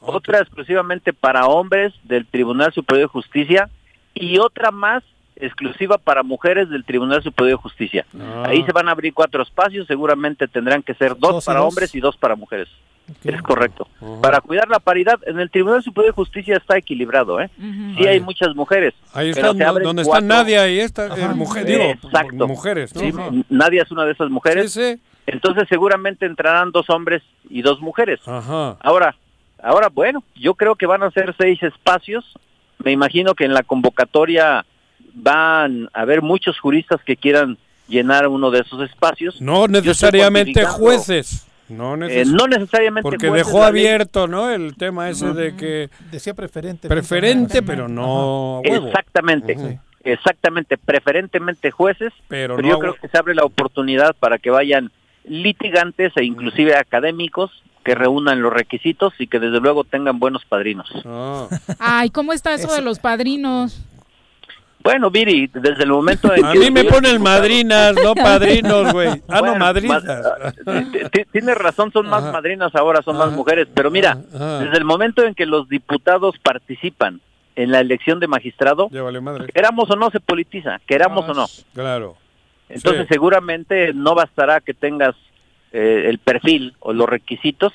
otra 0.02 0.40
exclusivamente 0.40 1.14
para 1.14 1.48
hombres 1.48 1.94
del 2.04 2.26
Tribunal 2.26 2.74
Superior 2.74 3.08
de 3.08 3.12
Justicia 3.12 3.70
y 4.14 4.38
otra 4.40 4.72
más 4.72 5.04
exclusiva 5.40 5.98
para 5.98 6.24
mujeres 6.24 6.70
del 6.70 6.84
Tribunal 6.84 7.24
Superior 7.24 7.58
de 7.58 7.62
Justicia. 7.62 8.06
Ah. 8.20 8.46
Ahí 8.48 8.64
se 8.64 8.72
van 8.72 8.90
a 8.90 8.92
abrir 8.92 9.14
cuatro 9.14 9.44
espacios, 9.44 9.88
seguramente 9.88 10.48
tendrán 10.48 10.84
que 10.84 10.94
ser 10.94 11.18
dos, 11.18 11.46
para 11.46 11.60
dos. 11.60 11.68
hombres 11.70 11.94
y 11.96 12.00
dos 12.00 12.18
para 12.18 12.36
mujeres. 12.36 12.68
Es 13.24 13.42
correcto. 13.42 13.88
Para 14.22 14.42
cuidar 14.42 14.68
la 14.68 14.80
paridad, 14.80 15.18
en 15.26 15.40
el 15.40 15.50
Tribunal 15.50 15.82
Superior 15.82 16.14
de 16.14 16.16
Justicia 16.16 16.58
está 16.58 16.78
equilibrado, 16.78 17.40
¿eh? 17.40 17.50
Sí 17.98 18.06
hay 18.06 18.20
muchas 18.20 18.54
mujeres. 18.54 18.94
Ahí 19.14 19.32
abren 19.32 19.84
donde 19.84 20.04
cuatro. 20.04 20.26
está 20.26 20.36
Nadia 20.36 20.68
y 20.68 20.80
esta 20.80 21.08
eh, 21.18 21.34
mujer, 21.34 21.66
digo, 21.66 21.84
Exacto. 21.84 22.48
mujeres. 22.48 22.94
¿no? 22.94 23.02
Sí, 23.02 23.14
Ajá. 23.18 23.30
Nadia 23.50 23.84
es 23.84 23.92
una 23.92 24.04
de 24.04 24.12
esas 24.12 24.30
mujeres. 24.30 24.78
Entonces 25.26 25.68
seguramente 25.70 26.26
entrarán 26.26 26.72
dos 26.72 26.90
hombres 26.90 27.22
y 27.50 27.62
dos 27.62 27.80
mujeres. 27.80 28.20
Ahora, 28.26 29.16
ahora 29.64 29.88
bueno, 29.90 30.24
yo 30.36 30.56
creo 30.56 30.76
que 30.76 30.86
van 30.86 31.04
a 31.04 31.12
ser 31.12 31.34
seis 31.38 31.64
espacios. 31.64 32.26
Me 32.84 32.92
imagino 32.92 33.36
que 33.36 33.46
en 33.46 33.54
la 33.54 33.64
convocatoria 33.64 34.66
van 35.14 35.90
a 35.94 36.02
haber 36.02 36.22
muchos 36.22 36.60
juristas 36.60 37.02
que 37.04 37.16
quieran 37.16 37.58
llenar 37.88 38.28
uno 38.28 38.52
de 38.52 38.60
esos 38.60 38.90
espacios. 38.90 39.42
No 39.42 39.68
necesariamente 39.68 40.66
jueces. 40.66 41.48
No, 41.70 41.96
Eh, 42.06 42.24
no 42.26 42.48
necesariamente 42.48 43.04
Porque 43.04 43.30
dejó 43.30 43.64
abierto, 43.64 44.28
¿no? 44.28 44.50
El 44.50 44.76
tema 44.78 45.10
ese 45.10 45.34
de 45.34 45.56
que... 45.56 45.90
Decía 46.12 46.34
preferente. 46.34 46.88
Preferente, 46.88 47.62
pero 47.62 47.90
no 47.90 48.62
huevo. 48.62 48.88
Exactamente. 48.88 49.80
Exactamente, 50.04 50.78
preferentemente 50.78 51.70
jueces, 51.70 52.14
Pero 52.30 52.56
pero, 52.56 52.68
no 52.68 52.74
yo 52.76 52.80
creo 52.80 52.94
que 52.94 53.10
se 53.10 53.18
abre 53.18 53.36
la 53.36 53.44
oportunidad 53.44 54.16
para 54.16 54.38
que 54.38 54.50
vayan 54.50 54.90
litigantes 55.26 56.14
e 56.16 56.24
inclusive 56.24 56.78
académicos 56.78 57.52
que 57.84 57.94
reúnan 57.94 58.42
los 58.42 58.54
requisitos 58.54 59.14
y 59.20 59.28
que 59.28 59.40
desde 59.40 59.60
luego 59.60 59.84
tengan 59.84 60.20
buenos 60.20 60.46
padrinos. 60.46 60.90
Ah. 61.06 61.48
Ay, 61.80 62.10
¿cómo 62.10 62.32
está 62.32 62.54
eso, 62.54 62.74
de 62.74 62.82
los 62.82 63.00
padrinos? 63.00 63.82
Bueno, 64.88 65.12
Viri, 65.12 65.48
desde 65.54 65.84
el 65.84 65.90
momento 65.90 66.34
en 66.34 66.46
A 66.46 66.54
que 66.54 66.60
mí 66.60 66.72
me 66.72 66.86
ponen 66.86 67.22
madrinas, 67.22 67.94
no 68.02 68.16
padrinos, 68.16 68.94
güey. 68.94 69.22
Ah, 69.28 69.42
no, 69.42 69.56
madrinas. 69.58 70.02
T- 71.12 71.28
Tienes 71.30 71.58
razón, 71.58 71.92
son 71.92 72.08
más 72.08 72.24
madrinas 72.32 72.74
ahora, 72.74 73.02
son 73.02 73.18
más 73.18 73.32
mujeres, 73.34 73.68
pero 73.74 73.92
mira, 73.92 74.18
ajá. 74.34 74.60
desde 74.60 74.78
el 74.78 74.86
momento 74.86 75.24
en 75.24 75.36
que 75.36 75.46
los 75.46 75.68
diputados 75.68 76.36
participan 76.42 77.20
en 77.58 77.72
la 77.72 77.82
elección 77.82 78.22
de 78.22 78.28
magistrado, 78.28 78.88
Ya 78.90 79.02
vale 79.02 79.20
madre. 79.20 79.48
queramos 79.54 79.90
o 79.92 79.96
no 79.98 80.10
se 80.10 80.22
politiza, 80.22 80.80
queramos 80.88 81.28
o 81.28 81.34
no. 81.34 81.48
Claro. 81.74 82.16
Entonces 82.70 83.08
Sí. 83.08 83.14
seguramente 83.14 83.94
no 83.94 84.16
bastará 84.16 84.62
que 84.62 84.74
tengas 84.74 85.16
eh, 85.74 86.04
el 86.08 86.20
perfil 86.20 86.76
o 86.80 86.94
los 86.94 87.10
requisitos 87.10 87.74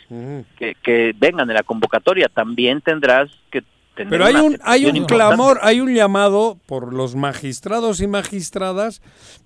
que, 0.56 0.76
que 0.82 1.14
vengan 1.18 1.46
de 1.46 1.52
la 1.54 1.62
convocatoria, 1.62 2.28
también 2.32 2.80
tendrás 2.80 3.28
que 3.50 3.62
Pero 3.94 4.24
hay 4.24 4.34
un, 4.36 4.58
hay 4.62 4.86
un 4.86 4.96
importante. 4.96 5.14
clamor, 5.36 5.58
hay 5.62 5.80
un 5.80 5.94
llamado 5.94 6.58
por 6.66 6.92
los 6.94 7.14
magistrados 7.14 8.00
y 8.00 8.06
magistradas 8.06 9.02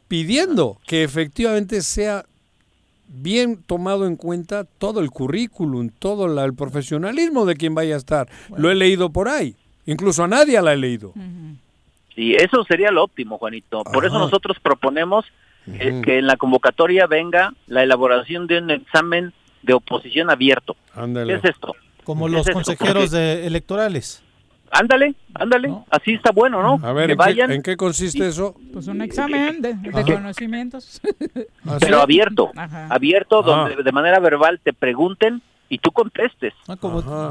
pidiendo 0.09 0.79
que 0.87 1.03
efectivamente 1.03 1.83
sea 1.83 2.25
bien 3.09 3.63
tomado 3.63 4.07
en 4.07 4.17
cuenta 4.17 4.65
todo 4.65 5.01
el 5.01 5.11
currículum, 5.11 5.91
todo 5.99 6.29
la- 6.29 6.45
el 6.45 6.55
profesionalismo 6.55 7.45
de 7.47 7.57
quien 7.57 7.75
vaya 7.75 7.95
a 7.95 7.99
estar. 7.99 8.29
Lo 8.57 8.71
he 8.71 8.75
leído 8.75 9.11
por 9.11 9.29
ahí. 9.29 9.55
Incluso 9.87 10.25
a 10.25 10.29
nadie 10.29 10.61
la 10.63 10.73
he 10.73 10.77
leído. 10.77 11.13
Y 12.17 12.35
eso 12.35 12.65
sería 12.65 12.91
lo 12.91 13.05
óptimo, 13.05 13.39
Juanito. 13.39 13.85
Por 13.85 14.05
eso 14.05 14.17
Ajá. 14.17 14.25
nosotros 14.25 14.57
proponemos 14.61 15.25
que, 15.65 16.01
que 16.05 16.19
en 16.19 16.27
la 16.27 16.37
convocatoria 16.37 17.07
venga 17.07 17.53
la 17.67 17.83
elaboración 17.83 18.47
de 18.47 18.59
un 18.59 18.71
examen 18.71 19.33
de 19.63 19.75
oposición 19.75 20.31
abierto. 20.31 20.77
¿Qué 20.95 21.01
Ándale. 21.01 21.35
es 21.35 21.45
esto? 21.45 21.75
Como 22.05 22.27
¿Qué 22.27 22.33
los 22.33 22.47
es 22.49 22.55
consejeros 22.55 23.11
de 23.11 23.47
electorales. 23.47 24.23
Ándale, 24.71 25.15
ándale, 25.35 25.73
así 25.91 26.15
está 26.15 26.33
bueno, 26.33 26.61
¿no? 26.63 26.87
A 26.87 26.93
ver, 26.93 27.07
que 27.07 27.13
¿en 27.13 27.19
qué, 27.19 27.25
vayan, 27.25 27.51
en 27.53 27.63
qué 27.63 27.77
consiste 27.77 28.27
eso? 28.27 28.55
Pues 28.73 28.87
un 28.89 29.01
examen 29.01 29.63
de, 29.63 29.77
conocimientos. 30.05 31.01
¿Ah, 31.67 31.79
pero 31.81 32.01
abierto, 32.01 32.51
Ajá. 32.57 32.89
abierto, 32.91 33.41
Ah. 33.41 33.69
donde 33.69 33.83
de 33.83 33.93
manera 33.93 34.19
verbal 34.19 34.61
te 34.63 34.73
pregunten 34.73 35.41
y 35.69 35.79
tú 35.79 35.91
contestes. 35.93 36.53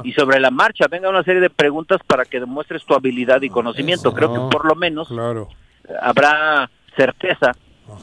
Y 0.03 0.11
sobre 0.13 0.39
la 0.39 0.51
marcha 0.51 0.87
venga 0.89 1.09
una 1.09 1.23
serie 1.23 1.41
de 1.41 1.49
preguntas 1.49 1.99
para 2.07 2.25
que 2.25 2.39
demuestres 2.39 2.83
tu 2.85 2.93
habilidad 2.93 3.41
y 3.41 3.49
conocimiento. 3.49 4.13
Creo 4.13 4.33
que 4.33 4.39
por 4.55 4.65
lo 4.65 4.75
menos 4.75 5.07
Claro. 5.07 5.49
habrá 6.01 6.69
certeza 6.97 7.51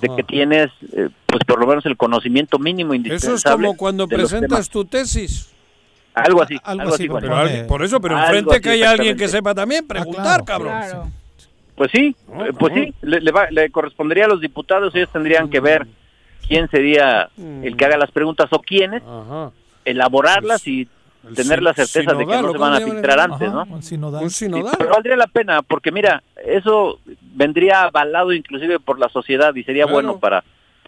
de 0.01 0.09
que 0.17 0.23
tienes, 0.23 0.71
eh, 0.93 1.09
pues 1.27 1.43
por 1.45 1.59
lo 1.59 1.67
menos 1.67 1.85
el 1.87 1.97
conocimiento 1.97 2.59
mínimo 2.59 2.93
Eso 2.93 2.97
indispensable. 2.97 3.67
es 3.67 3.69
como 3.69 3.77
cuando 3.77 4.07
presentas 4.09 4.69
tu 4.71 4.85
tesis. 4.85 5.52
Algo 6.15 6.43
así, 6.43 6.59
Algo 6.65 6.83
algo 6.83 6.95
así, 6.95 7.09
Pero 7.09 7.67
por 7.67 7.83
eso, 7.83 8.01
pero 8.01 8.19
enfrente 8.19 8.61
que 8.61 8.71
haya 8.71 8.91
alguien 8.91 9.17
que 9.17 9.29
sepa 9.29 9.55
también, 9.55 9.87
preguntar, 9.87 10.45
cabrón. 10.45 10.73
Pues 11.75 11.91
sí, 11.91 12.15
eh, 12.29 12.53
pues 12.59 12.75
sí, 12.75 12.95
le, 13.01 13.21
le 13.21 13.33
va- 13.33 13.51
le 13.51 13.71
correspondería 13.71 14.27
a 14.27 14.29
los 14.29 14.41
diputados, 14.41 14.95
ellos 14.95 15.09
tendrían 15.11 15.49
que 15.49 15.59
ver 15.61 15.87
quién 16.47 16.69
sería 16.69 17.31
el 17.39 17.77
que 17.77 17.85
haga 17.87 17.97
las 17.97 18.11
preguntas 18.11 18.47
o 18.53 18.61
quiénes, 18.61 19.03
elaborarlas 19.85 20.67
y 20.67 20.87
tener 21.35 21.63
la 21.63 21.73
certeza 21.73 22.15
de 22.15 22.27
que 22.27 22.33
no 22.37 22.49
¿o 22.49 22.53
se 22.53 22.59
van 22.59 22.75
a 22.75 22.81
filtrar 22.81 23.19
Ajá, 23.21 23.33
antes, 23.33 23.53
¿no? 23.53 23.63
Un 23.71 23.83
sinodal. 23.83 24.25
Un 24.25 24.31
Sí, 24.31 24.45
sinodal. 24.47 24.75
pero 24.77 24.91
valdría 24.91 25.17
la 25.17 25.29
pena, 25.29 25.63
porque 25.63 25.93
mira, 25.93 26.23
eso 26.45 26.99
vendría 27.21 27.85
avalado 27.85 28.33
inclusive 28.33 28.81
por 28.81 28.99
la 28.99 29.09
sociedad 29.09 29.55
y 29.55 29.63
sería 29.65 29.85
Claro. 29.85 29.95
bueno 29.95 30.19
para, 30.19 30.43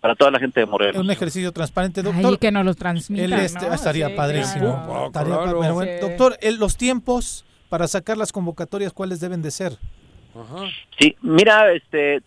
para 0.04 0.14
toda 0.16 0.30
la 0.30 0.38
gente 0.38 0.60
de 0.60 0.66
Morelos. 0.66 1.02
Un 1.02 1.10
ejercicio 1.10 1.50
transparente, 1.50 2.02
doctor. 2.02 2.32
Ay, 2.32 2.36
que 2.36 2.52
nos 2.52 2.62
los 2.66 2.76
transmitan, 2.76 3.24
El 3.24 3.40
este- 3.40 3.66
¿no? 3.66 3.72
estaría 3.72 4.08
Sí, 4.08 4.14
padrísimo. 4.14 4.82
claro. 4.84 5.06
Estaría 5.06 5.34
claro. 5.34 5.44
pa- 5.54 5.60
pero 5.62 5.74
bueno, 5.74 5.92
Sí. 5.94 6.06
Doctor, 6.06 6.36
el- 6.42 6.56
los 6.58 6.76
tiempos 6.76 7.46
para 7.70 7.88
sacar 7.88 8.18
las 8.18 8.30
convocatorias, 8.30 8.92
¿cuáles 8.92 9.18
deben 9.20 9.40
de 9.40 9.50
ser? 9.50 9.78
Sí, 10.98 11.16
mira, 11.22 11.72
este, 11.72 12.20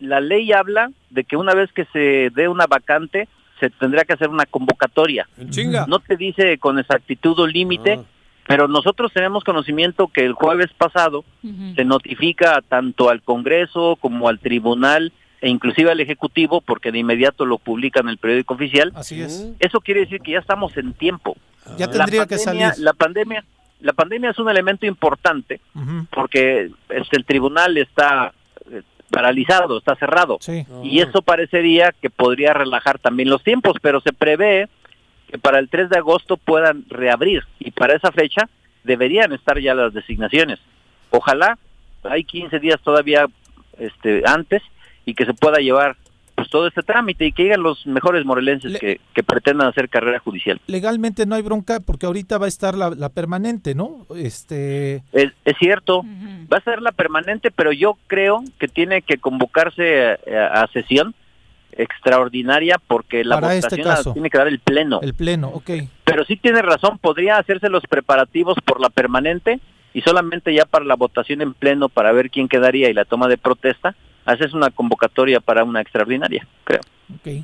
la 0.00 0.20
ley 0.20 0.52
habla 0.52 0.90
de 1.08 1.24
que 1.24 1.38
una 1.38 1.54
vez 1.54 1.72
que 1.72 1.86
se 1.94 2.28
dé 2.34 2.46
una 2.46 2.66
vacante, 2.66 3.26
se 3.58 3.70
tendría 3.70 4.04
que 4.04 4.12
hacer 4.12 4.28
una 4.28 4.44
convocatoria. 4.44 5.26
chinga. 5.48 5.86
No 5.88 6.00
te 6.00 6.18
dice 6.18 6.58
con 6.58 6.78
exactitud 6.78 7.38
o 7.38 7.46
límite, 7.46 8.00
pero 8.46 8.68
nosotros 8.68 9.10
tenemos 9.14 9.44
conocimiento 9.44 10.08
que 10.08 10.26
el 10.26 10.34
jueves 10.34 10.70
pasado 10.76 11.24
se 11.74 11.86
notifica 11.86 12.60
tanto 12.68 13.08
al 13.08 13.22
Congreso 13.22 13.96
como 13.98 14.28
al 14.28 14.40
Tribunal 14.40 15.10
e 15.44 15.50
inclusive 15.50 15.90
al 15.90 16.00
Ejecutivo, 16.00 16.62
porque 16.62 16.90
de 16.90 17.00
inmediato 17.00 17.44
lo 17.44 17.58
publica 17.58 18.00
en 18.00 18.08
el 18.08 18.16
periódico 18.16 18.54
oficial. 18.54 18.92
Así 18.94 19.20
es. 19.20 19.46
Eso 19.58 19.78
quiere 19.82 20.00
decir 20.00 20.22
que 20.22 20.32
ya 20.32 20.38
estamos 20.38 20.74
en 20.78 20.94
tiempo. 20.94 21.36
Ya 21.76 21.86
La 21.86 21.92
tendría 21.92 22.26
que 22.26 22.36
pandemia- 22.36 22.70
salir. 22.72 22.84
La 22.84 22.92
pandemia, 22.94 23.44
la 23.80 23.92
pandemia 23.92 24.30
es 24.30 24.38
un 24.38 24.48
elemento 24.48 24.86
importante 24.86 25.60
porque 26.10 26.70
este, 26.88 27.16
el 27.18 27.26
tribunal 27.26 27.76
está 27.76 28.32
eh, 28.70 28.80
paralizado, 29.10 29.76
está 29.76 29.94
cerrado. 29.96 30.38
Y 30.82 31.00
eso 31.00 31.20
parecería 31.20 31.92
que 31.92 32.08
podría 32.08 32.54
relajar 32.54 32.98
también 32.98 33.28
los 33.28 33.42
tiempos, 33.42 33.76
pero 33.82 34.00
se 34.00 34.14
prevé 34.14 34.70
que 35.28 35.36
para 35.36 35.58
el 35.58 35.68
3 35.68 35.90
de 35.90 35.98
agosto 35.98 36.38
puedan 36.38 36.86
reabrir 36.88 37.42
y 37.58 37.70
para 37.70 37.94
esa 37.94 38.12
fecha 38.12 38.48
deberían 38.82 39.32
estar 39.34 39.58
ya 39.60 39.74
las 39.74 39.92
designaciones. 39.92 40.58
Ojalá 41.10 41.58
hay 42.02 42.24
15 42.24 42.58
días 42.60 42.80
todavía 42.80 43.26
este 43.78 44.22
antes 44.26 44.62
y 45.04 45.14
que 45.14 45.24
se 45.26 45.34
pueda 45.34 45.58
llevar 45.58 45.96
pues 46.34 46.48
todo 46.50 46.66
este 46.66 46.82
trámite 46.82 47.26
y 47.26 47.32
que 47.32 47.44
lleguen 47.44 47.62
los 47.62 47.86
mejores 47.86 48.24
morelenses 48.24 48.76
que, 48.80 49.00
que 49.14 49.22
pretendan 49.22 49.68
hacer 49.68 49.88
carrera 49.88 50.18
judicial. 50.18 50.60
Legalmente 50.66 51.26
no 51.26 51.36
hay 51.36 51.42
bronca 51.42 51.78
porque 51.78 52.06
ahorita 52.06 52.38
va 52.38 52.46
a 52.46 52.48
estar 52.48 52.74
la, 52.74 52.90
la 52.90 53.08
permanente, 53.08 53.76
¿no? 53.76 54.06
Este, 54.16 55.04
Es, 55.12 55.30
es 55.44 55.56
cierto, 55.60 56.02
va 56.52 56.58
a 56.58 56.62
ser 56.62 56.82
la 56.82 56.90
permanente, 56.90 57.52
pero 57.52 57.70
yo 57.70 57.96
creo 58.08 58.42
que 58.58 58.66
tiene 58.66 59.02
que 59.02 59.18
convocarse 59.18 60.18
eh, 60.26 60.36
a, 60.36 60.66
sesión 60.72 61.14
extraordinaria 61.76 62.80
porque 62.86 63.24
la 63.24 63.40
Para 63.40 63.54
este 63.54 63.76
votación 63.76 63.94
caso. 63.96 64.12
tiene 64.12 64.30
que 64.30 64.38
dar 64.38 64.48
el 64.48 64.58
pleno. 64.58 65.00
el 65.02 65.14
pleno, 65.14 65.48
ok. 65.48 65.70
Pero 66.04 66.24
sí 66.24 66.36
tiene 66.36 66.62
razón, 66.62 66.98
podría 66.98 67.38
hacerse 67.38 67.68
los 67.68 67.82
preparativos 67.84 68.56
por 68.64 68.80
la 68.80 68.90
permanente 68.90 69.60
y 69.92 70.00
solamente 70.00 70.52
ya 70.52 70.64
para 70.64 70.84
la 70.84 70.96
votación 70.96 71.42
en 71.42 71.54
pleno 71.54 71.88
para 71.88 72.12
ver 72.12 72.30
quién 72.30 72.48
quedaría 72.48 72.90
y 72.90 72.94
la 72.94 73.04
toma 73.04 73.28
de 73.28 73.38
protesta, 73.38 73.94
haces 74.24 74.52
una 74.54 74.70
convocatoria 74.70 75.40
para 75.40 75.64
una 75.64 75.80
extraordinaria, 75.80 76.46
creo. 76.64 76.80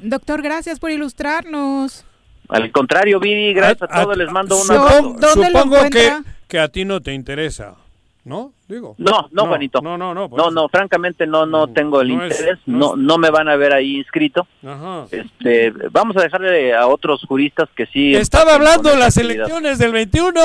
Doctor, 0.02 0.42
gracias 0.42 0.78
por 0.78 0.90
ilustrarnos. 0.90 2.04
Al 2.48 2.72
contrario, 2.72 3.20
Viri, 3.20 3.52
gracias 3.54 3.88
a, 3.90 4.02
todos, 4.02 4.16
les 4.16 4.30
mando 4.30 4.56
una... 4.56 4.74
Supongo, 4.74 5.18
¿Dónde 5.20 5.50
lo 5.50 5.60
supongo 5.60 5.90
que, 5.90 6.12
que 6.48 6.58
a 6.58 6.68
ti 6.68 6.84
no 6.84 7.00
te 7.00 7.12
interesa, 7.12 7.76
¿no? 8.24 8.52
Digo. 8.68 8.94
No, 8.98 9.28
no, 9.32 9.46
Juanito. 9.46 9.80
No, 9.82 9.98
no, 9.98 10.14
no. 10.14 10.28
No, 10.28 10.50
no, 10.52 10.68
francamente 10.68 11.26
no, 11.26 11.44
no 11.44 11.66
tengo 11.68 12.00
el 12.02 12.16
no 12.16 12.24
es- 12.24 12.38
interés, 12.38 12.58
no 12.66 12.78
no, 12.78 12.92
es- 12.94 12.98
no 12.98 13.18
me 13.18 13.30
van 13.30 13.48
a 13.48 13.56
ver 13.56 13.72
ahí 13.72 13.96
inscrito. 13.96 14.46
Ajá. 14.64 15.06
Este, 15.10 15.72
vamos 15.90 16.16
a 16.16 16.22
dejarle 16.22 16.72
a 16.72 16.86
otros 16.86 17.24
juristas 17.26 17.68
que 17.74 17.86
sí. 17.86 18.14
Estaba 18.14 18.54
hablando 18.54 18.94
las 18.94 19.16
actividad. 19.16 19.46
elecciones 19.46 19.78
del 19.78 19.90
21. 19.92 20.40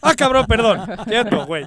Ah, 0.00 0.14
cabrón, 0.16 0.46
perdón. 0.46 0.80
Cierto, 1.06 1.44
güey. 1.44 1.64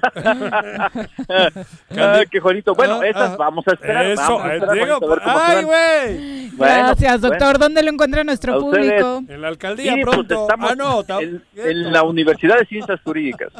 Ah, 1.28 2.22
qué 2.30 2.40
Juanito. 2.40 2.74
Bueno, 2.74 3.00
Ah, 3.02 3.06
esas 3.06 3.30
ah. 3.32 3.36
vamos 3.38 3.66
a 3.68 3.72
esperar. 3.74 4.06
Eso, 4.06 4.22
vamos 4.22 4.42
a 4.44 4.52
eh, 4.52 4.56
esperar, 4.56 4.74
digo, 4.74 4.98
Juanito, 4.98 5.30
a 5.30 5.46
ay, 5.48 5.64
güey. 5.64 6.50
Bueno, 6.56 6.74
Gracias, 6.86 7.20
doctor. 7.20 7.38
bueno. 7.40 7.58
¿Dónde 7.58 7.82
lo 7.82 7.90
encuentra 7.90 8.24
nuestro 8.24 8.58
público? 8.60 9.22
En 9.28 9.40
la 9.40 9.48
alcaldía 9.48 9.94
Sí, 9.94 10.00
pues, 10.04 10.16
pronto. 10.16 10.42
estamos 10.42 10.70
ah, 10.72 10.74
no. 10.76 11.04
en, 11.20 11.42
en 11.56 11.92
la 11.92 12.02
Universidad 12.02 12.58
de 12.58 12.66
Ciencias 12.66 13.00
Jurídicas. 13.04 13.52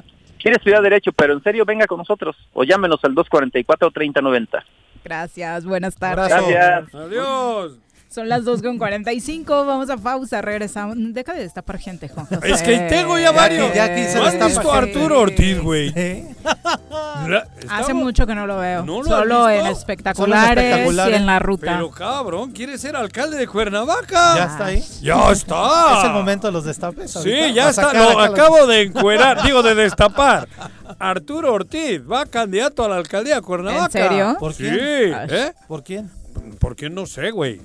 Quiere 0.43 0.57
estudiar 0.57 0.83
Derecho, 0.83 1.13
pero 1.13 1.35
en 1.35 1.43
serio, 1.43 1.65
venga 1.65 1.87
con 1.87 1.99
nosotros 1.99 2.37
o 2.53 2.65
llámenos 2.65 2.99
al 3.05 3.15
244-3090. 3.15 4.65
Gracias, 5.05 5.65
buenas 5.65 5.97
tardes. 5.97 6.29
Gracias. 6.29 6.95
Adiós. 6.95 7.79
Son 8.13 8.29
las 8.29 8.45
2 8.45 8.61
con 8.63 8.77
45, 8.77 9.65
vamos 9.65 9.89
a 9.89 9.97
pausa, 9.97 10.43
regresamos. 10.43 10.97
Deja 10.99 11.33
de 11.33 11.41
destapar 11.41 11.79
gente, 11.79 12.09
Juan 12.09 12.27
José. 12.27 12.41
Es 12.51 12.63
que 12.63 12.79
tengo 12.81 13.19
ya 13.19 13.33
varios. 13.33 13.73
ya 13.75 13.85
aquí 13.85 14.05
se 14.05 14.19
¿No 14.19 14.25
has 14.27 14.39
visto 14.39 14.71
a. 14.71 14.79
Arturo 14.79 15.21
Ortiz, 15.21 15.61
güey? 15.61 15.95
Hace 17.71 17.95
mucho 17.95 18.27
que 18.27 18.35
no 18.35 18.47
lo 18.47 18.59
veo. 18.59 18.85
¿No 18.85 19.03
lo 19.03 19.15
has 19.15 19.23
Solo 19.23 19.49
en 19.49 19.67
espectaculares, 19.67 20.65
espectaculares. 20.65 21.13
y 21.13 21.17
en 21.17 21.27
la 21.27 21.39
ruta. 21.39 21.67
Pero 21.73 21.91
cabrón, 21.91 22.53
¿quiere 22.53 22.77
ser 22.79 22.97
alcalde 22.97 23.37
de 23.39 23.47
Cuernavaca? 23.47 24.37
¿Ya 24.37 24.45
está 24.45 24.67
ahí? 24.67 24.85
Ya 25.01 25.31
está. 25.31 25.99
¿Es 25.99 26.05
el 26.05 26.13
momento 26.13 26.47
de 26.49 26.53
los 26.53 26.65
destapes? 26.65 27.17
ahorita? 27.17 27.47
Sí, 27.47 27.55
ya 27.55 27.63
¿Va 27.63 27.69
a 27.69 27.71
está. 27.71 27.93
Lo 27.95 28.13
los- 28.13 28.29
acabo 28.31 28.67
de 28.67 28.83
encuerar, 28.83 29.43
digo 29.43 29.63
de 29.63 29.75
destapar. 29.75 30.49
Arturo 30.99 31.53
Ortiz 31.55 32.01
va 32.03 32.27
candidato 32.27 32.85
a 32.85 32.89
la 32.89 32.97
alcaldía 32.97 33.37
de 33.37 33.43
Cuernavaca. 33.43 33.99
¿En 33.99 34.09
serio? 34.11 34.37
¿Por 34.39 34.53
Sí, 34.55 34.65
quién? 34.65 34.77
¿eh? 35.31 35.53
¿Por 35.67 35.83
quién? 35.83 36.11
¿Por 36.59 36.77
qué 36.77 36.91
no 36.91 37.07
sé, 37.07 37.31
güey? 37.31 37.61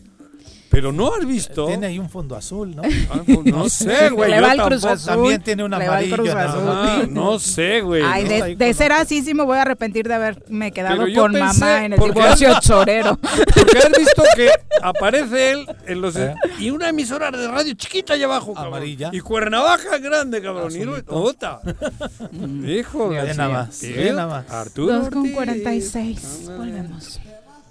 Pero 0.69 0.91
no 0.91 1.13
has 1.13 1.25
visto. 1.25 1.65
Tiene 1.67 1.87
ahí 1.87 1.97
un 1.99 2.09
fondo 2.09 2.35
azul, 2.35 2.75
¿no? 2.75 2.83
Ah, 3.09 3.21
no 3.45 3.69
sé, 3.69 4.09
güey. 4.09 4.29
Le 4.31 4.41
va 4.41 4.51
el 4.53 4.61
Cruz. 4.61 4.83
Azul. 4.85 5.05
También 5.15 5.41
tiene 5.41 5.63
un 5.63 5.73
amarillo. 5.73 6.15
Cruz 6.15 6.29
Azul. 6.29 6.61
Ah, 6.67 7.03
no 7.09 7.39
sé, 7.39 7.81
güey. 7.81 8.03
Ay, 8.05 8.27
de, 8.27 8.55
de 8.55 8.73
ser 8.73 8.91
así, 8.91 9.21
sí 9.23 9.33
me 9.33 9.43
voy 9.43 9.57
a 9.57 9.61
arrepentir 9.63 10.07
de 10.07 10.13
haberme 10.15 10.71
quedado 10.71 11.05
con 11.15 11.31
pensé, 11.31 11.59
mamá 11.59 11.85
en 11.85 11.93
el 11.93 11.99
divorcio 11.99 12.59
chorero. 12.61 13.17
Porque 13.17 13.77
has 13.79 13.91
visto 13.97 14.23
que 14.35 14.49
aparece 14.81 15.51
él 15.51 15.65
en 15.87 16.01
los 16.01 16.15
¿Eh? 16.15 16.35
y 16.59 16.69
una 16.69 16.89
emisora 16.89 17.31
de 17.31 17.47
radio 17.47 17.73
chiquita 17.73 18.13
allá 18.13 18.25
abajo, 18.25 18.53
cabrón. 18.53 18.73
Amarilla. 18.73 19.09
Y 19.13 19.19
Cuernavaca 19.21 19.97
grande, 19.99 20.41
cabrón. 20.41 20.71
Y 20.73 20.81
Azulito. 20.81 21.11
no- 21.11 21.17
otra. 21.17 21.59
Hijo, 22.67 23.09
Ve 23.09 23.33
nada 23.35 24.27
más. 24.27 24.51
Arturo 24.51 24.93
2 24.99 25.09
con 25.09 25.19
Ortiz. 25.19 25.33
46. 25.33 26.51
Volvemos. 26.57 27.19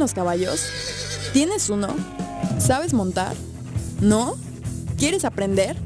los 0.00 0.14
caballos? 0.14 0.64
¿Tienes 1.32 1.70
uno? 1.70 1.88
¿Sabes 2.58 2.92
montar? 2.92 3.36
¿No? 4.00 4.36
¿Quieres 4.98 5.24
aprender? 5.24 5.76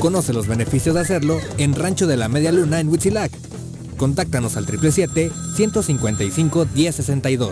Conoce 0.00 0.32
los 0.32 0.46
beneficios 0.46 0.94
de 0.94 1.00
hacerlo 1.00 1.40
en 1.58 1.74
Rancho 1.74 2.06
de 2.06 2.16
la 2.16 2.28
Media 2.28 2.52
Luna 2.52 2.78
en 2.80 2.88
Huitzilac. 2.88 3.32
Contáctanos 3.96 4.56
al 4.56 4.66
777-155-1062. 4.66 7.50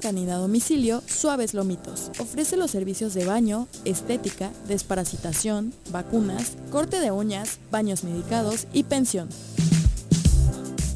Canina 0.00 0.34
a 0.34 0.38
domicilio 0.38 1.02
Suaves 1.06 1.54
Lomitos. 1.54 2.10
Ofrece 2.18 2.56
los 2.56 2.72
servicios 2.72 3.14
de 3.14 3.24
baño, 3.26 3.68
estética, 3.84 4.50
desparasitación, 4.66 5.72
vacunas, 5.92 6.56
corte 6.72 6.98
de 6.98 7.12
uñas, 7.12 7.60
baños 7.70 8.02
medicados 8.02 8.66
y 8.72 8.82
pensión. 8.84 9.28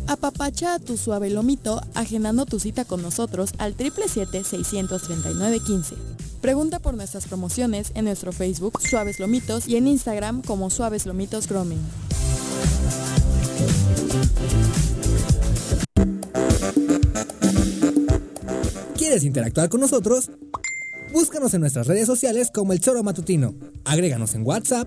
Apapacha 0.06 0.74
a 0.74 0.78
tu 0.78 0.97
suave 0.97 1.31
lomito 1.31 1.81
agendando 1.94 2.47
tu 2.47 2.60
cita 2.60 2.85
con 2.85 3.02
nosotros 3.02 3.51
al 3.59 3.76
777-639-15. 3.76 5.94
Pregunta 6.40 6.78
por 6.78 6.94
nuestras 6.94 7.26
promociones 7.26 7.90
en 7.94 8.05
nuestro 8.05 8.31
Facebook 8.32 8.81
Suaves 8.81 9.18
Lomitos 9.18 9.66
y 9.66 9.76
en 9.76 9.86
Instagram 9.86 10.43
como 10.43 10.68
Suaves 10.68 11.06
Lomitos 11.06 11.48
Grooming. 11.48 11.81
¿Quieres 18.97 19.24
interactuar 19.24 19.70
con 19.70 19.81
nosotros? 19.81 20.31
Búscanos 21.12 21.55
en 21.55 21.60
nuestras 21.60 21.86
redes 21.86 22.06
sociales 22.06 22.51
como 22.52 22.72
El 22.72 22.81
Choro 22.81 23.02
Matutino. 23.02 23.55
Agréganos 23.85 24.35
en 24.35 24.47
WhatsApp 24.47 24.86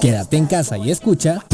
Quédate 0.00 0.36
en 0.36 0.46
casa 0.46 0.78
y 0.78 0.90
escucha. 0.90 1.44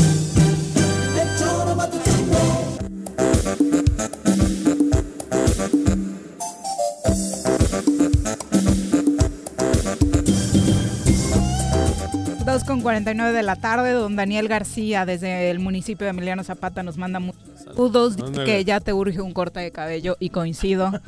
Dos 12.45 12.63
con 12.65 12.83
49 12.83 13.33
de 13.33 13.43
la 13.43 13.57
tarde, 13.57 13.93
don 13.93 14.17
Daniel 14.17 14.49
García 14.49 15.07
desde 15.07 15.51
el 15.51 15.59
municipio 15.61 16.05
de 16.05 16.11
Emiliano 16.11 16.45
Zapata 16.45 16.83
nos 16.83 16.99
manda 16.99 17.19
muchos 17.19 17.41
saludos, 17.65 18.17
dice 18.17 18.45
que 18.45 18.65
ya 18.65 18.81
te 18.81 18.93
urge 18.93 19.21
un 19.23 19.33
corte 19.33 19.61
de 19.61 19.73
cabello 19.73 20.17
y 20.21 20.29
coincido. 20.29 20.93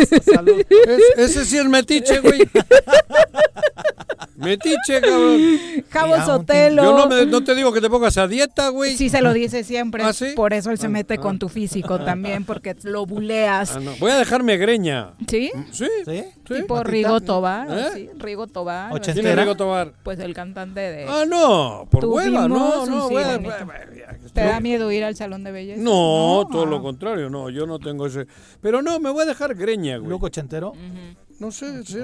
Es- 0.00 0.12
ese 1.16 1.44
sí 1.44 1.56
es 1.58 1.66
metiche, 1.66 2.18
güey. 2.20 2.40
Metiche, 4.36 5.00
cabrón. 5.00 5.40
Javo 5.90 6.16
Sotelo. 6.24 6.82
Yo 6.82 6.96
no, 6.96 7.06
me- 7.08 7.26
no 7.26 7.42
te 7.44 7.54
digo 7.54 7.72
que 7.72 7.80
te 7.80 7.88
pongas 7.90 8.16
a 8.18 8.26
dieta, 8.28 8.68
güey. 8.68 8.96
Sí 8.96 9.08
se 9.08 9.20
lo 9.22 9.32
dice 9.32 9.64
siempre, 9.64 10.02
¿Ah, 10.02 10.12
sí? 10.12 10.32
por 10.36 10.52
eso 10.52 10.70
él 10.70 10.78
se 10.78 10.86
Ah, 10.86 10.90
mete 10.90 11.14
ah. 11.14 11.20
con 11.20 11.38
tu 11.38 11.48
físico 11.48 11.98
también, 12.00 12.44
porque 12.44 12.76
lo 12.82 13.06
buleas. 13.06 13.76
Ah, 13.76 13.80
no. 13.80 13.92
Voy 13.98 14.10
a 14.12 14.16
dejarme 14.18 14.56
greña. 14.56 15.14
¿Sí? 15.28 15.50
Sí. 15.72 15.86
¿Sí? 16.04 16.24
Tipo. 16.44 16.82
Rigo 16.82 17.20
Tobar, 17.20 17.68
¿Eh? 17.70 17.84
sí, 17.94 18.10
Rigo 18.18 18.46
Tobar. 18.46 19.00
¿Quién 19.00 19.26
es 19.26 19.36
Rigo 19.36 19.54
Tobar? 19.56 19.92
Pues 20.02 20.18
el 20.20 20.32
cantante 20.34 20.80
de... 20.80 21.06
Ah, 21.08 21.24
no, 21.26 21.86
por 21.90 22.04
hueva, 22.06 22.46
no, 22.48 22.86
no, 22.86 23.08
sí 23.08 23.14
hueva. 23.14 23.38
¿Te 24.32 24.44
da 24.44 24.60
miedo 24.60 24.90
ir 24.92 25.02
al 25.04 25.16
salón 25.16 25.44
de 25.44 25.52
belleza? 25.52 25.80
No, 25.82 26.46
todo 26.50 26.62
Ah. 26.62 26.66
lo 26.66 26.82
contrario, 26.82 27.30
no, 27.30 27.50
yo 27.50 27.66
no 27.66 27.78
tengo 27.78 28.06
ese. 28.06 28.26
Pero 28.60 28.82
no, 28.82 29.00
me 29.00 29.10
voy 29.10 29.22
a 29.22 29.26
dejar 29.26 29.54
greña, 29.54 29.96
güey. 29.98 30.10
¿Luco 30.10 30.26
ochentero? 30.26 30.72
No 31.38 31.50
sé, 31.50 31.84
sí, 31.84 31.92
¿Sí? 31.92 31.98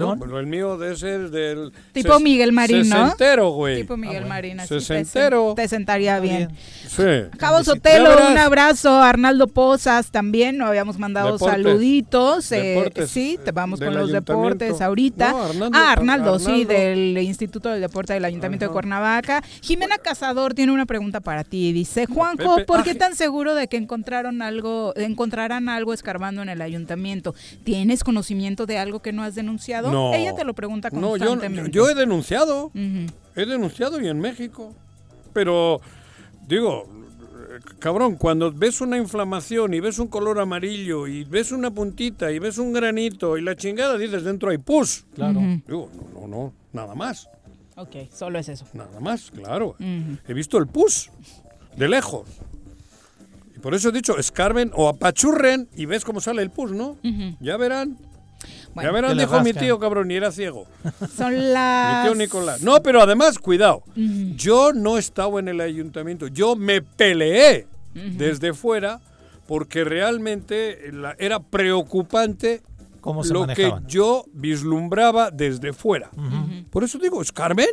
no, 0.00 0.18
pero 0.18 0.38
el 0.40 0.46
mío 0.46 0.78
de 0.78 0.94
ese 0.94 1.24
es 1.26 1.30
del. 1.30 1.72
Tipo 1.92 2.14
ses- 2.14 2.22
Miguel 2.22 2.52
Marín, 2.52 2.88
¿no? 2.88 3.02
Sesentero, 3.04 3.50
güey. 3.50 3.82
Tipo 3.82 3.98
Miguel 3.98 4.20
bueno. 4.20 4.28
Marín, 4.28 4.60
así 4.60 4.68
te, 4.76 4.80
Sesentero. 4.80 5.52
te 5.54 5.68
sentaría 5.68 6.18
bien. 6.20 6.48
Sí. 6.88 7.02
Cabo 7.36 7.62
Sotelo, 7.62 8.16
un 8.30 8.38
abrazo. 8.38 9.02
Arnaldo 9.02 9.46
Pozas 9.46 10.10
también, 10.10 10.56
nos 10.56 10.68
habíamos 10.68 10.98
mandado 10.98 11.32
Deportes. 11.34 11.62
saluditos. 11.62 12.52
eh, 12.52 12.62
Deportes, 12.62 13.10
sí, 13.10 13.38
te 13.44 13.52
vamos 13.52 13.78
con 13.78 13.94
los 13.94 14.10
deportes 14.10 14.80
ahorita. 14.80 15.32
No, 15.32 15.42
Arnaldo, 15.42 15.78
ah, 15.78 15.92
Arnaldo, 15.92 16.38
sí, 16.38 16.64
del 16.64 17.18
Instituto 17.18 17.68
del 17.68 17.82
Deporte 17.82 18.14
del 18.14 18.24
Ayuntamiento 18.24 18.64
de 18.66 18.72
Cuernavaca. 18.72 19.42
Jimena 19.60 19.98
Cazador 19.98 20.54
tiene 20.54 20.72
una 20.72 20.86
pregunta 20.86 21.20
para 21.20 21.44
ti. 21.44 21.72
Dice, 21.72 22.06
Juanjo, 22.06 22.54
Pepe, 22.56 22.66
¿por 22.66 22.80
ah, 22.80 22.82
qué 22.84 22.92
Je- 22.94 22.98
tan 22.98 23.14
seguro 23.14 23.54
de 23.54 23.68
que 23.68 23.76
encontraron 23.76 24.40
algo, 24.40 24.94
encontrarán 24.96 25.68
algo 25.68 25.92
escarbando 25.92 26.40
en 26.40 26.48
el 26.48 26.62
ayuntamiento? 26.62 27.34
¿Tienes 27.64 28.02
conocimiento 28.02 28.64
de 28.64 28.77
algo 28.78 29.00
que 29.00 29.12
no 29.12 29.22
has 29.22 29.34
denunciado? 29.34 29.90
No. 29.90 30.14
Ella 30.14 30.34
te 30.34 30.44
lo 30.44 30.54
pregunta 30.54 30.88
No, 30.92 31.16
yo, 31.16 31.26
constantemente. 31.28 31.70
yo 31.70 31.88
he 31.88 31.94
denunciado. 31.94 32.66
Ujú. 32.66 33.06
He 33.36 33.46
denunciado 33.46 34.00
y 34.00 34.08
en 34.08 34.18
México. 34.20 34.74
Pero, 35.32 35.80
digo, 36.46 36.88
cabrón, 37.78 38.16
cuando 38.16 38.52
ves 38.52 38.80
una 38.80 38.96
inflamación 38.96 39.74
y 39.74 39.80
ves 39.80 39.98
un 39.98 40.08
color 40.08 40.38
amarillo 40.40 41.06
y 41.06 41.24
ves 41.24 41.52
una 41.52 41.70
puntita 41.70 42.30
y 42.32 42.38
ves 42.38 42.58
un 42.58 42.72
granito 42.72 43.36
y 43.36 43.42
la 43.42 43.54
chingada 43.56 43.96
dices 43.98 44.24
dentro 44.24 44.50
hay 44.50 44.58
pus. 44.58 45.04
Claro. 45.14 45.38
Ujú. 45.40 45.60
Digo, 45.66 45.90
no, 46.14 46.20
no, 46.20 46.26
no, 46.28 46.52
nada 46.72 46.94
más. 46.94 47.28
Ok, 47.76 48.10
solo 48.12 48.38
es 48.38 48.48
eso. 48.48 48.64
Nada 48.72 48.98
más, 49.00 49.30
claro. 49.30 49.76
Ujú. 49.78 50.18
He 50.26 50.34
visto 50.34 50.58
el 50.58 50.66
pus 50.66 51.10
de 51.76 51.88
lejos. 51.88 52.26
Y 53.54 53.60
por 53.60 53.74
eso 53.74 53.90
he 53.90 53.92
dicho, 53.92 54.18
escarben 54.18 54.70
o 54.74 54.88
apachurren 54.88 55.68
y 55.76 55.86
ves 55.86 56.04
cómo 56.04 56.20
sale 56.20 56.42
el 56.42 56.50
pus, 56.50 56.72
¿no? 56.72 56.96
Ujú. 57.04 57.36
Ya 57.40 57.56
verán. 57.56 57.96
Bueno. 58.74 58.88
ya 58.90 58.92
verán, 58.92 59.18
dijo 59.18 59.40
mi 59.40 59.52
tío, 59.52 59.78
cabrón, 59.78 60.10
y 60.10 60.14
era 60.14 60.30
ciego. 60.30 60.66
Son 61.16 61.32
Mi 61.34 61.40
las... 61.40 62.04
tío 62.04 62.14
Nicolás. 62.14 62.62
No, 62.62 62.80
pero 62.82 63.00
además, 63.02 63.38
cuidado. 63.38 63.82
Yo 64.36 64.72
no 64.72 64.98
estaba 64.98 65.40
en 65.40 65.48
el 65.48 65.60
ayuntamiento. 65.60 66.28
Yo 66.28 66.54
me 66.56 66.82
peleé 66.82 67.66
desde 67.94 68.52
fuera 68.54 69.00
porque 69.46 69.82
realmente 69.84 70.90
la- 70.92 71.16
era 71.18 71.40
preocupante 71.40 72.62
¿Cómo 73.00 73.24
se 73.24 73.32
lo 73.32 73.40
manejaban? 73.40 73.84
que 73.86 73.90
yo 73.90 74.24
vislumbraba 74.32 75.30
desde 75.30 75.72
fuera. 75.72 76.10
Por 76.70 76.84
eso 76.84 76.98
digo, 76.98 77.22
escarben. 77.22 77.68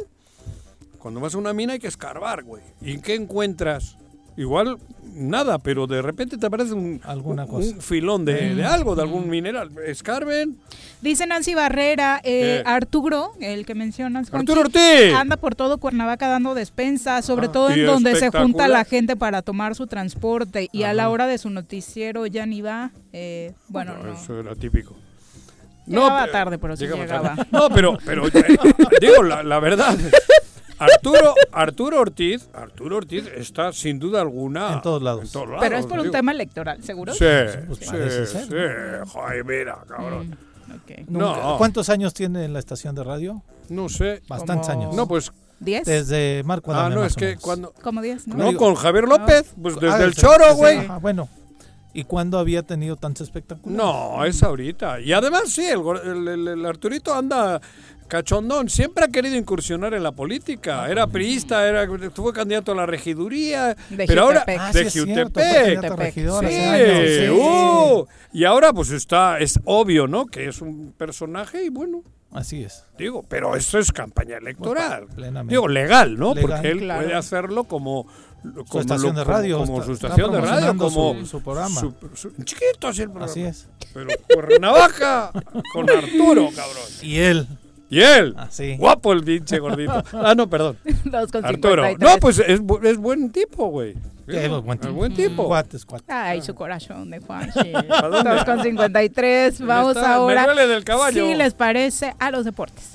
Cuando 0.99 1.19
vas 1.19 1.35
a 1.35 1.37
una 1.37 1.53
mina 1.53 1.73
hay 1.73 1.79
que 1.79 1.87
escarbar, 1.87 2.43
güey. 2.43 2.63
¿Y 2.81 2.99
qué 2.99 3.13
encuentras? 3.15 3.97
Igual 4.37 4.77
nada, 5.13 5.59
pero 5.59 5.87
de 5.87 6.01
repente 6.01 6.37
te 6.37 6.45
aparece 6.45 6.73
un, 6.73 6.99
Alguna 7.05 7.43
un- 7.45 7.49
cosa. 7.49 7.69
un 7.75 7.81
filón 7.81 8.25
de, 8.25 8.53
de 8.53 8.65
algo, 8.65 8.95
de 8.95 9.01
algún 9.03 9.29
mineral. 9.29 9.71
Escarben. 9.85 10.57
Dice 11.01 11.25
Nancy 11.25 11.55
Barrera, 11.55 12.19
eh, 12.23 12.61
¿Qué? 12.61 12.69
Arturo, 12.69 13.31
el 13.39 13.65
que 13.65 13.75
mencionas, 13.75 14.33
¡Arturo 14.33 14.61
Ortiz! 14.61 15.13
anda 15.15 15.37
por 15.37 15.55
todo 15.55 15.77
Cuernavaca 15.77 16.27
dando 16.27 16.53
despensas, 16.53 17.23
sobre 17.23 17.47
Ah, 17.47 17.51
todo 17.53 17.69
en 17.69 17.85
donde 17.85 18.15
se 18.17 18.29
junta 18.29 18.67
la 18.67 18.83
gente 18.83 19.15
para 19.15 19.41
tomar 19.41 19.73
su 19.75 19.87
transporte 19.87 20.67
y 20.73 20.83
a 20.83 20.93
la 20.93 21.09
hora 21.09 21.27
de 21.27 21.37
su 21.37 21.49
noticiero 21.49 22.25
ya 22.25 22.45
ni 22.45 22.61
va. 22.61 22.91
eh, 23.13 23.53
bueno, 23.69 23.93
no. 24.03 24.13
Eso 24.13 24.37
era 24.39 24.53
típico. 24.55 24.95
Llegaba 25.87 26.21
pero- 26.21 26.31
tarde, 26.31 26.57
pero 26.57 26.75
sí 26.75 26.87
llegaba. 26.87 27.35
tarde. 27.35 27.43
No, 27.51 27.69
pero, 27.69 27.97
pero 28.03 28.27
eh, 28.33 28.57
digo 28.99 29.21
la, 29.23 29.43
la 29.43 29.59
verdad. 29.59 29.95
Arturo, 30.79 31.33
Arturo 31.51 31.99
Ortiz, 32.01 32.49
Arturo 32.53 32.97
Ortiz 32.97 33.25
está 33.35 33.71
sin 33.71 33.97
duda 33.99 34.21
alguna 34.21 34.73
En 34.73 34.81
todos 34.81 35.01
lados. 35.01 35.23
en 35.25 35.31
todos 35.31 35.47
lados, 35.47 35.61
Pero 35.63 35.77
es 35.77 35.85
por 35.85 35.97
un 35.99 36.03
digo. 36.03 36.11
tema 36.11 36.31
electoral, 36.31 36.83
¿seguro? 36.83 37.13
Sí, 37.13 37.25
pues 37.67 37.79
sí, 37.79 37.85
parece 37.85 38.25
sí, 38.25 38.37
ser, 38.47 39.03
Joder, 39.07 39.45
mira, 39.45 39.77
cabrón. 39.87 40.29
Mm, 40.29 41.17
No. 41.17 41.55
¿Cuántos 41.57 41.89
años 41.89 42.13
tiene 42.13 42.47
la 42.49 42.59
estación 42.59 42.93
de 42.95 43.03
radio? 43.03 43.41
No 43.69 43.87
sé. 43.89 44.21
Bastantes 44.27 44.67
Como- 44.67 44.81
años. 44.83 44.95
No, 44.95 45.07
pues. 45.07 45.31
¿Diez? 45.59 45.85
Desde 45.85 46.43
Marco 46.43 46.73
Ah, 46.73 46.81
Adame, 46.81 46.95
no, 46.95 47.01
más 47.01 47.11
es 47.11 47.15
que 47.15 47.37
cuando. 47.37 47.73
¿Como 47.81 48.01
diez? 48.01 48.27
¿no? 48.27 48.35
No, 48.51 48.57
con 48.57 48.75
Javier 48.75 49.05
López, 49.07 49.53
pues 49.61 49.75
Ah, 49.77 49.79
desde 49.81 50.03
el 50.03 50.09
desde- 50.11 50.21
choro, 50.21 50.55
güey. 50.55 50.85
Ah, 50.89 50.97
bueno. 51.01 51.29
¿Y 51.93 52.03
cuándo 52.03 52.37
había 52.39 52.61
tenido 52.61 52.97
tantos 52.97 53.21
espectáculos? 53.25 53.75
No, 53.77 54.25
es 54.25 54.43
ahorita. 54.43 54.99
Y 54.99 55.13
además, 55.13 55.43
sí, 55.47 55.65
el, 55.65 55.79
el- 56.03 56.27
el- 56.27 56.47
el 56.49 56.65
Arturito 56.65 57.13
anda 57.15 57.61
cachondón, 58.07 58.69
siempre 58.69 59.05
ha 59.05 59.07
querido 59.07 59.35
incursionar 59.35 59.93
en 59.93 60.03
la 60.03 60.11
política. 60.11 60.89
Era 60.89 61.07
priista, 61.07 61.67
era, 61.67 61.87
fue 62.13 62.33
candidato 62.33 62.71
a 62.71 62.75
la 62.75 62.85
regiduría, 62.85 63.75
De 63.89 64.05
pero 64.05 64.23
ahora. 64.23 64.45
Ah, 64.59 64.71
de 64.71 64.89
sí, 64.89 65.01
cierto, 65.05 65.39
Jutepec. 65.39 66.13
Sí, 66.13 66.25
hace 66.27 66.65
años, 66.65 67.09
sí, 67.19 67.29
uh, 67.29 68.05
y 68.33 68.43
ahora 68.43 68.73
pues 68.73 68.91
está, 68.91 69.39
es 69.39 69.59
obvio, 69.65 70.07
¿no? 70.07 70.25
Que 70.25 70.47
es 70.47 70.61
un 70.61 70.93
personaje 70.97 71.63
y 71.63 71.69
bueno, 71.69 72.03
Así 72.31 72.63
es. 72.63 72.83
digo, 72.97 73.23
pero 73.27 73.55
eso 73.55 73.79
es 73.79 73.91
campaña 73.91 74.37
electoral. 74.37 75.07
Plenamente. 75.07 75.53
Digo, 75.53 75.67
legal, 75.67 76.17
¿no? 76.17 76.33
Legal, 76.35 76.49
Porque 76.51 76.71
él 76.71 76.79
claro. 76.79 77.01
puede 77.03 77.15
hacerlo 77.15 77.63
como... 77.63 78.05
como 78.67 78.81
estación 78.81 79.15
de 79.15 79.23
como- 79.23 79.33
radio, 79.37 79.57
Como, 79.59 79.73
está- 79.75 79.85
su 79.85 79.91
estación 79.93 80.31
de 80.33 80.41
radio, 80.41 80.77
como 80.77 81.13
su- 81.19 81.25
su 81.25 81.41
programa. 81.41 81.79
su- 81.79 81.93
su- 82.13 82.31
chiquito 82.43 82.87
así 82.89 83.01
el 83.03 83.09
programa. 83.09 83.31
Así 83.31 83.41
es. 83.43 83.67
Pero 83.93 84.09
por 84.33 84.59
navaja 84.59 85.31
con 85.73 85.89
Arturo, 85.97 86.49
cabrón. 86.53 86.83
Y 87.01 87.17
él. 87.19 87.47
Y 87.89 88.01
él. 88.01 88.33
Así. 88.37 88.75
Guapo 88.77 89.13
el 89.13 89.23
pinche 89.23 89.59
gordito. 89.59 90.03
Ah, 90.13 90.33
no, 90.35 90.49
perdón. 90.49 90.77
Dos 91.05 91.31
con 91.31 91.45
Arturo. 91.45 91.83
53. 91.83 91.99
No, 91.99 92.17
pues 92.19 92.39
es, 92.39 92.61
bu- 92.61 92.83
es 92.85 92.97
buen 92.97 93.31
tipo, 93.31 93.67
güey. 93.67 93.93
Qué 94.27 94.47
buen 94.47 94.77
tipo. 94.79 94.87
es 94.89 94.93
buen 94.95 95.13
tipo. 95.13 95.45
Cuates, 95.45 95.85
cuates. 95.85 96.09
Ay, 96.09 96.41
su 96.41 96.55
corazón 96.55 97.11
de 97.11 97.19
Juanchi. 97.19 97.73
¿A 97.75 98.07
dónde? 98.07 98.27
Dos 98.29 98.43
con 98.43 98.63
53. 98.63 99.61
Vamos 99.61 99.95
está? 99.95 100.07
Me 100.09 100.13
ahora. 100.15 100.45
duele 100.45 100.67
del 100.67 100.83
caballo. 100.83 101.27
Si 101.27 101.35
les 101.35 101.53
parece, 101.53 102.15
a 102.17 102.31
los 102.31 102.43
deportes. 102.43 102.94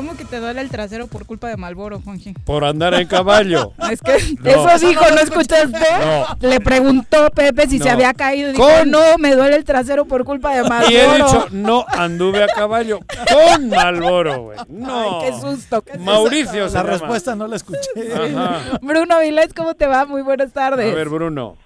¿Cómo 0.00 0.16
que 0.16 0.24
te 0.24 0.38
duele 0.40 0.62
el 0.62 0.70
trasero 0.70 1.08
por 1.08 1.26
culpa 1.26 1.48
de 1.50 1.58
Malboro, 1.58 2.00
Juanji? 2.00 2.32
Por 2.46 2.64
andar 2.64 2.94
en 2.94 3.06
caballo. 3.06 3.74
Es 3.90 4.00
que 4.00 4.12
No. 4.40 4.50
eso 4.72 4.86
dijo, 4.86 5.04
¿no 5.10 5.20
escuchaste? 5.20 5.78
No. 5.78 6.48
Le 6.48 6.58
preguntó 6.60 7.28
Pepe 7.34 7.68
si 7.68 7.78
se 7.78 7.90
había 7.90 8.14
caído 8.14 8.48
y 8.48 8.52
dijo, 8.52 8.66
Con- 8.66 8.90
no, 8.90 9.18
me 9.18 9.34
duele 9.36 9.56
el 9.56 9.64
trasero 9.64 10.06
por 10.06 10.24
culpa 10.24 10.54
de 10.54 10.62
Malboro. 10.66 10.90
Y 10.90 10.96
he 10.96 11.14
dicho, 11.16 11.48
no 11.50 11.84
anduve 11.86 12.42
a 12.44 12.46
caballo 12.46 13.00
con 13.30 13.68
Malboro, 13.68 14.42
güey. 14.44 14.58
No. 14.68 15.20
Ay, 15.20 15.30
qué 15.30 15.38
susto. 15.38 15.82
qué 15.82 15.98
Mauricio 15.98 16.70
se 16.70 16.76
La 16.76 16.82
respuesta 16.82 17.34
no 17.36 17.46
la 17.46 17.56
escuché. 17.56 17.80
Ajá. 18.14 18.78
Bruno 18.80 19.20
Vilés, 19.20 19.52
¿cómo 19.52 19.74
te 19.74 19.86
va? 19.86 20.06
Muy 20.06 20.22
buenas 20.22 20.50
tardes. 20.54 20.90
A 20.90 20.94
ver, 20.96 21.10
Bruno. 21.10 21.58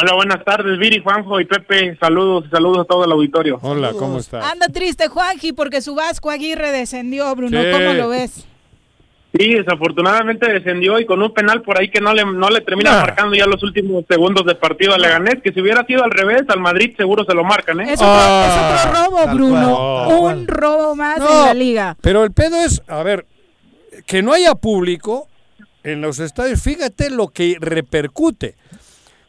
Hola, 0.00 0.14
buenas 0.14 0.44
tardes, 0.44 0.78
Viri, 0.78 1.00
Juanjo 1.02 1.40
y 1.40 1.44
Pepe. 1.44 1.96
Saludos, 2.00 2.44
saludos 2.50 2.78
a 2.80 2.84
todo 2.84 3.04
el 3.04 3.12
auditorio. 3.12 3.58
Hola, 3.62 3.92
¿cómo 3.98 4.18
estás? 4.18 4.44
Anda 4.44 4.66
triste 4.68 5.08
Juanji 5.08 5.52
porque 5.52 5.80
su 5.82 5.94
Vasco 5.94 6.30
Aguirre 6.30 6.72
descendió, 6.72 7.32
Bruno. 7.36 7.60
Sí. 7.62 7.68
¿Cómo 7.70 7.92
lo 7.92 8.08
ves? 8.08 8.46
Sí, 9.38 9.54
desafortunadamente 9.54 10.50
descendió 10.52 10.98
y 11.00 11.06
con 11.06 11.20
un 11.20 11.32
penal 11.34 11.62
por 11.62 11.78
ahí 11.78 11.88
que 11.90 12.00
no 12.00 12.12
le, 12.14 12.24
no 12.24 12.50
le 12.50 12.60
termina 12.60 12.92
Nah. 12.92 13.00
marcando 13.00 13.34
ya 13.34 13.46
los 13.46 13.62
últimos 13.64 14.04
segundos 14.08 14.44
de 14.46 14.54
partido 14.54 14.94
a 14.94 14.98
Leganés, 14.98 15.42
que 15.42 15.52
si 15.52 15.60
hubiera 15.60 15.84
sido 15.86 16.04
al 16.04 16.10
revés, 16.12 16.42
al 16.48 16.60
Madrid 16.60 16.94
seguro 16.96 17.24
se 17.24 17.34
lo 17.34 17.42
marcan, 17.44 17.80
¿eh? 17.80 17.92
Es 17.92 18.00
otro, 18.00 18.06
Ah, 18.08 18.78
es 18.78 18.86
otro 18.86 19.04
robo, 19.10 19.34
Bruno. 19.34 20.08
Un 20.20 20.46
robo 20.46 20.94
más 20.96 21.18
No, 21.18 21.28
en 21.40 21.46
la 21.46 21.54
liga. 21.54 21.96
Pero 22.00 22.22
el 22.24 22.32
pedo 22.32 22.56
es, 22.64 22.80
a 22.86 23.02
ver, 23.02 23.26
que 24.06 24.22
no 24.22 24.32
haya 24.32 24.54
público 24.54 25.26
en 25.82 26.00
los 26.00 26.20
estadios, 26.20 26.62
fíjate 26.62 27.10
lo 27.10 27.28
que 27.28 27.56
repercute. 27.60 28.54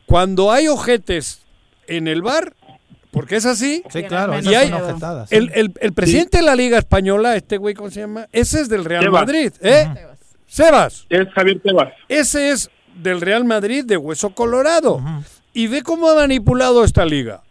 Cuando 0.05 0.51
hay 0.51 0.67
ojetes 0.67 1.41
en 1.87 2.07
el 2.07 2.21
bar, 2.21 2.53
porque 3.11 3.37
es 3.37 3.45
así. 3.45 3.81
Sí, 3.89 4.03
claro, 4.03 4.39
y 4.41 4.53
hay, 4.53 4.71
el, 5.29 5.51
el- 5.55 5.73
el 5.79 5.93
presidente 5.93 6.37
de 6.37 6.43
la 6.43 6.55
Liga 6.55 6.77
Española, 6.77 7.35
este 7.35 7.57
güey, 7.57 7.73
¿cómo 7.73 7.89
se 7.89 8.01
llama? 8.01 8.27
Ese 8.31 8.61
es 8.61 8.69
del 8.69 8.85
Real 8.85 9.03
Sebas. 9.03 9.21
Madrid, 9.21 9.51
¿eh? 9.61 9.87
Sebas. 10.47 11.05
Es 11.09 11.27
Javier 11.33 11.59
Tebas. 11.61 11.93
Ese 12.07 12.51
es 12.51 12.69
del 12.95 13.21
Real 13.21 13.45
Madrid 13.45 13.83
de 13.85 13.97
Hueso 13.97 14.31
Colorado. 14.31 15.01
Y 15.53 15.67
ve 15.67 15.81
cómo 15.83 16.09
ha 16.09 16.15
manipulado 16.15 16.83
esta 16.83 17.05
liga. 17.05 17.41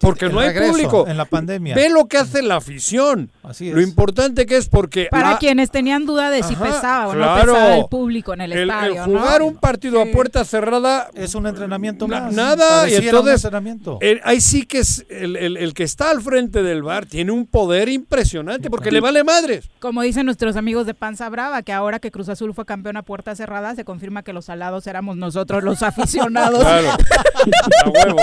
Porque 0.00 0.26
El 0.26 0.32
no 0.32 0.40
hay 0.40 0.54
público. 0.58 1.06
en 1.06 1.16
la 1.16 1.26
pandemia. 1.26 1.74
Ve 1.74 1.88
lo 1.90 2.06
que 2.08 2.16
hace 2.16 2.42
la 2.42 2.56
afición. 2.56 3.30
Así 3.42 3.70
Lo 3.70 3.80
es. 3.80 3.86
importante 3.86 4.46
que 4.46 4.56
es 4.56 4.68
porque 4.68 5.08
Para 5.10 5.32
la- 5.32 5.38
quienes 5.38 5.70
tenían 5.70 6.06
duda 6.06 6.30
de 6.30 6.42
si 6.42 6.54
Ajá, 6.54 6.64
pesaba 6.64 7.08
o 7.08 7.12
claro. 7.12 7.46
no 7.46 7.52
pesaba 7.52 7.76
el 7.76 7.84
público 7.86 8.32
en 8.34 8.40
el, 8.40 8.52
el, 8.52 8.58
el 8.60 8.70
estadio, 8.70 9.04
jugar 9.04 9.40
¿no? 9.40 9.46
un 9.48 9.56
partido 9.56 10.00
a 10.00 10.06
puerta 10.06 10.44
cerrada 10.44 11.08
Es 11.14 11.34
un 11.34 11.46
entrenamiento 11.46 12.08
na- 12.08 12.20
más. 12.22 12.32
nada 12.32 12.88
y 12.88 12.94
entonces 12.94 13.44
entrenamiento. 13.44 13.98
el- 14.00 14.20
ahí 14.24 14.40
sí 14.40 14.64
que 14.64 14.78
es 14.78 15.04
el, 15.10 15.36
el- 15.36 15.56
el 15.58 15.74
que 15.74 15.82
está 15.84 16.10
al 16.10 16.22
frente 16.22 16.62
del 16.62 16.82
bar 16.82 17.04
tiene 17.06 17.32
un 17.32 17.46
poder 17.46 17.88
impresionante 17.90 18.70
porque 18.70 18.90
le 18.90 19.00
vale 19.00 19.22
madres 19.22 19.68
Como 19.80 20.02
dicen 20.02 20.24
nuestros 20.26 20.56
amigos 20.56 20.86
de 20.86 20.94
Panza 20.94 21.28
Brava, 21.28 21.62
que 21.62 21.72
ahora 21.72 21.98
que 21.98 22.10
Cruz 22.10 22.28
Azul 22.30 22.54
fue 22.54 22.64
campeón 22.64 22.96
a 22.96 23.02
puerta 23.02 23.34
cerrada, 23.34 23.74
se 23.74 23.84
confirma 23.84 24.22
que 24.22 24.32
los 24.32 24.46
salados 24.46 24.86
éramos 24.86 25.16
nosotros 25.16 25.62
los 25.62 25.82
aficionados. 25.82 26.60
Claro. 26.60 26.88
a 27.84 27.88
huevo 27.90 28.16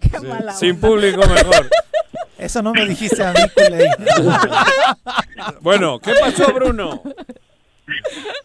Qué 0.00 0.18
Sí, 0.20 0.26
mala 0.26 0.51
sin 0.54 0.78
público 0.78 1.26
mejor. 1.26 1.68
Eso 2.38 2.62
no 2.62 2.72
me 2.72 2.84
dijiste 2.86 3.22
a 3.22 3.32
mí, 3.32 3.40
bueno 5.60 6.00
qué 6.00 6.12
pasó 6.20 6.52
Bruno 6.52 7.02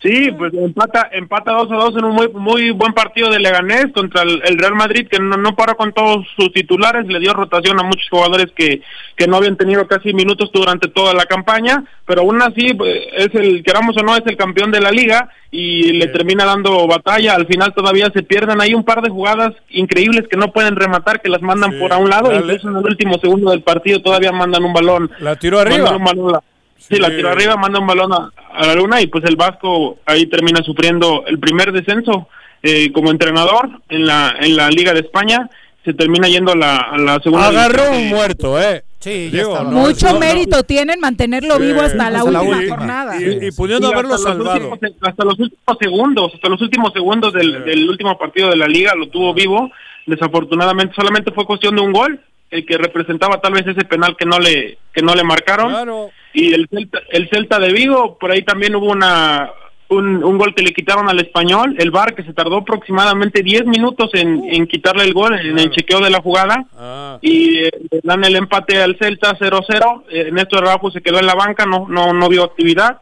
Sí, 0.02 0.32
pues 0.38 0.54
empata, 0.54 1.10
empata 1.12 1.54
2 1.54 1.72
a 1.72 1.76
2 1.76 1.96
en 1.98 2.06
un 2.06 2.16
muy, 2.16 2.28
muy 2.30 2.72
buen 2.72 2.94
partido 2.94 3.30
de 3.30 3.40
Leganés 3.40 3.88
contra 3.94 4.24
el, 4.24 4.42
el 4.46 4.58
Real 4.58 4.76
Madrid, 4.76 5.08
que 5.10 5.20
no, 5.20 5.38
no 5.38 5.56
paró 5.56 5.76
con 5.76 5.94
todos 5.94 6.26
sus 6.36 6.52
titulares, 6.52 7.06
le 7.08 7.20
dio 7.20 7.34
rotación 7.34 7.80
a 7.80 7.84
muchos 7.84 8.08
jugadores 8.10 8.48
que, 8.56 8.82
que 9.16 9.28
no 9.28 9.38
habían 9.38 9.56
tenido 9.58 9.88
casi 9.88 10.14
minutos 10.14 10.50
durante 10.54 10.88
toda 10.88 11.14
la 11.14 11.26
campaña, 11.26 11.84
pero 12.06 12.22
aún 12.22 12.42
así 12.42 12.74
pues, 12.74 12.96
es 13.16 13.34
el, 13.36 13.64
queramos 13.64 13.96
o 13.98 14.04
no, 14.04 14.16
es 14.16 14.24
el 14.26 14.38
campeón 14.38 14.72
de 14.72 14.82
la 14.82 14.92
liga 14.92 15.30
y 15.52 15.94
le 15.94 16.08
termina 16.08 16.46
dando 16.46 16.88
batalla, 16.88 17.36
al 17.36 17.48
final 17.48 17.74
todavía 17.74 18.10
se 18.14 18.24
pierden 18.24 18.60
ahí 18.62 18.74
un 18.74 18.84
par 18.84 19.02
de 19.02 19.10
jugadas 19.10 19.54
increíbles 19.70 20.28
que 20.30 20.38
no 20.38 20.52
pueden 20.52 20.76
rematar, 20.76 21.22
que 21.22 21.30
las 21.30 21.42
mandan 21.42 21.72
Sí, 21.72 21.80
por 21.80 21.94
a 21.94 21.98
un 21.98 22.10
lado, 22.10 22.30
dale. 22.30 22.40
incluso 22.42 22.70
en 22.70 22.78
el 22.78 22.86
último 22.86 23.18
segundo 23.20 23.52
del 23.52 23.62
partido 23.62 24.02
todavía 24.02 24.32
mandan 24.32 24.64
un 24.64 24.74
balón. 24.74 25.12
la 25.20 25.36
tiró 25.36 25.60
arriba 25.60 25.98
balón 25.98 26.40
Sí. 26.80 26.98
la 27.00 27.10
tiró 27.10 27.30
arriba, 27.30 27.58
manda 27.58 27.80
un 27.80 27.88
balón 27.88 28.14
a, 28.14 28.32
a 28.58 28.68
la 28.68 28.76
luna 28.76 29.02
y 29.02 29.08
pues 29.08 29.24
el 29.26 29.36
Vasco 29.36 29.98
ahí 30.06 30.26
termina 30.28 30.62
sufriendo 30.64 31.24
el 31.28 31.40
primer 31.40 31.72
descenso 31.72 32.28
eh, 32.64 32.92
como 32.92 33.12
entrenador 33.12 33.70
en 33.90 34.06
la 34.06 34.36
en 34.40 34.56
la 34.56 34.70
Liga 34.70 34.94
de 34.94 35.02
España. 35.02 35.50
Se 35.86 35.94
termina 35.94 36.28
yendo 36.28 36.52
a 36.52 36.56
la, 36.56 36.76
a 36.78 36.98
la 36.98 37.20
segunda. 37.22 37.48
agarró 37.48 37.92
un 37.92 38.10
muerto 38.10 38.62
eh 38.62 38.84
Sí, 39.00 39.30
Digo, 39.30 39.58
no, 39.64 39.70
Mucho 39.72 40.08
no, 40.08 40.14
no. 40.14 40.20
mérito 40.20 40.64
tienen 40.64 41.00
mantenerlo 41.00 41.56
Sí, 41.58 41.62
vivo 41.64 41.82
hasta 41.82 42.10
la 42.10 42.18
hasta 42.20 42.32
la 42.32 42.42
última 42.42 42.58
última. 42.58 42.76
jornada. 42.76 43.22
y, 43.22 43.46
y 43.48 43.52
pudiendo 43.52 43.88
Sí, 43.88 43.94
haberlo 43.94 44.16
hasta 44.16 44.34
los 44.34 44.48
últimos- 44.54 44.80
hasta 45.02 45.24
los 45.24 45.40
últimos 45.40 45.78
segundos, 45.80 46.32
hasta 46.34 46.50
los 46.50 46.62
últimos 46.62 46.92
segundos 46.94 47.32
del, 47.34 47.64
del 47.64 47.90
último 47.90 48.18
partido 48.18 48.50
de 48.50 48.58
la 48.58 48.68
liga 48.68 48.96
lo 48.96 49.08
tuvo 49.08 49.34
vivo. 49.34 49.72
Desafortunadamente 50.08 50.94
solamente 50.96 51.32
fue 51.32 51.46
cuestión 51.46 51.76
de 51.76 51.82
un 51.82 51.94
gol, 51.94 52.20
el 52.50 52.66
que 52.66 52.78
representaba 52.78 53.42
tal 53.42 53.54
vez 53.54 53.68
ese 53.68 53.86
penal 53.86 54.16
que 54.18 54.26
no 54.26 54.40
le 54.40 54.78
que 54.94 55.02
no 55.02 55.14
le 55.16 55.24
marcaron. 55.24 55.70
claro. 55.70 56.10
Y 56.34 56.54
el 56.54 56.68
Celta, 56.70 57.00
el 57.10 57.30
Celta 57.30 57.60
de 57.60 57.72
Vigo, 57.74 58.18
por 58.20 58.32
ahí 58.32 58.44
también 58.44 58.76
hubo 58.76 58.92
una 58.92 59.50
un, 59.90 60.22
un 60.24 60.38
gol 60.38 60.54
que 60.54 60.64
le 60.64 60.74
quitaron 60.74 61.08
al 61.10 61.20
español, 61.20 61.76
el 61.80 61.92
VAR 61.92 62.14
que 62.14 62.24
se 62.24 62.34
tardó 62.34 62.58
aproximadamente 62.58 63.42
10 63.42 63.66
minutos 63.68 64.10
en, 64.14 64.44
en 64.52 64.68
quitarle 64.68 65.04
el 65.06 65.14
gol, 65.14 65.34
en 65.40 65.58
el 65.58 65.72
chequeo 65.72 66.02
de 66.02 66.10
la 66.10 66.22
jugada, 66.22 66.66
Ah. 66.78 67.18
y 67.22 67.60
eh, 67.60 67.72
dan 68.04 68.24
el 68.26 68.36
empate 68.36 68.82
al 68.82 68.98
Celta 68.98 69.38
0-0, 69.38 70.04
eh, 70.10 70.30
Néstor 70.34 70.64
Araujo 70.68 70.92
se 70.92 71.02
quedó 71.02 71.20
en 71.20 71.26
la 71.26 71.36
banca, 71.36 71.66
no 71.66 71.88
no 71.88 72.12
no 72.14 72.28
vio 72.30 72.44
actividad, 72.44 73.00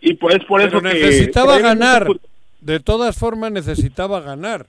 y 0.00 0.14
pues 0.14 0.42
por 0.46 0.62
pero 0.62 0.78
eso 0.78 0.80
que... 0.80 0.94
necesitaba 0.94 1.56
hay 1.56 1.62
ganar. 1.62 2.08
de 2.62 2.80
todas 2.80 3.16
formas 3.16 3.52
necesitaba 3.52 4.20
ganar 4.20 4.64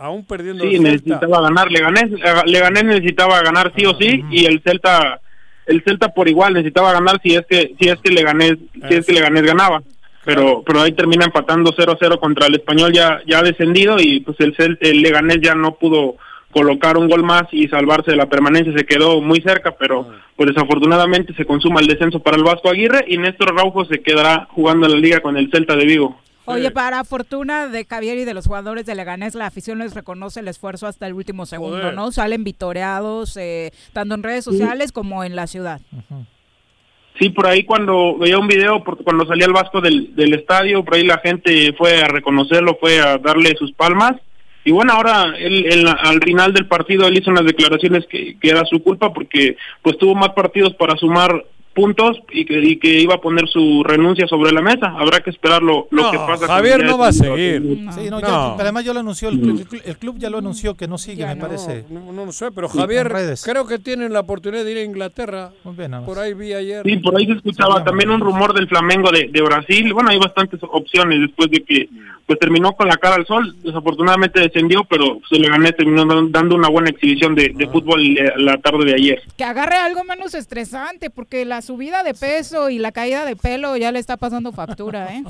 aún 0.00 0.24
perdiendo 0.24 0.64
Sí, 0.64 0.76
el 0.76 0.82
Celta. 0.82 0.90
necesitaba 0.92 1.40
ganar. 1.42 1.70
Leganés, 1.70 2.10
Leganés 2.46 2.84
necesitaba 2.84 3.42
ganar 3.42 3.72
sí 3.76 3.86
o 3.86 3.94
sí 3.98 4.24
y 4.30 4.46
el 4.46 4.60
Celta 4.62 5.20
el 5.66 5.82
Celta 5.84 6.08
por 6.08 6.28
igual 6.28 6.54
necesitaba 6.54 6.92
ganar 6.92 7.20
si 7.22 7.34
es 7.36 7.46
que 7.48 7.74
si 7.78 7.88
es 7.88 8.00
que 8.00 8.10
Leganés 8.10 8.56
si 8.88 8.94
es 8.94 9.06
que 9.06 9.12
Leganés 9.12 9.42
ganaba. 9.44 9.82
Pero 10.24 10.62
pero 10.66 10.80
ahí 10.82 10.92
termina 10.92 11.24
empatando 11.26 11.72
0-0 11.72 12.18
contra 12.18 12.46
el 12.46 12.54
Español 12.56 12.92
ya 12.92 13.20
ya 13.26 13.42
descendido 13.42 13.96
y 14.00 14.20
pues 14.20 14.38
el 14.40 14.56
Cel- 14.56 14.78
el 14.80 15.00
Leganés 15.02 15.38
ya 15.42 15.54
no 15.54 15.74
pudo 15.76 16.16
colocar 16.50 16.98
un 16.98 17.08
gol 17.08 17.22
más 17.22 17.44
y 17.52 17.68
salvarse 17.68 18.10
de 18.10 18.16
la 18.16 18.26
permanencia, 18.26 18.72
se 18.76 18.84
quedó 18.84 19.20
muy 19.20 19.40
cerca, 19.40 19.76
pero 19.78 20.08
pues 20.34 20.48
desafortunadamente 20.48 21.32
se 21.34 21.44
consuma 21.44 21.78
el 21.80 21.86
descenso 21.86 22.18
para 22.20 22.36
el 22.36 22.42
Vasco 22.42 22.68
Aguirre 22.68 23.04
y 23.06 23.18
Néstor 23.18 23.54
Raujo 23.54 23.84
se 23.84 24.00
quedará 24.02 24.48
jugando 24.50 24.86
en 24.86 24.92
la 24.92 24.98
liga 24.98 25.20
con 25.20 25.36
el 25.36 25.48
Celta 25.52 25.76
de 25.76 25.84
Vigo. 25.84 26.18
Oye, 26.46 26.70
para 26.70 27.04
fortuna 27.04 27.68
de 27.68 27.84
Javier 27.84 28.18
y 28.18 28.24
de 28.24 28.34
los 28.34 28.46
jugadores 28.46 28.84
de 28.86 28.94
Leganés, 28.94 29.34
la 29.34 29.46
afición 29.46 29.78
les 29.78 29.94
reconoce 29.94 30.40
el 30.40 30.48
esfuerzo 30.48 30.86
hasta 30.86 31.06
el 31.06 31.12
último 31.14 31.46
segundo, 31.46 31.78
Joder. 31.78 31.94
¿no? 31.94 32.10
Salen 32.12 32.42
vitoreados, 32.44 33.36
eh, 33.36 33.70
tanto 33.92 34.14
en 34.14 34.22
redes 34.22 34.44
sociales 34.44 34.90
como 34.92 35.22
en 35.22 35.36
la 35.36 35.46
ciudad. 35.46 35.80
Sí, 37.18 37.28
por 37.28 37.46
ahí 37.46 37.64
cuando 37.64 38.16
veía 38.18 38.38
un 38.38 38.48
video, 38.48 38.82
por- 38.82 39.02
cuando 39.04 39.26
salía 39.26 39.46
el 39.46 39.52
Vasco 39.52 39.80
del, 39.80 40.14
del 40.16 40.34
estadio, 40.34 40.82
por 40.84 40.94
ahí 40.94 41.04
la 41.04 41.18
gente 41.18 41.72
fue 41.76 42.00
a 42.02 42.08
reconocerlo, 42.08 42.78
fue 42.80 42.98
a 43.00 43.18
darle 43.18 43.54
sus 43.58 43.72
palmas. 43.72 44.16
Y 44.64 44.72
bueno, 44.72 44.92
ahora 44.94 45.34
él, 45.38 45.66
él, 45.70 45.86
al 45.86 46.20
final 46.22 46.52
del 46.52 46.66
partido 46.68 47.06
él 47.06 47.18
hizo 47.18 47.30
unas 47.30 47.44
declaraciones 47.46 48.06
que, 48.06 48.38
que 48.38 48.50
era 48.50 48.64
su 48.66 48.82
culpa 48.82 49.12
porque 49.12 49.56
pues 49.82 49.96
tuvo 49.98 50.14
más 50.14 50.30
partidos 50.30 50.74
para 50.74 50.96
sumar 50.96 51.44
puntos 51.80 52.18
y 52.32 52.44
que, 52.44 52.58
y 52.62 52.76
que 52.78 53.00
iba 53.00 53.14
a 53.14 53.20
poner 53.20 53.48
su 53.48 53.82
renuncia 53.84 54.26
sobre 54.26 54.52
la 54.52 54.60
mesa. 54.60 54.94
Habrá 54.98 55.20
que 55.20 55.30
esperar 55.30 55.62
lo, 55.62 55.86
lo 55.90 56.02
No, 56.02 56.10
que 56.10 56.18
pasa. 56.18 56.46
Javier 56.46 56.84
no 56.84 56.98
va 56.98 57.08
a 57.08 57.12
seguir. 57.12 57.62
Sí, 57.94 58.08
no, 58.10 58.20
No. 58.20 58.28
ya- 58.28 58.54
además 58.62 58.84
yo 58.84 58.92
lo 58.92 59.00
anunció, 59.00 59.28
el, 59.30 59.40
club- 59.40 59.60
el 59.60 59.66
club- 59.66 59.82
el 59.84 59.96
club 59.96 60.14
ya 60.18 60.30
lo 60.30 60.38
anunció 60.38 60.74
que 60.74 60.86
no 60.86 60.98
sigue, 60.98 61.24
me 61.26 61.36
parece. 61.36 61.84
No, 61.90 62.12
no 62.12 62.26
lo 62.26 62.32
sé, 62.32 62.50
pero 62.52 62.68
Sí, 62.68 62.78
Javier, 62.78 63.10
creo 63.44 63.66
que 63.66 63.78
tienen 63.78 64.12
la 64.12 64.20
oportunidad 64.20 64.64
de 64.64 64.72
ir 64.72 64.78
a 64.78 64.82
Inglaterra. 64.84 65.50
Muy 65.64 65.74
bien. 65.76 65.92
Por 66.04 66.18
ahí 66.18 66.34
vi 66.34 66.52
ayer. 66.52 66.82
Sí, 66.84 66.96
por 66.98 67.16
ahí 67.16 67.26
se 67.26 67.32
escuchaba 67.32 67.82
también 67.84 68.10
un 68.10 68.20
rumor 68.20 68.52
del 68.54 68.68
Flamengo 68.68 69.10
de, 69.10 69.28
de 69.32 69.42
Brasil. 69.42 69.92
Bueno, 69.94 70.10
hay 70.10 70.18
bastantes 70.18 70.60
opciones 70.62 71.20
después 71.20 71.50
de 71.50 71.60
que 71.64 71.88
pues 72.30 72.38
terminó 72.38 72.74
con 72.76 72.86
la 72.86 72.96
cara 72.96 73.16
al 73.16 73.26
sol. 73.26 73.56
Desafortunadamente 73.64 74.38
descendió, 74.38 74.84
pero 74.84 75.18
se 75.28 75.36
le 75.36 75.48
gané, 75.48 75.72
terminó 75.72 76.04
dan- 76.06 76.30
dando 76.30 76.54
una 76.54 76.68
buena 76.68 76.90
exhibición 76.90 77.34
de, 77.34 77.48
de 77.52 77.66
fútbol 77.66 78.00
eh, 78.16 78.32
la 78.36 78.56
tarde 78.58 78.84
de 78.84 78.94
ayer. 78.94 79.20
Que 79.36 79.42
agarre 79.42 79.74
algo 79.74 80.04
menos 80.04 80.34
estresante, 80.34 81.10
porque 81.10 81.44
la 81.44 81.60
subida 81.60 82.04
de 82.04 82.14
peso 82.14 82.70
y 82.70 82.78
la 82.78 82.92
caída 82.92 83.24
de 83.24 83.34
pelo 83.34 83.76
ya 83.76 83.90
le 83.90 83.98
está 83.98 84.16
pasando 84.16 84.52
factura, 84.52 85.08
¿eh? 85.12 85.24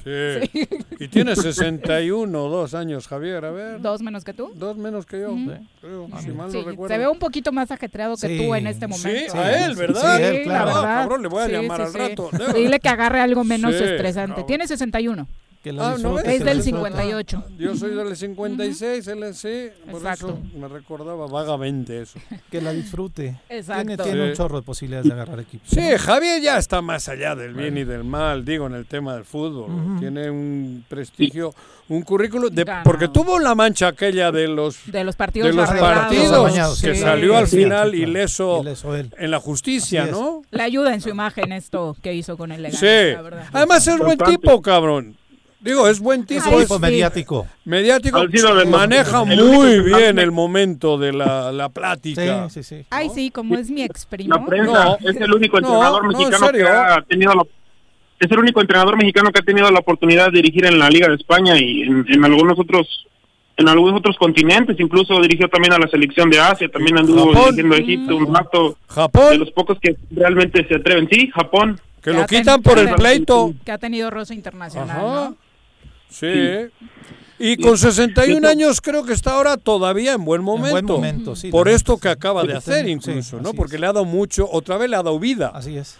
Sí. 0.52 0.68
Y 0.98 1.08
tiene 1.08 1.34
61 1.36 2.44
o 2.44 2.48
2 2.50 2.74
años, 2.74 3.08
Javier, 3.08 3.46
a 3.46 3.50
ver. 3.50 3.80
¿Dos 3.80 4.02
menos 4.02 4.22
que 4.24 4.34
tú? 4.34 4.50
Dos 4.54 4.76
menos 4.76 5.06
que 5.06 5.20
yo, 5.20 5.34
creo, 5.80 6.06
si 6.20 6.32
mal 6.32 6.50
Sí, 6.52 6.58
no 6.58 6.64
recuerdo. 6.64 6.94
se 6.94 6.98
ve 6.98 7.08
un 7.08 7.18
poquito 7.18 7.50
más 7.50 7.70
ajetreado 7.70 8.14
que 8.16 8.28
Sí. 8.28 8.36
tú 8.36 8.54
en 8.54 8.66
este 8.66 8.86
momento. 8.86 9.32
Sí, 9.32 9.38
a 9.38 9.64
él, 9.64 9.74
¿verdad? 9.74 10.16
Sí, 10.18 10.22
Sí, 10.22 10.36
él, 10.36 10.42
claro. 10.42 10.64
la 10.66 10.70
Ah, 10.72 10.74
verdad. 10.82 11.00
cabrón, 11.02 11.22
le 11.22 11.28
voy 11.28 11.42
a 11.42 11.46
Sí, 11.46 11.52
llamar 11.52 11.76
sí, 11.78 11.82
al 11.82 11.92
sí. 11.92 11.98
rato. 11.98 12.30
Dile 12.54 12.78
que 12.78 12.88
agarre 12.90 13.20
algo 13.20 13.42
menos 13.44 13.74
Sí, 13.74 13.82
estresante. 13.84 14.42
Tiene 14.44 14.66
61. 14.66 15.26
Que 15.62 15.70
Ah, 15.78 15.96
¿no 16.00 16.14
ves? 16.14 16.24
es 16.26 16.42
del 16.44 16.62
58. 16.62 17.44
Yo 17.58 17.76
soy 17.76 17.94
del 17.94 18.16
56, 18.16 19.06
él 19.08 19.22
es 19.24 19.36
sí, 19.38 19.68
por 19.90 20.00
Exacto. 20.00 20.28
eso 20.28 20.38
me 20.58 20.68
recordaba 20.68 21.26
vagamente 21.26 22.00
eso. 22.00 22.18
Que 22.50 22.62
la 22.62 22.72
disfrute. 22.72 23.38
Exacto. 23.50 23.84
Tiene, 23.86 24.02
tiene 24.02 24.22
un 24.22 24.30
Sí. 24.30 24.36
chorro 24.38 24.56
de 24.60 24.62
posibilidades 24.62 25.06
de 25.06 25.12
agarrar 25.12 25.40
equipo. 25.40 25.62
Sí, 25.66 25.82
Javier 25.98 26.40
ya 26.40 26.56
está 26.56 26.80
más 26.80 27.08
allá 27.10 27.34
del 27.36 27.52
bien 27.52 27.76
y 27.76 27.84
del 27.84 28.04
mal, 28.04 28.42
digo, 28.44 28.66
en 28.68 28.74
el 28.74 28.86
tema 28.86 29.14
del 29.14 29.26
fútbol. 29.26 29.70
Ujú. 29.70 30.00
Tiene 30.00 30.30
un 30.30 30.82
prestigio, 30.88 31.54
un 31.90 32.00
currículo, 32.02 32.48
de, 32.48 32.64
porque 32.82 33.08
tuvo 33.08 33.38
la 33.38 33.54
mancha 33.54 33.88
aquella 33.88 34.32
de 34.32 34.48
los, 34.48 34.78
De 34.90 35.04
los 35.04 35.14
partidos 35.16 35.48
de 35.48 35.52
los 35.54 35.68
partidos 35.68 36.32
Amañados, 36.32 36.80
que 36.80 36.94
sí. 36.94 37.02
salió 37.02 37.36
al 37.36 37.48
Sí, 37.48 37.58
final 37.58 37.94
ileso, 37.94 38.62
Ileso 38.62 38.96
él. 38.96 39.12
en 39.18 39.30
la 39.30 39.40
justicia, 39.40 40.04
es. 40.04 40.10
¿no? 40.12 40.40
Le 40.50 40.62
ayuda 40.62 40.94
en 40.94 41.02
su 41.02 41.10
imagen 41.10 41.52
esto 41.52 41.94
que 42.02 42.14
hizo 42.14 42.38
con 42.38 42.50
el 42.50 42.62
Leganés, 42.62 42.80
Sí. 42.80 43.12
la 43.14 43.20
verdad. 43.22 43.44
Además 43.52 43.86
es 43.86 43.98
buen 43.98 44.16
tipo, 44.16 44.62
cabrón. 44.62 45.16
Digo, 45.60 45.86
es 45.88 46.00
buen 46.00 46.24
tipo. 46.24 46.42
Ay, 46.46 46.54
es 46.54 46.60
Tipo 46.62 46.78
mediático. 46.78 47.46
mediático. 47.64 48.26
De 48.26 48.64
maneja 48.64 49.22
el 49.30 49.44
muy 49.44 49.80
bien 49.80 50.18
el 50.18 50.30
momento 50.32 50.96
de 50.96 51.12
la, 51.12 51.52
la 51.52 51.68
plática. 51.68 52.48
Sí, 52.48 52.62
sí, 52.62 52.76
sí. 52.76 52.86
Ay, 52.90 53.10
sí, 53.14 53.30
como 53.30 53.56
es 53.56 53.70
mi 53.70 53.82
ex 53.82 54.06
primo. 54.06 54.34
La 54.36 54.46
prensa 54.46 54.84
No. 54.84 54.96
es 55.10 55.16
el 55.16 55.34
único 55.34 55.58
entrenador 55.58 56.04
no, 56.04 56.10
en 56.12 56.16
mexicano 56.18 56.52
que 56.52 56.62
ha 56.66 57.02
tenido 57.08 57.34
la 57.34 57.42
es 58.20 58.30
el 58.30 58.38
único 58.38 58.60
entrenador 58.60 58.96
mexicano 58.98 59.30
que 59.32 59.38
ha 59.38 59.42
tenido 59.42 59.70
la 59.70 59.78
oportunidad 59.78 60.26
de 60.26 60.32
dirigir 60.32 60.66
en 60.66 60.78
la 60.78 60.90
Liga 60.90 61.08
de 61.08 61.14
España 61.14 61.58
y 61.58 61.82
en, 61.82 62.04
en 62.08 62.24
algunos 62.24 62.58
otros 62.58 63.06
en 63.56 63.68
algunos 63.68 63.98
otros 63.98 64.16
continentes, 64.18 64.78
incluso 64.80 65.20
dirigió 65.20 65.46
también 65.48 65.74
a 65.74 65.78
la 65.78 65.86
selección 65.88 66.30
de 66.30 66.38
Asia, 66.40 66.68
también 66.70 66.96
anduvo 66.98 67.32
Japón. 67.32 67.54
dirigiendo 67.56 67.74
a 67.74 67.78
Egipto 67.78 68.16
un 68.16 68.34
rato, 68.34 68.68
de 68.70 68.74
Japón, 68.94 69.38
los 69.38 69.50
pocos 69.52 69.78
que 69.80 69.96
realmente 70.10 70.66
se 70.66 70.76
atreven. 70.76 71.06
Sí, 71.10 71.30
Japón. 71.34 71.78
que 72.02 72.10
Que 72.10 72.16
lo 72.16 72.26
quitan 72.26 72.62
ten- 72.62 72.62
por 72.62 72.78
el 72.78 72.94
pleito. 72.94 73.52
Que 73.64 73.72
ha 73.72 73.78
tenido 73.78 74.08
rosa 74.10 74.32
internacional, 74.34 74.90
Ajá. 74.90 75.02
¿no? 75.02 75.36
Sí. 76.10 76.68
Y 77.38 77.56
con 77.56 77.78
61 77.78 78.46
años 78.46 78.80
creo 78.82 79.02
que 79.04 79.14
está 79.14 79.32
ahora 79.32 79.56
todavía 79.56 80.12
en 80.12 80.24
buen 80.24 80.42
momento. 80.42 80.70
buen 80.72 80.84
momento, 81.14 81.36
sí, 81.36 81.50
Por 81.50 81.68
esto 81.70 81.96
que 81.98 82.10
acaba 82.10 82.44
de 82.44 82.54
hacer 82.56 82.84
sí, 82.84 82.90
incluso, 82.90 83.40
¿no? 83.40 83.54
Porque 83.54 83.76
es. 83.76 83.80
le 83.80 83.86
ha 83.86 83.92
dado 83.92 84.04
mucho, 84.04 84.46
otra 84.50 84.76
vez 84.76 84.90
le 84.90 84.96
ha 84.96 85.02
dado 85.02 85.18
vida, 85.18 85.50
Así 85.54 85.76
es. 85.78 85.96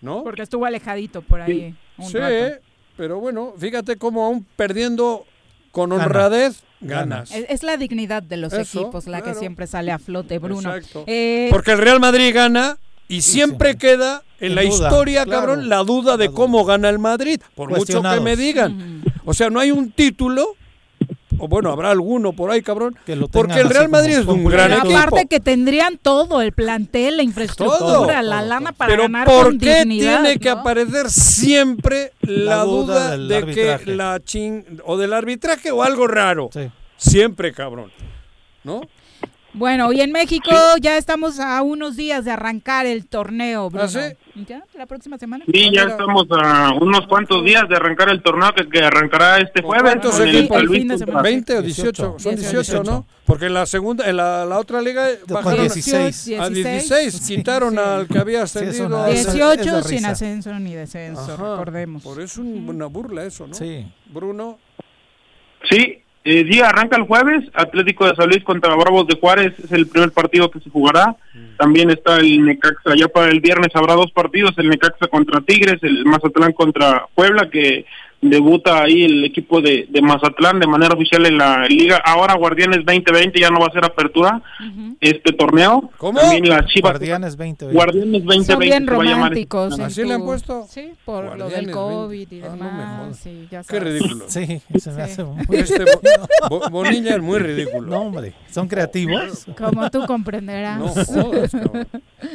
¿no? 0.00 0.22
Porque 0.22 0.42
estuvo 0.42 0.64
alejadito 0.64 1.22
por 1.22 1.40
ahí 1.40 1.74
un 1.98 2.06
Sí, 2.08 2.18
rato. 2.18 2.60
pero 2.96 3.18
bueno, 3.18 3.54
fíjate 3.58 3.96
cómo 3.96 4.26
aún 4.26 4.46
perdiendo 4.54 5.24
con 5.72 5.90
honradez, 5.90 6.62
Gana. 6.80 7.00
ganas. 7.24 7.32
Es, 7.32 7.62
la 7.64 7.76
dignidad 7.76 8.22
de 8.22 8.36
los 8.36 8.52
Eso, 8.52 8.82
equipos 8.82 9.06
la 9.08 9.22
que 9.22 9.34
siempre 9.34 9.66
sale 9.66 9.90
a 9.90 9.98
flote, 9.98 10.38
Bruno. 10.38 10.72
Exacto. 10.74 11.02
Eh, 11.08 11.48
Porque 11.50 11.72
el 11.72 11.78
Real 11.78 11.98
Madrid 11.98 12.32
gana 12.32 12.78
y 13.08 13.22
siempre 13.22 13.76
queda 13.76 14.22
en 14.38 14.50
En 14.50 14.54
la 14.54 14.62
duda, 14.62 14.70
historia, 14.88 15.24
claro. 15.24 15.40
cabrón, 15.40 15.68
la 15.68 15.78
duda 15.78 16.16
de 16.16 16.26
La 16.26 16.30
duda. 16.30 16.36
cómo 16.36 16.64
gana 16.64 16.88
el 16.90 16.98
Madrid. 16.98 17.40
Por 17.54 17.70
mucho 17.70 18.02
que 18.02 18.20
me 18.20 18.36
digan. 18.36 19.02
O 19.26 19.34
sea, 19.34 19.50
no 19.50 19.60
hay 19.60 19.70
un 19.72 19.90
título, 19.90 20.54
o 21.38 21.48
bueno, 21.48 21.70
habrá 21.70 21.90
alguno 21.90 22.32
por 22.32 22.50
ahí, 22.50 22.62
cabrón. 22.62 22.96
Que 23.04 23.14
lo 23.16 23.28
Porque 23.28 23.60
el 23.60 23.68
Real 23.68 23.88
Madrid 23.90 24.14
es 24.18 24.24
un 24.26 24.44
gran 24.46 24.72
equipo. 24.72 24.96
aparte 24.96 25.26
que 25.26 25.40
tendrían 25.40 25.98
todo, 25.98 26.40
el 26.40 26.52
plantel, 26.52 27.18
la 27.18 27.22
infraestructura, 27.22 27.78
Todo, 27.78 28.06
la 28.06 28.22
todo, 28.38 28.48
lana 28.48 28.72
para 28.72 28.88
Pero 28.90 29.02
ganar 29.02 29.26
¿por 29.26 29.48
con 29.48 29.58
qué 29.58 29.80
dignidad, 29.80 30.22
tiene 30.22 30.38
que 30.38 30.48
aparecer 30.48 31.10
siempre 31.10 32.12
la, 32.22 32.56
La 32.56 32.64
duda, 32.64 33.18
de 33.18 33.36
arbitraje. 33.36 33.84
que 33.84 33.94
la 33.94 34.18
ching 34.24 34.64
o 34.84 34.96
del 34.96 35.12
arbitraje 35.12 35.70
o 35.70 35.82
algo 35.82 36.06
raro? 36.06 36.48
Sí. 36.52 36.70
Siempre, 36.96 37.52
cabrón. 37.52 37.90
¿No? 38.64 38.80
Bueno, 39.52 39.92
y 39.92 40.00
en 40.02 40.12
México 40.12 40.50
ya 40.80 40.96
estamos 40.96 41.40
a 41.40 41.62
unos 41.62 41.96
días 41.96 42.24
de 42.24 42.30
arrancar 42.30 42.86
el 42.86 43.06
torneo, 43.06 43.68
Bruno. 43.70 43.84
¿Ah, 43.84 43.88
sí? 43.88 44.16
¿Ya? 44.46 44.62
¿La 44.74 44.84
próxima 44.84 45.16
semana? 45.16 45.44
Sí, 45.50 45.70
ya 45.72 45.84
estamos 45.84 46.26
a 46.30 46.72
unos 46.78 47.06
cuantos 47.06 47.42
días 47.42 47.66
de 47.70 47.76
arrancar 47.76 48.10
el 48.10 48.22
torneo 48.22 48.52
que, 48.54 48.68
que 48.68 48.80
arrancará 48.80 49.38
este 49.38 49.62
¿Con 49.62 49.70
jueves. 49.70 49.92
cuántos 49.92 50.20
equipos? 50.20 50.48
San 50.48 50.58
El 50.60 50.66
Luis 50.66 50.78
fin 50.80 50.88
de 50.88 50.94
contra- 50.94 51.06
semana. 51.06 51.22
20 51.22 51.56
o 51.56 51.62
18, 51.62 51.82
18. 51.92 52.18
son 52.18 52.34
18, 52.36 52.60
18, 52.60 52.84
¿no? 52.84 53.06
Porque 53.24 53.46
en 53.46 53.54
la 53.54 53.64
segunda, 53.64 54.06
en 54.08 54.16
la, 54.18 54.44
la 54.44 54.58
otra 54.58 54.82
liga 54.82 55.06
bajaron 55.26 55.60
16. 55.62 56.38
a 56.38 56.50
16, 56.50 57.20
quitaron 57.26 57.72
Sí. 57.72 57.78
al 57.78 58.06
que 58.08 58.18
había 58.18 58.46
Sí, 58.46 58.58
ascendido. 58.58 59.02
a- 59.02 59.10
es- 59.10 59.32
18 59.32 59.76
de 59.76 59.82
sin 59.84 60.04
ascenso 60.04 60.58
ni 60.58 60.74
descenso, 60.74 61.20
Ajá. 61.22 61.36
recordemos. 61.36 62.02
Por 62.02 62.20
eso 62.20 62.24
es 62.24 62.38
un- 62.38 62.68
una 62.68 62.86
burla 62.86 63.24
eso, 63.24 63.46
¿no? 63.46 63.54
Sí. 63.54 63.86
Bruno. 64.12 64.58
Sí, 65.70 66.02
eh, 66.26 66.44
sí, 66.50 66.60
arranca 66.60 66.96
el 66.96 67.04
jueves. 67.04 67.44
Atlético 67.54 68.04
de 68.04 68.16
San 68.16 68.28
Luis 68.28 68.42
contra 68.42 68.74
Bravos 68.74 69.06
de 69.06 69.16
Juárez 69.16 69.54
es 69.62 69.70
el 69.70 69.86
primer 69.86 70.10
partido 70.10 70.50
que 70.50 70.58
se 70.58 70.70
jugará. 70.70 71.14
También 71.56 71.88
está 71.90 72.18
el 72.18 72.44
Necaxa. 72.44 72.96
Ya 72.96 73.06
para 73.06 73.30
el 73.30 73.40
viernes 73.40 73.70
habrá 73.74 73.94
dos 73.94 74.10
partidos: 74.10 74.58
el 74.58 74.68
Necaxa 74.68 75.06
contra 75.06 75.40
Tigres, 75.40 75.80
el 75.82 76.04
Mazatlán 76.04 76.52
contra 76.52 77.06
Puebla, 77.14 77.48
que 77.48 77.86
debuta 78.30 78.82
ahí 78.82 79.04
el 79.04 79.24
equipo 79.24 79.60
de, 79.60 79.86
de 79.88 80.02
Mazatlán 80.02 80.60
de 80.60 80.66
manera 80.66 80.94
oficial 80.94 81.24
en 81.26 81.38
la 81.38 81.66
liga. 81.66 81.96
Ahora 82.04 82.34
Guardianes 82.34 82.84
2020 82.84 83.40
ya 83.40 83.50
no 83.50 83.60
va 83.60 83.66
a 83.68 83.72
ser 83.72 83.84
apertura 83.84 84.42
este 85.00 85.32
torneo. 85.32 85.90
¿Cómo? 85.98 86.18
También 86.20 86.48
las 86.48 86.66
Chivas. 86.66 86.92
Guardianes 86.92 87.36
20. 87.36 87.72
Guardianes 87.72 88.24
2020 88.24 88.52
Son 88.52 88.58
bien 88.60 88.84
se 88.86 88.90
va 88.90 88.96
a 88.96 89.04
llamar 89.04 89.16
románticos. 89.16 89.78
¿Así 89.80 90.04
le 90.04 90.14
han 90.14 90.20
tu- 90.20 90.26
puesto? 90.26 90.66
Sí, 90.68 90.90
por 91.04 91.24
lo 91.24 91.30
Guardianes 91.44 91.54
del 91.56 91.66
20. 91.66 91.72
COVID 91.72 92.32
y 92.32 92.40
Ah, 92.42 92.48
no 92.48 92.52
demás. 92.64 93.18
sí, 93.18 93.48
ya 93.50 93.62
Qué 93.64 93.80
ridículo. 93.80 94.24
Sí, 94.28 94.60
se 94.78 94.90
me 94.90 94.96
Sí. 94.96 95.00
hace 95.00 95.24
muy... 95.24 95.46
Este 95.56 95.84
Bo- 96.48 96.60
Bo- 96.60 96.70
Bonilla 96.70 97.14
es 97.16 97.22
muy 97.22 97.38
ridículo. 97.38 97.88
No, 97.90 98.00
hombre, 98.02 98.34
son 98.50 98.68
creativos. 98.68 99.46
Como 99.56 99.90
tú 99.90 100.04
comprenderás. 100.06 100.78
No 100.78 100.88
jodas, 100.88 101.50
cabrón. 101.52 101.88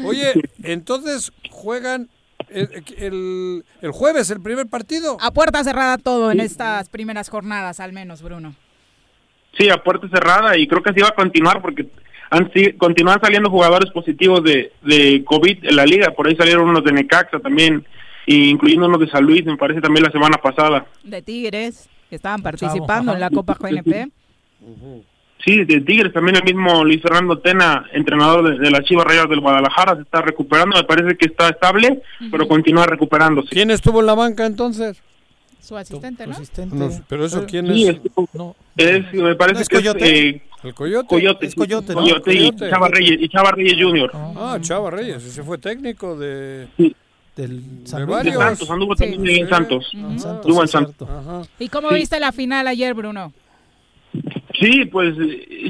Oye, 0.05 0.33
entonces 0.63 1.31
juegan 1.49 2.09
el, 2.49 2.83
el, 2.97 3.65
el 3.81 3.91
jueves 3.91 4.29
el 4.31 4.41
primer 4.41 4.67
partido. 4.67 5.17
A 5.21 5.31
puerta 5.31 5.63
cerrada 5.63 5.97
todo 5.97 6.31
en 6.31 6.39
estas 6.39 6.89
primeras 6.89 7.29
jornadas, 7.29 7.79
al 7.79 7.93
menos, 7.93 8.21
Bruno. 8.21 8.55
Sí, 9.57 9.69
a 9.69 9.83
puerta 9.83 10.07
cerrada 10.09 10.57
y 10.57 10.67
creo 10.67 10.81
que 10.81 10.91
así 10.91 11.01
va 11.01 11.09
a 11.09 11.15
continuar 11.15 11.61
porque 11.61 11.87
han, 12.29 12.51
sí, 12.53 12.73
continúan 12.73 13.19
saliendo 13.19 13.49
jugadores 13.49 13.91
positivos 13.91 14.43
de, 14.43 14.71
de 14.81 15.23
COVID 15.25 15.65
en 15.65 15.75
la 15.75 15.85
liga. 15.85 16.11
Por 16.11 16.27
ahí 16.27 16.35
salieron 16.35 16.69
unos 16.69 16.83
de 16.83 16.93
Necaxa 16.93 17.39
también, 17.39 17.85
incluyendo 18.25 18.87
unos 18.87 19.01
de 19.01 19.09
San 19.09 19.25
Luis, 19.25 19.45
me 19.45 19.57
parece 19.57 19.81
también 19.81 20.05
la 20.05 20.11
semana 20.11 20.37
pasada. 20.37 20.85
De 21.03 21.21
Tigres, 21.21 21.89
que 22.09 22.15
estaban 22.15 22.41
participando 22.41 23.13
en 23.13 23.19
la 23.19 23.29
Copa 23.29 23.57
GNP. 23.59 24.09
Sí, 25.43 25.63
de 25.65 25.81
Tigres 25.81 26.13
también 26.13 26.35
el 26.37 26.43
mismo 26.43 26.83
Luis 26.83 27.01
Fernando 27.01 27.39
Tena, 27.39 27.85
entrenador 27.93 28.47
de, 28.51 28.59
de 28.59 28.69
las 28.71 28.81
Chivas 28.85 29.05
Rayas 29.05 29.27
del 29.29 29.39
Guadalajara, 29.39 29.95
se 29.95 30.01
está 30.03 30.21
recuperando. 30.21 30.77
Me 30.77 30.83
parece 30.83 31.17
que 31.17 31.25
está 31.25 31.49
estable, 31.49 32.01
pero 32.29 32.47
continúa 32.47 32.85
recuperándose. 32.85 33.49
¿Quién 33.49 33.71
estuvo 33.71 34.01
en 34.01 34.05
la 34.05 34.13
banca 34.15 34.45
entonces? 34.45 35.01
Su 35.59 35.77
asistente, 35.77 36.25
¿no? 36.27 36.33
Asistente. 36.33 36.75
No, 36.75 36.89
pero 37.07 37.25
eso 37.25 37.45
quién 37.47 37.67
Sí, 37.73 37.87
es? 37.87 37.95
es, 37.97 38.01
No. 38.33 38.55
es- 38.77 39.13
me 39.13 39.35
parece 39.35 39.55
¿No 39.55 39.61
es 39.61 39.69
que 39.69 39.75
Coyote? 39.77 40.29
es 40.29 40.35
eh, 40.35 40.41
El 40.63 40.73
Coyote. 40.73 41.07
Coyote, 41.07 41.45
Es 41.45 41.51
sí, 41.53 41.57
Coyote, 41.57 41.93
¿no? 41.93 42.01
Coyote 42.01 42.33
y 42.33 42.37
Coyote. 42.51 42.69
Chava 42.69 42.87
Reyes, 42.89 43.17
y 43.21 43.29
Chava 43.29 43.51
Reyes 43.51 43.77
Jr. 43.79 44.11
Ah, 44.13 44.57
Chava 44.61 44.89
Reyes, 44.91 45.23
ese 45.23 45.43
fue 45.43 45.57
técnico 45.57 46.17
de, 46.17 46.67
Del 47.35 47.83
de 47.83 47.87
San. 47.87 48.05
De. 48.07 48.31
Santos, 48.33 48.69
anduvo 48.69 48.95
Sí. 48.95 49.03
también 49.11 49.39
en 49.39 49.45
Sí. 49.45 49.49
Santos. 49.49 49.91
Ajá. 49.95 50.19
Santos, 50.19 50.35
Estuvo 50.47 50.61
en 50.61 50.67
sí, 50.67 50.71
Santos. 50.71 51.49
¿Y 51.59 51.69
cómo 51.69 51.89
Sí. 51.89 51.95
viste 51.95 52.19
la 52.19 52.31
final 52.31 52.67
ayer, 52.67 52.93
Bruno? 52.93 53.31
Sí, 54.61 54.85
pues 54.85 55.15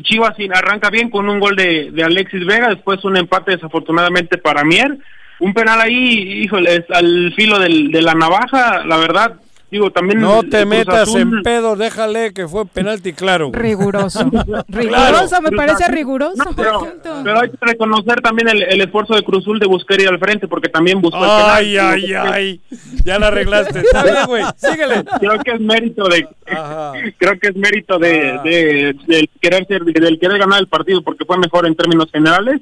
Chivas 0.03 0.35
arranca 0.53 0.89
bien 0.89 1.09
con 1.09 1.30
un 1.30 1.39
gol 1.39 1.55
de, 1.55 1.93
Alexis 2.03 2.45
Vega, 2.45 2.68
después 2.68 3.03
un 3.05 3.15
empate 3.15 3.51
desafortunadamente 3.51 4.38
para 4.38 4.65
Mier, 4.65 4.97
un 5.39 5.53
penal 5.53 5.80
ahí, 5.80 6.43
híjole, 6.43 6.85
al 6.89 7.34
filo 7.34 7.57
de 7.57 8.01
la 8.01 8.13
navaja, 8.13 8.85
la 8.85 8.97
verdad. 8.97 9.39
Digo, 9.72 9.89
también 9.89 10.19
No 10.19 10.43
te 10.43 10.65
metas 10.65 11.07
Azul- 11.07 11.22
en 11.22 11.43
pedo, 11.43 11.77
déjale 11.77 12.34
que 12.34 12.45
fue 12.45 12.65
penalti 12.65 13.14
claro. 13.14 13.52
Riguroso. 13.53 14.30
Claro, 14.31 14.65
Riguroso, 14.68 15.41
me 15.41 15.48
Cruz 15.49 15.57
parece 15.57 15.88
riguroso. 15.91 16.35
No, 16.43 16.52
pero, 16.56 16.88
pero 17.23 17.39
hay 17.39 17.49
que 17.49 17.57
reconocer 17.61 18.19
también 18.22 18.49
el, 18.49 18.64
el 18.64 18.81
esfuerzo 18.81 19.15
de 19.15 19.23
Cruzul 19.23 19.60
de 19.60 19.68
buscar 19.68 19.99
ir 20.02 20.10
al 20.10 20.19
frente, 20.19 20.48
porque 20.48 20.68
también 20.69 20.99
buscó 21.02 21.18
el 21.18 21.23
penal. 21.30 21.49
Ay, 21.52 21.77
ay, 21.77 22.14
ay. 22.14 22.61
Ya 23.06 23.18
la 23.18 23.27
arreglaste. 23.27 23.80
Está 23.81 24.03
bien, 24.03 24.15
güey. 24.27 24.43
Síguele. 24.57 25.03
Creo 25.19 25.39
que 25.39 25.52
es 25.52 25.60
mérito 25.61 26.07
de 26.10 26.27
creo 27.18 27.39
que 27.39 27.48
es 27.48 27.56
mérito 27.56 27.98
de, 27.98 28.31
Ah. 28.31 28.41
de- 28.43 28.95
del 29.07 29.30
querer 29.39 29.65
ser, 29.68 29.84
del 29.84 30.19
querer 30.19 30.38
ganar 30.38 30.60
el 30.60 30.68
partido 30.68 31.02
porque 31.02 31.23
fue 31.26 31.38
mejor 31.38 31.65
en 31.65 31.76
términos 31.76 32.10
generales. 32.11 32.60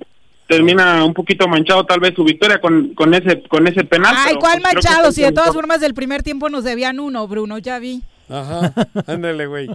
Termina 0.49 1.05
un 1.05 1.13
poquito 1.13 1.47
manchado 1.47 1.85
tal 1.85 1.99
vez 1.99 2.15
su 2.15 2.23
victoria 2.23 2.59
con, 2.59 2.95
con 2.95 3.13
ese 3.13 3.43
con 3.43 3.67
ese 3.67 3.83
penal. 3.83 4.15
Ay, 4.17 4.29
pero, 4.29 4.39
¿cuál 4.39 4.59
pues, 4.59 4.73
manchado? 4.73 5.11
Si 5.11 5.21
de 5.21 5.31
todas 5.31 5.53
formas 5.53 5.79
del 5.79 5.93
primer 5.93 6.23
tiempo 6.23 6.49
nos 6.49 6.63
debían 6.63 6.99
uno, 6.99 7.27
Bruno, 7.27 7.59
ya 7.59 7.77
vi. 7.77 8.01
Ajá. 8.29 8.73
Ándale, 9.07 9.47
güey. 9.47 9.67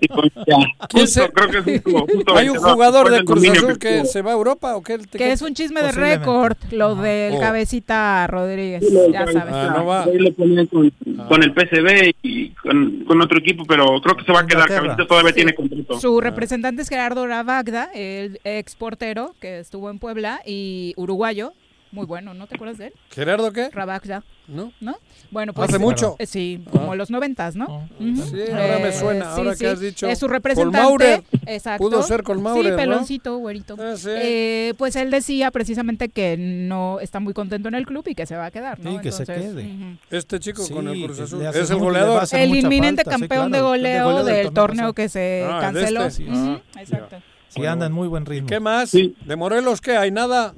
¿Quién 0.88 1.08
se... 1.08 1.28
creo 1.30 1.50
que 1.50 1.74
es 1.74 1.82
justo, 1.82 2.06
justo 2.12 2.36
¿Hay 2.36 2.48
un 2.48 2.58
jugador 2.58 3.10
de 3.10 3.24
Cruz 3.24 3.48
Azul 3.48 3.78
que 3.78 4.04
se 4.06 4.22
va 4.22 4.30
a 4.30 4.34
Europa 4.34 4.76
o 4.76 4.82
qué? 4.82 4.98
Que 4.98 5.32
es 5.32 5.42
un 5.42 5.54
chisme 5.54 5.82
de 5.82 5.92
récord, 5.92 6.56
lo 6.70 6.94
del 6.94 7.34
Oh. 7.34 7.40
cabecita 7.40 8.26
Rodríguez, 8.26 8.82
ya 9.10 9.26
sabes. 9.26 9.54
Ah, 9.54 9.74
no 9.76 9.86
va. 9.86 10.04
Ahí 10.04 10.18
le 10.18 10.32
ponían 10.32 10.66
con, 10.66 10.90
con 11.28 11.42
el 11.42 11.52
PCB 11.52 12.14
y 12.22 12.50
con, 12.50 13.04
con 13.04 13.20
otro 13.20 13.38
equipo, 13.38 13.64
pero 13.64 14.00
creo 14.00 14.16
que 14.16 14.24
se 14.24 14.32
va 14.32 14.40
a 14.40 14.46
quedar. 14.46 14.68
Cabecita 14.68 15.06
todavía 15.06 15.32
tiene 15.32 15.54
contrato. 15.54 15.98
Su 16.00 16.20
representante 16.20 16.82
es 16.82 16.88
Gerardo 16.88 17.26
Ravagda, 17.26 17.90
el 17.94 18.40
ex 18.44 18.76
portero 18.76 19.34
que 19.40 19.58
estuvo 19.60 19.90
en 19.90 19.98
Puebla 19.98 20.40
y 20.46 20.94
uruguayo. 20.96 21.52
Muy 21.94 22.06
bueno, 22.06 22.34
¿no 22.34 22.46
te 22.48 22.56
acuerdas 22.56 22.76
de 22.78 22.86
él? 22.88 22.92
¿Gerardo 23.10 23.52
qué? 23.52 23.70
Ravagda. 23.70 24.24
¿No? 24.48 24.72
¿No? 24.80 24.96
Bueno, 25.30 25.54
pues. 25.54 25.70
¿Hace 25.70 25.78
mucho? 25.78 26.16
eh, 26.18 26.26
Sí, 26.26 26.62
como 26.70 26.92
Ah. 26.92 26.96
los 26.96 27.08
noventas, 27.10 27.56
¿no? 27.56 27.88
Ujú. 27.98 28.16
Sí, 28.30 28.40
ahora 28.50 28.78
me 28.78 28.88
Eh, 28.88 28.92
suena, 28.92 29.24
sí, 29.26 29.30
ahora 29.40 29.50
que 29.52 29.56
sí. 29.56 29.66
has 29.66 29.80
dicho. 29.80 30.06
Es 30.06 30.18
su 30.18 30.26
Con 30.26 30.34
representante. 30.34 30.78
Maurer. 30.80 31.22
Exacto. 31.46 31.82
Pudo 31.84 32.02
ser 32.02 32.22
con 32.24 32.42
Maurer, 32.42 32.64
Sí, 32.64 32.70
¿no? 32.72 32.76
peloncito, 32.76 33.38
güerito. 33.38 33.76
Ah, 33.78 33.94
sí. 33.96 34.08
Eh, 34.12 34.74
pues 34.76 34.96
él 34.96 35.10
decía 35.10 35.50
precisamente 35.50 36.08
que 36.10 36.36
no 36.36 36.98
está 37.00 37.20
muy 37.20 37.32
contento 37.32 37.68
en 37.68 37.74
el 37.76 37.86
club 37.86 38.04
y 38.08 38.14
que 38.14 38.26
se 38.26 38.36
va 38.36 38.46
a 38.46 38.50
quedar, 38.50 38.80
¿no? 38.80 38.90
Sí, 38.92 38.98
que 39.00 39.12
se 39.12 39.22
Entonces, 39.22 39.52
quede. 39.54 39.62
ujú. 39.72 39.96
Este 40.10 40.40
chico 40.40 40.68
con 40.68 40.88
el 40.88 41.04
Cruz 41.04 41.16
que 41.16 41.22
Azul 41.22 41.42
es 41.46 41.70
el 41.70 41.78
goleador. 41.78 42.24
El 42.32 42.54
inminente 42.56 43.04
falta, 43.04 43.16
sí, 43.16 43.20
campeón 43.22 43.48
claro, 43.50 43.64
de 43.64 43.68
goleo 43.70 44.04
goleo 44.04 44.24
del 44.24 44.44
del 44.44 44.52
torneo 44.52 44.92
que 44.92 45.08
se 45.08 45.46
Ah, 45.48 45.58
canceló. 45.60 46.04
este, 46.04 46.26
Ah, 46.28 46.60
Exacto. 46.80 47.16
Sí, 47.48 47.64
anda 47.64 47.86
en 47.86 47.92
muy 47.92 48.08
buen 48.08 48.26
ritmo. 48.26 48.48
¿Qué 48.48 48.58
más? 48.60 48.90
¿De 48.92 49.36
Morelos 49.36 49.80
qué? 49.80 49.96
¿Hay 49.96 50.10
nada? 50.10 50.52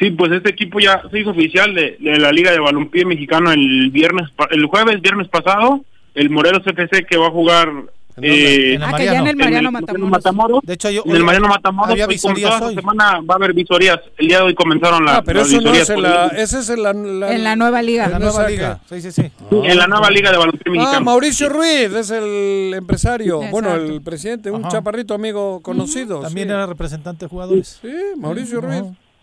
Sí, 0.00 0.10
pues 0.10 0.32
este 0.32 0.50
equipo 0.50 0.80
ya 0.80 1.02
se 1.10 1.20
hizo 1.20 1.30
oficial 1.30 1.72
de, 1.74 1.96
de 2.00 2.18
la 2.18 2.32
Liga 2.32 2.50
de 2.50 2.58
Balompié 2.58 3.04
Mexicano 3.04 3.52
el 3.52 3.90
viernes, 3.90 4.30
pa- 4.34 4.48
el 4.50 4.64
jueves, 4.66 5.00
viernes 5.02 5.28
pasado, 5.28 5.84
el 6.14 6.30
Morelos 6.30 6.66
FC 6.66 7.04
que 7.04 7.16
va 7.18 7.26
a 7.28 7.30
jugar 7.30 7.68
eh, 8.22 8.74
En 8.74 8.82
el 8.82 8.82
Ah, 8.82 8.92
que 8.96 9.04
ya 9.04 9.18
en 9.18 9.26
el 9.28 9.36
Mariano 9.36 9.70
Matamoros. 9.70 10.60
De 10.64 10.74
hecho, 10.74 10.90
yo 10.90 11.02
en 11.06 11.16
el 11.16 11.24
Mariano 11.24 11.48
Matamoros, 11.48 11.90
había 11.92 12.06
pues, 12.06 12.20
como 12.20 12.34
visorías 12.34 12.58
toda 12.58 12.68
hoy. 12.70 12.74
esta 12.74 12.80
semana 12.80 13.20
va 13.20 13.34
a 13.34 13.36
haber 13.36 13.52
visorías. 13.54 13.98
El 14.18 14.28
día 14.28 14.38
de 14.38 14.44
hoy 14.44 14.54
comenzaron 14.54 15.04
la, 15.04 15.16
Ah, 15.18 15.22
pero 15.24 15.40
las 15.40 15.48
eso 15.52 15.60
no 15.60 15.72
es 15.72 15.88
en 15.90 16.02
la... 16.02 16.26
Ese 16.28 16.58
es 16.60 16.68
en 16.70 16.82
la... 16.82 16.92
la- 16.92 17.34
En 17.34 17.44
la 17.44 17.56
nueva 17.56 17.80
liga. 17.82 18.06
En 18.06 18.12
la 18.12 18.18
no 18.18 18.24
nueva 18.26 18.48
liga. 18.48 18.80
Sí, 18.88 19.00
sí, 19.02 19.12
sí. 19.12 19.30
en 19.50 19.78
la 19.78 19.86
nueva 19.86 20.10
Liga 20.10 20.30
de 20.32 20.38
Balompié 20.38 20.72
Mexicano. 20.72 20.96
Ah, 20.96 21.00
Mauricio 21.00 21.48
Ruiz 21.50 21.94
es 21.94 22.10
el 22.10 22.72
empresario, 22.74 23.36
Exacto. 23.42 23.52
bueno, 23.52 23.74
el 23.74 24.00
presidente, 24.02 24.50
un 24.50 24.62
Ajá. 24.62 24.70
chaparrito 24.72 25.14
amigo 25.14 25.60
conocido. 25.62 26.20
También 26.20 26.48
sí. 26.48 26.52
era 26.54 26.66
representante 26.66 27.26
de 27.26 27.28
jugadores. 27.30 27.78
Sí, 27.82 27.92
Mauricio. 28.16 28.60
Ruiz. 28.60 28.82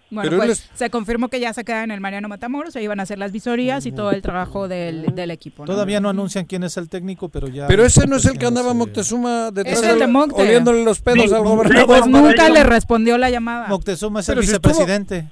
Bueno, 0.10 0.30
Pero 0.30 0.42
pues 0.42 0.52
es- 0.52 0.70
se 0.74 0.90
confirmó 0.90 1.28
que 1.28 1.40
ya 1.40 1.52
se 1.54 1.66
queda 1.66 1.84
en 1.84 1.92
el 1.92 2.00
Mariano 2.00 2.30
Matamoros, 2.30 2.72
se 2.74 2.82
iban 2.82 3.00
a 3.00 3.04
hacer 3.04 3.18
las 3.18 3.32
visorías 3.34 3.86
y 3.86 3.92
todo 3.92 4.12
el 4.12 4.22
trabajo 4.22 4.68
del, 4.70 5.14
del 5.16 5.32
equipo. 5.32 5.66
¿no? 5.66 5.72
Todavía 5.74 6.00
no 6.00 6.08
anuncian 6.10 6.46
quién 6.46 6.64
es 6.64 6.78
el 6.78 6.88
técnico, 6.88 7.28
pero 7.30 7.48
ya. 7.50 7.68
Pero 7.68 7.84
ese 7.86 8.08
no 8.08 8.16
es 8.16 8.26
el 8.26 8.38
que 8.38 8.46
andaba 8.46 8.74
Moctezuma 8.74 9.52
detrás 9.52 9.82
de 10.00 10.08
Mocte. 10.08 10.42
oliéndole 10.42 10.84
los 10.86 11.02
pedos 11.02 11.30
Sí, 11.30 11.36
al 11.36 11.44
gobernador. 11.44 11.86
Pues 11.88 12.08
nunca 12.08 12.50
le 12.50 12.64
respondió 12.64 13.18
la 13.18 13.30
llamada. 13.30 13.68
Moctezuma 13.68 14.22
es 14.22 14.28
Pero 14.28 14.40
el 14.42 14.48
si 14.48 14.54
estuvo- 14.54 14.72
vicepresidente. 14.72 15.28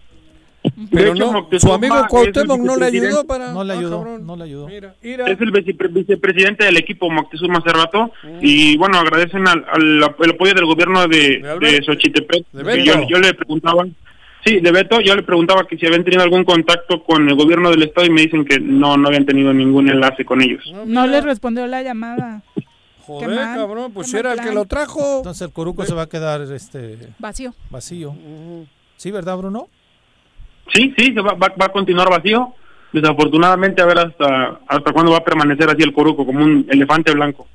Pero 0.92 1.04
De 1.06 1.12
hecho, 1.12 1.20
no, 1.20 1.28
su 1.28 1.34
Moctezuma 1.34 1.76
amigo 1.76 1.96
es 1.96 2.02
el 2.02 2.08
Cuauhtémoc 2.10 2.60
no 2.62 2.76
le 2.76 2.86
ayudó 2.88 3.24
para... 3.28 3.52
No 3.54 3.64
le 3.64 3.74
Ah, 3.74 3.78
ayudó, 3.78 3.98
cabrón. 4.00 4.26
no 4.26 4.36
le 4.36 4.44
ayudó. 4.46 4.68
Mira, 4.68 4.96
mira. 5.04 5.26
Es 5.30 5.40
el 5.40 5.52
vicepre- 5.52 5.94
vicepresidente 5.94 6.66
del 6.66 6.78
equipo 6.78 7.08
Moctezuma 7.12 7.60
hace 7.60 7.70
rato 7.70 8.12
Mm. 8.24 8.40
y 8.42 8.76
bueno, 8.78 8.98
agradecen 8.98 9.48
al, 9.48 9.64
al 9.72 9.98
el 10.24 10.30
apoyo 10.32 10.54
del 10.56 10.66
gobierno 10.66 11.08
de, 11.08 11.40
De 11.62 11.72
de 11.72 11.84
Xochitepec. 11.86 12.46
De 12.52 12.84
yo, 12.84 12.94
yo 13.08 13.20
le 13.20 13.34
preguntaba, 13.36 13.86
sí, 14.46 14.60
de 14.60 14.72
Beto, 14.72 15.02
yo 15.02 15.16
le 15.16 15.24
preguntaba 15.24 15.66
que 15.68 15.78
si 15.78 15.86
habían 15.86 16.04
tenido 16.04 16.24
algún 16.24 16.44
contacto 16.44 17.04
con 17.04 17.28
el 17.28 17.36
gobierno 17.36 17.72
del 17.72 17.84
estado 17.84 18.08
y 18.08 18.10
me 18.10 18.22
dicen 18.22 18.46
que 18.46 18.60
no, 18.60 18.96
no 18.96 19.08
habían 19.08 19.26
tenido 19.26 19.54
ningún 19.54 19.90
enlace 19.90 20.24
con 20.24 20.42
ellos. 20.42 20.64
No 20.86 21.08
le 21.08 21.22
respondió 21.22 21.68
la 21.68 21.82
llamada. 21.82 22.42
Joder, 23.06 23.30
mal, 23.30 23.58
cabrón, 23.58 23.92
pues 23.94 24.14
era 24.14 24.34
el 24.34 24.42
que 24.42 24.52
lo 24.52 24.66
trajo. 24.66 25.18
Entonces 25.18 25.42
el 25.48 25.54
Coruco 25.54 25.86
se 25.86 25.94
va 25.94 26.04
a 26.04 26.10
quedar 26.10 26.42
este 26.42 26.98
Vacío. 27.20 27.54
vacío. 27.70 28.16
Sí, 28.98 29.12
¿verdad, 29.12 29.38
Bruno? 29.38 29.68
Sí, 30.74 30.94
sí, 30.98 31.14
se 31.14 31.22
va, 31.22 31.34
va, 31.34 31.50
va 31.50 31.66
a 31.66 31.70
continuar 31.70 32.10
vacío. 32.10 32.54
Desafortunadamente, 32.92 33.82
a 33.82 33.86
ver 33.86 34.00
hasta 34.00 34.60
hasta 34.68 34.92
cuándo 34.94 35.12
va 35.12 35.18
a 35.18 35.24
permanecer 35.24 35.70
así 35.70 35.84
el 35.84 35.94
Coruco, 35.94 36.26
como 36.26 36.44
un 36.44 36.66
elefante 36.70 37.12
blanco. 37.12 37.48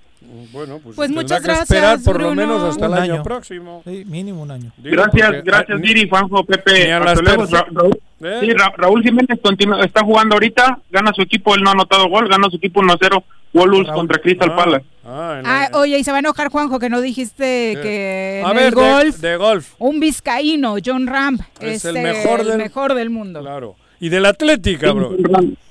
Bueno, 0.52 0.80
pues, 0.82 0.96
Pues 0.96 1.10
muchas 1.10 1.42
que 1.44 1.52
esperar 1.52 1.82
gracias, 1.96 2.04
por 2.04 2.20
lo 2.20 2.28
Bruno. 2.30 2.42
menos 2.42 2.62
hasta 2.62 2.86
el 2.86 2.92
Un 2.92 2.98
año, 2.98 3.14
año. 3.14 3.22
próximo. 3.22 3.82
Sí, 3.86 4.04
mínimo 4.06 4.42
un 4.42 4.50
año. 4.50 4.72
Digo, 4.78 4.96
Gracias, 4.96 5.26
porque, 5.26 5.42
gracias, 5.44 5.78
ah, 5.78 5.82
Diri, 5.82 6.08
Juanjo, 6.08 6.38
ni 6.40 6.44
Pepe. 6.44 6.88
luego. 6.88 7.46
Ra- 7.46 7.66
Raúl, 7.72 8.00
¿Eh? 8.22 8.38
sí, 8.40 8.50
Ra- 8.52 8.72
Raúl 8.76 9.02
Jiménez 9.02 9.38
continúa, 9.42 9.84
está 9.84 10.02
jugando 10.02 10.34
ahorita, 10.34 10.78
gana 10.90 11.12
su 11.14 11.22
equipo, 11.22 11.54
él 11.54 11.62
no 11.62 11.70
ha 11.70 11.72
anotado 11.72 12.08
gol, 12.08 12.28
gana 12.28 12.48
su 12.50 12.56
equipo 12.56 12.80
1-0, 12.80 13.22
Wolves 13.52 13.88
contra 13.92 14.18
Crystal 14.20 14.50
Ah, 14.52 14.56
Palace. 14.56 14.84
ah, 15.04 15.40
Ah, 15.44 15.68
oye, 15.74 15.98
y 15.98 16.04
se 16.04 16.10
va 16.12 16.18
a 16.18 16.20
enojar 16.20 16.48
Juanjo 16.50 16.78
que 16.78 16.88
no 16.88 17.00
dijiste 17.00 17.72
¿Qué? 17.76 17.80
que 17.82 18.40
en 18.40 18.46
a 18.46 18.50
el 18.50 18.56
ver, 18.56 18.74
de- 18.74 18.80
golf 18.92 19.16
de, 19.18 19.36
golf. 19.36 19.74
un 19.78 19.98
vizcaíno, 20.00 20.76
John 20.84 21.06
Ram, 21.06 21.38
Es 21.60 21.76
es, 21.76 21.84
el 21.86 21.96
eh, 21.96 22.02
mejor 22.02 22.44
del- 22.44 22.58
mejor 22.58 22.94
del 22.94 23.10
mundo. 23.10 23.40
Claro. 23.40 23.76
Y 23.98 24.08
del 24.08 24.24
Atlético, 24.26 24.80
cabrón. 24.86 25.16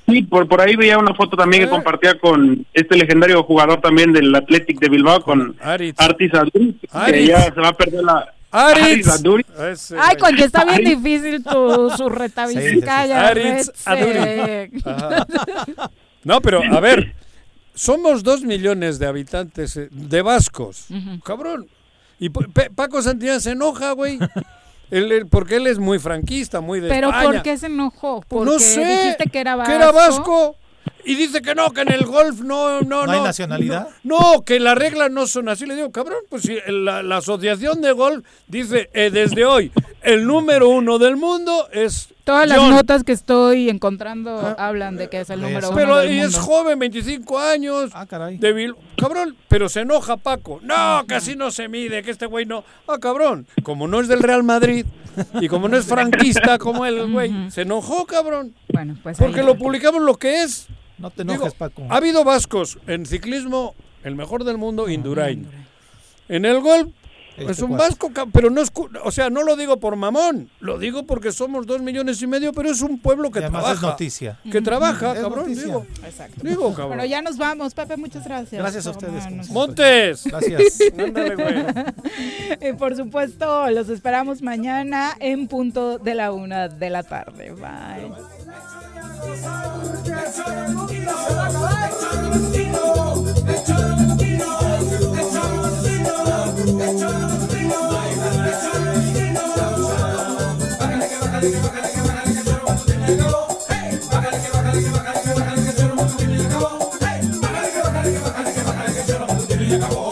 Sí, 0.09 0.23
por, 0.23 0.47
por 0.47 0.61
ahí 0.61 0.75
veía 0.75 0.97
una 0.97 1.13
foto 1.13 1.35
también 1.37 1.63
Eh. 1.63 1.65
que 1.65 1.71
compartía 1.71 2.17
con 2.19 2.65
este 2.73 2.97
legendario 2.97 3.43
jugador 3.43 3.79
también 3.81 4.11
del 4.13 4.33
Athletic 4.35 4.79
de 4.79 4.89
Bilbao, 4.89 5.21
con 5.21 5.55
Aritz. 5.61 5.99
Artis 5.99 6.33
Aduri, 6.33 6.77
que 7.05 7.25
ya 7.25 7.43
se 7.43 7.59
va 7.61 7.69
a 7.69 7.73
perder 7.73 8.03
la... 8.03 8.33
Aritz. 8.51 9.07
Aduri. 9.07 9.45
Ay, 9.99 10.15
que 10.35 10.43
está 10.43 10.65
bien 10.65 10.83
difícil 10.83 11.43
tu, 11.43 11.91
su 11.91 12.09
retavizcaya. 12.09 13.27
Aritz 13.27 13.71
Aduri. 13.85 14.71
No, 16.23 16.41
pero 16.41 16.61
a 16.63 16.79
ver, 16.79 17.13
somos 17.73 18.23
dos 18.23 18.41
millones 18.41 18.99
de 18.99 19.07
habitantes 19.07 19.77
eh, 19.77 19.87
de 19.91 20.21
vascos. 20.21 20.87
Cabrón. 21.23 21.67
Y 22.19 22.29
P- 22.29 22.47
P- 22.53 22.69
Paco 22.71 23.01
Santillán 23.01 23.39
se 23.39 23.51
enoja, 23.51 23.91
güey. 23.93 24.19
Él- 24.91 25.11
él- 25.11 25.27
porque 25.27 25.57
él 25.57 25.67
es 25.67 25.77
muy 25.79 25.99
franquista, 25.99 26.61
muy 26.61 26.79
de 26.79 26.89
Pero 26.89 27.07
España. 27.09 27.23
¿por 27.31 27.41
qué 27.43 27.57
se 27.57 27.67
enojó? 27.67 28.23
Porque 28.27 28.51
no 28.51 28.59
sé. 28.59 28.85
dijiste 28.85 29.25
que 29.29 29.39
era 29.39 29.55
vasco. 29.55 29.69
Que 29.71 29.75
era 29.77 29.91
vasco. 29.91 30.55
Y 31.05 31.15
dice 31.15 31.41
que 31.41 31.55
no, 31.55 31.71
que 31.71 31.81
en 31.81 31.91
el 31.91 32.05
golf 32.05 32.41
no, 32.41 32.81
no, 32.81 32.81
no. 32.81 33.05
¿No 33.05 33.11
hay 33.11 33.21
nacionalidad? 33.21 33.87
No, 34.03 34.17
no, 34.33 34.41
que 34.41 34.59
las 34.59 34.77
reglas 34.77 35.11
no 35.11 35.27
son 35.27 35.49
así. 35.49 35.65
Le 35.65 35.75
digo, 35.75 35.91
cabrón, 35.91 36.19
pues 36.29 36.43
si 36.43 36.57
la, 36.67 37.01
la 37.03 37.17
asociación 37.17 37.81
de 37.81 37.91
golf 37.91 38.25
dice 38.47 38.89
eh, 38.93 39.09
desde 39.09 39.45
hoy, 39.45 39.71
el 40.01 40.25
número 40.25 40.69
uno 40.69 40.97
del 40.99 41.17
mundo 41.17 41.67
es. 41.71 42.09
Todas 42.23 42.47
las 42.47 42.61
notas 42.61 43.03
que 43.03 43.11
estoy 43.11 43.69
encontrando 43.69 44.55
hablan 44.59 44.97
de 44.97 45.09
que 45.09 45.21
es 45.21 45.31
el 45.31 45.41
número 45.41 45.69
uno 45.69 45.75
Pero 45.75 45.97
del 45.97 46.11
y 46.11 46.19
es 46.19 46.37
joven, 46.37 46.77
25 46.77 47.39
años. 47.39 47.89
Ah, 47.93 48.05
caray. 48.05 48.37
Débil. 48.37 48.75
Cabrón, 48.97 49.35
pero 49.47 49.67
se 49.67 49.79
enoja 49.81 50.15
Paco. 50.15 50.59
No, 50.61 51.05
que 51.07 51.15
así 51.15 51.35
no 51.35 51.49
se 51.49 51.67
mide, 51.67 52.03
que 52.03 52.11
este 52.11 52.27
güey 52.27 52.45
no. 52.45 52.63
Ah, 52.87 52.97
cabrón. 53.01 53.47
Como 53.63 53.87
no 53.87 53.99
es 53.99 54.07
del 54.07 54.21
Real 54.21 54.43
Madrid 54.43 54.85
y 55.41 55.47
como 55.47 55.67
no 55.67 55.77
es 55.77 55.85
franquista 55.85 56.59
como 56.59 56.85
él, 56.85 57.11
güey, 57.11 57.49
se 57.49 57.61
enojó, 57.61 58.05
cabrón. 58.05 58.53
Bueno, 58.71 58.95
pues 59.01 59.17
Porque 59.17 59.41
lo 59.41 59.57
publicamos 59.57 60.01
lo 60.01 60.15
que 60.15 60.43
es. 60.43 60.67
No 60.99 61.09
te 61.11 61.23
Digo, 61.23 61.35
enojes, 61.35 61.53
Paco. 61.53 61.83
Ha 61.89 61.95
habido 61.97 62.23
vascos 62.23 62.77
en 62.87 63.05
ciclismo, 63.05 63.73
el 64.03 64.15
mejor 64.15 64.43
del 64.43 64.57
mundo, 64.57 64.89
Indurain. 64.89 65.47
En 66.27 66.45
el 66.45 66.59
golf, 66.59 66.89
Este 67.37 67.53
es 67.53 67.59
un 67.61 67.69
cuate. 67.69 67.83
vasco, 67.83 68.11
pero 68.33 68.49
no 68.49 68.61
es. 68.61 68.69
O 69.05 69.11
sea, 69.11 69.29
no 69.29 69.43
lo 69.43 69.55
digo 69.55 69.79
por 69.79 69.95
mamón, 69.95 70.49
lo 70.59 70.77
digo 70.77 71.05
porque 71.05 71.31
somos 71.31 71.65
dos 71.65 71.81
millones 71.81 72.21
y 72.21 72.27
medio, 72.27 72.51
pero 72.51 72.69
es 72.69 72.81
un 72.81 72.99
pueblo 72.99 73.31
que 73.31 73.39
además 73.39 73.61
trabaja. 73.63 73.75
es 73.75 73.81
noticia. 73.91 74.39
Que 74.51 74.61
trabaja, 74.61 75.13
Es 75.13 75.21
cabrón, 75.21 75.39
noticia. 75.45 75.63
digo. 75.65 75.85
Exacto. 76.03 76.41
Digo, 76.43 76.69
cabrón. 76.73 76.87
Bueno, 76.89 77.05
ya 77.05 77.21
nos 77.21 77.37
vamos, 77.37 77.73
Pepe, 77.73 77.95
muchas 77.95 78.25
gracias. 78.25 78.61
Gracias 78.61 78.85
a 78.87 78.91
ustedes. 78.91 79.23
como 79.25 79.43
Montes. 79.45 80.25
Gracias. 80.25 80.79
Ándale, 80.99 81.35
güey. 81.35 81.65
Y 82.69 82.73
por 82.73 82.95
supuesto, 82.97 83.69
los 83.69 83.87
esperamos 83.89 84.41
mañana 84.41 85.15
en 85.19 85.47
punto 85.47 85.97
de 85.97 86.13
la 86.15 86.31
una 86.33 86.67
de 86.67 86.89
la 86.89 87.03
tarde. 87.03 87.51
Bye. 87.51 88.38
Acabó. 109.71 110.08